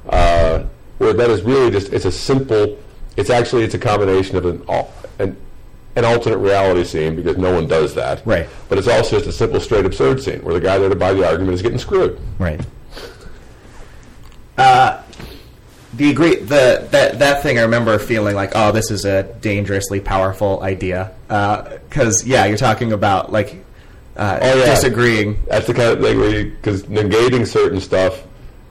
Uh, 0.08 0.64
where 0.98 1.12
that 1.12 1.30
is 1.30 1.42
really 1.42 1.70
just 1.70 1.92
it's 1.92 2.04
a 2.04 2.12
simple. 2.12 2.76
It's 3.18 3.30
actually 3.30 3.64
it's 3.64 3.74
a 3.74 3.78
combination 3.78 4.36
of 4.36 4.46
an 4.46 4.62
an 5.18 5.36
an 5.96 6.04
alternate 6.04 6.38
reality 6.38 6.84
scene 6.84 7.16
because 7.16 7.36
no 7.36 7.52
one 7.52 7.66
does 7.66 7.94
that. 7.96 8.22
Right. 8.24 8.48
But 8.68 8.78
it's 8.78 8.86
also 8.86 9.16
just 9.16 9.28
a 9.28 9.32
simple 9.32 9.58
straight 9.60 9.84
absurd 9.84 10.22
scene 10.22 10.40
where 10.44 10.54
the 10.54 10.60
guy 10.60 10.78
there 10.78 10.88
to 10.88 10.94
buy 10.94 11.12
the 11.12 11.26
argument 11.26 11.54
is 11.54 11.60
getting 11.60 11.78
screwed. 11.78 12.18
Right. 12.38 12.60
Uh, 14.56 15.02
the 15.94 16.10
agree 16.10 16.36
the 16.36 16.86
that 16.90 17.18
that 17.18 17.42
thing 17.42 17.58
I 17.58 17.62
remember 17.62 17.98
feeling 17.98 18.36
like 18.36 18.52
oh 18.54 18.70
this 18.72 18.90
is 18.90 19.04
a 19.04 19.22
dangerously 19.40 20.00
powerful 20.00 20.62
idea 20.62 21.12
because 21.26 22.26
yeah 22.26 22.44
you're 22.44 22.58
talking 22.58 22.92
about 22.92 23.32
like 23.32 23.64
uh, 24.16 24.38
Oh, 24.42 24.58
yeah. 24.58 24.64
disagreeing 24.74 25.42
That's 25.48 25.66
the 25.66 25.74
kind 25.74 25.90
of 25.92 26.00
thing 26.00 26.18
where 26.18 26.44
because 26.44 26.82
negating 26.84 27.46
certain 27.46 27.80
stuff, 27.80 28.22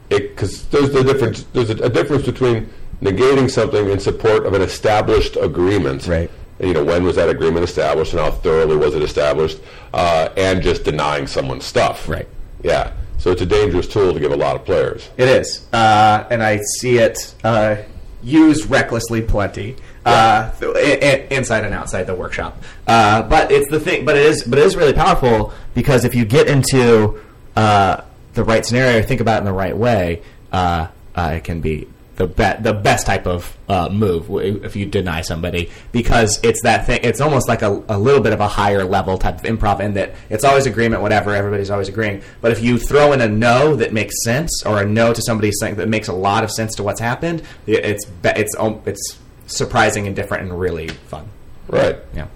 because 0.10 0.68
there's 0.68 0.92
the 0.92 1.04
difference. 1.04 1.44
There's 1.54 1.70
a, 1.70 1.78
a 1.84 1.90
difference 1.90 2.26
between 2.26 2.70
negating 3.02 3.50
something 3.50 3.90
in 3.90 4.00
support 4.00 4.46
of 4.46 4.54
an 4.54 4.62
established 4.62 5.38
agreement. 5.40 6.08
Right. 6.08 6.30
You 6.60 6.74
know, 6.74 6.84
when 6.84 7.04
was 7.04 7.16
that 7.18 7.30
agreement 7.30 7.64
established, 7.64 8.14
and 8.14 8.22
how 8.22 8.32
thoroughly 8.32 8.76
was 8.78 8.96
it 8.96 9.04
established, 9.04 9.60
uh, 9.94 10.30
and 10.38 10.62
just 10.64 10.84
denying 10.84 11.28
someone's 11.28 11.66
stuff, 11.66 12.08
Right. 12.10 12.28
Yeah. 12.64 12.92
So 13.20 13.32
it's 13.32 13.42
a 13.42 13.46
dangerous 13.48 13.88
tool 13.88 14.14
to 14.14 14.20
give 14.20 14.32
a 14.32 14.36
lot 14.36 14.56
of 14.56 14.64
players. 14.66 15.10
It 15.18 15.28
is, 15.28 15.66
uh, 15.74 16.24
and 16.30 16.42
I 16.44 16.60
see 16.80 16.98
it 17.00 17.34
uh, 17.44 17.78
used 18.24 18.70
recklessly 18.70 19.22
plenty, 19.24 19.76
uh, 20.06 20.52
th- 20.60 20.76
i- 20.76 21.06
i- 21.06 21.28
inside 21.36 21.64
and 21.66 21.74
outside 21.74 22.04
the 22.04 22.14
workshop. 22.16 22.62
Uh, 22.88 23.24
but 23.24 23.52
it's 23.52 23.70
the 23.72 23.80
thing. 23.80 24.06
But 24.06 24.18
it 24.18 24.26
is, 24.28 24.44
but 24.44 24.60
it 24.60 24.66
is 24.66 24.76
really 24.76 24.94
powerful 24.94 25.52
because 25.74 26.06
if 26.06 26.14
you 26.16 26.26
get 26.26 26.48
into 26.48 27.20
uh, 27.56 28.02
the 28.36 28.44
right 28.44 28.64
scenario, 28.66 29.02
think 29.02 29.20
about 29.20 29.38
it 29.38 29.40
in 29.40 29.46
the 29.46 29.52
right 29.54 29.76
way, 29.76 30.22
uh, 30.52 30.88
uh, 31.16 31.32
it 31.36 31.44
can 31.44 31.60
be 31.60 31.88
the 32.18 32.28
be- 32.28 32.62
the 32.62 32.74
best 32.74 33.06
type 33.06 33.26
of 33.26 33.56
uh, 33.70 33.90
move 33.90 34.28
if 34.64 34.76
you 34.76 34.86
deny 34.86 35.22
somebody 35.22 35.70
because 35.92 36.40
it's 36.44 36.62
that 36.64 36.86
thing. 36.86 37.00
It's 37.04 37.22
almost 37.22 37.48
like 37.48 37.62
a, 37.62 37.84
a 37.88 37.98
little 37.98 38.22
bit 38.22 38.34
of 38.34 38.40
a 38.40 38.48
higher 38.48 38.84
level 38.84 39.18
type 39.18 39.36
of 39.36 39.44
improv 39.44 39.80
in 39.80 39.94
that 39.94 40.16
it's 40.30 40.44
always 40.44 40.66
agreement, 40.66 41.02
whatever. 41.04 41.34
Everybody's 41.34 41.70
always 41.70 41.90
agreeing. 41.90 42.24
But 42.42 42.52
if 42.52 42.62
you 42.62 42.78
throw 42.80 43.14
in 43.14 43.22
a 43.22 43.28
no 43.28 43.76
that 43.76 43.94
makes 43.94 44.24
sense 44.24 44.64
or 44.66 44.82
a 44.82 44.86
no 44.86 45.14
to 45.14 45.22
somebody 45.22 45.52
saying 45.52 45.76
that 45.76 45.88
makes 45.90 46.08
a 46.08 46.14
lot 46.14 46.44
of 46.44 46.52
sense 46.52 46.76
to 46.76 46.84
what's 46.84 47.00
happened, 47.00 47.44
it's 47.68 48.06
be- 48.06 48.30
it's 48.36 48.56
um, 48.58 48.82
it's 48.86 49.18
surprising 49.46 50.08
and 50.08 50.16
different 50.16 50.44
and 50.44 50.60
really 50.60 50.88
fun. 50.88 51.30
Right. 51.68 51.98
Yeah. 52.16 52.28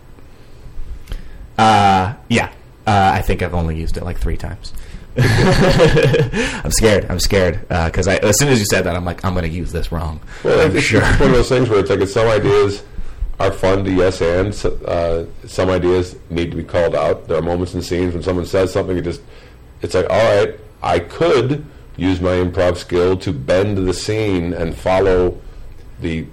Uh, 1.58 2.14
yeah. 2.30 2.52
Uh, 2.86 3.12
I 3.16 3.22
think 3.22 3.42
I've 3.42 3.54
only 3.54 3.80
used 3.80 3.98
it 3.98 4.04
like 4.04 4.20
three 4.20 4.38
times. 4.38 4.74
I'm 5.18 6.72
scared. 6.72 7.06
I'm 7.10 7.20
scared 7.20 7.62
because 7.68 8.08
I 8.08 8.16
as 8.18 8.38
soon 8.40 8.50
as 8.50 8.60
you 8.60 8.66
said 8.66 8.84
that, 8.86 8.96
I'm 8.96 9.06
like, 9.06 9.24
I'm 9.26 9.34
going 9.34 9.44
to 9.50 9.50
use 9.56 9.72
this 9.72 9.92
wrong. 9.92 10.20
Well, 10.44 10.66
I'm 10.70 10.76
it's, 10.76 10.86
sure. 10.86 11.02
one 11.02 11.30
of 11.30 11.32
those 11.32 11.50
things 11.50 11.70
where 11.70 11.80
it's 11.80 11.90
like 11.90 12.00
it's 12.00 12.14
some 12.14 12.28
ideas 12.40 12.84
are 13.40 13.52
fun 13.52 13.84
to 13.84 13.92
yes 13.92 14.22
and 14.22 14.54
uh, 14.88 15.26
some 15.48 15.70
ideas 15.70 16.16
need 16.30 16.52
to 16.52 16.58
be 16.58 16.64
called 16.64 16.96
out. 16.96 17.28
There 17.28 17.38
are 17.38 17.42
moments 17.42 17.74
and 17.74 17.84
scenes 17.84 18.14
when 18.14 18.24
someone 18.24 18.46
says 18.46 18.72
something, 18.72 18.98
it 18.98 19.02
just 19.02 19.22
it's 19.82 19.94
like, 19.96 20.06
all 20.10 20.18
right, 20.46 20.60
I 20.84 21.00
could 21.00 21.66
use 21.98 22.22
my 22.22 22.32
improv 22.36 22.78
skill 22.78 23.18
to 23.18 23.34
bend 23.34 23.78
the 23.78 23.94
scene 23.94 24.54
and 24.54 24.76
follow 24.76 25.40
the 26.00 26.26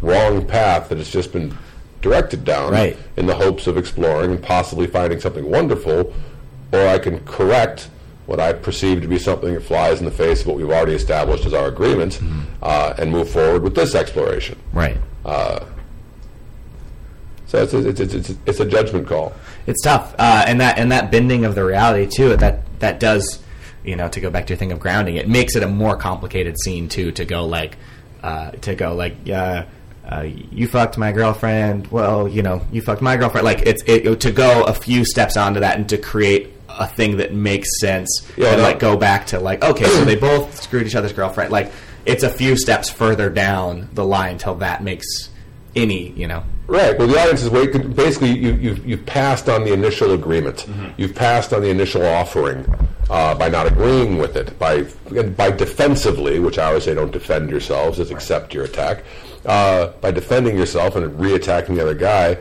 wrong 0.00 0.46
path 0.46 0.88
that 0.88 0.98
has 0.98 1.10
just 1.10 1.32
been 1.32 1.56
directed 2.00 2.44
down 2.44 2.72
Right. 2.72 2.96
in 3.16 3.26
the 3.26 3.34
hopes 3.34 3.66
of 3.66 3.76
exploring 3.76 4.30
and 4.30 4.42
possibly 4.42 4.86
finding 4.86 5.20
something 5.20 5.48
wonderful, 5.48 6.12
or 6.72 6.86
I 6.88 6.98
can 6.98 7.20
correct 7.26 7.90
what 8.30 8.38
I 8.38 8.52
perceive 8.52 9.02
to 9.02 9.08
be 9.08 9.18
something 9.18 9.52
that 9.54 9.64
flies 9.64 9.98
in 9.98 10.04
the 10.04 10.12
face 10.12 10.42
of 10.42 10.46
what 10.46 10.56
we've 10.56 10.70
already 10.70 10.94
established 10.94 11.46
as 11.46 11.52
our 11.52 11.66
agreement, 11.66 12.20
uh, 12.62 12.94
and 12.96 13.10
move 13.10 13.28
forward 13.28 13.64
with 13.64 13.74
this 13.74 13.96
exploration. 13.96 14.56
Right. 14.72 14.96
So 17.48 17.60
it's 17.60 17.74
a, 17.74 17.88
it's, 17.88 17.98
it's, 17.98 18.14
it's, 18.14 18.38
it's 18.46 18.60
a 18.60 18.64
judgment 18.64 19.08
call. 19.08 19.32
It's 19.66 19.82
tough, 19.82 20.14
uh, 20.16 20.44
and 20.46 20.60
that 20.60 20.78
and 20.78 20.92
that 20.92 21.10
bending 21.10 21.44
of 21.44 21.56
the 21.56 21.64
reality 21.64 22.06
too. 22.06 22.36
That 22.36 22.60
that 22.78 23.00
does, 23.00 23.42
you 23.82 23.96
know, 23.96 24.08
to 24.08 24.20
go 24.20 24.30
back 24.30 24.46
to 24.46 24.52
your 24.52 24.58
thing 24.58 24.70
of 24.70 24.78
grounding, 24.78 25.16
it 25.16 25.28
makes 25.28 25.56
it 25.56 25.64
a 25.64 25.68
more 25.68 25.96
complicated 25.96 26.56
scene 26.60 26.88
too. 26.88 27.10
To 27.10 27.24
go 27.24 27.46
like, 27.46 27.76
uh, 28.22 28.52
to 28.52 28.76
go 28.76 28.94
like, 28.94 29.16
uh, 29.28 29.64
uh, 30.08 30.26
you 30.52 30.68
fucked 30.68 30.96
my 30.98 31.10
girlfriend. 31.10 31.88
Well, 31.88 32.28
you 32.28 32.42
know, 32.42 32.64
you 32.70 32.80
fucked 32.80 33.02
my 33.02 33.16
girlfriend. 33.16 33.44
Like 33.44 33.62
it's 33.66 33.82
it, 33.88 34.20
to 34.20 34.30
go 34.30 34.62
a 34.62 34.72
few 34.72 35.04
steps 35.04 35.36
onto 35.36 35.58
that 35.58 35.76
and 35.76 35.88
to 35.88 35.98
create 35.98 36.59
a 36.78 36.86
thing 36.86 37.18
that 37.18 37.32
makes 37.32 37.80
sense. 37.80 38.26
Yeah, 38.36 38.48
and 38.48 38.58
no. 38.58 38.62
like 38.62 38.78
go 38.78 38.96
back 38.96 39.26
to 39.28 39.40
like, 39.40 39.64
okay, 39.64 39.84
so 39.84 40.04
they 40.04 40.16
both 40.16 40.60
screwed 40.60 40.86
each 40.86 40.94
other's 40.94 41.12
girlfriend. 41.12 41.50
Like 41.50 41.72
it's 42.06 42.22
a 42.22 42.30
few 42.30 42.56
steps 42.56 42.88
further 42.88 43.30
down 43.30 43.88
the 43.92 44.04
line 44.04 44.38
till 44.38 44.56
that 44.56 44.82
makes 44.82 45.30
any, 45.76 46.10
you 46.10 46.26
know. 46.26 46.42
Right. 46.66 46.96
Well, 46.96 47.08
the 47.08 47.18
audience 47.18 47.42
is 47.42 47.50
wait. 47.50 47.72
Basically, 47.96 48.30
you, 48.30 48.52
you've 48.52 48.86
you've 48.86 49.06
passed 49.06 49.48
on 49.48 49.64
the 49.64 49.72
initial 49.72 50.12
agreement. 50.12 50.66
You've 50.96 51.14
passed 51.14 51.52
on 51.52 51.62
the 51.62 51.68
initial 51.68 52.04
offering 52.06 52.64
uh, 53.10 53.34
by 53.34 53.48
not 53.48 53.66
agreeing 53.66 54.18
with 54.18 54.36
it. 54.36 54.56
By 54.58 54.82
by 55.36 55.50
defensively, 55.50 56.38
which 56.38 56.58
I 56.58 56.66
always 56.66 56.84
say, 56.84 56.94
don't 56.94 57.10
defend 57.10 57.50
yourselves, 57.50 57.98
just 57.98 58.12
accept 58.12 58.54
your 58.54 58.64
attack. 58.64 59.02
Uh, 59.44 59.88
by 60.00 60.10
defending 60.10 60.56
yourself 60.56 60.96
and 60.96 61.18
re-attacking 61.18 61.74
the 61.74 61.82
other 61.82 61.94
guy, 61.94 62.36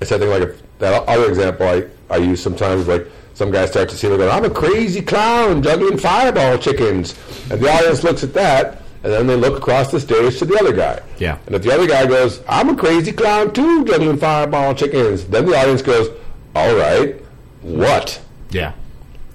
it's 0.00 0.10
something 0.10 0.28
like 0.28 0.42
if 0.42 0.78
that 0.78 1.08
other 1.08 1.28
example 1.28 1.66
I, 1.66 1.86
I 2.10 2.18
use 2.18 2.42
sometimes, 2.42 2.86
like 2.86 3.06
some 3.40 3.50
guy 3.50 3.64
starts 3.64 3.94
to 3.94 3.98
see, 3.98 4.06
going, 4.06 4.28
I'm 4.28 4.44
a 4.44 4.50
crazy 4.50 5.00
clown 5.00 5.62
juggling 5.62 5.96
fireball 5.96 6.58
chickens. 6.58 7.14
And 7.50 7.58
the 7.58 7.70
audience 7.72 8.04
looks 8.04 8.22
at 8.22 8.34
that, 8.34 8.82
and 9.02 9.10
then 9.10 9.26
they 9.26 9.34
look 9.34 9.56
across 9.56 9.90
the 9.90 9.98
stage 9.98 10.38
to 10.40 10.44
the 10.44 10.58
other 10.60 10.74
guy. 10.74 11.00
Yeah. 11.16 11.38
And 11.46 11.54
if 11.54 11.62
the 11.62 11.72
other 11.72 11.86
guy 11.88 12.04
goes, 12.06 12.42
I'm 12.46 12.68
a 12.68 12.76
crazy 12.76 13.12
clown 13.12 13.54
too, 13.54 13.86
juggling 13.86 14.18
fireball 14.18 14.74
chickens, 14.74 15.24
then 15.24 15.46
the 15.46 15.56
audience 15.56 15.80
goes, 15.80 16.10
all 16.54 16.76
right, 16.76 17.16
what? 17.62 18.20
Yeah. 18.50 18.74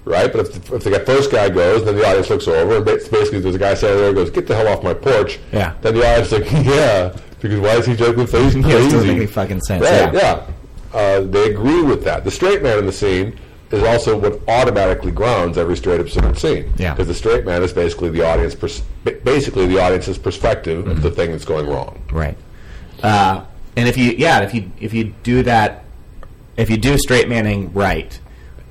right? 0.04 0.30
But 0.32 0.42
if 0.46 0.52
the, 0.68 0.76
if 0.76 0.84
the 0.84 1.00
first 1.00 1.32
guy 1.32 1.48
goes, 1.48 1.84
then 1.84 1.96
the 1.96 2.06
audience 2.06 2.30
looks 2.30 2.46
over, 2.46 2.76
and 2.76 2.84
basically 2.84 3.40
there's 3.40 3.56
a 3.56 3.58
guy 3.58 3.74
standing 3.74 3.98
there 4.02 4.12
goes, 4.14 4.30
"Get 4.30 4.46
the 4.46 4.54
hell 4.54 4.68
off 4.68 4.84
my 4.84 4.94
porch!" 4.94 5.40
Yeah. 5.52 5.74
Then 5.80 5.94
the 5.94 6.06
audience 6.08 6.30
is 6.30 6.40
like, 6.40 6.52
"Yeah," 6.66 7.16
because 7.40 7.58
why 7.58 7.70
is 7.76 7.86
he 7.86 7.96
juggling? 7.96 8.26
He's 8.28 8.30
crazy. 8.30 8.62
Doesn't 8.62 9.06
make 9.08 9.16
any 9.16 9.26
fucking 9.26 9.62
sense, 9.62 9.82
Right? 9.82 10.12
yeah. 10.14 10.46
Yeah. 10.92 10.98
Uh, 11.00 11.20
they 11.22 11.50
agree 11.50 11.82
with 11.82 12.04
that. 12.04 12.22
The 12.24 12.30
straight 12.30 12.62
man 12.62 12.78
in 12.78 12.86
the 12.86 12.92
scene 12.92 13.36
is 13.70 13.82
also 13.82 14.16
what 14.16 14.40
automatically 14.48 15.10
grounds 15.10 15.58
every 15.58 15.76
straight 15.76 16.00
absurd 16.00 16.38
scene. 16.38 16.72
Yeah. 16.76 16.92
Because 16.94 17.08
the 17.08 17.14
straight 17.14 17.44
man 17.44 17.62
is 17.62 17.72
basically 17.72 18.10
the 18.10 18.22
audience, 18.24 18.54
pers- 18.54 18.82
basically 19.04 19.66
the 19.66 19.78
audience's 19.80 20.18
perspective 20.18 20.86
of 20.86 21.02
the 21.02 21.08
Mm-hmm. 21.08 21.16
thing 21.16 21.30
that's 21.32 21.44
going 21.44 21.66
wrong. 21.66 22.00
Right. 22.12 22.36
Uh, 23.02 23.44
and 23.76 23.88
if 23.88 23.96
you, 23.96 24.12
yeah, 24.12 24.40
if 24.40 24.54
you 24.54 24.70
if 24.80 24.94
you 24.94 25.12
do 25.22 25.42
that, 25.42 25.84
if 26.56 26.70
you 26.70 26.76
do 26.78 26.96
straight 26.96 27.28
manning 27.28 27.72
right, 27.74 28.18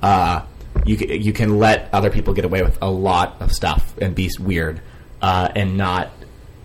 uh, 0.02 0.42
you 0.84 0.96
ca- 0.96 1.16
you 1.16 1.32
can 1.32 1.58
let 1.58 1.88
other 1.92 2.10
people 2.10 2.34
get 2.34 2.44
away 2.44 2.62
with 2.62 2.76
a 2.82 2.90
lot 2.90 3.36
of 3.40 3.52
stuff 3.52 3.94
and 4.00 4.14
be 4.14 4.28
weird, 4.40 4.80
uh, 5.22 5.48
and 5.54 5.76
not 5.76 6.10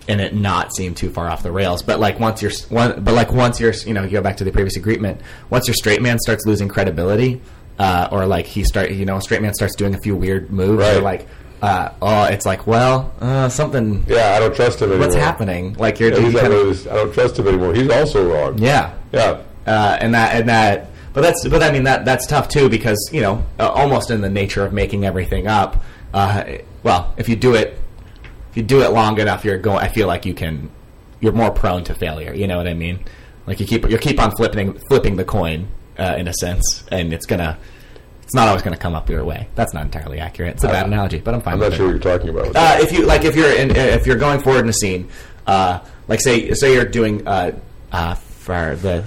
and 0.07 0.19
it 0.19 0.33
not 0.33 0.73
seem 0.75 0.95
too 0.95 1.11
far 1.11 1.29
off 1.29 1.43
the 1.43 1.51
rails. 1.51 1.83
But 1.83 1.99
like 1.99 2.19
once 2.19 2.41
you're 2.41 2.51
one, 2.69 3.03
but 3.03 3.13
like 3.13 3.31
once 3.31 3.59
you're 3.59 3.73
you 3.85 3.93
know 3.93 4.03
you 4.03 4.09
go 4.11 4.21
back 4.21 4.37
to 4.37 4.43
the 4.43 4.51
previous 4.51 4.75
agreement, 4.75 5.21
once 5.51 5.67
your 5.67 5.75
straight 5.75 6.01
man 6.01 6.17
starts 6.19 6.45
losing 6.47 6.67
credibility, 6.67 7.41
uh, 7.81 8.07
or 8.11 8.25
like 8.25 8.45
he 8.45 8.63
start 8.63 8.91
you 8.91 9.05
know 9.05 9.17
a 9.17 9.21
straight 9.21 9.41
man 9.41 9.53
starts 9.53 9.75
doing 9.75 9.93
a 9.95 9.99
few 9.99 10.15
weird 10.15 10.51
moves, 10.51 10.83
or 10.83 11.01
like. 11.01 11.27
Uh, 11.63 11.93
oh, 12.01 12.23
it's 12.23 12.43
like, 12.43 12.65
well, 12.65 13.13
uh, 13.21 13.47
something. 13.47 14.03
Yeah, 14.07 14.33
I 14.35 14.39
don't 14.39 14.55
trust 14.55 14.81
him 14.81 14.89
anymore. 14.89 15.05
What's 15.09 15.15
happening? 15.15 15.73
Like 15.75 15.99
you're, 15.99 16.11
Yeah, 16.11 16.19
he's 16.21 16.33
not 16.33 16.43
really- 16.49 16.89
I 16.89 16.95
don't 16.95 17.13
trust 17.13 17.37
him 17.37 17.47
anymore. 17.47 17.75
He's 17.75 17.87
also 17.87 18.27
wrong. 18.33 18.57
yeah, 18.57 18.93
Yeah. 19.11 19.37
uh, 19.67 19.95
and 20.01 20.11
that 20.15 20.35
and 20.35 20.49
that. 20.49 20.89
But 21.13 21.21
that's 21.21 21.47
but 21.47 21.61
I 21.61 21.71
mean 21.71 21.83
that 21.83 22.03
that's 22.03 22.25
tough 22.25 22.47
too 22.47 22.67
because 22.67 22.97
you 23.13 23.21
know 23.21 23.43
uh, 23.59 23.69
almost 23.69 24.09
in 24.09 24.21
the 24.21 24.29
nature 24.29 24.65
of 24.65 24.73
making 24.73 25.05
everything 25.05 25.45
up. 25.45 25.83
Uh, 26.15 26.45
well, 26.81 27.13
if 27.17 27.29
you 27.29 27.35
do 27.35 27.53
it, 27.53 27.77
if 28.49 28.57
you 28.57 28.63
do 28.63 28.81
it 28.81 28.89
long 28.91 29.19
enough, 29.19 29.45
you're 29.45 29.59
going. 29.59 29.77
I 29.85 29.89
feel 29.89 30.07
like 30.07 30.25
you 30.25 30.33
can. 30.33 30.71
You're 31.19 31.31
more 31.33 31.51
prone 31.51 31.83
to 31.83 31.93
failure. 31.93 32.33
You 32.33 32.47
know 32.47 32.57
what 32.57 32.67
I 32.67 32.73
mean? 32.73 33.01
Like 33.45 33.59
you 33.59 33.67
keep 33.67 33.87
you 33.87 33.99
keep 33.99 34.19
on 34.19 34.31
flipping 34.35 34.79
flipping 34.89 35.15
the 35.17 35.25
coin 35.25 35.67
uh, 36.01 36.15
in 36.17 36.27
a 36.27 36.33
sense, 36.33 36.83
and 36.91 37.13
it's 37.13 37.25
gonna. 37.25 37.57
It's 38.23 38.35
not 38.35 38.47
always 38.47 38.61
going 38.61 38.73
to 38.73 38.79
come 38.79 38.95
up 38.95 39.09
your 39.09 39.25
way. 39.25 39.49
That's 39.55 39.73
not 39.73 39.83
entirely 39.83 40.19
accurate. 40.19 40.53
It's 40.53 40.63
a 40.63 40.67
bad 40.67 40.85
analogy, 40.85 41.19
but 41.19 41.33
I'm 41.33 41.41
fine. 41.41 41.55
I'm 41.55 41.59
not 41.59 41.73
it. 41.73 41.75
sure 41.75 41.87
what 41.87 41.91
you're 41.91 41.99
talking 41.99 42.29
about. 42.29 42.55
Uh, 42.55 42.77
if 42.79 42.93
you 42.93 43.05
like, 43.05 43.25
if 43.25 43.35
you're 43.35 43.53
in, 43.53 43.75
if 43.75 44.07
you're 44.07 44.15
going 44.15 44.39
forward 44.39 44.63
in 44.63 44.69
a 44.69 44.73
scene, 44.73 45.09
uh, 45.47 45.79
like 46.07 46.21
say 46.21 46.53
say 46.53 46.73
you're 46.73 46.85
doing 46.85 47.27
uh, 47.27 47.59
uh, 47.91 48.15
for 48.15 48.77
the 48.77 49.03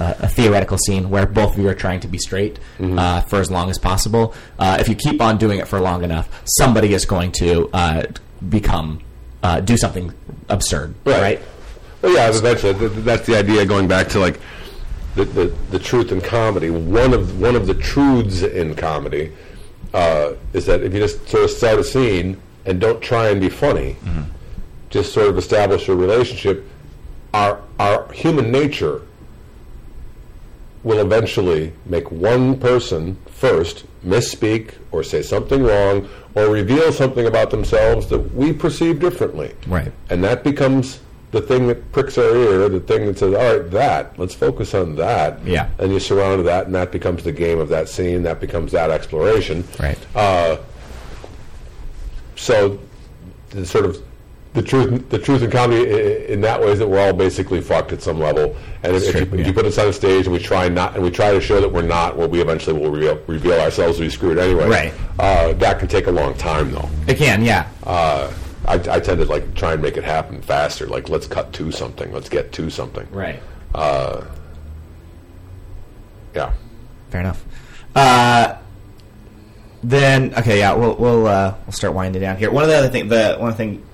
uh, 0.00 0.14
a 0.20 0.28
theoretical 0.28 0.78
scene 0.78 1.10
where 1.10 1.26
both 1.26 1.54
of 1.54 1.58
you 1.58 1.68
are 1.68 1.74
trying 1.74 2.00
to 2.00 2.08
be 2.08 2.18
straight 2.18 2.58
uh, 2.80 3.20
for 3.22 3.40
as 3.40 3.50
long 3.50 3.70
as 3.70 3.78
possible. 3.78 4.34
Uh, 4.58 4.76
if 4.80 4.88
you 4.88 4.94
keep 4.94 5.20
on 5.20 5.38
doing 5.38 5.58
it 5.58 5.68
for 5.68 5.80
long 5.80 6.04
enough, 6.04 6.28
somebody 6.44 6.94
is 6.94 7.04
going 7.04 7.32
to 7.32 7.68
uh, 7.72 8.04
become 8.48 9.00
uh, 9.42 9.60
do 9.60 9.76
something 9.76 10.12
absurd, 10.48 10.94
right? 11.04 11.40
Well, 12.02 12.14
yeah, 12.14 12.28
eventually 12.28 12.74
th- 12.74 12.92
th- 12.92 13.04
that's 13.04 13.26
the 13.26 13.36
idea. 13.36 13.66
Going 13.66 13.88
back 13.88 14.08
to 14.10 14.20
like 14.20 14.40
the, 15.14 15.24
the, 15.24 15.44
the 15.70 15.78
truth 15.78 16.12
in 16.12 16.20
comedy. 16.20 16.70
One 16.70 17.12
of 17.12 17.40
one 17.40 17.56
of 17.56 17.66
the 17.66 17.74
truths 17.74 18.42
in 18.42 18.74
comedy 18.74 19.32
uh, 19.94 20.32
is 20.52 20.66
that 20.66 20.82
if 20.82 20.92
you 20.92 21.00
just 21.00 21.28
sort 21.28 21.44
of 21.44 21.50
start 21.50 21.78
a 21.78 21.84
scene 21.84 22.40
and 22.66 22.80
don't 22.80 23.00
try 23.00 23.28
and 23.28 23.40
be 23.40 23.48
funny, 23.48 23.96
just 24.90 25.12
sort 25.12 25.28
of 25.28 25.38
establish 25.38 25.88
a 25.88 25.94
relationship, 25.94 26.64
our 27.34 27.60
our 27.78 28.10
human 28.12 28.50
nature 28.50 29.02
will 30.84 31.00
eventually 31.00 31.72
make 31.86 32.10
one 32.10 32.58
person 32.58 33.16
first 33.26 33.84
misspeak 34.04 34.74
or 34.92 35.02
say 35.02 35.22
something 35.22 35.62
wrong 35.62 36.08
or 36.34 36.48
reveal 36.48 36.92
something 36.92 37.26
about 37.26 37.50
themselves 37.50 38.06
that 38.08 38.18
we 38.34 38.52
perceive 38.52 39.00
differently. 39.00 39.54
Right. 39.66 39.92
And 40.08 40.22
that 40.24 40.44
becomes 40.44 41.00
the 41.30 41.40
thing 41.42 41.66
that 41.66 41.92
pricks 41.92 42.16
our 42.16 42.34
ear, 42.34 42.68
the 42.70 42.80
thing 42.80 43.04
that 43.06 43.18
says, 43.18 43.34
all 43.34 43.58
right, 43.58 43.70
that, 43.70 44.18
let's 44.18 44.34
focus 44.34 44.72
on 44.74 44.96
that. 44.96 45.44
Yeah. 45.44 45.68
And 45.78 45.92
you 45.92 46.00
surround 46.00 46.46
that, 46.46 46.66
and 46.66 46.74
that 46.74 46.90
becomes 46.90 47.22
the 47.22 47.32
game 47.32 47.58
of 47.58 47.68
that 47.68 47.88
scene, 47.88 48.22
that 48.22 48.40
becomes 48.40 48.72
that 48.72 48.90
exploration. 48.90 49.62
Right. 49.78 49.98
Uh, 50.16 50.56
so, 52.36 52.78
the 53.50 53.66
sort 53.66 53.84
of 53.84 54.02
the 54.54 54.62
truth, 54.62 55.08
the 55.10 55.18
truth 55.18 55.42
in 55.42 55.50
comedy 55.50 55.82
i- 55.82 56.32
in 56.32 56.40
that 56.40 56.60
way 56.60 56.68
is 56.68 56.78
that 56.78 56.88
we're 56.88 56.98
all 57.00 57.12
basically 57.12 57.60
fucked 57.60 57.92
at 57.92 58.00
some 58.02 58.18
level. 58.18 58.56
And 58.82 58.96
if, 58.96 59.02
if, 59.04 59.12
true, 59.12 59.20
you, 59.36 59.40
if 59.40 59.46
you 59.46 59.52
put 59.52 59.66
us 59.66 59.76
on 59.78 59.88
a 59.88 59.92
stage 59.92 60.24
and 60.26 60.32
we 60.32 60.38
try 60.38 60.68
not, 60.68 60.94
and 60.94 61.02
we 61.02 61.10
try 61.10 61.32
to 61.32 61.40
show 61.40 61.60
that 61.60 61.70
we're 61.70 61.82
not, 61.82 62.16
well, 62.16 62.28
we 62.28 62.40
eventually 62.40 62.78
will 62.78 62.90
reveal, 62.90 63.20
reveal 63.26 63.60
ourselves 63.60 63.98
to 63.98 64.04
be 64.04 64.10
screwed 64.10 64.38
anyway. 64.38 64.66
Right. 64.68 64.94
Uh, 65.18 65.52
that 65.54 65.78
can 65.78 65.88
take 65.88 66.06
a 66.06 66.10
long 66.10 66.34
time, 66.34 66.70
though. 66.72 66.88
It 67.06 67.18
can, 67.18 67.44
yeah. 67.44 67.68
Uh, 67.84 68.32
I, 68.66 68.74
I 68.74 69.00
tend 69.00 69.20
to 69.20 69.24
like 69.24 69.54
try 69.54 69.74
and 69.74 69.82
make 69.82 69.96
it 69.96 70.04
happen 70.04 70.42
faster. 70.42 70.86
Like, 70.86 71.08
let's 71.08 71.26
cut 71.26 71.52
to 71.54 71.70
something. 71.72 72.12
Let's 72.12 72.28
get 72.28 72.52
to 72.52 72.70
something. 72.70 73.08
Right. 73.10 73.40
Yeah. 76.34 76.52
Fair 77.10 77.20
enough. 77.20 77.44
Uh, 77.94 78.56
then 79.82 80.34
okay, 80.34 80.58
yeah, 80.58 80.74
we'll 80.74 80.94
we'll 80.96 81.26
uh, 81.26 81.54
we'll 81.66 81.72
start 81.72 81.94
winding 81.94 82.20
down 82.20 82.36
here. 82.36 82.50
One 82.50 82.64
of 82.64 82.68
the 82.68 82.76
other 82.76 82.88
thing, 82.88 83.08
the 83.08 83.36
one 83.38 83.54
thing, 83.54 83.84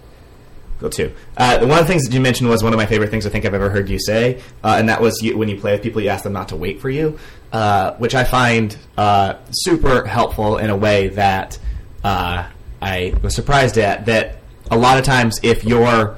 go 0.78 0.88
to 0.88 1.12
uh, 1.36 1.58
one 1.60 1.78
of 1.78 1.78
the 1.78 1.86
things 1.86 2.04
that 2.04 2.12
you 2.12 2.20
mentioned 2.20 2.48
was 2.48 2.62
one 2.62 2.72
of 2.72 2.78
my 2.78 2.86
favorite 2.86 3.10
things 3.10 3.26
I 3.26 3.30
think 3.30 3.44
I've 3.44 3.54
ever 3.54 3.70
heard 3.70 3.88
you 3.88 3.98
say, 3.98 4.42
uh, 4.62 4.76
and 4.78 4.88
that 4.88 5.00
was 5.00 5.22
you, 5.22 5.36
when 5.36 5.48
you 5.48 5.60
play 5.60 5.72
with 5.72 5.82
people, 5.82 6.00
you 6.00 6.08
ask 6.08 6.24
them 6.24 6.32
not 6.32 6.48
to 6.48 6.56
wait 6.56 6.80
for 6.80 6.90
you, 6.90 7.18
uh, 7.52 7.94
which 7.94 8.14
I 8.14 8.24
find 8.24 8.76
uh, 8.96 9.34
super 9.50 10.06
helpful 10.06 10.58
in 10.58 10.70
a 10.70 10.76
way 10.76 11.08
that 11.08 11.58
uh, 12.02 12.48
I 12.80 13.14
was 13.22 13.34
surprised 13.34 13.78
at. 13.78 14.06
That 14.06 14.38
a 14.70 14.76
lot 14.76 14.98
of 14.98 15.04
times, 15.04 15.40
if 15.42 15.64
you're 15.64 16.16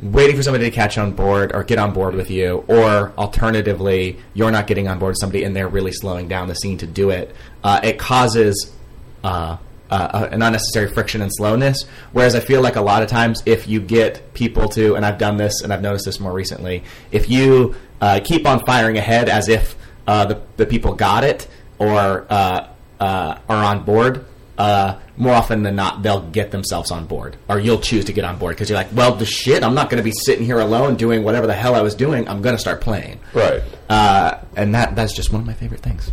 waiting 0.00 0.36
for 0.36 0.42
somebody 0.42 0.64
to 0.64 0.70
catch 0.70 0.98
on 0.98 1.12
board 1.12 1.52
or 1.54 1.64
get 1.64 1.78
on 1.78 1.92
board 1.92 2.14
with 2.14 2.30
you, 2.30 2.64
or 2.68 3.12
alternatively, 3.16 4.18
you're 4.34 4.50
not 4.50 4.66
getting 4.66 4.88
on 4.88 4.98
board 4.98 5.10
with 5.10 5.18
somebody 5.18 5.44
and 5.44 5.56
they're 5.56 5.68
really 5.68 5.92
slowing 5.92 6.28
down 6.28 6.48
the 6.48 6.54
scene 6.54 6.78
to 6.78 6.86
do 6.86 7.10
it, 7.10 7.34
uh, 7.64 7.80
it 7.82 7.98
causes 7.98 8.72
uh, 9.24 9.56
uh, 9.90 10.28
an 10.30 10.42
unnecessary 10.42 10.88
friction 10.88 11.22
and 11.22 11.32
slowness. 11.32 11.84
Whereas 12.12 12.34
I 12.34 12.40
feel 12.40 12.60
like 12.60 12.76
a 12.76 12.80
lot 12.80 13.02
of 13.02 13.08
times, 13.08 13.42
if 13.46 13.68
you 13.68 13.80
get 13.80 14.34
people 14.34 14.68
to, 14.70 14.96
and 14.96 15.06
I've 15.06 15.18
done 15.18 15.36
this 15.36 15.62
and 15.62 15.72
I've 15.72 15.82
noticed 15.82 16.04
this 16.04 16.20
more 16.20 16.32
recently, 16.32 16.82
if 17.10 17.30
you 17.30 17.74
uh, 18.00 18.20
keep 18.22 18.46
on 18.46 18.64
firing 18.66 18.98
ahead 18.98 19.28
as 19.28 19.48
if 19.48 19.76
uh, 20.06 20.26
the, 20.26 20.42
the 20.56 20.66
people 20.66 20.94
got 20.94 21.24
it 21.24 21.48
or 21.78 22.26
uh, 22.28 22.68
uh, 23.00 23.38
are 23.48 23.64
on 23.64 23.84
board, 23.84 24.24
uh, 24.58 24.98
more 25.16 25.32
often 25.34 25.62
than 25.62 25.76
not, 25.76 26.02
they'll 26.02 26.28
get 26.30 26.50
themselves 26.50 26.90
on 26.90 27.06
board, 27.06 27.36
or 27.48 27.58
you'll 27.58 27.80
choose 27.80 28.04
to 28.06 28.12
get 28.12 28.24
on 28.24 28.38
board 28.38 28.54
because 28.56 28.68
you're 28.68 28.78
like, 28.78 28.92
well, 28.92 29.14
the 29.14 29.24
shit, 29.26 29.62
I'm 29.62 29.74
not 29.74 29.88
going 29.90 29.98
to 29.98 30.04
be 30.04 30.12
sitting 30.12 30.44
here 30.44 30.58
alone 30.60 30.96
doing 30.96 31.22
whatever 31.24 31.46
the 31.46 31.54
hell 31.54 31.74
I 31.74 31.82
was 31.82 31.94
doing. 31.94 32.28
I'm 32.28 32.42
going 32.42 32.54
to 32.54 32.60
start 32.60 32.80
playing, 32.80 33.18
Right. 33.32 33.62
uh, 33.88 34.38
and 34.56 34.74
that 34.74 34.94
that's 34.96 35.14
just 35.14 35.32
one 35.32 35.40
of 35.40 35.46
my 35.46 35.54
favorite 35.54 35.80
things. 35.80 36.10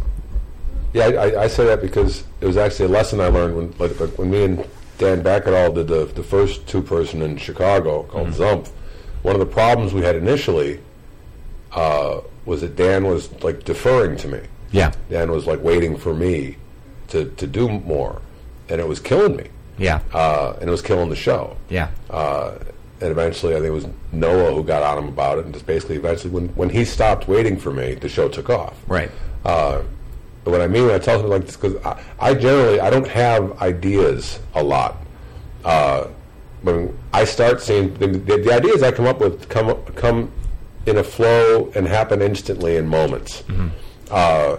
Yeah, 0.94 1.06
I, 1.08 1.44
I, 1.44 1.48
say 1.48 1.66
that 1.66 1.82
because 1.82 2.24
it 2.40 2.46
was 2.46 2.56
actually 2.56 2.86
a 2.86 2.90
lesson 2.90 3.20
I 3.20 3.28
learned 3.28 3.56
when, 3.58 3.72
like, 3.80 4.00
like 4.00 4.16
when 4.20 4.30
me 4.30 4.44
and 4.46 4.68
Dan 5.00 5.24
Bakkedahl 5.24 5.74
did 5.74 5.88
the 5.88 6.06
the 6.06 6.22
first 6.24 6.68
two 6.68 6.82
person 6.84 7.22
in 7.24 7.36
Chicago 7.38 8.04
called 8.04 8.30
Zump. 8.30 8.68
One 9.24 9.34
of 9.36 9.40
the 9.40 9.46
problems 9.48 9.92
we 9.94 10.02
had 10.02 10.16
initially 10.16 10.80
uh, 11.72 12.22
was 12.46 12.62
that 12.62 12.76
Dan 12.76 13.06
was 13.06 13.32
like 13.42 13.64
deferring 13.64 14.18
to 14.18 14.28
me. 14.28 14.42
Yeah, 14.72 14.92
Dan 15.10 15.32
was 15.32 15.48
like 15.48 15.62
waiting 15.64 15.98
for 15.98 16.14
me 16.14 16.58
to 17.10 17.26
to 17.26 17.48
do 17.48 17.68
more, 17.70 18.22
and 18.69 18.80
it 18.81 18.88
was 18.88 18.99
killing 18.99 19.35
me. 19.35 19.45
yeah, 19.77 19.99
Uh, 20.14 20.53
and 20.60 20.68
it 20.69 20.72
was 20.72 20.81
killing 20.81 21.10
the 21.10 21.15
show. 21.15 21.57
yeah, 21.69 21.90
Uh, 22.10 22.52
and 23.02 23.11
eventually, 23.11 23.53
I 23.53 23.57
think 23.57 23.68
it 23.68 23.72
was 23.72 23.88
Noah 24.11 24.53
who 24.53 24.64
got 24.64 24.81
on 24.84 24.98
him 25.03 25.10
about 25.10 25.40
it, 25.40 25.45
and 25.45 25.53
just 25.53 25.65
basically, 25.65 25.95
eventually, 25.98 26.30
when 26.34 26.48
when 26.56 26.69
he 26.69 26.85
stopped 26.85 27.27
waiting 27.27 27.57
for 27.57 27.72
me, 27.72 27.95
the 27.95 28.07
show 28.10 28.30
took 28.30 28.49
off. 28.49 28.76
right, 28.88 29.11
Uh, 29.44 29.81
but 30.44 30.52
what 30.52 30.61
I 30.61 30.68
mean 30.68 30.85
when 30.85 30.95
I 30.95 30.99
tell 30.99 31.15
something 31.15 31.31
like 31.31 31.45
this, 31.45 31.57
because 31.57 31.76
I, 31.85 32.02
I 32.19 32.34
generally 32.34 32.80
I 32.80 32.90
don't 32.90 33.07
have 33.07 33.61
ideas 33.61 34.40
a 34.56 34.64
lot. 34.64 34.98
Uh, 35.65 36.07
when 36.61 36.98
I 37.14 37.26
start 37.26 37.61
seeing 37.61 37.94
the, 37.95 38.07
the, 38.07 38.38
the 38.38 38.53
ideas 38.53 38.84
I 38.84 38.91
come 38.91 39.06
up 39.06 39.19
with 39.19 39.49
come 39.49 39.76
come 39.95 40.31
in 40.85 40.98
a 40.98 41.03
flow 41.03 41.72
and 41.76 41.88
happen 41.88 42.22
instantly 42.22 42.77
in 42.77 42.88
moments, 42.88 43.44
uh, 44.11 44.57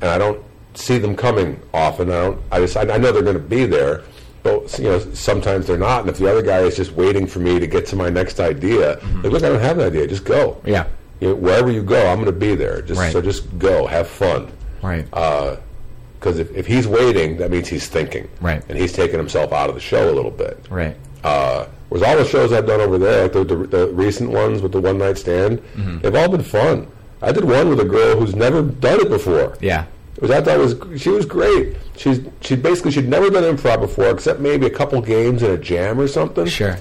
and 0.00 0.10
I 0.10 0.16
don't 0.18 0.40
see 0.78 0.98
them 0.98 1.14
coming 1.16 1.60
often. 1.74 2.08
I 2.10 2.20
don't. 2.22 2.40
I 2.52 2.60
just 2.60 2.76
I, 2.76 2.82
I 2.82 2.96
know 2.98 3.12
they're 3.12 3.22
going 3.22 3.34
to 3.36 3.42
be 3.42 3.66
there. 3.66 4.02
But 4.44 4.78
you 4.78 4.84
know, 4.84 4.98
sometimes 5.14 5.66
they're 5.66 5.76
not, 5.76 6.02
and 6.02 6.08
if 6.10 6.16
the 6.18 6.30
other 6.30 6.42
guy 6.42 6.60
is 6.60 6.76
just 6.76 6.92
waiting 6.92 7.26
for 7.26 7.40
me 7.40 7.58
to 7.58 7.66
get 7.66 7.86
to 7.86 7.96
my 7.96 8.08
next 8.08 8.38
idea, 8.38 8.92
like, 9.22 9.32
look, 9.32 9.42
I 9.42 9.48
don't 9.48 9.60
have 9.60 9.78
an 9.78 9.86
idea. 9.88 10.06
Just 10.06 10.24
go 10.24 10.60
yeah, 10.64 10.86
you 11.20 11.28
know, 11.30 11.34
wherever 11.34 11.70
you 11.72 11.82
go, 11.82 12.06
I'm 12.08 12.16
going 12.22 12.26
to 12.26 12.32
be 12.32 12.54
there. 12.54 12.80
Just 12.80 13.00
Right. 13.00 13.12
so 13.12 13.20
just 13.20 13.58
go, 13.58 13.86
have 13.88 14.06
fun. 14.08 14.50
Right. 14.80 15.04
Because 15.10 16.38
if, 16.38 16.54
if 16.56 16.66
he's 16.66 16.86
waiting, 16.86 17.36
that 17.38 17.50
means 17.50 17.66
he's 17.68 17.88
thinking. 17.88 18.28
Right. 18.40 18.62
And 18.68 18.78
he's 18.78 18.92
taking 18.92 19.18
himself 19.18 19.52
out 19.52 19.68
of 19.68 19.74
the 19.74 19.80
show 19.80 20.08
a 20.10 20.14
little 20.14 20.30
bit. 20.30 20.64
right. 20.70 20.96
Uh, 21.24 21.66
whereas 21.88 22.06
all 22.06 22.16
the 22.16 22.24
shows 22.24 22.52
I've 22.52 22.66
done 22.66 22.80
over 22.80 22.96
there, 22.96 23.24
like 23.24 23.32
the, 23.32 23.44
the, 23.44 23.56
the 23.66 23.88
recent 23.88 24.30
ones 24.30 24.62
with 24.62 24.70
the 24.72 24.80
one 24.80 24.98
night 24.98 25.18
stand, 25.18 25.58
Mm-hmm. 25.74 25.98
they've 25.98 26.14
all 26.14 26.28
been 26.28 26.44
fun. 26.44 26.86
I 27.22 27.32
did 27.32 27.42
one 27.44 27.68
with 27.68 27.80
a 27.80 27.84
girl 27.84 28.18
who's 28.20 28.36
never 28.36 28.62
done 28.62 29.00
it 29.00 29.08
before. 29.08 29.56
Yeah. 29.60 29.86
Was 30.20 30.30
I 30.30 30.40
thought 30.40 30.58
was 30.58 30.74
she 31.00 31.10
was 31.10 31.24
great. 31.26 31.76
She's 31.96 32.20
she 32.40 32.56
basically 32.56 32.90
she'd 32.90 33.08
never 33.08 33.30
done 33.30 33.44
improv 33.44 33.80
before, 33.80 34.10
except 34.10 34.40
maybe 34.40 34.66
a 34.66 34.70
couple 34.70 35.00
games 35.00 35.42
in 35.42 35.50
a 35.52 35.56
jam 35.58 36.00
or 36.00 36.08
something. 36.08 36.46
Sure. 36.46 36.76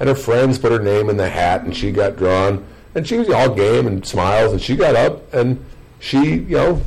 And 0.00 0.08
her 0.08 0.14
friends 0.14 0.58
put 0.58 0.70
her 0.72 0.78
name 0.80 1.08
in 1.08 1.16
the 1.16 1.28
hat, 1.28 1.62
and 1.64 1.74
she 1.74 1.92
got 1.92 2.16
drawn. 2.16 2.64
And 2.94 3.06
she 3.06 3.16
was 3.18 3.28
all 3.30 3.48
game 3.54 3.86
and 3.86 4.06
smiles, 4.06 4.52
and 4.52 4.60
she 4.60 4.76
got 4.76 4.94
up 4.96 5.32
and 5.34 5.64
she, 5.98 6.18
you 6.34 6.56
know, 6.56 6.82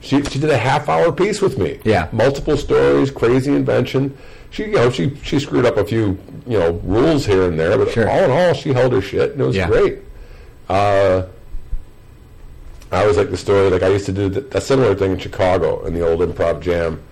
she 0.00 0.22
she 0.24 0.38
did 0.38 0.50
a 0.50 0.56
half 0.58 0.88
hour 0.88 1.12
piece 1.12 1.40
with 1.42 1.58
me. 1.58 1.78
Yeah. 1.84 2.08
multiple 2.12 2.56
stories, 2.56 3.10
crazy 3.10 3.54
invention. 3.54 4.16
She, 4.50 4.64
you 4.64 4.72
know, 4.72 4.90
she 4.90 5.14
she 5.22 5.38
screwed 5.38 5.66
up 5.66 5.76
a 5.76 5.84
few, 5.84 6.18
you 6.46 6.58
know, 6.58 6.72
rules 6.84 7.26
here 7.26 7.44
and 7.44 7.58
there, 7.60 7.76
but 7.78 7.90
Sure. 7.90 8.08
all 8.08 8.24
in 8.24 8.30
all, 8.30 8.54
she 8.54 8.72
held 8.72 8.92
her 8.92 9.00
shit, 9.02 9.32
and 9.32 9.40
it 9.40 9.44
was 9.44 9.56
Yeah. 9.56 9.66
great. 9.68 9.98
Uh, 10.68 11.22
I 12.92 13.00
always 13.00 13.16
like 13.16 13.30
the 13.30 13.36
story. 13.36 13.70
Like 13.70 13.82
I 13.82 13.88
used 13.88 14.06
to 14.06 14.12
do 14.12 14.28
th- 14.30 14.46
a 14.54 14.60
similar 14.60 14.94
thing 14.94 15.12
in 15.12 15.18
Chicago 15.18 15.84
in 15.86 15.94
the 15.94 16.06
old 16.06 16.20
improv 16.20 16.60
jam, 16.60 17.02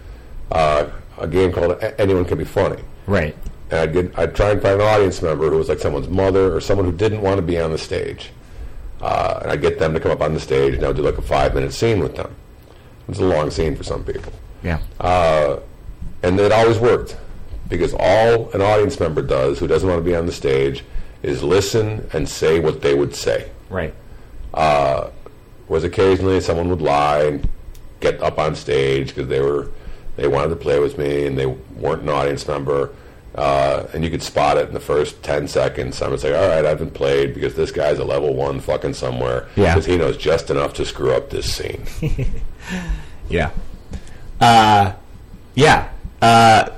uh, 0.52 0.86
a 1.19 1.27
game 1.27 1.52
called 1.52 1.73
A- 1.82 2.01
Anyone 2.01 2.24
Can 2.27 2.39
Be 2.39 2.44
Funny. 2.44 2.82
Right. 3.07 3.35
And 3.70 3.81
I'd, 3.81 3.93
get, 3.93 4.19
I'd 4.19 4.35
try 4.36 4.51
and 4.51 4.61
find 4.61 4.81
an 4.81 4.86
audience 4.86 5.23
member 5.23 5.48
who 5.51 5.57
was 5.57 5.69
like 5.69 5.78
someone's 5.78 6.09
mother 6.09 6.55
or 6.55 6.61
someone 6.61 6.86
who 6.86 6.93
didn't 6.93 7.23
want 7.23 7.36
to 7.39 7.43
be 7.43 7.59
on 7.59 7.70
the 7.70 7.78
stage. 7.78 8.31
Uh, 9.01 9.39
and 9.43 9.51
I'd 9.51 9.62
get 9.62 9.78
them 9.78 9.94
to 9.94 10.01
come 10.01 10.11
up 10.12 10.20
on 10.20 10.35
the 10.35 10.40
stage 10.40 10.74
and 10.74 10.85
I 10.85 10.89
would 10.89 10.97
do 10.97 11.02
like 11.02 11.16
a 11.19 11.23
five 11.23 11.55
minute 11.55 11.73
scene 11.73 12.01
with 12.01 12.16
them. 12.16 12.35
It's 13.09 13.19
a 13.19 13.24
long 13.24 13.51
scene 13.51 13.74
for 13.74 13.82
some 13.82 14.05
people. 14.05 14.32
Yeah. 14.62 14.81
And 16.23 16.39
it 16.39 16.52
always 16.52 16.78
worked 16.78 17.16
because 17.69 17.94
all 17.98 18.51
an 18.51 18.61
audience 18.61 19.01
member 19.01 19.23
does 19.23 19.59
who 19.59 19.66
doesn't 19.66 19.89
want 19.89 20.01
to 20.01 20.05
be 20.05 20.15
on 20.15 20.27
the 20.27 20.32
stage 20.32 20.85
is 21.23 21.43
listen 21.43 22.07
and 22.12 22.28
say 22.28 22.61
what 22.61 22.82
they 22.82 22.94
would 22.94 23.15
say. 23.15 23.51
right. 23.70 23.94
Was 25.71 25.85
occasionally 25.85 26.41
someone 26.41 26.69
would 26.69 26.83
lie 26.83 27.23
and 27.23 27.49
get 28.01 28.21
up 28.23 28.39
on 28.39 28.55
stage 28.55 29.09
because 29.09 29.29
they 29.29 29.41
were 29.41 29.71
they 30.17 30.29
wanted 30.29 30.51
to 30.51 30.57
play 30.57 30.79
with 30.81 30.99
me 30.99 31.25
and 31.27 31.39
they 31.39 31.47
weren't 31.47 32.03
an 32.03 32.11
audience 32.11 32.47
member. 32.47 32.91
Uh, 33.35 33.87
and 33.95 34.03
you 34.05 34.11
could 34.11 34.23
spot 34.23 34.59
it 34.59 34.67
in 34.67 34.75
the 34.75 34.81
first 34.81 35.23
10 35.23 35.47
seconds. 35.47 36.03
I 36.03 36.09
would 36.09 36.19
say, 36.19 36.35
all 36.35 36.49
right, 36.49 36.67
I've 36.67 36.81
been 36.81 36.91
played 36.91 37.33
because 37.33 37.55
this 37.55 37.71
guy's 37.71 38.01
a 38.01 38.05
level 38.05 38.35
one 38.35 38.59
fucking 38.59 38.95
somewhere. 38.95 39.49
Yeah. 39.55 39.73
Because 39.73 39.87
he 39.87 39.97
knows 39.97 40.17
just 40.17 40.51
enough 40.51 40.75
to 40.75 40.85
screw 40.85 41.13
up 41.13 41.31
this 41.31 41.51
scene. 41.51 41.87
Yeah. 43.31 43.51
Uh, 44.41 44.93
yeah. 45.55 45.89
Uh, 46.21 46.71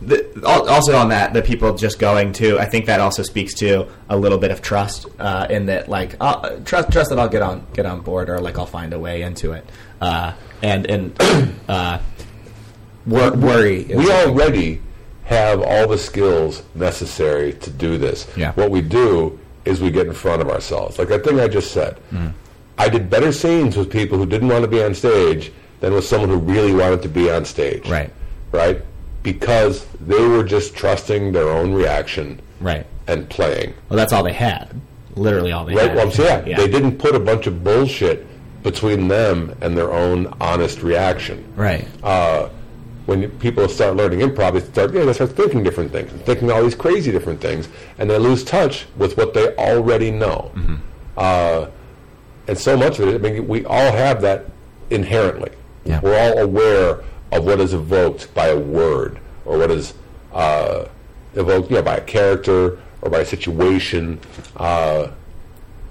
the, 0.00 0.46
also 0.46 0.96
on 0.96 1.08
that, 1.08 1.32
the 1.32 1.42
people 1.42 1.74
just 1.74 1.98
going 1.98 2.32
to, 2.34 2.58
I 2.58 2.66
think 2.66 2.86
that 2.86 3.00
also 3.00 3.22
speaks 3.22 3.54
to 3.54 3.88
a 4.08 4.16
little 4.16 4.38
bit 4.38 4.50
of 4.50 4.62
trust 4.62 5.06
uh, 5.18 5.46
in 5.50 5.66
that, 5.66 5.88
like, 5.88 6.16
uh, 6.20 6.56
trust 6.64 6.92
trust 6.92 7.10
that 7.10 7.18
I'll 7.18 7.28
get 7.28 7.42
on 7.42 7.66
get 7.72 7.86
on 7.86 8.00
board 8.00 8.28
or 8.30 8.40
like 8.40 8.58
I'll 8.58 8.66
find 8.66 8.92
a 8.92 8.98
way 8.98 9.22
into 9.22 9.52
it, 9.52 9.68
uh, 10.00 10.32
and 10.62 10.86
and 10.86 11.16
uh, 11.68 11.98
wor- 13.06 13.34
worry. 13.34 13.84
We 13.84 14.10
already 14.10 14.80
have 15.24 15.60
all 15.60 15.88
the 15.88 15.98
skills 15.98 16.62
necessary 16.74 17.52
to 17.54 17.70
do 17.70 17.98
this. 17.98 18.26
Yeah. 18.36 18.52
What 18.52 18.70
we 18.70 18.80
do 18.80 19.38
is 19.64 19.80
we 19.80 19.90
get 19.90 20.06
in 20.06 20.14
front 20.14 20.40
of 20.40 20.48
ourselves. 20.48 20.98
Like 20.98 21.08
that 21.08 21.24
thing 21.24 21.40
I 21.40 21.48
just 21.48 21.72
said. 21.72 21.98
Mm. 22.10 22.32
I 22.78 22.88
did 22.88 23.10
better 23.10 23.32
scenes 23.32 23.76
with 23.76 23.90
people 23.90 24.16
who 24.16 24.24
didn't 24.24 24.48
want 24.48 24.62
to 24.62 24.68
be 24.68 24.82
on 24.82 24.94
stage 24.94 25.52
than 25.80 25.92
with 25.92 26.04
someone 26.04 26.30
who 26.30 26.38
really 26.38 26.72
wanted 26.72 27.02
to 27.02 27.08
be 27.08 27.28
on 27.30 27.44
stage. 27.44 27.88
Right. 27.88 28.10
Right? 28.52 28.80
Because 29.22 29.86
they 30.00 30.26
were 30.26 30.44
just 30.44 30.74
trusting 30.76 31.32
their 31.32 31.48
own 31.48 31.72
reaction 31.74 32.40
right. 32.60 32.86
and 33.06 33.28
playing. 33.28 33.74
Well, 33.88 33.96
that's 33.96 34.12
all 34.12 34.22
they 34.22 34.32
had. 34.32 34.80
Literally 35.16 35.52
all 35.52 35.64
they 35.64 35.74
Right? 35.74 35.88
had. 35.88 35.96
Well, 35.96 36.06
I'm 36.06 36.12
saying, 36.12 36.46
yeah, 36.46 36.50
Yeah. 36.50 36.56
they 36.58 36.68
didn't 36.68 36.98
put 36.98 37.14
a 37.14 37.20
bunch 37.20 37.46
of 37.46 37.64
bullshit 37.64 38.26
between 38.62 39.08
them 39.08 39.54
and 39.60 39.76
their 39.76 39.92
own 39.92 40.32
honest 40.40 40.82
reaction. 40.82 41.44
Right. 41.56 41.86
uh, 42.02 42.48
when 43.06 43.30
people 43.38 43.66
start 43.68 43.96
learning 43.96 44.18
improv, 44.20 44.52
they 44.52 44.60
start, 44.60 44.92
yeah, 44.92 45.02
they 45.06 45.14
start 45.14 45.30
thinking 45.30 45.62
different 45.62 45.90
things, 45.90 46.10
thinking 46.24 46.50
all 46.52 46.62
these 46.62 46.74
crazy 46.74 47.10
different 47.10 47.40
things, 47.40 47.66
and 47.98 48.10
they 48.10 48.18
lose 48.18 48.44
touch 48.44 48.84
with 48.98 49.16
what 49.16 49.32
they 49.32 49.54
already 49.56 50.10
know. 50.10 50.50
Mm-hmm. 50.54 50.74
Uh, 51.16 51.66
and 52.48 52.58
so 52.58 52.76
much 52.76 52.98
of 52.98 53.08
it, 53.08 53.14
I 53.14 53.18
mean, 53.30 53.48
we 53.48 53.64
all 53.64 53.92
have 53.92 54.20
that 54.20 54.44
inherently. 54.90 55.50
Yeah. 55.86 56.00
We're 56.02 56.18
all 56.18 56.38
aware 56.38 57.02
of 57.32 57.44
what 57.44 57.60
is 57.60 57.74
evoked 57.74 58.32
by 58.34 58.48
a 58.48 58.58
word, 58.58 59.18
or 59.44 59.58
what 59.58 59.70
is 59.70 59.94
uh, 60.32 60.86
evoked, 61.34 61.70
you 61.70 61.76
know, 61.76 61.82
by 61.82 61.96
a 61.96 62.00
character 62.00 62.78
or 63.02 63.10
by 63.10 63.20
a 63.20 63.24
situation. 63.24 64.18
Uh, 64.56 65.08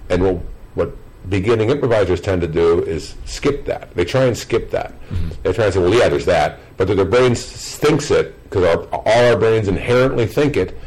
and 0.10 0.24
what, 0.24 0.36
what 0.76 1.30
beginning 1.30 1.70
improvisers 1.70 2.22
tend 2.22 2.42
to 2.42 2.48
do 2.48 2.84
is 2.84 3.16
skip 3.26 3.66
that. 3.66 3.94
They 3.94 4.06
try 4.06 4.24
and 4.26 4.38
skip 4.38 4.72
that. 4.72 4.94
They 5.44 5.54
try 5.54 5.66
and 5.66 5.74
say, 5.74 5.80
well, 5.80 5.94
yeah, 5.94 6.10
there's 6.10 6.26
that. 6.26 6.60
But 6.78 6.88
their 6.88 7.06
brain 7.06 7.36
thinks 7.36 8.12
it, 8.12 8.42
because 8.44 8.88
all 8.92 9.04
our 9.08 9.38
brains 9.38 9.68
inherently 9.68 10.26
think 10.26 10.58
it, 10.58 10.78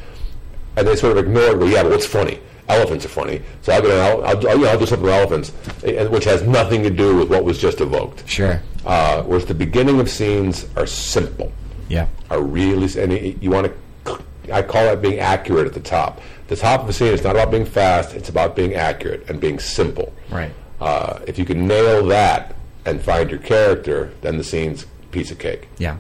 and 0.76 0.86
they 0.86 0.96
sort 0.96 1.16
of 1.16 1.24
ignore 1.24 1.50
it. 1.50 1.58
Well, 1.58 1.68
yeah, 1.68 1.82
but 1.82 1.92
what's 1.92 2.06
funny? 2.06 2.40
Elephants 2.68 3.04
are 3.04 3.08
funny. 3.08 3.42
So 3.62 3.72
I'll, 3.72 3.82
go, 3.82 4.00
I'll, 4.00 4.24
I'll, 4.24 4.48
I'll, 4.48 4.60
yeah, 4.60 4.68
I'll 4.68 4.78
do 4.78 4.86
something 4.86 5.04
with 5.04 5.12
elephants, 5.12 5.50
which 6.10 6.24
has 6.24 6.42
nothing 6.42 6.82
to 6.84 6.90
do 6.90 7.16
with 7.16 7.28
what 7.28 7.44
was 7.44 7.58
just 7.58 7.80
evoked. 7.80 8.28
Sure. 8.28 8.62
Uh, 8.84 9.22
whereas 9.24 9.44
the 9.46 9.54
beginning 9.54 10.00
of 10.00 10.08
scenes 10.08 10.66
are 10.76 10.86
simple 10.86 11.52
Yeah. 11.88 12.06
are 12.30 12.40
really, 12.40 12.86
and 13.00 13.12
it- 13.12 13.36
you 13.42 13.50
want 13.50 13.70
to, 14.04 14.18
I 14.52 14.62
call 14.62 14.84
that 14.84 15.02
being 15.02 15.18
accurate 15.18 15.66
at 15.66 15.74
the 15.74 15.80
top. 15.80 16.20
The 16.48 16.56
top 16.56 16.82
of 16.82 16.88
a 16.88 16.92
scene 16.92 17.12
is 17.12 17.22
not 17.22 17.36
about 17.36 17.50
being 17.50 17.66
fast, 17.66 18.14
it's 18.14 18.28
about 18.28 18.56
being 18.56 18.74
accurate 18.74 19.24
and 19.28 19.38
being 19.38 19.58
simple. 19.60 20.12
Right. 20.30 20.50
Uh, 20.80 21.18
if 21.26 21.38
you 21.38 21.44
can 21.44 21.66
nail 21.68 22.04
that 22.06 22.54
and 22.86 23.00
find 23.02 23.30
your 23.30 23.38
character, 23.38 24.10
then 24.22 24.38
the 24.38 24.44
scene's 24.44 24.86
piece 25.12 25.30
of 25.30 25.38
cake. 25.38 25.68
Yeah, 25.78 25.96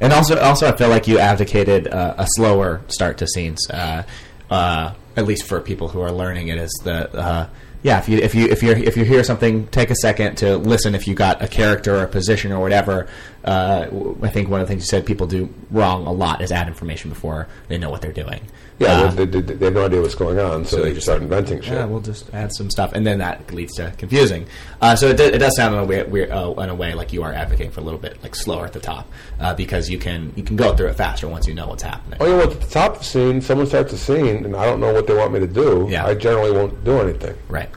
and 0.00 0.12
also, 0.12 0.38
also, 0.40 0.66
I 0.66 0.72
feel 0.76 0.88
like 0.88 1.06
you 1.06 1.18
advocated 1.18 1.86
uh, 1.88 2.14
a 2.18 2.26
slower 2.34 2.80
start 2.88 3.18
to 3.18 3.26
scenes, 3.28 3.60
uh, 3.70 4.02
uh, 4.50 4.92
at 5.16 5.26
least 5.26 5.44
for 5.44 5.60
people 5.60 5.88
who 5.88 6.00
are 6.00 6.10
learning 6.12 6.48
it. 6.48 6.58
Is 6.58 6.72
the 6.84 7.08
uh, 7.16 7.46
yeah, 7.86 7.98
if 7.98 8.08
you 8.08 8.18
if 8.18 8.34
you 8.34 8.46
if 8.46 8.64
you 8.64 8.72
if 8.72 8.96
you 8.96 9.04
hear 9.04 9.22
something, 9.22 9.68
take 9.68 9.90
a 9.90 9.94
second 9.94 10.34
to 10.38 10.56
listen. 10.56 10.96
If 10.96 11.06
you 11.06 11.14
got 11.14 11.40
a 11.40 11.46
character 11.46 11.94
or 11.94 12.02
a 12.02 12.08
position 12.08 12.50
or 12.50 12.58
whatever, 12.58 13.06
uh, 13.44 13.86
I 14.22 14.28
think 14.28 14.48
one 14.48 14.60
of 14.60 14.66
the 14.66 14.72
things 14.72 14.82
you 14.82 14.88
said 14.88 15.06
people 15.06 15.28
do 15.28 15.54
wrong 15.70 16.04
a 16.04 16.10
lot 16.10 16.40
is 16.40 16.50
add 16.50 16.66
information 16.66 17.10
before 17.10 17.46
they 17.68 17.78
know 17.78 17.88
what 17.88 18.02
they're 18.02 18.10
doing. 18.10 18.40
Yeah, 18.78 18.88
Uh, 19.04 19.10
they, 19.12 19.24
they, 19.24 19.40
they 19.40 19.64
have 19.64 19.74
no 19.74 19.86
idea 19.86 20.02
what's 20.02 20.14
going 20.14 20.38
on, 20.38 20.64
so, 20.66 20.76
so 20.76 20.82
they 20.82 20.88
they 20.90 20.94
just 20.96 21.06
start 21.06 21.22
inventing 21.22 21.62
shit. 21.62 21.72
yeah, 21.72 21.86
we'll 21.86 22.00
just 22.00 22.28
add 22.34 22.52
some 22.52 22.68
stuff, 22.70 22.92
and 22.92 23.06
then 23.06 23.18
that 23.18 23.50
leads 23.52 23.74
to 23.76 23.90
confusing. 23.96 24.46
Uh, 24.82 24.94
so 24.94 25.08
it, 25.08 25.18
it 25.18 25.38
does 25.38 25.56
sound 25.56 25.74
in 25.74 25.80
a 25.80 25.84
way, 25.84 26.02
weird, 26.04 26.30
uh, 26.30 26.52
in 26.58 26.68
a 26.68 26.74
way 26.74 26.92
like 26.92 27.10
you 27.12 27.22
are 27.22 27.32
advocating 27.32 27.72
for 27.72 27.80
a 27.80 27.84
little 27.84 27.98
bit 27.98 28.22
like 28.22 28.34
slower 28.34 28.66
at 28.66 28.74
the 28.74 28.80
top, 28.80 29.10
uh, 29.40 29.54
because 29.54 29.88
you 29.88 29.98
can 29.98 30.30
you 30.36 30.42
can 30.42 30.56
go 30.56 30.76
through 30.76 30.88
it 30.88 30.94
faster 30.94 31.26
once 31.26 31.46
you 31.46 31.54
know 31.54 31.66
what's 31.68 31.82
happening. 31.82 32.18
Oh, 32.20 32.26
yeah, 32.26 32.36
well? 32.36 32.50
At 32.52 32.60
the 32.60 32.66
top 32.66 32.92
of 32.92 32.98
the 32.98 33.04
scene, 33.04 33.40
someone 33.40 33.66
starts 33.66 33.94
a 33.94 33.98
scene, 33.98 34.44
and 34.44 34.54
I 34.54 34.66
don't 34.66 34.80
know 34.80 34.92
what 34.92 35.06
they 35.06 35.14
want 35.14 35.32
me 35.32 35.40
to 35.40 35.46
do. 35.46 35.86
Yeah. 35.88 36.04
I 36.06 36.14
generally 36.14 36.52
won't 36.52 36.84
do 36.84 37.00
anything. 37.00 37.34
Right. 37.48 37.70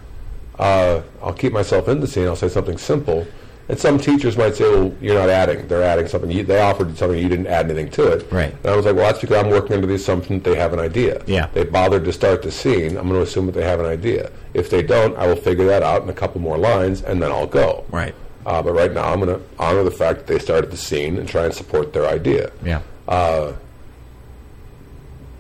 uh, 0.60 1.02
I'll 1.24 1.34
keep 1.34 1.54
myself 1.54 1.88
in 1.88 2.02
the 2.02 2.08
scene. 2.08 2.28
I'll 2.28 2.36
say 2.36 2.50
something 2.50 2.78
simple. 2.78 3.26
And 3.70 3.80
some 3.80 4.00
teachers 4.00 4.36
might 4.36 4.56
say, 4.56 4.64
"Well, 4.64 4.92
you're 5.00 5.14
not 5.14 5.30
adding. 5.30 5.68
They're 5.68 5.84
adding 5.84 6.08
something. 6.08 6.32
You, 6.32 6.44
they 6.44 6.60
offered 6.60 6.98
something. 6.98 7.20
You 7.20 7.30
didn't 7.30 7.48
add 7.48 7.66
anything 7.66 7.92
to 7.92 8.12
it." 8.14 8.32
Right. 8.32 8.52
And 8.64 8.66
I 8.66 8.76
was 8.76 8.86
like, 8.86 8.96
"Well, 8.96 9.06
that's 9.06 9.22
because 9.22 9.38
I'm 9.38 9.52
working 9.52 9.74
under 9.74 9.86
the 9.86 9.94
assumption 9.94 10.40
that 10.40 10.44
they 10.50 10.58
have 10.58 10.74
an 10.74 10.80
idea. 10.80 11.22
Yeah. 11.28 11.48
They 11.54 11.64
bothered 11.64 12.04
to 12.06 12.12
start 12.12 12.42
the 12.42 12.52
scene. 12.52 12.98
I'm 12.98 13.08
going 13.08 13.20
to 13.20 13.22
assume 13.22 13.46
that 13.46 13.52
they 13.52 13.64
have 13.64 13.80
an 13.80 13.86
idea. 13.86 14.32
If 14.56 14.72
they 14.72 14.82
don't, 14.82 15.16
I 15.18 15.28
will 15.28 15.36
figure 15.36 15.66
that 15.68 15.84
out 15.84 16.02
in 16.02 16.10
a 16.10 16.14
couple 16.14 16.42
more 16.42 16.58
lines, 16.58 17.04
and 17.04 17.22
then 17.22 17.32
I'll 17.32 17.46
go. 17.48 17.86
Right. 17.92 18.16
Uh, 18.46 18.62
but 18.64 18.74
right 18.74 18.92
now, 18.92 19.14
I'm 19.14 19.20
going 19.20 19.38
to 19.40 19.46
honor 19.60 19.84
the 19.84 19.92
fact 19.92 20.20
that 20.20 20.28
they 20.28 20.40
started 20.40 20.72
the 20.72 20.78
scene 20.78 21.18
and 21.18 21.30
try 21.30 21.46
and 21.46 21.54
support 21.54 21.94
their 21.94 22.08
idea. 22.08 22.52
Yeah. 22.64 22.82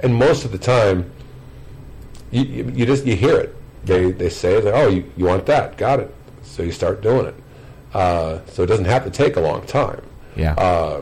And 0.01 0.15
most 0.15 0.45
of 0.45 0.51
the 0.51 0.57
time, 0.57 1.10
you, 2.31 2.43
you, 2.43 2.72
you 2.76 2.85
just 2.85 3.06
you 3.06 3.15
hear 3.15 3.38
it. 3.38 3.56
They 3.85 4.11
they 4.11 4.30
say 4.30 4.61
like, 4.61 4.73
oh, 4.73 4.88
you, 4.89 5.11
you 5.18 5.26
want 5.26 5.45
that? 5.47 5.77
Got 5.77 5.99
it. 5.99 6.14
So 6.43 6.64
you 6.64 6.72
start 6.72 7.01
doing 7.01 7.26
it. 7.26 7.35
Uh, 7.93 8.39
so 8.47 8.63
it 8.63 8.67
doesn't 8.67 8.85
have 8.85 9.03
to 9.03 9.09
take 9.09 9.35
a 9.35 9.39
long 9.41 9.65
time. 9.65 10.01
Yeah. 10.35 10.53
Uh, 10.53 11.01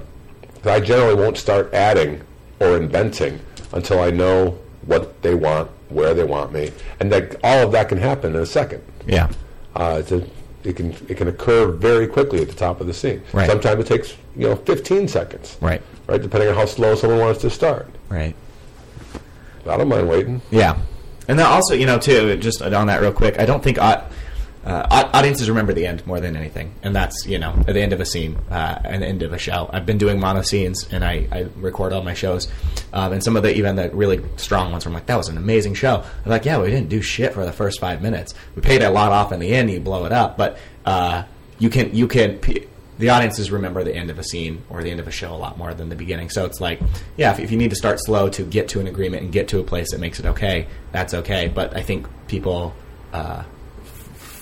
I 0.65 0.79
generally 0.79 1.15
won't 1.15 1.37
start 1.37 1.73
adding 1.73 2.21
or 2.59 2.77
inventing 2.77 3.39
until 3.73 3.99
I 4.01 4.09
know 4.11 4.57
what 4.85 5.21
they 5.21 5.35
want, 5.35 5.69
where 5.89 6.13
they 6.13 6.23
want 6.23 6.51
me, 6.51 6.71
and 6.99 7.11
that 7.11 7.35
all 7.43 7.59
of 7.65 7.71
that 7.73 7.89
can 7.89 7.97
happen 7.97 8.35
in 8.35 8.41
a 8.41 8.45
second. 8.45 8.83
yeah. 9.05 9.29
Uh, 9.75 9.97
it's 9.99 10.11
a, 10.11 10.25
it 10.63 10.75
can 10.75 10.91
it 11.07 11.17
can 11.17 11.27
occur 11.27 11.67
very 11.71 12.07
quickly 12.07 12.41
at 12.41 12.47
the 12.47 12.55
top 12.55 12.81
of 12.81 12.87
the 12.87 12.93
scene. 12.93 13.21
Right. 13.31 13.47
Sometimes 13.47 13.79
it 13.81 13.87
takes 13.87 14.17
you 14.35 14.47
know 14.49 14.55
15 14.55 15.07
seconds. 15.07 15.55
Right. 15.61 15.81
Right, 16.07 16.19
depending 16.19 16.49
on 16.49 16.55
how 16.55 16.65
slow 16.65 16.95
someone 16.95 17.19
wants 17.19 17.41
to 17.41 17.49
start. 17.51 17.87
Right. 18.09 18.33
I 19.69 19.77
don't 19.77 19.87
mind 19.87 20.09
waiting. 20.09 20.41
Yeah, 20.49 20.79
and 21.27 21.37
then 21.37 21.45
also, 21.45 21.75
you 21.75 21.85
know, 21.85 21.99
too, 21.99 22.37
just 22.37 22.61
on 22.61 22.87
that 22.87 23.01
real 23.01 23.11
quick, 23.11 23.37
I 23.39 23.45
don't 23.45 23.61
think 23.61 23.77
I, 23.77 24.03
uh, 24.65 25.09
audiences 25.13 25.49
remember 25.49 25.73
the 25.73 25.85
end 25.85 26.05
more 26.05 26.19
than 26.19 26.35
anything, 26.35 26.73
and 26.83 26.95
that's 26.95 27.25
you 27.25 27.39
know 27.39 27.51
at 27.67 27.73
the 27.73 27.81
end 27.81 27.93
of 27.93 28.01
a 28.01 28.05
scene, 28.05 28.37
uh, 28.49 28.79
an 28.83 29.01
end 29.01 29.23
of 29.23 29.31
a 29.31 29.37
show. 29.37 29.69
I've 29.71 29.85
been 29.85 29.97
doing 29.97 30.19
mono 30.19 30.41
scenes, 30.41 30.87
and 30.91 31.05
I, 31.05 31.27
I 31.31 31.47
record 31.57 31.93
all 31.93 32.03
my 32.03 32.13
shows, 32.13 32.47
um, 32.91 33.13
and 33.13 33.23
some 33.23 33.37
of 33.37 33.43
the 33.43 33.55
even 33.55 33.77
the 33.77 33.89
really 33.91 34.21
strong 34.35 34.71
ones. 34.71 34.85
Where 34.85 34.89
I'm 34.89 34.93
like, 34.93 35.05
that 35.05 35.15
was 35.15 35.29
an 35.29 35.37
amazing 35.37 35.75
show. 35.75 36.03
I'm 36.25 36.31
like, 36.31 36.45
yeah, 36.45 36.59
we 36.59 36.69
didn't 36.69 36.89
do 36.89 37.01
shit 37.01 37.33
for 37.33 37.45
the 37.45 37.53
first 37.53 37.79
five 37.79 38.01
minutes. 38.01 38.33
We 38.55 38.61
paid 38.61 38.81
a 38.81 38.89
lot 38.89 39.11
off 39.11 39.31
in 39.31 39.39
the 39.39 39.53
end. 39.53 39.71
You 39.71 39.79
blow 39.79 40.05
it 40.05 40.11
up, 40.11 40.37
but 40.37 40.57
uh, 40.85 41.23
you 41.59 41.69
can 41.69 41.95
you 41.95 42.07
can. 42.07 42.39
The 42.99 43.09
audiences 43.09 43.51
remember 43.51 43.83
the 43.83 43.95
end 43.95 44.09
of 44.09 44.17
a 44.17 44.23
scene 44.23 44.63
or 44.71 44.81
the 44.81 44.89
end 44.89 44.99
of 44.99 45.07
a 45.07 45.11
show 45.11 45.31
a 45.31 45.37
lot 45.37 45.55
more 45.57 45.71
than 45.71 45.89
the 45.89 45.95
beginning. 45.95 46.31
So 46.31 46.45
it's 46.45 46.59
like, 46.59 46.79
yeah, 47.15 47.31
if, 47.31 47.39
if 47.39 47.51
you 47.51 47.57
need 47.57 47.69
to 47.69 47.75
start 47.75 47.99
slow 48.03 48.27
to 48.29 48.43
get 48.43 48.69
to 48.69 48.79
an 48.79 48.87
agreement 48.87 49.21
and 49.21 49.31
get 49.31 49.49
to 49.49 49.59
a 49.59 49.63
place 49.63 49.91
that 49.91 49.99
makes 49.99 50.19
it 50.19 50.25
okay, 50.25 50.65
that's 50.91 51.13
okay. 51.13 51.47
But 51.47 51.77
I 51.77 51.83
think 51.83 52.07
people 52.27 52.73
uh, 53.13 53.43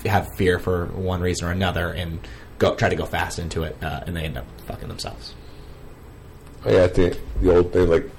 have 0.06 0.34
fear 0.36 0.58
for 0.58 0.86
one 0.86 1.20
reason 1.20 1.46
or 1.48 1.50
another 1.50 1.90
and 1.90 2.18
go 2.58 2.74
try 2.74 2.88
to 2.88 2.96
go 2.96 3.04
fast 3.06 3.38
into 3.38 3.62
it, 3.64 3.76
uh, 3.82 4.00
and 4.06 4.16
they 4.16 4.22
end 4.24 4.36
up 4.38 4.46
fucking 4.66 4.88
themselves. 4.88 5.34
Yeah, 6.66 6.84
I 6.84 6.88
think 6.88 7.18
the 7.40 7.54
old 7.56 7.72
thing, 7.72 7.88
like 7.88 8.10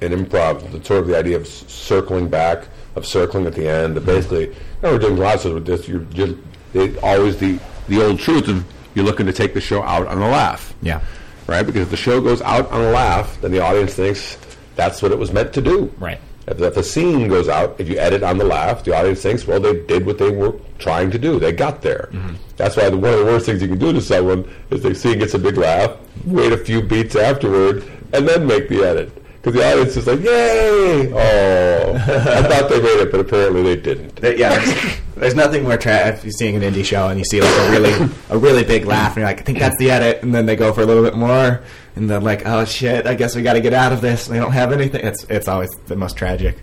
in 0.00 0.12
improv, 0.12 0.70
the 0.72 0.82
sort 0.84 1.00
of 1.00 1.06
the 1.08 1.18
idea 1.18 1.36
of 1.36 1.42
s- 1.42 1.64
circling 1.70 2.28
back, 2.28 2.66
of 2.96 3.04
circling 3.06 3.46
at 3.46 3.54
the 3.54 3.68
end. 3.68 3.96
Of 3.96 4.06
basically, 4.06 4.46
you 4.48 4.54
know, 4.82 4.92
we're 4.92 4.98
doing 4.98 5.16
lots 5.16 5.44
of 5.44 5.64
this. 5.64 5.86
You're 5.88 6.00
just 6.04 6.36
it, 6.74 7.02
always 7.02 7.36
the 7.38 7.58
the 7.88 8.02
old 8.04 8.18
truth 8.18 8.48
of 8.48 8.64
you're 8.94 9.04
looking 9.04 9.26
to 9.26 9.32
take 9.32 9.52
the 9.54 9.60
show 9.60 9.82
out 9.82 10.06
on 10.06 10.18
a 10.18 10.28
laugh. 10.28 10.74
Yeah. 10.82 11.00
right? 11.46 11.64
Because 11.64 11.82
if 11.82 11.90
the 11.90 11.96
show 11.96 12.20
goes 12.20 12.40
out 12.42 12.70
on 12.70 12.80
a 12.80 12.90
laugh, 12.90 13.40
then 13.40 13.50
the 13.52 13.60
audience 13.60 13.94
thinks 13.94 14.36
that's 14.76 15.02
what 15.02 15.12
it 15.12 15.18
was 15.18 15.32
meant 15.32 15.52
to 15.54 15.60
do. 15.60 15.92
Right. 15.98 16.20
If, 16.46 16.60
if 16.60 16.76
a 16.76 16.82
scene 16.82 17.28
goes 17.28 17.48
out, 17.48 17.76
if 17.78 17.88
you 17.88 17.98
edit 17.98 18.22
on 18.22 18.38
the 18.38 18.44
laugh, 18.44 18.82
the 18.84 18.96
audience 18.96 19.22
thinks, 19.22 19.46
well, 19.46 19.60
they 19.60 19.84
did 19.84 20.06
what 20.06 20.18
they 20.18 20.30
were 20.30 20.54
trying 20.78 21.10
to 21.12 21.18
do. 21.18 21.38
They 21.38 21.52
got 21.52 21.82
there. 21.82 22.08
Mm-hmm. 22.12 22.34
That's 22.56 22.76
why 22.76 22.90
the, 22.90 22.96
one 22.96 23.12
of 23.12 23.18
the 23.20 23.24
worst 23.26 23.46
things 23.46 23.62
you 23.62 23.68
can 23.68 23.78
do 23.78 23.92
to 23.92 24.00
someone 24.00 24.50
is 24.70 24.82
the 24.82 24.94
scene 24.94 25.18
gets 25.18 25.34
a 25.34 25.38
big 25.38 25.56
laugh, 25.56 25.96
wait 26.24 26.52
a 26.52 26.58
few 26.58 26.82
beats 26.82 27.14
afterward, 27.16 27.84
and 28.12 28.26
then 28.26 28.46
make 28.46 28.68
the 28.68 28.82
edit. 28.84 29.14
Because 29.42 29.54
the 29.54 29.70
audience 29.72 29.96
is 29.96 30.06
like, 30.06 30.20
yay! 30.20 31.10
Oh, 31.14 31.94
I 31.94 32.42
thought 32.42 32.68
they 32.68 32.80
made 32.82 33.00
it, 33.00 33.10
but 33.10 33.20
apparently 33.20 33.62
they 33.62 33.76
didn't. 33.76 34.16
There- 34.16 34.36
yeah, 34.36 34.58
there's, 34.58 34.96
there's 35.16 35.34
nothing 35.34 35.62
more 35.62 35.78
tra- 35.78 36.08
if 36.08 36.24
you're 36.24 36.32
seeing 36.32 36.56
an 36.56 36.62
indie 36.62 36.84
show 36.84 37.08
and 37.08 37.18
you 37.18 37.24
see 37.24 37.40
like 37.40 37.54
a 37.54 37.70
really 37.70 38.10
a 38.28 38.36
really 38.38 38.64
big 38.64 38.84
laugh 38.84 39.12
and 39.12 39.18
you're 39.18 39.26
like, 39.26 39.40
I 39.40 39.42
think 39.42 39.58
that's 39.58 39.76
the 39.78 39.90
edit, 39.90 40.22
and 40.22 40.34
then 40.34 40.44
they 40.46 40.56
go 40.56 40.72
for 40.74 40.82
a 40.82 40.86
little 40.86 41.02
bit 41.02 41.14
more, 41.16 41.62
and 41.96 42.08
they're 42.08 42.20
like, 42.20 42.46
oh 42.46 42.64
shit, 42.64 43.06
I 43.06 43.14
guess 43.14 43.34
we 43.34 43.42
got 43.42 43.54
to 43.54 43.60
get 43.60 43.72
out 43.74 43.92
of 43.92 44.00
this. 44.00 44.26
They 44.26 44.38
don't 44.38 44.52
have 44.52 44.72
anything. 44.72 45.04
It's 45.04 45.24
it's 45.24 45.48
always 45.48 45.70
the 45.86 45.96
most 45.96 46.16
tragic. 46.16 46.58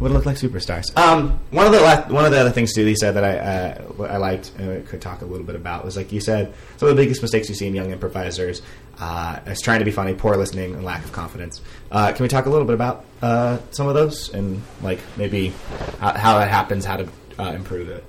Would 0.00 0.10
look 0.10 0.26
like 0.26 0.36
superstars. 0.36 0.96
Um, 0.96 1.38
one 1.52 1.64
of 1.66 1.70
the 1.72 1.80
la- 1.80 2.08
one 2.08 2.24
of 2.24 2.32
the 2.32 2.40
other 2.40 2.50
things 2.50 2.74
he 2.74 2.94
said 2.96 3.12
that 3.14 3.24
I 3.24 3.38
uh, 3.38 4.06
I 4.08 4.16
liked 4.16 4.50
and 4.58 4.84
could 4.88 5.00
talk 5.00 5.22
a 5.22 5.24
little 5.24 5.46
bit 5.46 5.54
about 5.54 5.84
was 5.84 5.96
like 5.96 6.10
you 6.10 6.20
said 6.20 6.52
some 6.78 6.88
of 6.88 6.96
the 6.96 7.00
biggest 7.02 7.22
mistakes 7.22 7.48
you 7.48 7.54
see 7.54 7.68
in 7.68 7.74
young 7.74 7.92
improvisers 7.92 8.62
uh, 8.98 9.38
is 9.46 9.60
trying 9.60 9.78
to 9.78 9.84
be 9.84 9.92
funny, 9.92 10.14
poor 10.14 10.36
listening, 10.36 10.74
and 10.74 10.84
lack 10.84 11.04
of 11.04 11.12
confidence. 11.12 11.60
Uh, 11.90 12.12
can 12.12 12.22
we 12.24 12.28
talk 12.28 12.46
a 12.46 12.50
little 12.50 12.66
bit 12.66 12.74
about 12.74 13.04
uh, 13.20 13.58
some 13.70 13.86
of 13.86 13.94
those 13.94 14.32
and 14.34 14.62
like 14.82 14.98
maybe 15.16 15.52
how, 16.00 16.12
how 16.14 16.38
that 16.38 16.48
happens, 16.50 16.84
how 16.84 16.96
to 16.96 17.08
uh, 17.38 17.52
improve 17.52 17.88
it? 17.88 18.04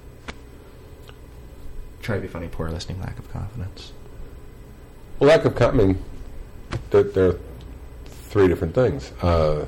Try 2.01 2.15
to 2.15 2.21
be 2.21 2.27
funny, 2.27 2.47
poor 2.47 2.69
listening, 2.69 2.99
lack 3.01 3.17
of 3.19 3.31
confidence. 3.31 3.91
Lack 5.19 5.45
of, 5.45 5.55
co- 5.55 5.69
I 5.69 5.71
mean, 5.71 6.03
there, 6.91 7.03
there 7.03 7.27
are 7.29 7.39
three 8.05 8.47
different 8.47 8.73
things. 8.75 9.11
Uh, 9.21 9.65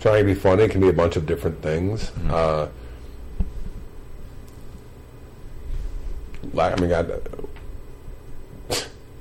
trying 0.00 0.18
to 0.20 0.24
be 0.24 0.34
funny 0.34 0.68
can 0.68 0.80
be 0.80 0.88
a 0.88 0.92
bunch 0.92 1.16
of 1.16 1.26
different 1.26 1.60
things. 1.62 2.10
Uh, 2.28 2.68
lack, 6.52 6.78
I 6.78 6.82
mean, 6.82 6.92
I, 6.92 7.04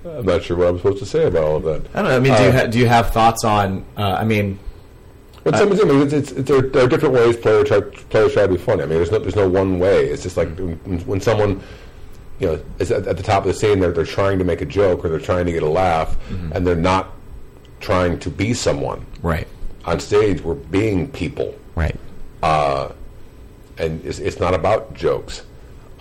I'm 0.06 0.26
not 0.26 0.44
sure 0.44 0.58
what 0.58 0.68
I'm 0.68 0.78
supposed 0.78 1.00
to 1.00 1.06
say 1.06 1.26
about 1.26 1.44
all 1.44 1.56
of 1.58 1.64
that. 1.64 1.86
I 1.96 2.02
don't 2.02 2.10
know. 2.12 2.16
I 2.18 2.20
mean, 2.20 2.36
do 2.36 2.44
you 2.44 2.50
Uh, 2.50 2.52
ha- 2.52 2.68
do 2.68 2.80
you 2.80 2.88
have 2.88 3.12
thoughts 3.12 3.46
on? 3.46 3.86
Uh, 3.98 4.18
I 4.20 4.26
mean, 4.26 4.60
But 5.46 5.56
some, 5.58 5.72
I 5.72 5.76
mean, 5.76 6.02
it's, 6.02 6.14
it's, 6.14 6.32
it's, 6.34 6.50
there, 6.50 6.62
there 6.62 6.84
are 6.84 6.88
different 6.88 7.16
ways 7.16 7.38
players 7.38 7.68
try, 7.70 7.80
players 7.82 8.34
try 8.34 8.44
to 8.44 8.50
be 8.50 8.58
funny. 8.58 8.84
I 8.84 8.86
mean, 8.86 8.98
there's 8.98 9.12
no, 9.12 9.20
there's 9.20 9.36
no 9.38 9.48
one 9.48 9.80
way. 9.80 10.08
It's 10.08 10.24
just 10.24 10.36
like 10.36 10.50
when, 10.58 11.00
when 11.06 11.22
someone, 11.22 11.62
you 12.44 12.50
know, 12.50 12.62
is 12.78 12.92
at, 12.92 13.08
at 13.08 13.16
the 13.16 13.24
top 13.24 13.44
of 13.44 13.48
the 13.48 13.54
scene, 13.54 13.80
they're, 13.80 13.94
they're 13.94 14.06
trying 14.06 14.38
to 14.38 14.44
make 14.44 14.60
a 14.60 14.66
joke 14.66 15.06
or 15.06 15.08
they're 15.10 15.18
trying 15.18 15.46
to 15.46 15.52
get 15.54 15.64
a 15.64 15.70
laugh, 15.70 16.18
and 16.30 16.68
they're 16.68 16.76
not 16.76 17.14
trying 17.80 18.20
to 18.20 18.30
be 18.30 18.54
someone. 18.54 19.06
right, 19.22 19.48
On 19.86 19.98
stage, 20.02 20.42
we're 20.42 20.56
being 20.56 21.10
people, 21.10 21.56
right, 21.76 21.96
and 23.78 24.06
it's, 24.06 24.20
it's 24.20 24.40
not 24.42 24.54
about 24.54 24.94
jokes. 24.94 25.44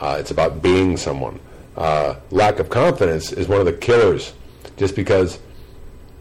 Uh, 0.00 0.16
it's 0.18 0.32
about 0.32 0.62
being 0.62 0.96
someone. 0.96 1.38
Uh, 1.76 2.16
lack 2.32 2.58
of 2.58 2.68
confidence 2.70 3.32
is 3.32 3.46
one 3.46 3.60
of 3.60 3.66
the 3.66 3.72
killers, 3.72 4.32
just 4.76 4.96
because 4.96 5.38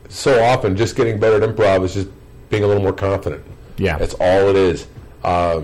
so 0.07 0.43
often 0.43 0.77
just 0.77 0.95
getting 0.95 1.19
better 1.19 1.41
at 1.41 1.49
improv 1.49 1.83
is 1.83 1.95
just 1.95 2.09
being 2.51 2.63
a 2.63 2.67
little 2.67 2.83
more 2.83 2.93
confident. 2.93 3.43
Yeah. 3.77 3.97
That's 3.97 4.13
all 4.13 4.49
it 4.49 4.55
is. 4.55 4.85
Uh, 5.23 5.61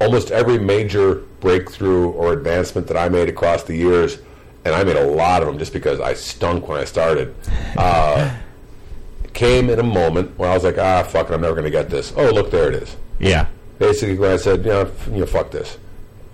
almost 0.00 0.30
every 0.30 0.58
major 0.58 1.24
breakthrough 1.42 2.08
or 2.12 2.32
advancement 2.32 2.86
that 2.86 2.96
I 2.96 3.10
made 3.10 3.28
across 3.28 3.64
the 3.64 3.76
years, 3.76 4.18
and 4.64 4.74
I 4.74 4.82
made 4.84 4.96
a 4.96 5.04
lot 5.06 5.42
of 5.42 5.48
them 5.48 5.58
just 5.58 5.72
because 5.74 6.00
I 6.00 6.14
stunk 6.14 6.68
when 6.68 6.78
I 6.78 6.84
started, 6.84 7.34
uh, 7.76 8.34
came 9.34 9.68
in 9.68 9.78
a 9.78 9.82
moment 9.82 10.38
where 10.38 10.48
I 10.48 10.54
was 10.54 10.64
like, 10.64 10.78
ah, 10.78 11.02
fuck 11.02 11.28
it, 11.28 11.34
I'm 11.34 11.40
never 11.42 11.54
going 11.54 11.64
to 11.64 11.70
get 11.70 11.90
this. 11.90 12.12
Oh, 12.16 12.30
look, 12.30 12.50
there 12.50 12.68
it 12.72 12.82
is 12.82 12.96
yeah, 13.18 13.46
basically 13.78 14.16
when 14.18 14.30
I 14.32 14.36
said, 14.36 14.64
you 14.64 14.70
know, 14.72 14.80
f- 14.82 15.06
you 15.08 15.18
know, 15.20 15.26
fuck 15.26 15.50
this, 15.50 15.76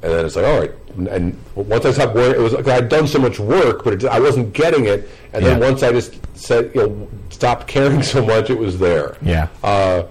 and 0.03 0.13
then 0.13 0.25
it's 0.27 0.37
like, 0.37 0.45
all 0.47 0.61
right. 0.61 0.73
And 1.11 1.37
once 1.55 1.85
I 1.85 1.93
stopped 1.93 2.15
worrying, 2.15 2.35
it 2.35 2.39
was 2.43 2.53
like 2.55 2.67
I'd 2.67 2.89
done 2.89 3.07
so 3.07 3.19
much 3.19 3.39
work, 3.39 3.85
but 3.85 3.93
it, 3.95 4.05
I 4.07 4.19
wasn't 4.21 4.53
getting 4.53 4.87
it. 4.87 5.09
And 5.33 5.45
then 5.45 5.61
once 5.61 5.83
I 5.83 5.93
just 5.93 6.19
said, 6.37 6.71
you 6.75 6.81
know, 6.87 7.09
stopped 7.31 7.67
caring 7.69 8.03
so 8.15 8.25
much, 8.25 8.49
it 8.51 8.59
was 8.59 8.79
there. 8.79 9.17
yeah, 9.23 9.49
Uh, 9.63 10.05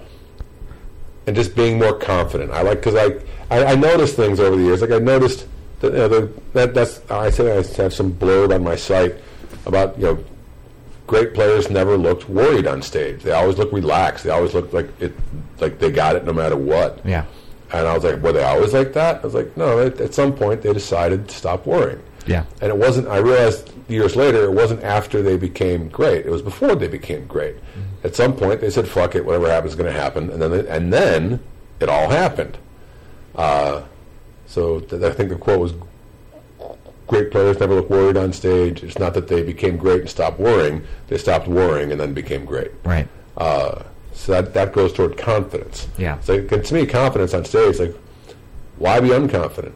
and 1.26 1.34
just 1.36 1.54
being 1.54 1.78
more 1.78 1.92
confident. 1.94 2.50
I 2.52 2.62
like 2.62 2.78
because 2.82 2.94
I, 2.94 3.18
I 3.50 3.64
I 3.64 3.74
noticed 3.74 4.16
things 4.16 4.40
over 4.40 4.56
the 4.56 4.62
years. 4.62 4.80
Like 4.80 4.90
I 4.90 4.98
noticed 4.98 5.46
that, 5.80 5.92
you 5.92 5.98
know, 5.98 6.08
the, 6.08 6.32
that 6.52 6.74
that's 6.74 7.00
I 7.10 7.30
said 7.30 7.46
I 7.46 7.82
have 7.82 7.94
some 7.94 8.12
blurb 8.12 8.54
on 8.54 8.62
my 8.62 8.76
site 8.76 9.14
about 9.66 9.98
you 9.98 10.04
know 10.04 10.24
great 11.06 11.34
players 11.34 11.70
never 11.70 11.96
looked 11.96 12.28
worried 12.28 12.66
on 12.66 12.82
stage. 12.82 13.22
They 13.22 13.32
always 13.32 13.56
looked 13.58 13.72
relaxed. 13.72 14.24
They 14.24 14.30
always 14.30 14.54
looked 14.54 14.74
like 14.74 14.88
it 15.00 15.14
like 15.60 15.78
they 15.78 15.90
got 15.90 16.16
it 16.16 16.24
no 16.24 16.32
matter 16.32 16.56
what. 16.56 17.00
yeah, 17.04 17.24
And 17.72 17.86
I 17.86 17.94
was 17.94 18.04
like, 18.04 18.22
were 18.22 18.32
they 18.32 18.44
always 18.44 18.72
like 18.72 18.92
that? 18.92 19.20
I 19.22 19.22
was 19.22 19.34
like, 19.34 19.56
no. 19.56 19.80
At, 19.80 20.00
at 20.00 20.14
some 20.14 20.32
point, 20.32 20.62
they 20.62 20.72
decided 20.72 21.28
to 21.28 21.34
stop 21.34 21.66
worrying. 21.66 22.02
Yeah. 22.26 22.44
And 22.60 22.70
it 22.70 22.76
wasn't. 22.76 23.08
I 23.08 23.18
realized 23.18 23.72
years 23.88 24.14
later, 24.14 24.44
it 24.44 24.52
wasn't 24.52 24.84
after 24.84 25.22
they 25.22 25.38
became 25.38 25.88
great. 25.88 26.26
It 26.26 26.30
was 26.30 26.42
before 26.42 26.74
they 26.76 26.88
became 26.88 27.26
great. 27.26 27.56
Mm-hmm. 27.56 28.06
At 28.06 28.14
some 28.14 28.36
point, 28.36 28.60
they 28.60 28.70
said, 28.70 28.86
"Fuck 28.86 29.14
it. 29.14 29.24
Whatever 29.24 29.50
happens 29.50 29.72
is 29.72 29.78
going 29.78 29.92
to 29.92 29.98
happen." 29.98 30.30
And 30.30 30.42
then, 30.42 30.50
they, 30.50 30.68
and 30.68 30.92
then 30.92 31.40
it 31.80 31.88
all 31.88 32.10
happened. 32.10 32.58
Uh, 33.38 33.82
so 34.46 34.80
th- 34.80 35.02
I 35.02 35.12
think 35.12 35.30
the 35.30 35.36
quote 35.36 35.60
was, 35.60 35.72
"Great 37.06 37.30
players 37.30 37.58
never 37.60 37.74
look 37.76 37.88
worried 37.88 38.16
on 38.16 38.32
stage." 38.32 38.82
It's 38.82 38.98
not 38.98 39.14
that 39.14 39.28
they 39.28 39.42
became 39.42 39.76
great 39.76 40.00
and 40.00 40.10
stopped 40.10 40.38
worrying; 40.40 40.82
they 41.06 41.16
stopped 41.18 41.46
worrying 41.48 41.92
and 41.92 42.00
then 42.00 42.12
became 42.12 42.44
great. 42.44 42.72
right, 42.84 43.06
Uh, 43.36 43.82
so 44.12 44.32
that 44.32 44.52
that 44.54 44.72
goes 44.72 44.92
toward 44.92 45.16
confidence. 45.16 45.86
Yeah. 45.96 46.18
So 46.20 46.34
and 46.50 46.64
to 46.64 46.74
me, 46.74 46.84
confidence 46.86 47.32
on 47.32 47.44
stage, 47.44 47.78
like, 47.78 47.94
why 48.76 48.98
be 49.00 49.10
unconfident? 49.10 49.72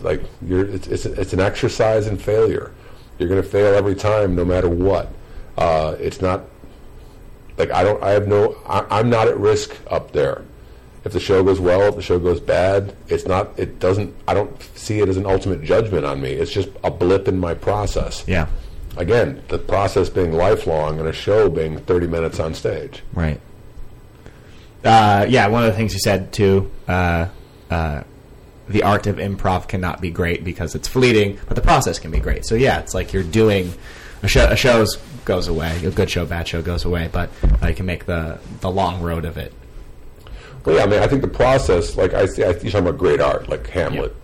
Like 0.00 0.22
you're, 0.46 0.66
it's 0.66 0.88
it's, 0.88 1.06
it's 1.06 1.32
an 1.32 1.40
exercise 1.40 2.06
in 2.08 2.16
failure. 2.18 2.72
You're 3.18 3.28
going 3.28 3.40
to 3.40 3.48
fail 3.48 3.74
every 3.74 3.94
time, 3.94 4.34
no 4.34 4.44
matter 4.44 4.68
what. 4.68 5.08
Uh, 5.56 5.94
it's 6.00 6.20
not 6.20 6.46
like 7.56 7.70
I 7.70 7.84
don't. 7.84 8.02
I 8.02 8.10
have 8.10 8.26
no. 8.26 8.56
I, 8.66 8.84
I'm 8.90 9.08
not 9.08 9.28
at 9.28 9.38
risk 9.38 9.76
up 9.88 10.10
there. 10.10 10.42
If 11.04 11.12
the 11.12 11.20
show 11.20 11.44
goes 11.44 11.60
well, 11.60 11.82
if 11.82 11.96
the 11.96 12.02
show 12.02 12.18
goes 12.18 12.40
bad, 12.40 12.96
it's 13.08 13.26
not. 13.26 13.50
It 13.58 13.78
doesn't. 13.78 14.14
I 14.26 14.32
don't 14.34 14.62
see 14.74 15.00
it 15.00 15.08
as 15.08 15.16
an 15.16 15.26
ultimate 15.26 15.62
judgment 15.62 16.04
on 16.06 16.20
me. 16.20 16.30
It's 16.32 16.50
just 16.50 16.70
a 16.82 16.90
blip 16.90 17.28
in 17.28 17.38
my 17.38 17.52
process. 17.54 18.24
yeah, 18.26 18.46
Again, 18.96 19.42
the 19.48 19.58
process 19.58 20.08
being 20.08 20.32
lifelong 20.32 20.98
and 21.00 21.08
a 21.08 21.12
show 21.12 21.48
being 21.50 21.78
30 21.78 22.06
minutes 22.06 22.38
on 22.40 22.54
stage. 22.54 23.02
right. 23.12 23.40
Uh, 24.84 25.24
yeah, 25.28 25.46
one 25.46 25.64
of 25.64 25.70
the 25.70 25.76
things 25.76 25.94
you 25.94 25.98
said 25.98 26.30
too. 26.32 26.70
Uh, 26.86 27.28
uh, 27.70 28.02
the 28.68 28.82
art 28.82 29.06
of 29.06 29.16
improv 29.16 29.66
cannot 29.66 30.00
be 30.00 30.10
great 30.10 30.44
because 30.44 30.74
it's 30.74 30.88
fleeting, 30.88 31.38
but 31.46 31.54
the 31.54 31.62
process 31.62 31.98
can 31.98 32.10
be 32.10 32.20
great. 32.20 32.44
So 32.44 32.54
yeah, 32.54 32.80
it's 32.80 32.94
like 32.94 33.12
you're 33.12 33.22
doing 33.22 33.72
a 34.22 34.28
show. 34.28 34.46
A 34.46 34.56
show 34.56 34.84
goes 35.24 35.48
away. 35.48 35.84
A 35.84 35.90
good 35.90 36.10
show, 36.10 36.26
bad 36.26 36.46
show 36.48 36.60
goes 36.62 36.84
away, 36.84 37.08
but 37.10 37.30
uh, 37.62 37.68
you 37.68 37.74
can 37.74 37.86
make 37.86 38.04
the 38.06 38.38
the 38.60 38.70
long 38.70 39.02
road 39.02 39.24
of 39.24 39.36
it. 39.38 39.52
Well, 40.64 40.76
yeah, 40.76 40.84
I 40.84 40.86
mean, 40.86 41.02
I 41.02 41.06
think 41.06 41.22
the 41.22 41.28
process, 41.28 41.96
like 41.96 42.14
I 42.14 42.26
see, 42.26 42.42
I, 42.42 42.50
you're 42.50 42.70
talking 42.70 42.78
about 42.86 42.98
great 42.98 43.20
art, 43.20 43.48
like 43.48 43.66
Hamlet, 43.68 44.14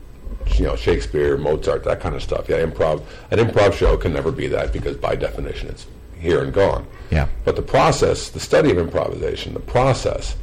you 0.57 0.65
know, 0.65 0.77
Shakespeare, 0.77 1.37
Mozart, 1.37 1.85
that 1.85 2.01
kind 2.01 2.15
of 2.15 2.23
stuff. 2.23 2.49
Yeah, 2.49 2.65
improv. 2.65 3.05
An 3.31 3.39
improv 3.39 3.75
show 3.75 3.97
can 3.97 4.13
never 4.13 4.33
be 4.33 4.47
that 4.49 4.73
because 4.73 4.97
by 4.97 5.17
definition 5.17 5.69
it's 5.69 5.87
here 6.19 6.43
and 6.43 6.53
gone. 6.53 6.87
Yeah. 7.11 7.29
But 7.45 7.57
the 7.57 7.63
process, 7.63 8.31
the 8.31 8.41
study 8.41 8.71
of 8.71 8.79
improvisation, 8.79 9.55
the 9.55 9.61
process, 9.61 10.37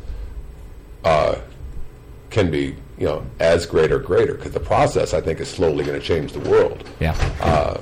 uh, 1.03 1.39
can 2.29 2.51
be 2.51 2.75
you 2.97 3.05
know 3.05 3.25
as 3.39 3.65
great 3.65 3.91
or 3.91 3.99
greater 3.99 4.33
because 4.33 4.51
the 4.51 4.59
process 4.59 5.13
I 5.13 5.21
think 5.21 5.39
is 5.39 5.49
slowly 5.49 5.85
going 5.85 5.99
to 5.99 6.05
change 6.05 6.33
the 6.33 6.39
world. 6.41 6.87
Yeah. 6.99 7.15
Uh, 7.41 7.79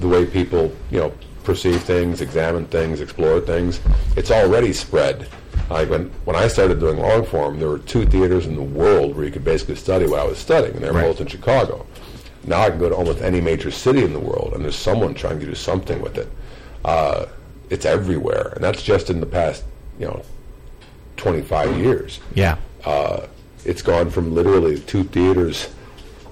the 0.00 0.08
way 0.08 0.26
people 0.26 0.74
you 0.90 0.98
know 0.98 1.12
perceive 1.44 1.82
things, 1.82 2.20
examine 2.20 2.66
things, 2.66 3.00
explore 3.00 3.40
things, 3.40 3.80
it's 4.16 4.30
already 4.30 4.72
spread. 4.72 5.28
Like 5.70 5.88
when 5.88 6.10
when 6.24 6.34
I 6.36 6.48
started 6.48 6.80
doing 6.80 6.98
long 6.98 7.24
form, 7.24 7.58
there 7.60 7.68
were 7.68 7.78
two 7.78 8.04
theaters 8.04 8.46
in 8.46 8.56
the 8.56 8.62
world 8.62 9.14
where 9.16 9.24
you 9.24 9.30
could 9.30 9.44
basically 9.44 9.76
study 9.76 10.06
what 10.06 10.18
I 10.18 10.24
was 10.24 10.38
studying, 10.38 10.74
and 10.74 10.82
they're 10.82 10.92
Right. 10.92 11.04
both 11.06 11.20
in 11.20 11.26
Chicago. 11.28 11.86
Now 12.44 12.62
I 12.62 12.70
can 12.70 12.78
go 12.78 12.88
to 12.88 12.94
almost 12.94 13.20
any 13.20 13.40
major 13.40 13.70
city 13.70 14.02
in 14.02 14.12
the 14.12 14.18
world, 14.18 14.52
and 14.54 14.64
there's 14.64 14.74
someone 14.76 15.14
trying 15.14 15.38
to 15.40 15.46
do 15.46 15.54
something 15.54 16.00
with 16.02 16.18
it. 16.18 16.28
Uh, 16.84 17.26
it's 17.68 17.84
everywhere, 17.86 18.52
and 18.56 18.64
that's 18.64 18.82
just 18.82 19.10
in 19.10 19.20
the 19.20 19.26
past, 19.26 19.62
you 19.98 20.06
know, 20.06 20.22
25 21.16 21.76
years. 21.78 22.20
yeah. 22.34 22.56
Uh, 22.84 23.26
it's 23.66 23.82
gone 23.82 24.08
from 24.08 24.34
literally 24.34 24.80
two 24.80 25.04
theaters 25.04 25.68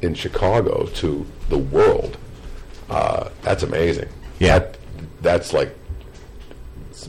in 0.01 0.15
Chicago 0.15 0.86
to 0.94 1.27
the 1.51 1.59
world. 1.59 2.16
Uh, 2.89 3.28
that's 3.43 3.62
amazing. 3.62 4.09
Yeah. 4.39 4.60
That, 4.60 4.78
that's 5.20 5.52
like 5.52 5.77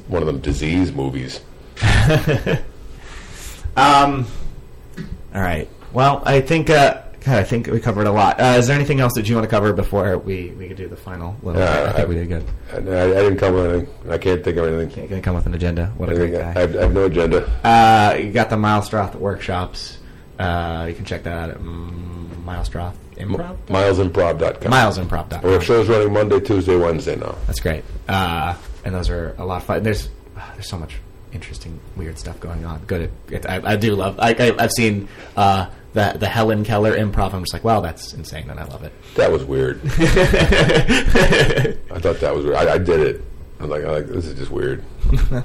one 0.10 0.22
of 0.22 0.28
them 0.28 0.40
disease 0.42 0.92
movies. 0.92 1.40
Um. 3.78 4.26
All 5.34 5.42
right. 5.42 5.70
Well, 5.94 6.22
I 6.26 6.42
think. 6.42 6.70
Uh, 6.70 7.04
God, 7.22 7.36
I 7.36 7.44
think 7.44 7.68
we 7.68 7.80
covered 7.80 8.08
a 8.08 8.12
lot. 8.12 8.40
Uh, 8.40 8.56
is 8.58 8.68
there 8.68 8.76
anything 8.76 9.00
else 9.00 9.14
that 9.16 9.28
you 9.28 9.36
want 9.36 9.44
to 9.44 9.50
cover 9.50 9.74
before 9.74 10.18
we, 10.18 10.52
we 10.52 10.68
could 10.70 10.78
do 10.78 10.88
the 10.88 10.96
final 10.96 11.36
little? 11.44 11.62
Yeah, 11.62 11.84
I 11.84 11.92
think 11.92 12.00
I- 12.00 12.06
we 12.06 12.16
did 12.16 12.28
good. 12.30 12.46
I, 12.72 12.78
I 12.78 13.08
didn't 13.24 13.38
come 13.38 13.54
with 13.54 13.66
anything. 13.74 14.12
I 14.12 14.18
can't 14.18 14.44
think 14.44 14.58
of 14.58 14.66
anything. 14.66 14.90
Can't, 14.90 15.10
gonna 15.10 15.22
come 15.22 15.36
with 15.36 15.46
an 15.46 15.54
agenda. 15.54 15.88
What 15.98 16.10
a 16.10 16.14
I, 16.14 16.16
great 16.16 16.32
guy. 16.32 16.50
I, 16.56 16.60
have, 16.62 16.76
I 16.76 16.82
have 16.82 16.94
no 16.94 17.06
agenda. 17.06 17.46
Uh, 17.64 18.16
you 18.18 18.32
got 18.32 18.50
the 18.50 18.58
Miles 18.58 18.90
Stroth 18.90 19.16
workshops. 19.16 19.98
Uh, 20.40 20.86
you 20.90 20.96
can 20.96 21.04
check 21.06 21.24
that 21.24 21.34
out 21.34 21.50
at 21.50 21.58
mm, 21.58 22.44
Miles 22.44 22.70
Stroth 22.70 22.96
Improv. 23.18 23.58
MilesImprov.com. 23.68 24.72
MilesImprov.com. 24.72 25.42
We 25.44 25.52
have 25.52 25.64
shows 25.64 25.90
running 25.90 26.14
Monday, 26.14 26.40
Tuesday, 26.40 26.78
Wednesday 26.78 27.18
now. 27.18 27.36
That's 27.48 27.60
great. 27.60 27.84
Uh, 28.08 28.56
and 28.86 28.96
those 28.96 29.10
are 29.10 29.36
a 29.38 29.46
lot 29.46 29.58
of 29.58 29.64
fun. 29.66 29.84
There's 29.84 30.08
uh, 30.38 30.54
there's 30.54 30.70
so 30.70 30.78
much 30.78 30.96
interesting, 31.32 31.80
weird 31.96 32.18
stuff 32.18 32.40
going 32.40 32.66
on. 32.66 32.80
Good. 32.86 33.12
It, 33.30 33.46
I, 33.46 33.74
I 33.74 33.76
do 33.76 33.96
love. 33.96 34.20
I, 34.20 34.32
I, 34.38 34.56
I've 34.64 34.72
seen 34.72 35.08
uh, 35.38 35.68
the 35.94 36.16
the 36.20 36.28
Helen 36.28 36.64
Keller 36.64 36.96
improv. 36.98 37.34
I'm 37.34 37.42
just 37.44 37.54
like, 37.54 37.64
wow, 37.64 37.82
that's 37.82 38.14
insane, 38.14 38.50
and 38.50 38.60
I 38.60 38.64
love 38.66 38.84
it. 38.84 38.92
That 39.16 39.32
was 39.32 39.44
weird. 39.44 39.80
I 39.84 39.90
thought 42.00 42.20
that 42.20 42.34
was 42.36 42.46
weird. 42.46 42.58
I, 42.58 42.74
I 42.74 42.78
did 42.78 43.00
it. 43.00 43.24
I'm 43.60 43.70
like, 43.70 43.84
I'm 43.84 43.92
like, 43.92 44.08
this 44.08 44.26
is 44.26 44.38
just 44.38 44.52
weird. 44.52 44.84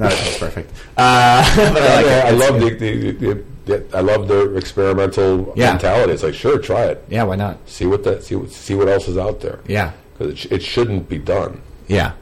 No, 0.00 0.08
that 0.08 0.26
was 0.28 0.38
perfect. 0.38 0.70
Uh, 0.96 1.42
but 1.72 1.82
I 1.82 1.94
like 1.96 2.06
it. 2.06 2.24
I 2.24 2.30
love 2.30 2.60
the, 2.60 2.70
the, 2.70 3.10
the, 3.10 3.44
the 3.64 3.96
I 3.98 4.00
love 4.00 4.28
their 4.28 4.56
experimental 4.56 5.52
Yeah. 5.56 5.72
mentality. 5.72 6.12
It's 6.12 6.22
like, 6.22 6.34
sure, 6.34 6.60
try 6.60 6.84
it. 6.84 7.04
Yeah, 7.08 7.24
why 7.24 7.34
not? 7.34 7.58
See 7.68 7.84
what 7.84 8.04
that 8.04 8.22
see 8.22 8.36
what 8.36 8.52
see 8.52 8.76
what 8.76 8.86
else 8.88 9.08
is 9.08 9.18
out 9.18 9.40
there. 9.40 9.58
Yeah, 9.66 9.90
because 10.12 10.34
it, 10.34 10.38
sh- 10.38 10.46
it 10.52 10.62
shouldn't 10.62 11.08
be 11.08 11.18
done. 11.18 11.60
yeah, 11.88 12.12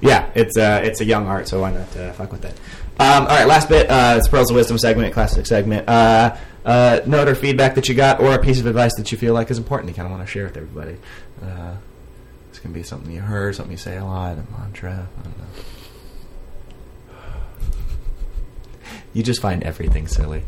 yeah. 0.00 0.30
It's 0.34 0.56
uh, 0.56 0.80
it's 0.84 1.00
a 1.00 1.04
young 1.04 1.26
art, 1.26 1.48
so 1.48 1.60
why 1.60 1.72
not 1.72 1.96
uh, 1.96 2.12
fuck 2.12 2.32
with 2.32 2.44
it? 2.44 2.52
Um, 2.98 3.22
all 3.22 3.26
right, 3.28 3.46
last 3.46 3.68
bit. 3.68 3.90
Uh, 3.90 4.14
it's 4.18 4.28
pearls 4.28 4.50
of 4.50 4.56
wisdom 4.56 4.78
segment, 4.78 5.12
classic 5.12 5.46
segment. 5.46 5.88
Uh, 5.88 6.36
uh, 6.64 7.00
note 7.06 7.28
or 7.28 7.34
feedback 7.34 7.74
that 7.76 7.88
you 7.88 7.94
got, 7.94 8.20
or 8.20 8.34
a 8.34 8.38
piece 8.38 8.58
of 8.58 8.66
advice 8.66 8.94
that 8.96 9.12
you 9.12 9.18
feel 9.18 9.34
like 9.34 9.50
is 9.50 9.58
important. 9.58 9.88
You 9.90 9.94
kind 9.94 10.06
of 10.06 10.12
want 10.12 10.26
to 10.26 10.30
share 10.30 10.44
with 10.44 10.56
everybody. 10.56 10.96
Uh, 11.42 11.74
this 12.50 12.58
can 12.58 12.72
be 12.72 12.82
something 12.82 13.12
you 13.12 13.20
heard, 13.20 13.54
something 13.54 13.70
you 13.72 13.76
say 13.78 13.96
a 13.98 14.04
lot, 14.04 14.32
a 14.38 14.44
mantra. 14.58 15.06
I 15.18 15.22
don't 15.22 15.38
know. 15.38 15.44
You 19.12 19.22
just 19.22 19.40
find 19.40 19.62
everything 19.62 20.06
silly. 20.08 20.42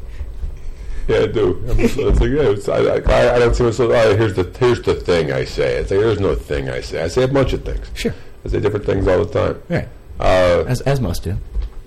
Yeah, 1.07 1.21
I 1.21 1.27
do. 1.27 1.65
I'm 1.71 1.77
just- 1.79 1.97
it's 1.99 2.21
like, 2.21 2.31
yeah, 2.31 2.51
it's, 2.51 2.69
I, 2.69 2.79
I, 2.81 3.35
I 3.37 3.39
don't 3.39 3.55
see 3.55 3.65
what's. 3.65 3.81
Oh, 3.81 3.89
here's 4.17 4.35
the 4.35 4.45
here's 4.59 4.83
the 4.83 4.95
thing 4.95 5.33
I 5.33 5.45
say. 5.45 5.77
It's 5.77 5.91
like 5.91 6.01
there's 6.01 6.21
no 6.21 6.35
thing 6.35 6.69
I 6.69 6.81
say. 6.83 7.03
I 7.03 7.09
say 7.09 7.23
a 7.23 7.29
bunch 7.29 7.53
of 7.55 7.65
things. 7.65 7.87
Sure. 7.95 8.15
I 8.45 8.49
say 8.49 8.61
different 8.61 8.87
things 8.87 9.07
all 9.09 9.25
the 9.25 9.33
time. 9.33 9.63
Right. 9.69 9.89
Uh, 10.21 10.65
As, 10.67 10.81
as 10.83 11.01
most 11.01 11.23
do. 11.25 11.37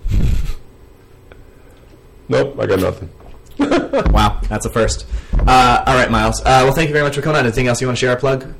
nope, 2.29 2.57
I 2.59 2.65
got 2.65 2.79
nothing. 2.79 3.09
Wow, 4.11 4.39
that's 4.47 4.65
a 4.65 4.69
first. 4.69 5.05
Uh, 5.37 5.83
all 5.85 5.95
right, 5.95 6.09
Miles. 6.09 6.39
Uh, 6.41 6.61
well, 6.63 6.71
thank 6.73 6.87
you 6.87 6.93
very 6.93 7.03
much 7.05 7.15
for 7.15 7.21
coming 7.21 7.37
on. 7.39 7.45
Anything 7.45 7.67
else 7.67 7.79
you 7.81 7.87
want 7.87 7.97
to 7.97 7.99
share 7.99 8.13
or 8.13 8.19
plug? 8.19 8.53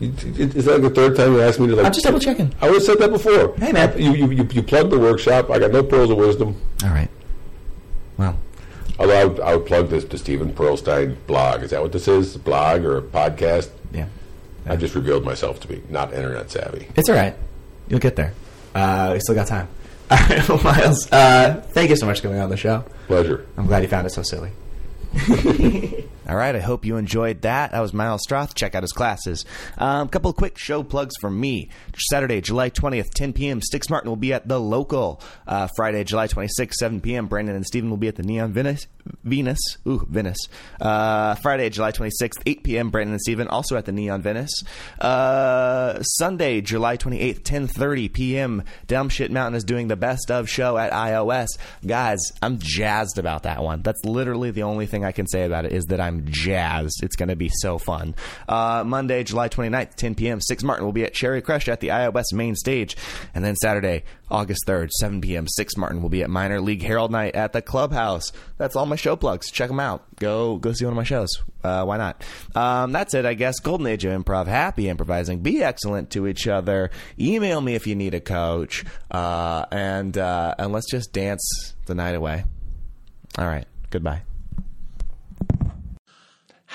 Is 0.00 0.64
that 0.64 0.82
the 0.82 0.90
third 0.90 1.14
time 1.16 1.32
you 1.34 1.40
asked 1.42 1.60
me 1.60 1.68
to 1.68 1.76
like? 1.76 1.86
I'm 1.86 1.92
just 1.92 2.04
double 2.04 2.18
checking. 2.18 2.52
I 2.60 2.66
would 2.66 2.74
have 2.74 2.82
said 2.82 2.98
that 2.98 3.10
before. 3.10 3.54
Hey, 3.56 3.70
man. 3.70 3.96
You 3.96 4.12
you 4.14 4.30
you, 4.30 4.48
you 4.50 4.62
plugged 4.62 4.90
the 4.90 4.98
workshop. 4.98 5.50
I 5.50 5.58
got 5.58 5.70
no 5.70 5.82
pearls 5.82 6.10
of 6.10 6.16
wisdom. 6.16 6.60
All 6.82 6.90
right. 6.90 7.08
Well, 8.16 8.36
Although 8.98 9.16
I 9.20 9.24
would, 9.24 9.40
I 9.40 9.56
would 9.56 9.66
plug 9.66 9.88
this 9.90 10.04
to 10.06 10.18
Stephen 10.18 10.52
Pearlstein 10.52 11.16
blog. 11.26 11.62
Is 11.62 11.70
that 11.70 11.82
what 11.82 11.92
this 11.92 12.08
is? 12.08 12.34
A 12.34 12.38
blog 12.38 12.84
or 12.84 12.98
a 12.98 13.02
podcast? 13.02 13.70
yeah. 13.92 14.06
I 14.66 14.76
just 14.76 14.94
revealed 14.94 15.24
myself 15.24 15.60
to 15.60 15.68
be 15.68 15.82
not 15.88 16.12
internet 16.14 16.50
savvy. 16.50 16.88
It's 16.96 17.08
all 17.08 17.14
right. 17.16 17.34
You'll 17.88 18.00
get 18.00 18.16
there. 18.16 18.32
Uh, 18.74 19.10
we 19.12 19.20
still 19.20 19.34
got 19.34 19.46
time. 19.46 19.68
All 20.10 20.18
right, 20.18 20.48
well, 20.48 20.62
Miles, 20.62 21.10
uh, 21.12 21.64
thank 21.70 21.88
you 21.88 21.96
so 21.96 22.04
much 22.04 22.20
for 22.20 22.28
coming 22.28 22.40
on 22.40 22.50
the 22.50 22.58
show. 22.58 22.84
Pleasure. 23.06 23.46
I'm 23.56 23.66
glad 23.66 23.82
you 23.82 23.88
found 23.88 24.06
it 24.06 24.10
so 24.10 24.22
silly. 24.22 24.50
All 26.28 26.36
right, 26.36 26.56
I 26.56 26.60
hope 26.60 26.84
you 26.84 26.96
enjoyed 26.96 27.42
that. 27.42 27.72
That 27.72 27.80
was 27.80 27.92
Miles 27.92 28.22
Stroth. 28.26 28.54
Check 28.54 28.74
out 28.74 28.82
his 28.82 28.92
classes. 28.92 29.44
A 29.76 29.84
um, 29.84 30.08
couple 30.08 30.32
quick 30.32 30.56
show 30.58 30.82
plugs 30.82 31.14
from 31.20 31.38
me. 31.38 31.68
Saturday, 32.08 32.40
July 32.40 32.70
20th, 32.70 33.10
10 33.14 33.32
p.m., 33.34 33.60
Sticks 33.60 33.90
Martin 33.90 34.10
will 34.10 34.16
be 34.16 34.32
at 34.32 34.48
The 34.48 34.58
Local. 34.58 35.20
Uh, 35.46 35.68
Friday, 35.76 36.02
July 36.04 36.28
26th, 36.28 36.74
7 36.74 37.00
p.m., 37.00 37.26
Brandon 37.26 37.56
and 37.56 37.66
Steven 37.66 37.90
will 37.90 37.98
be 37.98 38.08
at 38.08 38.16
the 38.16 38.22
Neon 38.22 38.52
Venice. 38.52 38.86
Venus. 39.22 39.58
Ooh, 39.86 40.06
Venice. 40.08 40.38
Uh, 40.80 41.34
Friday, 41.36 41.68
July 41.68 41.92
26th, 41.92 42.42
8 42.46 42.64
p.m., 42.64 42.90
Brandon 42.90 43.14
and 43.14 43.20
Steven 43.20 43.48
also 43.48 43.76
at 43.76 43.84
the 43.84 43.92
Neon 43.92 44.22
Venice. 44.22 44.62
Uh, 45.00 46.00
Sunday, 46.02 46.60
July 46.60 46.96
28th, 46.96 47.42
10.30 47.42 48.12
p.m., 48.12 48.62
Dumb 48.86 49.08
Shit 49.08 49.30
Mountain 49.30 49.56
is 49.56 49.64
doing 49.64 49.88
the 49.88 49.96
best 49.96 50.30
of 50.30 50.48
show 50.48 50.78
at 50.78 50.92
iO 50.92 51.26
West. 51.26 51.58
Guys, 51.86 52.20
I'm 52.40 52.58
jazzed 52.58 53.18
about 53.18 53.42
that 53.42 53.62
one. 53.62 53.82
That's 53.82 54.04
literally 54.04 54.50
the 54.50 54.62
only 54.62 54.86
thing 54.86 55.04
I 55.04 55.12
can 55.12 55.26
say 55.26 55.44
about 55.44 55.66
it 55.66 55.72
is 55.72 55.84
that 55.86 56.00
I'm 56.00 56.13
jazzed. 56.22 57.02
It's 57.02 57.16
going 57.16 57.28
to 57.28 57.36
be 57.36 57.50
so 57.52 57.78
fun. 57.78 58.14
Uh, 58.48 58.84
Monday, 58.86 59.24
July 59.24 59.48
29th, 59.48 59.94
10 59.94 60.14
p.m., 60.14 60.40
Six 60.40 60.62
Martin 60.62 60.84
will 60.84 60.92
be 60.92 61.04
at 61.04 61.14
Cherry 61.14 61.42
Crush 61.42 61.68
at 61.68 61.80
the 61.80 61.90
iO 61.90 62.10
West 62.10 62.32
main 62.32 62.54
stage. 62.54 62.96
And 63.34 63.44
then 63.44 63.56
Saturday, 63.56 64.04
August 64.30 64.64
3rd, 64.66 64.90
7 64.90 65.20
p.m., 65.20 65.46
Six 65.48 65.76
Martin 65.76 66.02
will 66.02 66.08
be 66.08 66.22
at 66.22 66.30
Minor 66.30 66.60
League 66.60 66.82
Harold 66.82 67.10
Night 67.10 67.34
at 67.34 67.52
the 67.52 67.62
Clubhouse. 67.62 68.32
That's 68.58 68.76
all 68.76 68.86
my 68.86 68.96
show 68.96 69.16
plugs. 69.16 69.50
Check 69.50 69.68
them 69.68 69.80
out. 69.80 70.04
Go 70.16 70.56
go 70.56 70.72
see 70.72 70.84
one 70.84 70.92
of 70.92 70.96
my 70.96 71.04
shows. 71.04 71.42
Uh, 71.62 71.84
why 71.84 71.96
not? 71.96 72.24
Um, 72.54 72.92
that's 72.92 73.14
it, 73.14 73.26
I 73.26 73.34
guess. 73.34 73.58
Golden 73.60 73.86
Age 73.86 74.04
of 74.04 74.24
Improv. 74.24 74.46
Happy 74.46 74.88
improvising. 74.88 75.40
Be 75.40 75.62
excellent 75.62 76.10
to 76.10 76.26
each 76.26 76.46
other. 76.46 76.90
Email 77.18 77.60
me 77.60 77.74
if 77.74 77.86
you 77.86 77.94
need 77.94 78.14
a 78.14 78.20
coach. 78.20 78.84
Uh, 79.10 79.64
and 79.70 80.16
uh, 80.16 80.54
and 80.58 80.72
let's 80.72 80.90
just 80.90 81.12
dance 81.12 81.74
the 81.86 81.94
night 81.94 82.14
away. 82.14 82.44
All 83.38 83.46
right. 83.46 83.66
Goodbye. 83.90 84.22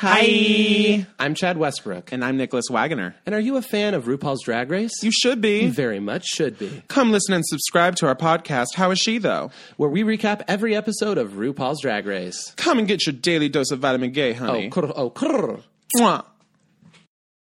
Hi. 0.01 1.05
I'm 1.19 1.35
Chad 1.35 1.57
Westbrook. 1.57 2.13
And 2.13 2.23
I'm 2.23 2.37
Nicholas 2.37 2.67
Wagoner. 2.71 3.15
And 3.25 3.35
are 3.35 3.39
you 3.39 3.57
a 3.57 3.61
fan 3.61 3.93
of 3.93 4.05
RuPaul's 4.05 4.41
Drag 4.45 4.71
Race? 4.71 4.93
You 5.03 5.11
should 5.11 5.41
be. 5.41 5.63
You 5.63 5.71
very 5.73 5.99
much 5.99 6.25
should 6.25 6.57
be. 6.57 6.83
Come 6.87 7.11
listen 7.11 7.33
and 7.33 7.45
subscribe 7.45 7.97
to 7.97 8.07
our 8.07 8.15
podcast, 8.15 8.75
How 8.75 8.91
Is 8.91 8.99
She 8.99 9.17
Though? 9.17 9.51
Where 9.75 9.89
we 9.89 10.03
recap 10.03 10.43
every 10.47 10.73
episode 10.73 11.17
of 11.17 11.31
RuPaul's 11.31 11.81
Drag 11.81 12.05
Race. 12.05 12.53
Come 12.55 12.79
and 12.79 12.87
get 12.87 13.05
your 13.05 13.11
daily 13.11 13.49
dose 13.49 13.71
of 13.71 13.79
vitamin 13.79 14.13
gay, 14.13 14.31
honey. 14.31 14.67
Oh, 14.67 14.81
crr, 14.81 14.93
oh, 14.95 15.09
crr. 15.09 15.63
Mwah. 15.97 16.23